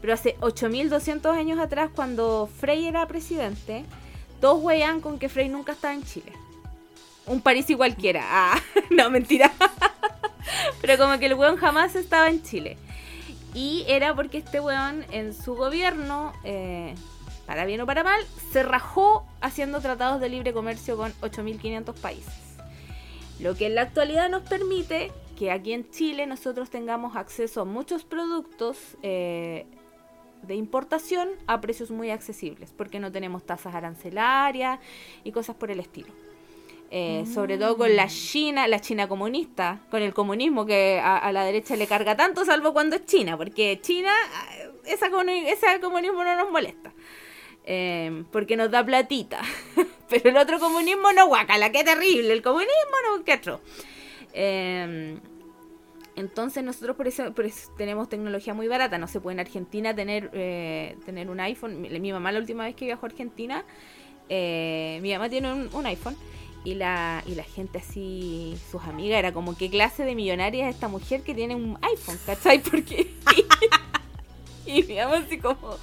Pero 0.00 0.12
hace 0.14 0.36
8200 0.40 1.36
años 1.36 1.58
atrás, 1.58 1.90
cuando 1.94 2.48
Frey 2.60 2.86
era 2.86 3.06
presidente, 3.08 3.84
todos 4.40 4.62
huean 4.62 5.00
con 5.00 5.18
que 5.18 5.28
Frey 5.28 5.48
nunca 5.48 5.72
estaba 5.72 5.94
en 5.94 6.04
Chile. 6.04 6.32
Un 7.26 7.40
París 7.40 7.68
y 7.70 7.74
cualquiera. 7.74 8.22
Ah, 8.24 8.60
no, 8.90 9.10
mentira. 9.10 9.52
Pero 10.80 10.96
como 10.96 11.18
que 11.18 11.26
el 11.26 11.34
weón 11.34 11.56
jamás 11.56 11.94
estaba 11.94 12.28
en 12.28 12.42
Chile. 12.42 12.78
Y 13.54 13.84
era 13.88 14.14
porque 14.14 14.38
este 14.38 14.60
weón 14.60 15.04
en 15.10 15.34
su 15.34 15.54
gobierno, 15.54 16.32
eh, 16.44 16.94
para 17.46 17.64
bien 17.64 17.80
o 17.80 17.86
para 17.86 18.04
mal, 18.04 18.20
se 18.52 18.62
rajó 18.62 19.26
haciendo 19.40 19.80
tratados 19.80 20.20
de 20.20 20.28
libre 20.28 20.52
comercio 20.52 20.96
con 20.96 21.12
8.500 21.20 21.94
países. 21.94 22.34
Lo 23.40 23.54
que 23.54 23.66
en 23.66 23.74
la 23.74 23.82
actualidad 23.82 24.28
nos 24.28 24.42
permite 24.42 25.12
que 25.38 25.52
aquí 25.52 25.72
en 25.72 25.88
Chile 25.90 26.26
nosotros 26.26 26.70
tengamos 26.70 27.16
acceso 27.16 27.60
a 27.60 27.64
muchos 27.64 28.04
productos 28.04 28.76
eh, 29.02 29.66
de 30.42 30.54
importación 30.54 31.30
a 31.46 31.60
precios 31.60 31.90
muy 31.90 32.10
accesibles, 32.10 32.72
porque 32.76 33.00
no 33.00 33.12
tenemos 33.12 33.44
tasas 33.44 33.74
arancelarias 33.74 34.78
y 35.24 35.32
cosas 35.32 35.56
por 35.56 35.70
el 35.70 35.80
estilo. 35.80 36.12
Eh, 36.90 37.24
sobre 37.34 37.58
todo 37.58 37.76
con 37.76 37.94
la 37.94 38.06
mm. 38.06 38.08
China, 38.08 38.66
la 38.66 38.80
China 38.80 39.08
comunista, 39.08 39.80
con 39.90 40.00
el 40.00 40.14
comunismo 40.14 40.64
que 40.64 40.98
a, 41.02 41.30
la 41.32 41.44
derecha 41.44 41.76
le 41.76 41.86
carga 41.86 42.16
tanto, 42.16 42.46
salvo 42.46 42.72
cuando 42.72 42.96
es 42.96 43.04
China, 43.04 43.36
porque 43.36 43.78
China, 43.82 44.10
eh, 44.56 44.70
esa, 44.86 45.08
ese 45.08 45.80
comunismo 45.82 46.24
no 46.24 46.34
nos 46.34 46.50
molesta, 46.50 46.94
eh, 47.64 48.24
porque 48.32 48.56
nos 48.56 48.70
da 48.70 48.82
platita, 48.86 49.42
pero 50.08 50.30
el 50.30 50.38
otro 50.38 50.58
comunismo 50.58 51.12
no 51.12 51.26
guacala, 51.26 51.70
qué 51.70 51.84
terrible, 51.84 52.32
el 52.32 52.40
comunismo 52.40 52.96
no, 53.04 53.22
qué 53.22 53.34
otro. 53.34 53.60
Entonces 56.18 56.64
nosotros 56.64 56.96
por 56.96 57.06
eso, 57.06 57.32
tenemos 57.76 58.08
tecnología 58.08 58.52
muy 58.52 58.66
barata. 58.66 58.98
No 58.98 59.06
se 59.06 59.20
puede 59.20 59.34
en 59.34 59.40
Argentina 59.40 59.94
tener, 59.94 60.30
eh, 60.32 60.96
tener 61.06 61.30
un 61.30 61.38
iPhone. 61.38 61.80
Mi, 61.80 62.12
mamá 62.12 62.32
la 62.32 62.40
última 62.40 62.64
vez 62.64 62.74
que 62.74 62.86
viajó 62.86 63.06
a 63.06 63.08
Argentina, 63.08 63.64
eh, 64.28 64.98
mi 65.00 65.12
mamá 65.12 65.28
tiene 65.28 65.52
un, 65.52 65.86
iPhone 65.86 66.16
y 66.64 66.74
la, 66.74 67.22
y 67.24 67.36
la 67.36 67.44
gente 67.44 67.78
así, 67.78 68.58
sus 68.68 68.82
amigas, 68.82 69.20
era 69.20 69.32
como, 69.32 69.56
¿qué 69.56 69.70
clase 69.70 70.04
de 70.04 70.16
millonaria 70.16 70.68
es 70.68 70.74
esta 70.74 70.88
mujer 70.88 71.22
que 71.22 71.36
tiene 71.36 71.54
un 71.54 71.78
iPhone? 71.82 72.18
¿Cachai? 72.26 72.58
Porque... 72.68 73.14
y 74.74 74.82
digamos 74.82 75.20
así 75.24 75.38
como... 75.38 75.76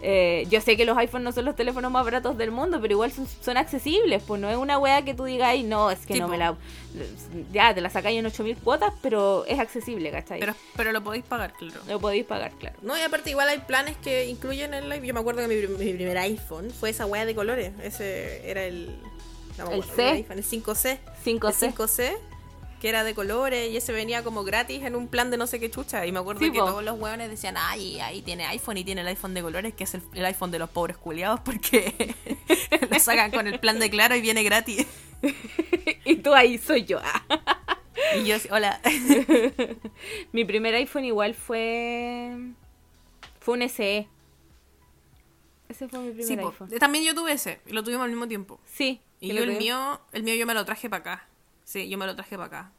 Eh, 0.00 0.46
yo 0.48 0.60
sé 0.60 0.76
que 0.76 0.84
los 0.84 0.96
iPhones 0.96 1.24
no 1.24 1.32
son 1.32 1.44
los 1.44 1.54
teléfonos 1.54 1.90
más 1.90 2.04
baratos 2.04 2.38
del 2.38 2.50
mundo, 2.50 2.80
pero 2.80 2.94
igual 2.94 3.12
son, 3.12 3.56
accesibles, 3.56 4.22
pues 4.26 4.40
no 4.40 4.48
es 4.48 4.56
una 4.56 4.78
wea 4.78 5.02
que 5.02 5.14
tú 5.14 5.24
digas, 5.24 5.48
ay, 5.48 5.62
no, 5.62 5.90
es 5.90 6.06
que 6.06 6.18
no 6.18 6.28
me 6.28 6.38
la... 6.38 6.56
Ya, 7.52 7.74
te 7.74 7.82
la 7.82 7.90
sacáis 7.90 8.18
en 8.18 8.24
8000 8.24 8.56
cuotas, 8.56 8.92
pero 9.02 9.44
es 9.44 9.58
accesible, 9.58 10.10
¿cachai? 10.10 10.40
Pero, 10.40 10.54
pero 10.76 10.92
lo 10.92 11.04
podéis 11.04 11.24
pagar, 11.24 11.52
claro. 11.52 11.80
Lo 11.88 12.00
podéis 12.00 12.24
pagar, 12.24 12.52
claro. 12.52 12.76
No, 12.80 12.96
y 12.96 13.02
aparte 13.02 13.30
igual 13.30 13.48
hay 13.48 13.58
planes 13.58 13.96
que 13.98 14.26
incluyen 14.26 14.72
el 14.72 15.02
Yo 15.02 15.12
me 15.12 15.20
acuerdo 15.20 15.46
que 15.46 15.48
mi, 15.48 15.92
primer 15.92 16.18
iPhone 16.18 16.70
fue 16.70 16.90
esa 16.90 17.04
wea 17.04 17.26
de 17.26 17.34
colores. 17.34 17.72
Ese 17.82 18.48
era 18.48 18.64
el... 18.64 18.96
el 19.70 19.84
C. 19.84 20.26
El, 20.30 20.42
5C. 20.42 20.98
5C. 21.24 21.66
El 21.66 21.74
5C 21.74 22.16
que 22.80 22.88
era 22.88 23.04
de 23.04 23.14
colores 23.14 23.70
y 23.70 23.76
ese 23.76 23.92
venía 23.92 24.22
como 24.22 24.44
gratis 24.44 24.82
en 24.82 24.94
un 24.96 25.08
plan 25.08 25.30
de 25.30 25.36
no 25.36 25.46
sé 25.46 25.60
qué 25.60 25.70
chucha. 25.70 26.06
Y 26.06 26.12
me 26.12 26.18
acuerdo 26.18 26.40
que 26.40 26.50
todos 26.50 26.84
los 26.84 26.98
hueones 26.98 27.30
decían, 27.30 27.56
ay, 27.58 28.00
ahí 28.00 28.22
tiene 28.22 28.46
iPhone 28.46 28.76
y 28.76 28.84
tiene 28.84 29.00
el 29.00 29.06
iPhone 29.08 29.34
de 29.34 29.42
colores, 29.42 29.74
que 29.74 29.84
es 29.84 29.94
el, 29.94 30.24
iPhone 30.24 30.50
de 30.50 30.58
los 30.58 30.70
pobres 30.70 30.96
culiados, 30.96 31.40
porque 31.40 32.14
lo 32.90 32.98
sacan 32.98 33.30
con 33.30 33.46
el 33.46 33.58
plan 33.60 33.78
de 33.78 33.90
claro 33.90 34.14
y 34.16 34.20
viene 34.20 34.42
gratis. 34.42 34.86
y 36.04 36.16
tú 36.16 36.34
ahí 36.34 36.58
soy 36.58 36.84
yo. 36.84 37.00
y 38.18 38.24
yo, 38.24 38.36
hola. 38.50 38.80
Mi 40.32 40.44
primer 40.44 40.74
iPhone 40.74 41.04
igual 41.04 41.34
fue. 41.34 42.36
Fue 43.40 43.54
un 43.54 43.68
SE. 43.68 44.08
Ese 45.68 45.88
fue 45.88 45.98
mi 45.98 46.12
primer 46.12 46.46
iPhone. 46.46 46.70
También 46.78 47.04
yo 47.04 47.14
tuve 47.14 47.32
ese, 47.32 47.60
y 47.66 47.72
lo 47.72 47.82
tuvimos 47.82 48.04
al 48.04 48.10
mismo 48.10 48.28
tiempo. 48.28 48.60
Sí. 48.66 49.00
Y 49.20 49.34
yo 49.34 49.42
el 49.42 49.56
mío, 49.56 50.00
el 50.12 50.22
mío 50.22 50.34
yo 50.34 50.46
me 50.46 50.54
lo 50.54 50.64
traje 50.64 50.88
para 50.88 51.00
acá. 51.00 51.28
Sí, 51.66 51.88
yo 51.88 51.98
me 51.98 52.06
lo 52.06 52.14
traje 52.14 52.36
para 52.36 52.46
acá. 52.46 52.72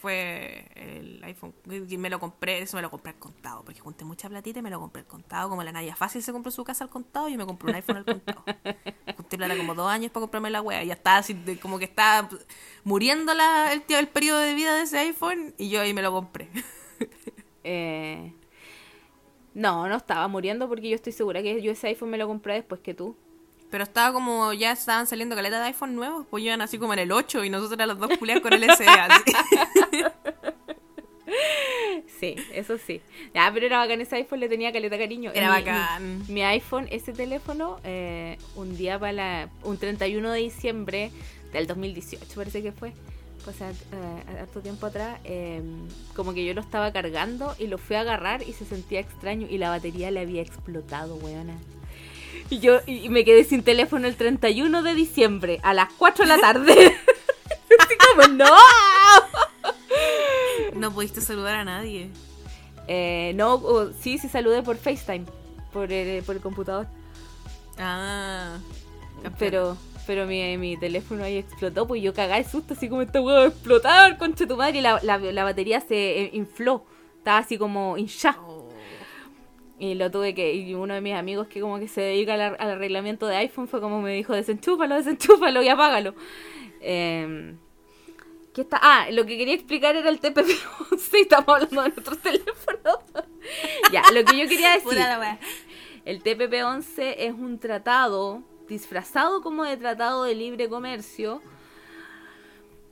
Fue 0.00 0.66
el 0.74 1.22
iPhone. 1.22 1.54
y 1.88 1.96
Me 1.96 2.10
lo 2.10 2.18
compré, 2.18 2.58
eso 2.60 2.76
me 2.76 2.82
lo 2.82 2.90
compré 2.90 3.12
al 3.12 3.18
contado, 3.20 3.62
porque 3.64 3.78
junté 3.78 4.04
mucha 4.04 4.28
platita 4.28 4.58
y 4.58 4.62
me 4.62 4.68
lo 4.70 4.80
compré 4.80 5.02
al 5.02 5.06
contado. 5.06 5.48
Como 5.48 5.62
la 5.62 5.70
Nadia 5.70 5.94
Fácil 5.94 6.24
se 6.24 6.32
compró 6.32 6.50
su 6.50 6.64
casa 6.64 6.82
al 6.82 6.90
contado, 6.90 7.28
yo 7.28 7.38
me 7.38 7.46
compré 7.46 7.68
un 7.68 7.74
iPhone 7.76 7.98
al 7.98 8.04
contado. 8.04 8.42
Junté 9.16 9.36
plata 9.36 9.56
como 9.56 9.76
dos 9.76 9.88
años 9.88 10.10
para 10.10 10.22
comprarme 10.22 10.50
la 10.50 10.60
wea. 10.60 10.82
Y 10.82 10.88
ya 10.88 10.94
estaba 10.94 11.18
así, 11.18 11.34
de- 11.34 11.60
como 11.60 11.78
que 11.78 11.84
estaba 11.84 12.28
muriendo 12.82 13.32
la, 13.32 13.72
el, 13.72 13.82
tío- 13.82 13.98
el 14.00 14.08
periodo 14.08 14.40
de 14.40 14.54
vida 14.54 14.74
de 14.74 14.82
ese 14.82 14.98
iPhone, 14.98 15.54
y 15.56 15.68
yo 15.70 15.80
ahí 15.80 15.94
me 15.94 16.02
lo 16.02 16.10
compré. 16.12 16.48
Eh, 17.64 18.32
no, 19.54 19.86
no 19.88 19.96
estaba 19.96 20.26
muriendo 20.28 20.68
porque 20.68 20.88
yo 20.88 20.96
estoy 20.96 21.12
segura 21.12 21.42
que 21.42 21.60
yo 21.62 21.72
ese 21.72 21.88
iPhone 21.88 22.10
me 22.10 22.18
lo 22.18 22.26
compré 22.26 22.54
después 22.54 22.80
que 22.80 22.94
tú. 22.94 23.16
Pero 23.72 23.82
estaba 23.84 24.12
como, 24.12 24.52
ya 24.52 24.70
estaban 24.70 25.06
saliendo 25.08 25.34
caletas 25.34 25.60
de 25.60 25.66
iPhone 25.68 25.96
nuevos, 25.96 26.26
pues 26.30 26.44
iban 26.44 26.60
así 26.60 26.78
como 26.78 26.92
en 26.92 27.00
el 27.00 27.10
8 27.10 27.42
y 27.44 27.50
nosotros 27.50 27.72
eran 27.72 27.88
los 27.88 27.98
dos 27.98 28.16
culiados 28.18 28.42
con 28.42 28.52
el 28.52 28.62
SE 28.76 28.86
así. 28.86 29.32
Sí, 32.20 32.36
eso 32.52 32.76
sí. 32.78 33.00
Ya, 33.34 33.50
pero 33.52 33.66
era 33.66 33.78
bacán 33.78 34.00
ese 34.00 34.16
iPhone, 34.16 34.40
le 34.40 34.48
tenía 34.48 34.70
caleta 34.72 34.98
cariño. 34.98 35.30
Era 35.34 35.48
Mi- 35.48 35.58
bacán. 35.64 36.18
Mi, 36.28 36.34
mi 36.34 36.42
iPhone, 36.44 36.86
ese 36.90 37.12
teléfono, 37.12 37.78
eh, 37.84 38.38
un 38.54 38.76
día 38.76 38.98
para 38.98 39.12
la, 39.12 39.48
un 39.64 39.78
31 39.78 40.30
de 40.30 40.38
diciembre 40.40 41.10
del 41.52 41.66
2018, 41.66 42.26
parece 42.36 42.62
que 42.62 42.72
fue. 42.72 42.92
Pues 43.44 43.56
eh, 43.60 43.72
harto 44.38 44.60
tiempo 44.60 44.86
atrás, 44.86 45.18
eh, 45.24 45.62
como 46.14 46.32
que 46.34 46.44
yo 46.44 46.54
lo 46.54 46.60
estaba 46.60 46.92
cargando 46.92 47.56
y 47.58 47.66
lo 47.66 47.78
fui 47.78 47.96
a 47.96 48.00
agarrar 48.02 48.42
y 48.46 48.52
se 48.52 48.64
sentía 48.64 49.00
extraño 49.00 49.48
y 49.50 49.58
la 49.58 49.70
batería 49.70 50.10
le 50.12 50.20
había 50.20 50.42
explotado, 50.42 51.16
weona. 51.16 51.56
Y 52.52 52.58
yo 52.60 52.80
y 52.86 53.08
me 53.08 53.24
quedé 53.24 53.44
sin 53.44 53.62
teléfono 53.62 54.06
el 54.06 54.14
31 54.14 54.82
de 54.82 54.94
diciembre 54.94 55.58
a 55.62 55.72
las 55.72 55.90
4 55.94 56.26
de 56.26 56.28
la 56.28 56.38
tarde. 56.38 56.74
Así 57.78 57.94
como, 57.96 58.28
no. 58.28 58.54
No 60.74 60.92
pudiste 60.92 61.22
saludar 61.22 61.54
a 61.54 61.64
nadie. 61.64 62.10
Eh, 62.88 63.32
no, 63.36 63.54
o- 63.54 63.90
sí, 63.98 64.18
sí 64.18 64.28
saludé 64.28 64.62
por 64.62 64.76
FaceTime, 64.76 65.24
por 65.72 65.90
el, 65.90 66.22
por 66.24 66.36
el 66.36 66.42
computador. 66.42 66.88
Ah. 67.78 68.58
Pero 69.38 69.78
pero 70.06 70.26
mi, 70.26 70.58
mi 70.58 70.76
teléfono 70.76 71.24
ahí 71.24 71.38
explotó, 71.38 71.86
pues 71.86 72.02
yo 72.02 72.12
cagá 72.12 72.36
de 72.36 72.44
susto, 72.44 72.74
así 72.74 72.86
como 72.90 73.02
va 73.24 73.38
a 73.44 73.46
explotar, 73.46 74.18
concha 74.18 74.46
tu 74.46 74.58
madre, 74.58 74.78
y 74.78 74.82
la, 74.82 75.00
la, 75.02 75.16
la 75.16 75.44
batería 75.44 75.80
se 75.80 76.22
eh, 76.24 76.30
infló, 76.34 76.84
estaba 77.16 77.38
así 77.38 77.56
como 77.56 77.96
hinchada. 77.96 78.36
Oh. 78.42 78.61
Y 79.82 79.96
lo 79.96 80.12
tuve 80.12 80.32
que, 80.32 80.54
y 80.54 80.74
uno 80.74 80.94
de 80.94 81.00
mis 81.00 81.14
amigos 81.14 81.48
que 81.48 81.60
como 81.60 81.80
que 81.80 81.88
se 81.88 82.00
dedica 82.00 82.34
al, 82.34 82.40
al 82.40 82.70
arreglamiento 82.70 83.26
de 83.26 83.34
iPhone 83.34 83.66
fue 83.66 83.80
como 83.80 84.00
me 84.00 84.14
dijo, 84.14 84.32
desenchúfalo, 84.32 84.94
desenchúfalo 84.94 85.60
y 85.60 85.68
apágalo. 85.68 86.14
Eh, 86.80 87.56
¿Qué 88.54 88.60
está? 88.60 88.78
Ah, 88.80 89.06
lo 89.10 89.26
que 89.26 89.36
quería 89.36 89.54
explicar 89.54 89.96
era 89.96 90.08
el 90.08 90.20
TPP-11 90.20 91.10
y 91.14 91.20
estamos 91.22 91.48
hablando 91.48 91.82
de 91.82 91.88
nuestros 91.88 92.18
teléfonos. 92.18 92.98
ya, 93.90 94.04
lo 94.12 94.24
que 94.24 94.38
yo 94.38 94.48
quería 94.48 94.74
decir. 94.74 94.84
Pura 94.84 95.08
la 95.08 95.18
wea. 95.18 95.40
El 96.04 96.22
TPP-11 96.22 97.14
es 97.18 97.32
un 97.32 97.58
tratado 97.58 98.44
disfrazado 98.68 99.42
como 99.42 99.64
de 99.64 99.76
tratado 99.78 100.22
de 100.22 100.36
libre 100.36 100.68
comercio, 100.68 101.42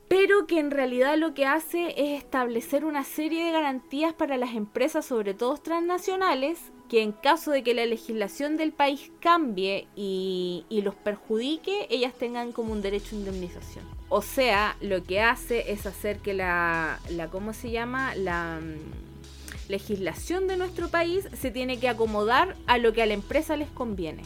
pero 0.09 0.45
que 0.45 0.59
en 0.59 0.71
realidad 0.71 1.15
lo 1.17 1.33
que 1.33 1.45
hace 1.45 1.93
es 1.95 2.21
establecer 2.21 2.83
una 2.83 3.05
serie 3.05 3.45
de 3.45 3.51
garantías 3.53 4.11
para 4.11 4.35
las 4.35 4.55
empresas, 4.55 5.05
sobre 5.05 5.33
todo 5.33 5.55
transnacionales, 5.55 6.73
que 6.91 7.01
en 7.01 7.13
caso 7.13 7.51
de 7.51 7.63
que 7.63 7.73
la 7.73 7.85
legislación 7.85 8.57
del 8.57 8.73
país 8.73 9.13
cambie 9.21 9.87
y, 9.95 10.65
los 10.83 10.93
perjudique, 10.93 11.87
ellas 11.89 12.13
tengan 12.13 12.51
como 12.51 12.73
un 12.73 12.81
derecho 12.81 13.15
a 13.15 13.19
indemnización. 13.19 13.85
O 14.09 14.21
sea, 14.21 14.75
lo 14.81 15.01
que 15.01 15.21
hace 15.21 15.71
es 15.71 15.85
hacer 15.85 16.17
que 16.19 16.33
la, 16.33 16.99
la 17.11 17.29
¿cómo 17.29 17.53
se 17.53 17.71
llama? 17.71 18.13
La 18.15 18.59
mm, 18.59 19.69
legislación 19.69 20.49
de 20.49 20.57
nuestro 20.57 20.89
país 20.89 21.29
se 21.31 21.49
tiene 21.49 21.79
que 21.79 21.87
acomodar 21.87 22.57
a 22.67 22.77
lo 22.77 22.91
que 22.91 23.01
a 23.01 23.05
la 23.05 23.13
empresa 23.13 23.55
les 23.55 23.69
conviene. 23.69 24.23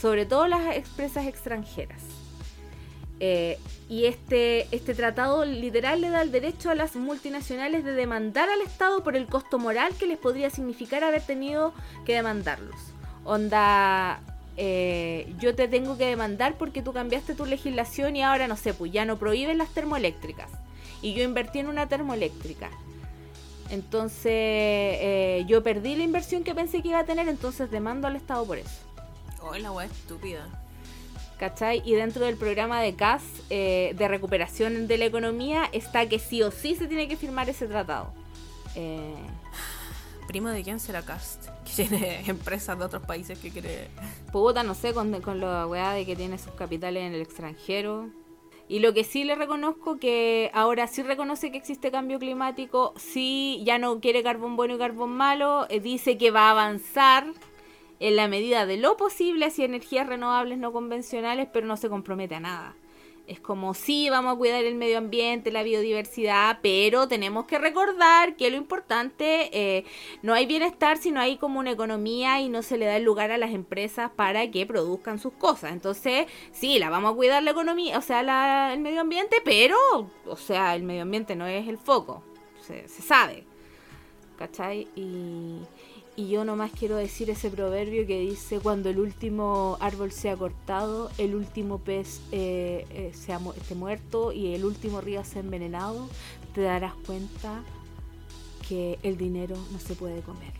Sobre 0.00 0.24
todo 0.24 0.46
las 0.46 0.76
empresas 0.76 1.26
extranjeras. 1.26 2.11
Eh, 3.24 3.56
y 3.88 4.06
este, 4.06 4.66
este 4.74 4.96
tratado 4.96 5.44
literal 5.44 6.00
le 6.00 6.10
da 6.10 6.22
el 6.22 6.32
derecho 6.32 6.70
a 6.70 6.74
las 6.74 6.96
multinacionales 6.96 7.84
de 7.84 7.92
demandar 7.92 8.48
al 8.48 8.60
Estado 8.62 9.04
por 9.04 9.14
el 9.14 9.26
costo 9.26 9.60
moral 9.60 9.94
que 9.94 10.06
les 10.06 10.18
podría 10.18 10.50
significar 10.50 11.04
haber 11.04 11.22
tenido 11.22 11.72
que 12.04 12.14
demandarlos. 12.14 12.74
Onda, 13.24 14.20
eh, 14.56 15.32
yo 15.38 15.54
te 15.54 15.68
tengo 15.68 15.96
que 15.96 16.06
demandar 16.06 16.58
porque 16.58 16.82
tú 16.82 16.92
cambiaste 16.92 17.36
tu 17.36 17.46
legislación 17.46 18.16
y 18.16 18.24
ahora 18.24 18.48
no 18.48 18.56
sé, 18.56 18.74
pues 18.74 18.90
ya 18.90 19.04
no 19.04 19.16
prohíben 19.18 19.56
las 19.56 19.68
termoeléctricas. 19.68 20.50
Y 21.00 21.14
yo 21.14 21.22
invertí 21.22 21.60
en 21.60 21.68
una 21.68 21.88
termoeléctrica. 21.88 22.70
Entonces, 23.70 24.32
eh, 24.34 25.44
yo 25.46 25.62
perdí 25.62 25.94
la 25.94 26.02
inversión 26.02 26.42
que 26.42 26.56
pensé 26.56 26.82
que 26.82 26.88
iba 26.88 26.98
a 26.98 27.04
tener, 27.04 27.28
entonces 27.28 27.70
demando 27.70 28.08
al 28.08 28.16
Estado 28.16 28.44
por 28.44 28.58
eso. 28.58 28.80
Oh, 29.40 29.54
la 29.54 29.70
wea 29.70 29.86
estúpida. 29.86 30.61
¿Cachai? 31.42 31.82
Y 31.84 31.94
dentro 31.94 32.24
del 32.24 32.36
programa 32.36 32.80
de 32.80 32.94
CAS 32.94 33.24
eh, 33.50 33.96
de 33.98 34.06
recuperación 34.06 34.86
de 34.86 34.96
la 34.96 35.06
economía 35.06 35.68
está 35.72 36.08
que 36.08 36.20
sí 36.20 36.40
o 36.40 36.52
sí 36.52 36.76
se 36.76 36.86
tiene 36.86 37.08
que 37.08 37.16
firmar 37.16 37.50
ese 37.50 37.66
tratado. 37.66 38.12
Eh, 38.76 39.16
¿Primo 40.28 40.50
de 40.50 40.62
quién 40.62 40.78
será 40.78 41.02
Cast? 41.02 41.48
Que 41.64 41.88
tiene 41.88 42.22
empresas 42.28 42.78
de 42.78 42.84
otros 42.84 43.04
países 43.04 43.40
que 43.40 43.50
quiere. 43.50 43.88
puta, 44.30 44.62
no 44.62 44.76
sé, 44.76 44.94
con, 44.94 45.20
con 45.20 45.40
la 45.40 45.66
weá 45.66 45.90
de 45.94 46.06
que 46.06 46.14
tiene 46.14 46.38
sus 46.38 46.52
capitales 46.52 47.02
en 47.02 47.12
el 47.12 47.20
extranjero. 47.20 48.08
Y 48.68 48.78
lo 48.78 48.94
que 48.94 49.02
sí 49.02 49.24
le 49.24 49.34
reconozco 49.34 49.98
que 49.98 50.48
ahora 50.54 50.86
sí 50.86 51.02
reconoce 51.02 51.50
que 51.50 51.58
existe 51.58 51.90
cambio 51.90 52.20
climático, 52.20 52.94
sí 52.96 53.64
ya 53.66 53.78
no 53.78 53.98
quiere 53.98 54.22
carbón 54.22 54.54
bueno 54.54 54.76
y 54.76 54.78
carbón 54.78 55.10
malo, 55.10 55.66
eh, 55.70 55.80
dice 55.80 56.16
que 56.16 56.30
va 56.30 56.46
a 56.46 56.50
avanzar 56.52 57.26
en 58.02 58.16
la 58.16 58.28
medida 58.28 58.66
de 58.66 58.76
lo 58.76 58.96
posible 58.96 59.46
hacia 59.46 59.64
energías 59.64 60.06
renovables 60.06 60.58
no 60.58 60.72
convencionales, 60.72 61.48
pero 61.52 61.66
no 61.66 61.76
se 61.76 61.88
compromete 61.88 62.34
a 62.34 62.40
nada. 62.40 62.76
Es 63.28 63.38
como, 63.38 63.72
sí, 63.72 64.10
vamos 64.10 64.34
a 64.34 64.36
cuidar 64.36 64.64
el 64.64 64.74
medio 64.74 64.98
ambiente, 64.98 65.52
la 65.52 65.62
biodiversidad, 65.62 66.58
pero 66.60 67.06
tenemos 67.06 67.46
que 67.46 67.56
recordar 67.58 68.34
que 68.34 68.50
lo 68.50 68.56
importante, 68.56 69.48
eh, 69.52 69.84
no 70.22 70.34
hay 70.34 70.44
bienestar 70.46 70.98
si 70.98 71.12
no 71.12 71.20
hay 71.20 71.36
como 71.36 71.60
una 71.60 71.70
economía 71.70 72.40
y 72.40 72.48
no 72.48 72.62
se 72.62 72.76
le 72.76 72.86
da 72.86 72.96
el 72.96 73.04
lugar 73.04 73.30
a 73.30 73.38
las 73.38 73.52
empresas 73.52 74.10
para 74.10 74.50
que 74.50 74.66
produzcan 74.66 75.20
sus 75.20 75.34
cosas. 75.34 75.72
Entonces, 75.72 76.26
sí, 76.50 76.80
la 76.80 76.90
vamos 76.90 77.12
a 77.12 77.16
cuidar 77.16 77.44
la 77.44 77.52
economía, 77.52 77.96
o 77.96 78.02
sea, 78.02 78.24
la- 78.24 78.74
el 78.74 78.80
medio 78.80 79.00
ambiente, 79.00 79.36
pero, 79.44 79.76
o 80.26 80.36
sea, 80.36 80.74
el 80.74 80.82
medio 80.82 81.02
ambiente 81.02 81.36
no 81.36 81.46
es 81.46 81.68
el 81.68 81.78
foco, 81.78 82.24
se, 82.60 82.88
se 82.88 83.02
sabe. 83.02 83.44
¿Cachai? 84.36 84.88
Y, 84.96 85.60
y 86.16 86.28
yo 86.28 86.44
nomás 86.44 86.70
quiero 86.78 86.96
decir 86.96 87.30
ese 87.30 87.48
proverbio 87.50 88.06
que 88.06 88.20
dice, 88.20 88.60
cuando 88.60 88.90
el 88.90 88.98
último 88.98 89.78
árbol 89.80 90.12
sea 90.12 90.36
cortado, 90.36 91.10
el 91.18 91.34
último 91.34 91.78
pez 91.78 92.20
eh, 92.32 92.86
eh, 92.90 93.12
sea 93.14 93.38
mu- 93.38 93.52
esté 93.52 93.74
muerto 93.74 94.30
y 94.32 94.54
el 94.54 94.64
último 94.64 95.00
río 95.00 95.24
sea 95.24 95.40
envenenado, 95.40 96.08
te 96.54 96.60
darás 96.60 96.92
cuenta 97.06 97.62
que 98.68 98.98
el 99.02 99.16
dinero 99.16 99.56
no 99.72 99.78
se 99.80 99.94
puede 99.94 100.20
comer. 100.20 100.52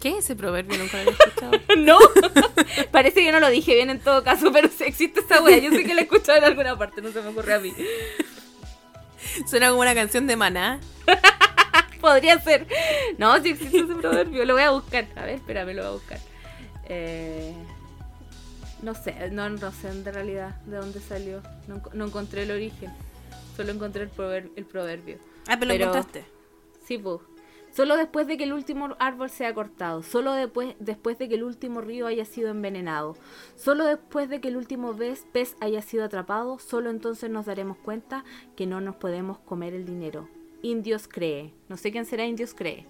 ¿Qué 0.00 0.10
es 0.10 0.24
ese 0.26 0.36
proverbio? 0.36 0.76
Nunca 0.76 1.02
lo 1.02 1.10
había 1.10 1.12
escuchado. 1.24 1.52
No, 1.78 1.98
parece 2.92 3.22
que 3.24 3.32
no 3.32 3.40
lo 3.40 3.48
dije 3.48 3.74
bien 3.74 3.88
en 3.88 3.98
todo 4.00 4.22
caso, 4.22 4.52
pero 4.52 4.68
existe 4.68 5.20
esa 5.20 5.42
wea. 5.42 5.56
Yo 5.58 5.70
sé 5.70 5.84
que 5.84 5.94
la 5.94 6.02
he 6.02 6.04
escuchado 6.04 6.36
en 6.38 6.44
alguna 6.44 6.76
parte, 6.78 7.00
no 7.00 7.10
se 7.10 7.22
me 7.22 7.28
ocurre 7.28 7.54
a 7.54 7.58
mí. 7.60 7.72
Suena 9.48 9.70
como 9.70 9.80
una 9.80 9.94
canción 9.94 10.26
de 10.26 10.36
Maná. 10.36 10.80
Podría 12.04 12.38
ser. 12.40 12.66
No, 13.18 13.40
si 13.42 13.50
existe 13.50 13.78
ese 13.78 13.94
proverbio, 13.94 14.44
lo 14.44 14.54
voy 14.54 14.62
a 14.62 14.70
buscar. 14.70 15.06
A 15.16 15.22
ver, 15.24 15.36
espérame, 15.36 15.74
lo 15.74 15.82
voy 15.82 15.90
a 15.90 15.94
buscar. 15.94 16.18
Eh, 16.86 17.54
no 18.82 18.94
sé, 18.94 19.30
no, 19.30 19.48
no 19.48 19.72
sé 19.72 19.90
de 20.02 20.12
realidad 20.12 20.54
de 20.66 20.76
dónde 20.76 21.00
salió. 21.00 21.42
No, 21.66 21.76
enco- 21.76 21.92
no 21.94 22.04
encontré 22.06 22.42
el 22.42 22.50
origen. 22.50 22.92
Solo 23.56 23.72
encontré 23.72 24.02
el, 24.02 24.10
prover- 24.10 24.50
el 24.56 24.64
proverbio. 24.66 25.16
Ah, 25.48 25.56
pero 25.58 25.66
lo 25.68 25.74
encontraste. 25.74 26.24
Sí, 26.84 26.98
pues. 26.98 27.20
Solo 27.74 27.96
después 27.96 28.26
de 28.28 28.36
que 28.36 28.44
el 28.44 28.52
último 28.52 28.94
árbol 29.00 29.30
sea 29.30 29.52
cortado, 29.52 30.02
solo 30.04 30.32
después, 30.32 30.76
después 30.78 31.18
de 31.18 31.28
que 31.28 31.34
el 31.34 31.42
último 31.42 31.80
río 31.80 32.06
haya 32.06 32.24
sido 32.24 32.50
envenenado, 32.50 33.16
solo 33.56 33.84
después 33.84 34.28
de 34.28 34.40
que 34.40 34.46
el 34.48 34.56
último 34.56 34.94
pez, 34.94 35.26
pez 35.32 35.56
haya 35.60 35.82
sido 35.82 36.04
atrapado, 36.04 36.60
solo 36.60 36.90
entonces 36.90 37.30
nos 37.30 37.46
daremos 37.46 37.76
cuenta 37.78 38.24
que 38.54 38.66
no 38.66 38.80
nos 38.80 38.94
podemos 38.94 39.38
comer 39.38 39.74
el 39.74 39.86
dinero. 39.86 40.28
Indios 40.64 41.06
cree. 41.08 41.52
No 41.68 41.76
sé 41.76 41.92
quién 41.92 42.06
será 42.06 42.24
Indios 42.26 42.54
cree, 42.54 42.86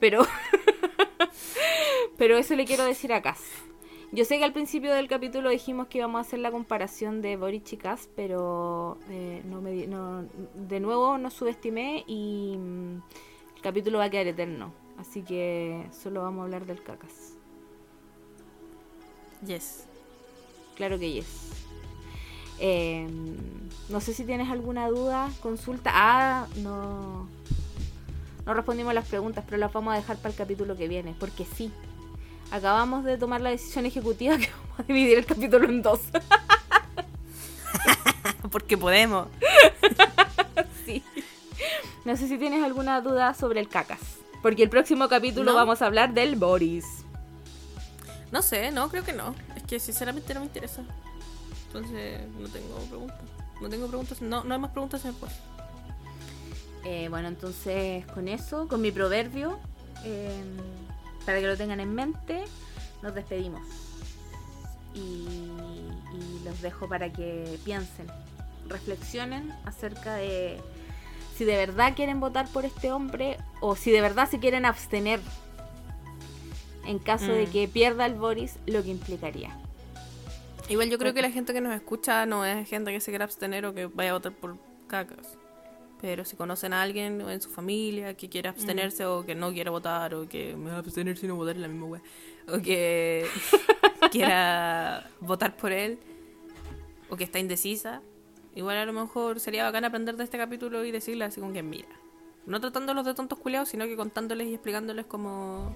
pero 0.00 0.22
pero 2.18 2.36
eso 2.36 2.56
le 2.56 2.64
quiero 2.64 2.84
decir 2.84 3.12
a 3.12 3.22
Cass. 3.22 3.42
Yo 4.10 4.24
sé 4.24 4.38
que 4.38 4.44
al 4.44 4.54
principio 4.54 4.92
del 4.94 5.06
capítulo 5.06 5.50
dijimos 5.50 5.88
que 5.88 5.98
íbamos 5.98 6.18
a 6.18 6.22
hacer 6.22 6.38
la 6.38 6.50
comparación 6.50 7.20
de 7.20 7.36
Boric 7.36 7.72
y 7.74 7.76
Cass, 7.76 8.08
pero 8.16 8.96
eh, 9.10 9.42
no 9.44 9.60
me 9.60 9.86
no- 9.86 10.24
de 10.54 10.80
nuevo 10.80 11.18
nos 11.18 11.34
subestimé 11.34 12.04
y 12.06 12.56
mm, 12.56 12.94
el 13.56 13.62
capítulo 13.62 13.98
va 13.98 14.04
a 14.04 14.10
quedar 14.10 14.26
eterno. 14.26 14.72
Así 14.96 15.22
que 15.22 15.84
solo 15.92 16.22
vamos 16.22 16.40
a 16.40 16.44
hablar 16.44 16.64
del 16.66 16.82
cacas. 16.82 17.34
Yes. 19.46 19.86
Claro 20.74 20.98
que 20.98 21.12
yes. 21.12 21.67
Eh, 22.60 23.06
no 23.88 24.00
sé 24.00 24.12
si 24.14 24.24
tienes 24.24 24.50
alguna 24.50 24.88
duda, 24.88 25.30
consulta. 25.42 25.90
Ah, 25.94 26.46
no. 26.56 27.28
No 28.46 28.54
respondimos 28.54 28.94
las 28.94 29.06
preguntas, 29.06 29.44
pero 29.46 29.58
las 29.58 29.72
vamos 29.72 29.92
a 29.92 29.96
dejar 29.96 30.16
para 30.16 30.30
el 30.30 30.36
capítulo 30.36 30.76
que 30.76 30.88
viene, 30.88 31.14
porque 31.18 31.44
sí. 31.44 31.70
Acabamos 32.50 33.04
de 33.04 33.18
tomar 33.18 33.42
la 33.42 33.50
decisión 33.50 33.84
ejecutiva 33.86 34.38
que 34.38 34.48
vamos 34.62 34.80
a 34.80 34.82
dividir 34.84 35.18
el 35.18 35.26
capítulo 35.26 35.68
en 35.68 35.82
dos. 35.82 36.00
Porque 38.50 38.78
podemos. 38.78 39.28
sí. 40.86 41.02
No 42.06 42.16
sé 42.16 42.28
si 42.28 42.38
tienes 42.38 42.64
alguna 42.64 43.00
duda 43.02 43.34
sobre 43.34 43.60
el 43.60 43.68
cacas. 43.68 44.00
Porque 44.42 44.62
el 44.62 44.70
próximo 44.70 45.08
capítulo 45.08 45.52
No. 45.52 45.56
vamos 45.56 45.82
a 45.82 45.86
hablar 45.86 46.14
del 46.14 46.36
Boris. 46.36 46.86
No 48.32 48.40
sé, 48.40 48.70
no, 48.70 48.88
creo 48.88 49.04
que 49.04 49.12
no. 49.12 49.34
Es 49.54 49.64
que 49.64 49.78
sinceramente 49.78 50.32
no 50.32 50.40
me 50.40 50.46
interesa. 50.46 50.82
Entonces, 51.68 52.20
no 52.38 52.48
tengo 52.48 52.76
preguntas. 52.88 53.20
No 53.60 53.68
tengo 53.68 53.86
preguntas. 53.86 54.20
No, 54.22 54.44
no 54.44 54.54
hay 54.54 54.60
más 54.60 54.70
preguntas 54.70 55.02
después. 55.02 55.32
Eh, 56.84 57.08
bueno, 57.10 57.28
entonces 57.28 58.06
con 58.06 58.28
eso, 58.28 58.68
con 58.68 58.80
mi 58.80 58.90
proverbio, 58.90 59.58
eh, 60.04 60.30
para 61.26 61.40
que 61.40 61.46
lo 61.46 61.56
tengan 61.56 61.80
en 61.80 61.94
mente, 61.94 62.44
nos 63.02 63.14
despedimos. 63.14 63.60
Y, 64.94 64.98
y 64.98 66.40
los 66.44 66.60
dejo 66.62 66.88
para 66.88 67.12
que 67.12 67.58
piensen, 67.64 68.06
reflexionen 68.68 69.52
acerca 69.64 70.14
de 70.14 70.60
si 71.36 71.44
de 71.44 71.56
verdad 71.56 71.94
quieren 71.94 72.18
votar 72.20 72.48
por 72.48 72.64
este 72.64 72.90
hombre 72.90 73.36
o 73.60 73.76
si 73.76 73.90
de 73.92 74.00
verdad 74.00 74.28
se 74.28 74.40
quieren 74.40 74.64
abstener 74.64 75.20
en 76.86 76.98
caso 76.98 77.26
de 77.26 77.46
Mm. 77.46 77.50
que 77.50 77.68
pierda 77.68 78.06
el 78.06 78.14
Boris, 78.14 78.56
lo 78.66 78.82
que 78.82 78.88
implicaría. 78.90 79.54
Igual 80.68 80.90
yo 80.90 80.98
creo 80.98 81.14
que 81.14 81.22
la 81.22 81.30
gente 81.30 81.54
que 81.54 81.62
nos 81.62 81.74
escucha 81.74 82.26
no 82.26 82.44
es 82.44 82.68
gente 82.68 82.92
que 82.92 83.00
se 83.00 83.10
quiera 83.10 83.24
abstener 83.24 83.64
o 83.64 83.74
que 83.74 83.86
vaya 83.86 84.10
a 84.10 84.14
votar 84.14 84.32
por 84.32 84.58
cacas. 84.86 85.38
Pero 86.00 86.24
si 86.24 86.36
conocen 86.36 86.74
a 86.74 86.82
alguien 86.82 87.20
en 87.22 87.40
su 87.40 87.48
familia 87.48 88.14
que 88.14 88.28
quiere 88.28 88.48
abstenerse 88.48 89.04
o 89.06 89.24
que 89.24 89.34
no 89.34 89.52
quiere 89.52 89.70
votar 89.70 90.14
o 90.14 90.28
que 90.28 90.54
me 90.56 90.70
va 90.70 90.76
a 90.76 90.78
abstener 90.80 91.16
si 91.16 91.26
no 91.26 91.36
votar 91.36 91.56
en 91.56 91.62
la 91.62 91.68
misma 91.68 91.86
wea 91.86 92.02
o 92.46 92.60
que 92.60 93.26
quiera 94.12 95.10
votar 95.20 95.56
por 95.56 95.72
él 95.72 95.98
o 97.10 97.16
que 97.16 97.24
está 97.24 97.38
indecisa, 97.38 98.02
igual 98.54 98.76
a 98.76 98.84
lo 98.84 98.92
mejor 98.92 99.40
sería 99.40 99.64
bacán 99.64 99.84
aprender 99.84 100.16
de 100.16 100.24
este 100.24 100.38
capítulo 100.38 100.84
y 100.84 100.90
decirle 100.92 101.24
así 101.24 101.40
como 101.40 101.52
que 101.52 101.62
mira, 101.62 101.88
no 102.46 102.60
tratándolos 102.60 103.06
de 103.06 103.14
tontos 103.14 103.38
culiados, 103.38 103.70
sino 103.70 103.86
que 103.86 103.96
contándoles 103.96 104.48
y 104.48 104.54
explicándoles 104.54 105.06
como 105.06 105.74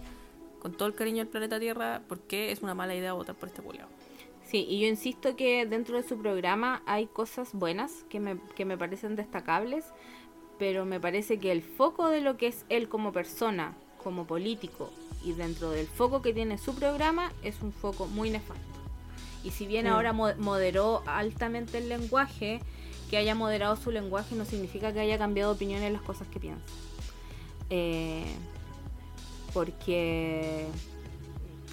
con 0.61 0.73
todo 0.75 0.87
el 0.87 0.95
cariño 0.95 1.19
del 1.19 1.29
planeta 1.29 1.59
Tierra 1.59 2.03
por 2.07 2.21
qué 2.21 2.53
es 2.53 2.63
una 2.63 2.75
mala 2.75 2.95
idea 2.95 3.15
votar 3.15 3.35
por 3.35 3.49
este 3.49 3.63
culiado. 3.63 3.89
Sí, 4.53 4.67
y 4.69 4.81
yo 4.81 4.87
insisto 4.87 5.35
que 5.35 5.65
dentro 5.65 5.97
de 5.97 6.07
su 6.07 6.19
programa 6.19 6.83
hay 6.85 7.07
cosas 7.07 7.55
buenas 7.55 8.05
que 8.11 8.21
me, 8.21 8.39
que 8.55 8.67
me 8.67 8.77
parecen 8.77 9.17
destacables, 9.17 9.87
pero 10.59 10.85
me 10.85 11.01
parece 11.01 11.39
que 11.39 11.53
el 11.53 11.63
foco 11.63 12.11
de 12.11 12.21
lo 12.21 12.37
que 12.37 12.49
es 12.49 12.67
él 12.69 12.91
como 12.91 13.13
persona, 13.13 13.75
como 14.05 14.27
político, 14.27 14.91
y 15.25 15.33
dentro 15.33 15.71
del 15.71 15.87
foco 15.87 16.21
que 16.21 16.35
tiene 16.35 16.59
su 16.59 16.75
programa, 16.75 17.33
es 17.43 17.63
un 17.63 17.73
foco 17.73 18.07
muy 18.09 18.29
nefasto. 18.29 18.63
Y 19.43 19.53
si 19.53 19.67
bien 19.67 19.87
Mm. 19.87 19.89
ahora 19.89 20.13
mo- 20.13 20.35
moderó 20.37 21.03
altamente 21.07 21.79
el 21.79 21.89
lenguaje, 21.89 22.61
que 23.09 23.17
haya 23.17 23.35
moderado 23.35 23.77
su 23.77 23.91
lenguaje 23.91 24.35
no 24.35 24.45
significa 24.45 24.93
que 24.93 25.01
haya 25.01 25.17
cambiado 25.17 25.53
de 25.53 25.57
opinión 25.57 25.83
en 25.83 25.95
las 25.95 26.03
cosas 26.03 26.29
que 26.29 26.39
piensa. 26.39 26.63
Eh, 27.71 28.27
porque 29.55 30.67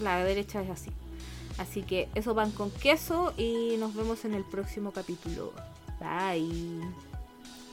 la 0.02 0.24
derecha 0.24 0.62
es 0.62 0.70
así. 0.70 0.92
Así 1.60 1.84
que 1.84 2.08
eso 2.16 2.34
van 2.34 2.52
con 2.52 2.72
queso 2.72 3.34
y 3.38 3.76
nos 3.78 3.94
vemos 3.94 4.24
en 4.24 4.34
el 4.34 4.46
próximo 4.46 4.92
capítulo. 4.92 5.54
Bye. 6.00 6.82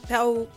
Chao. 0.07 0.47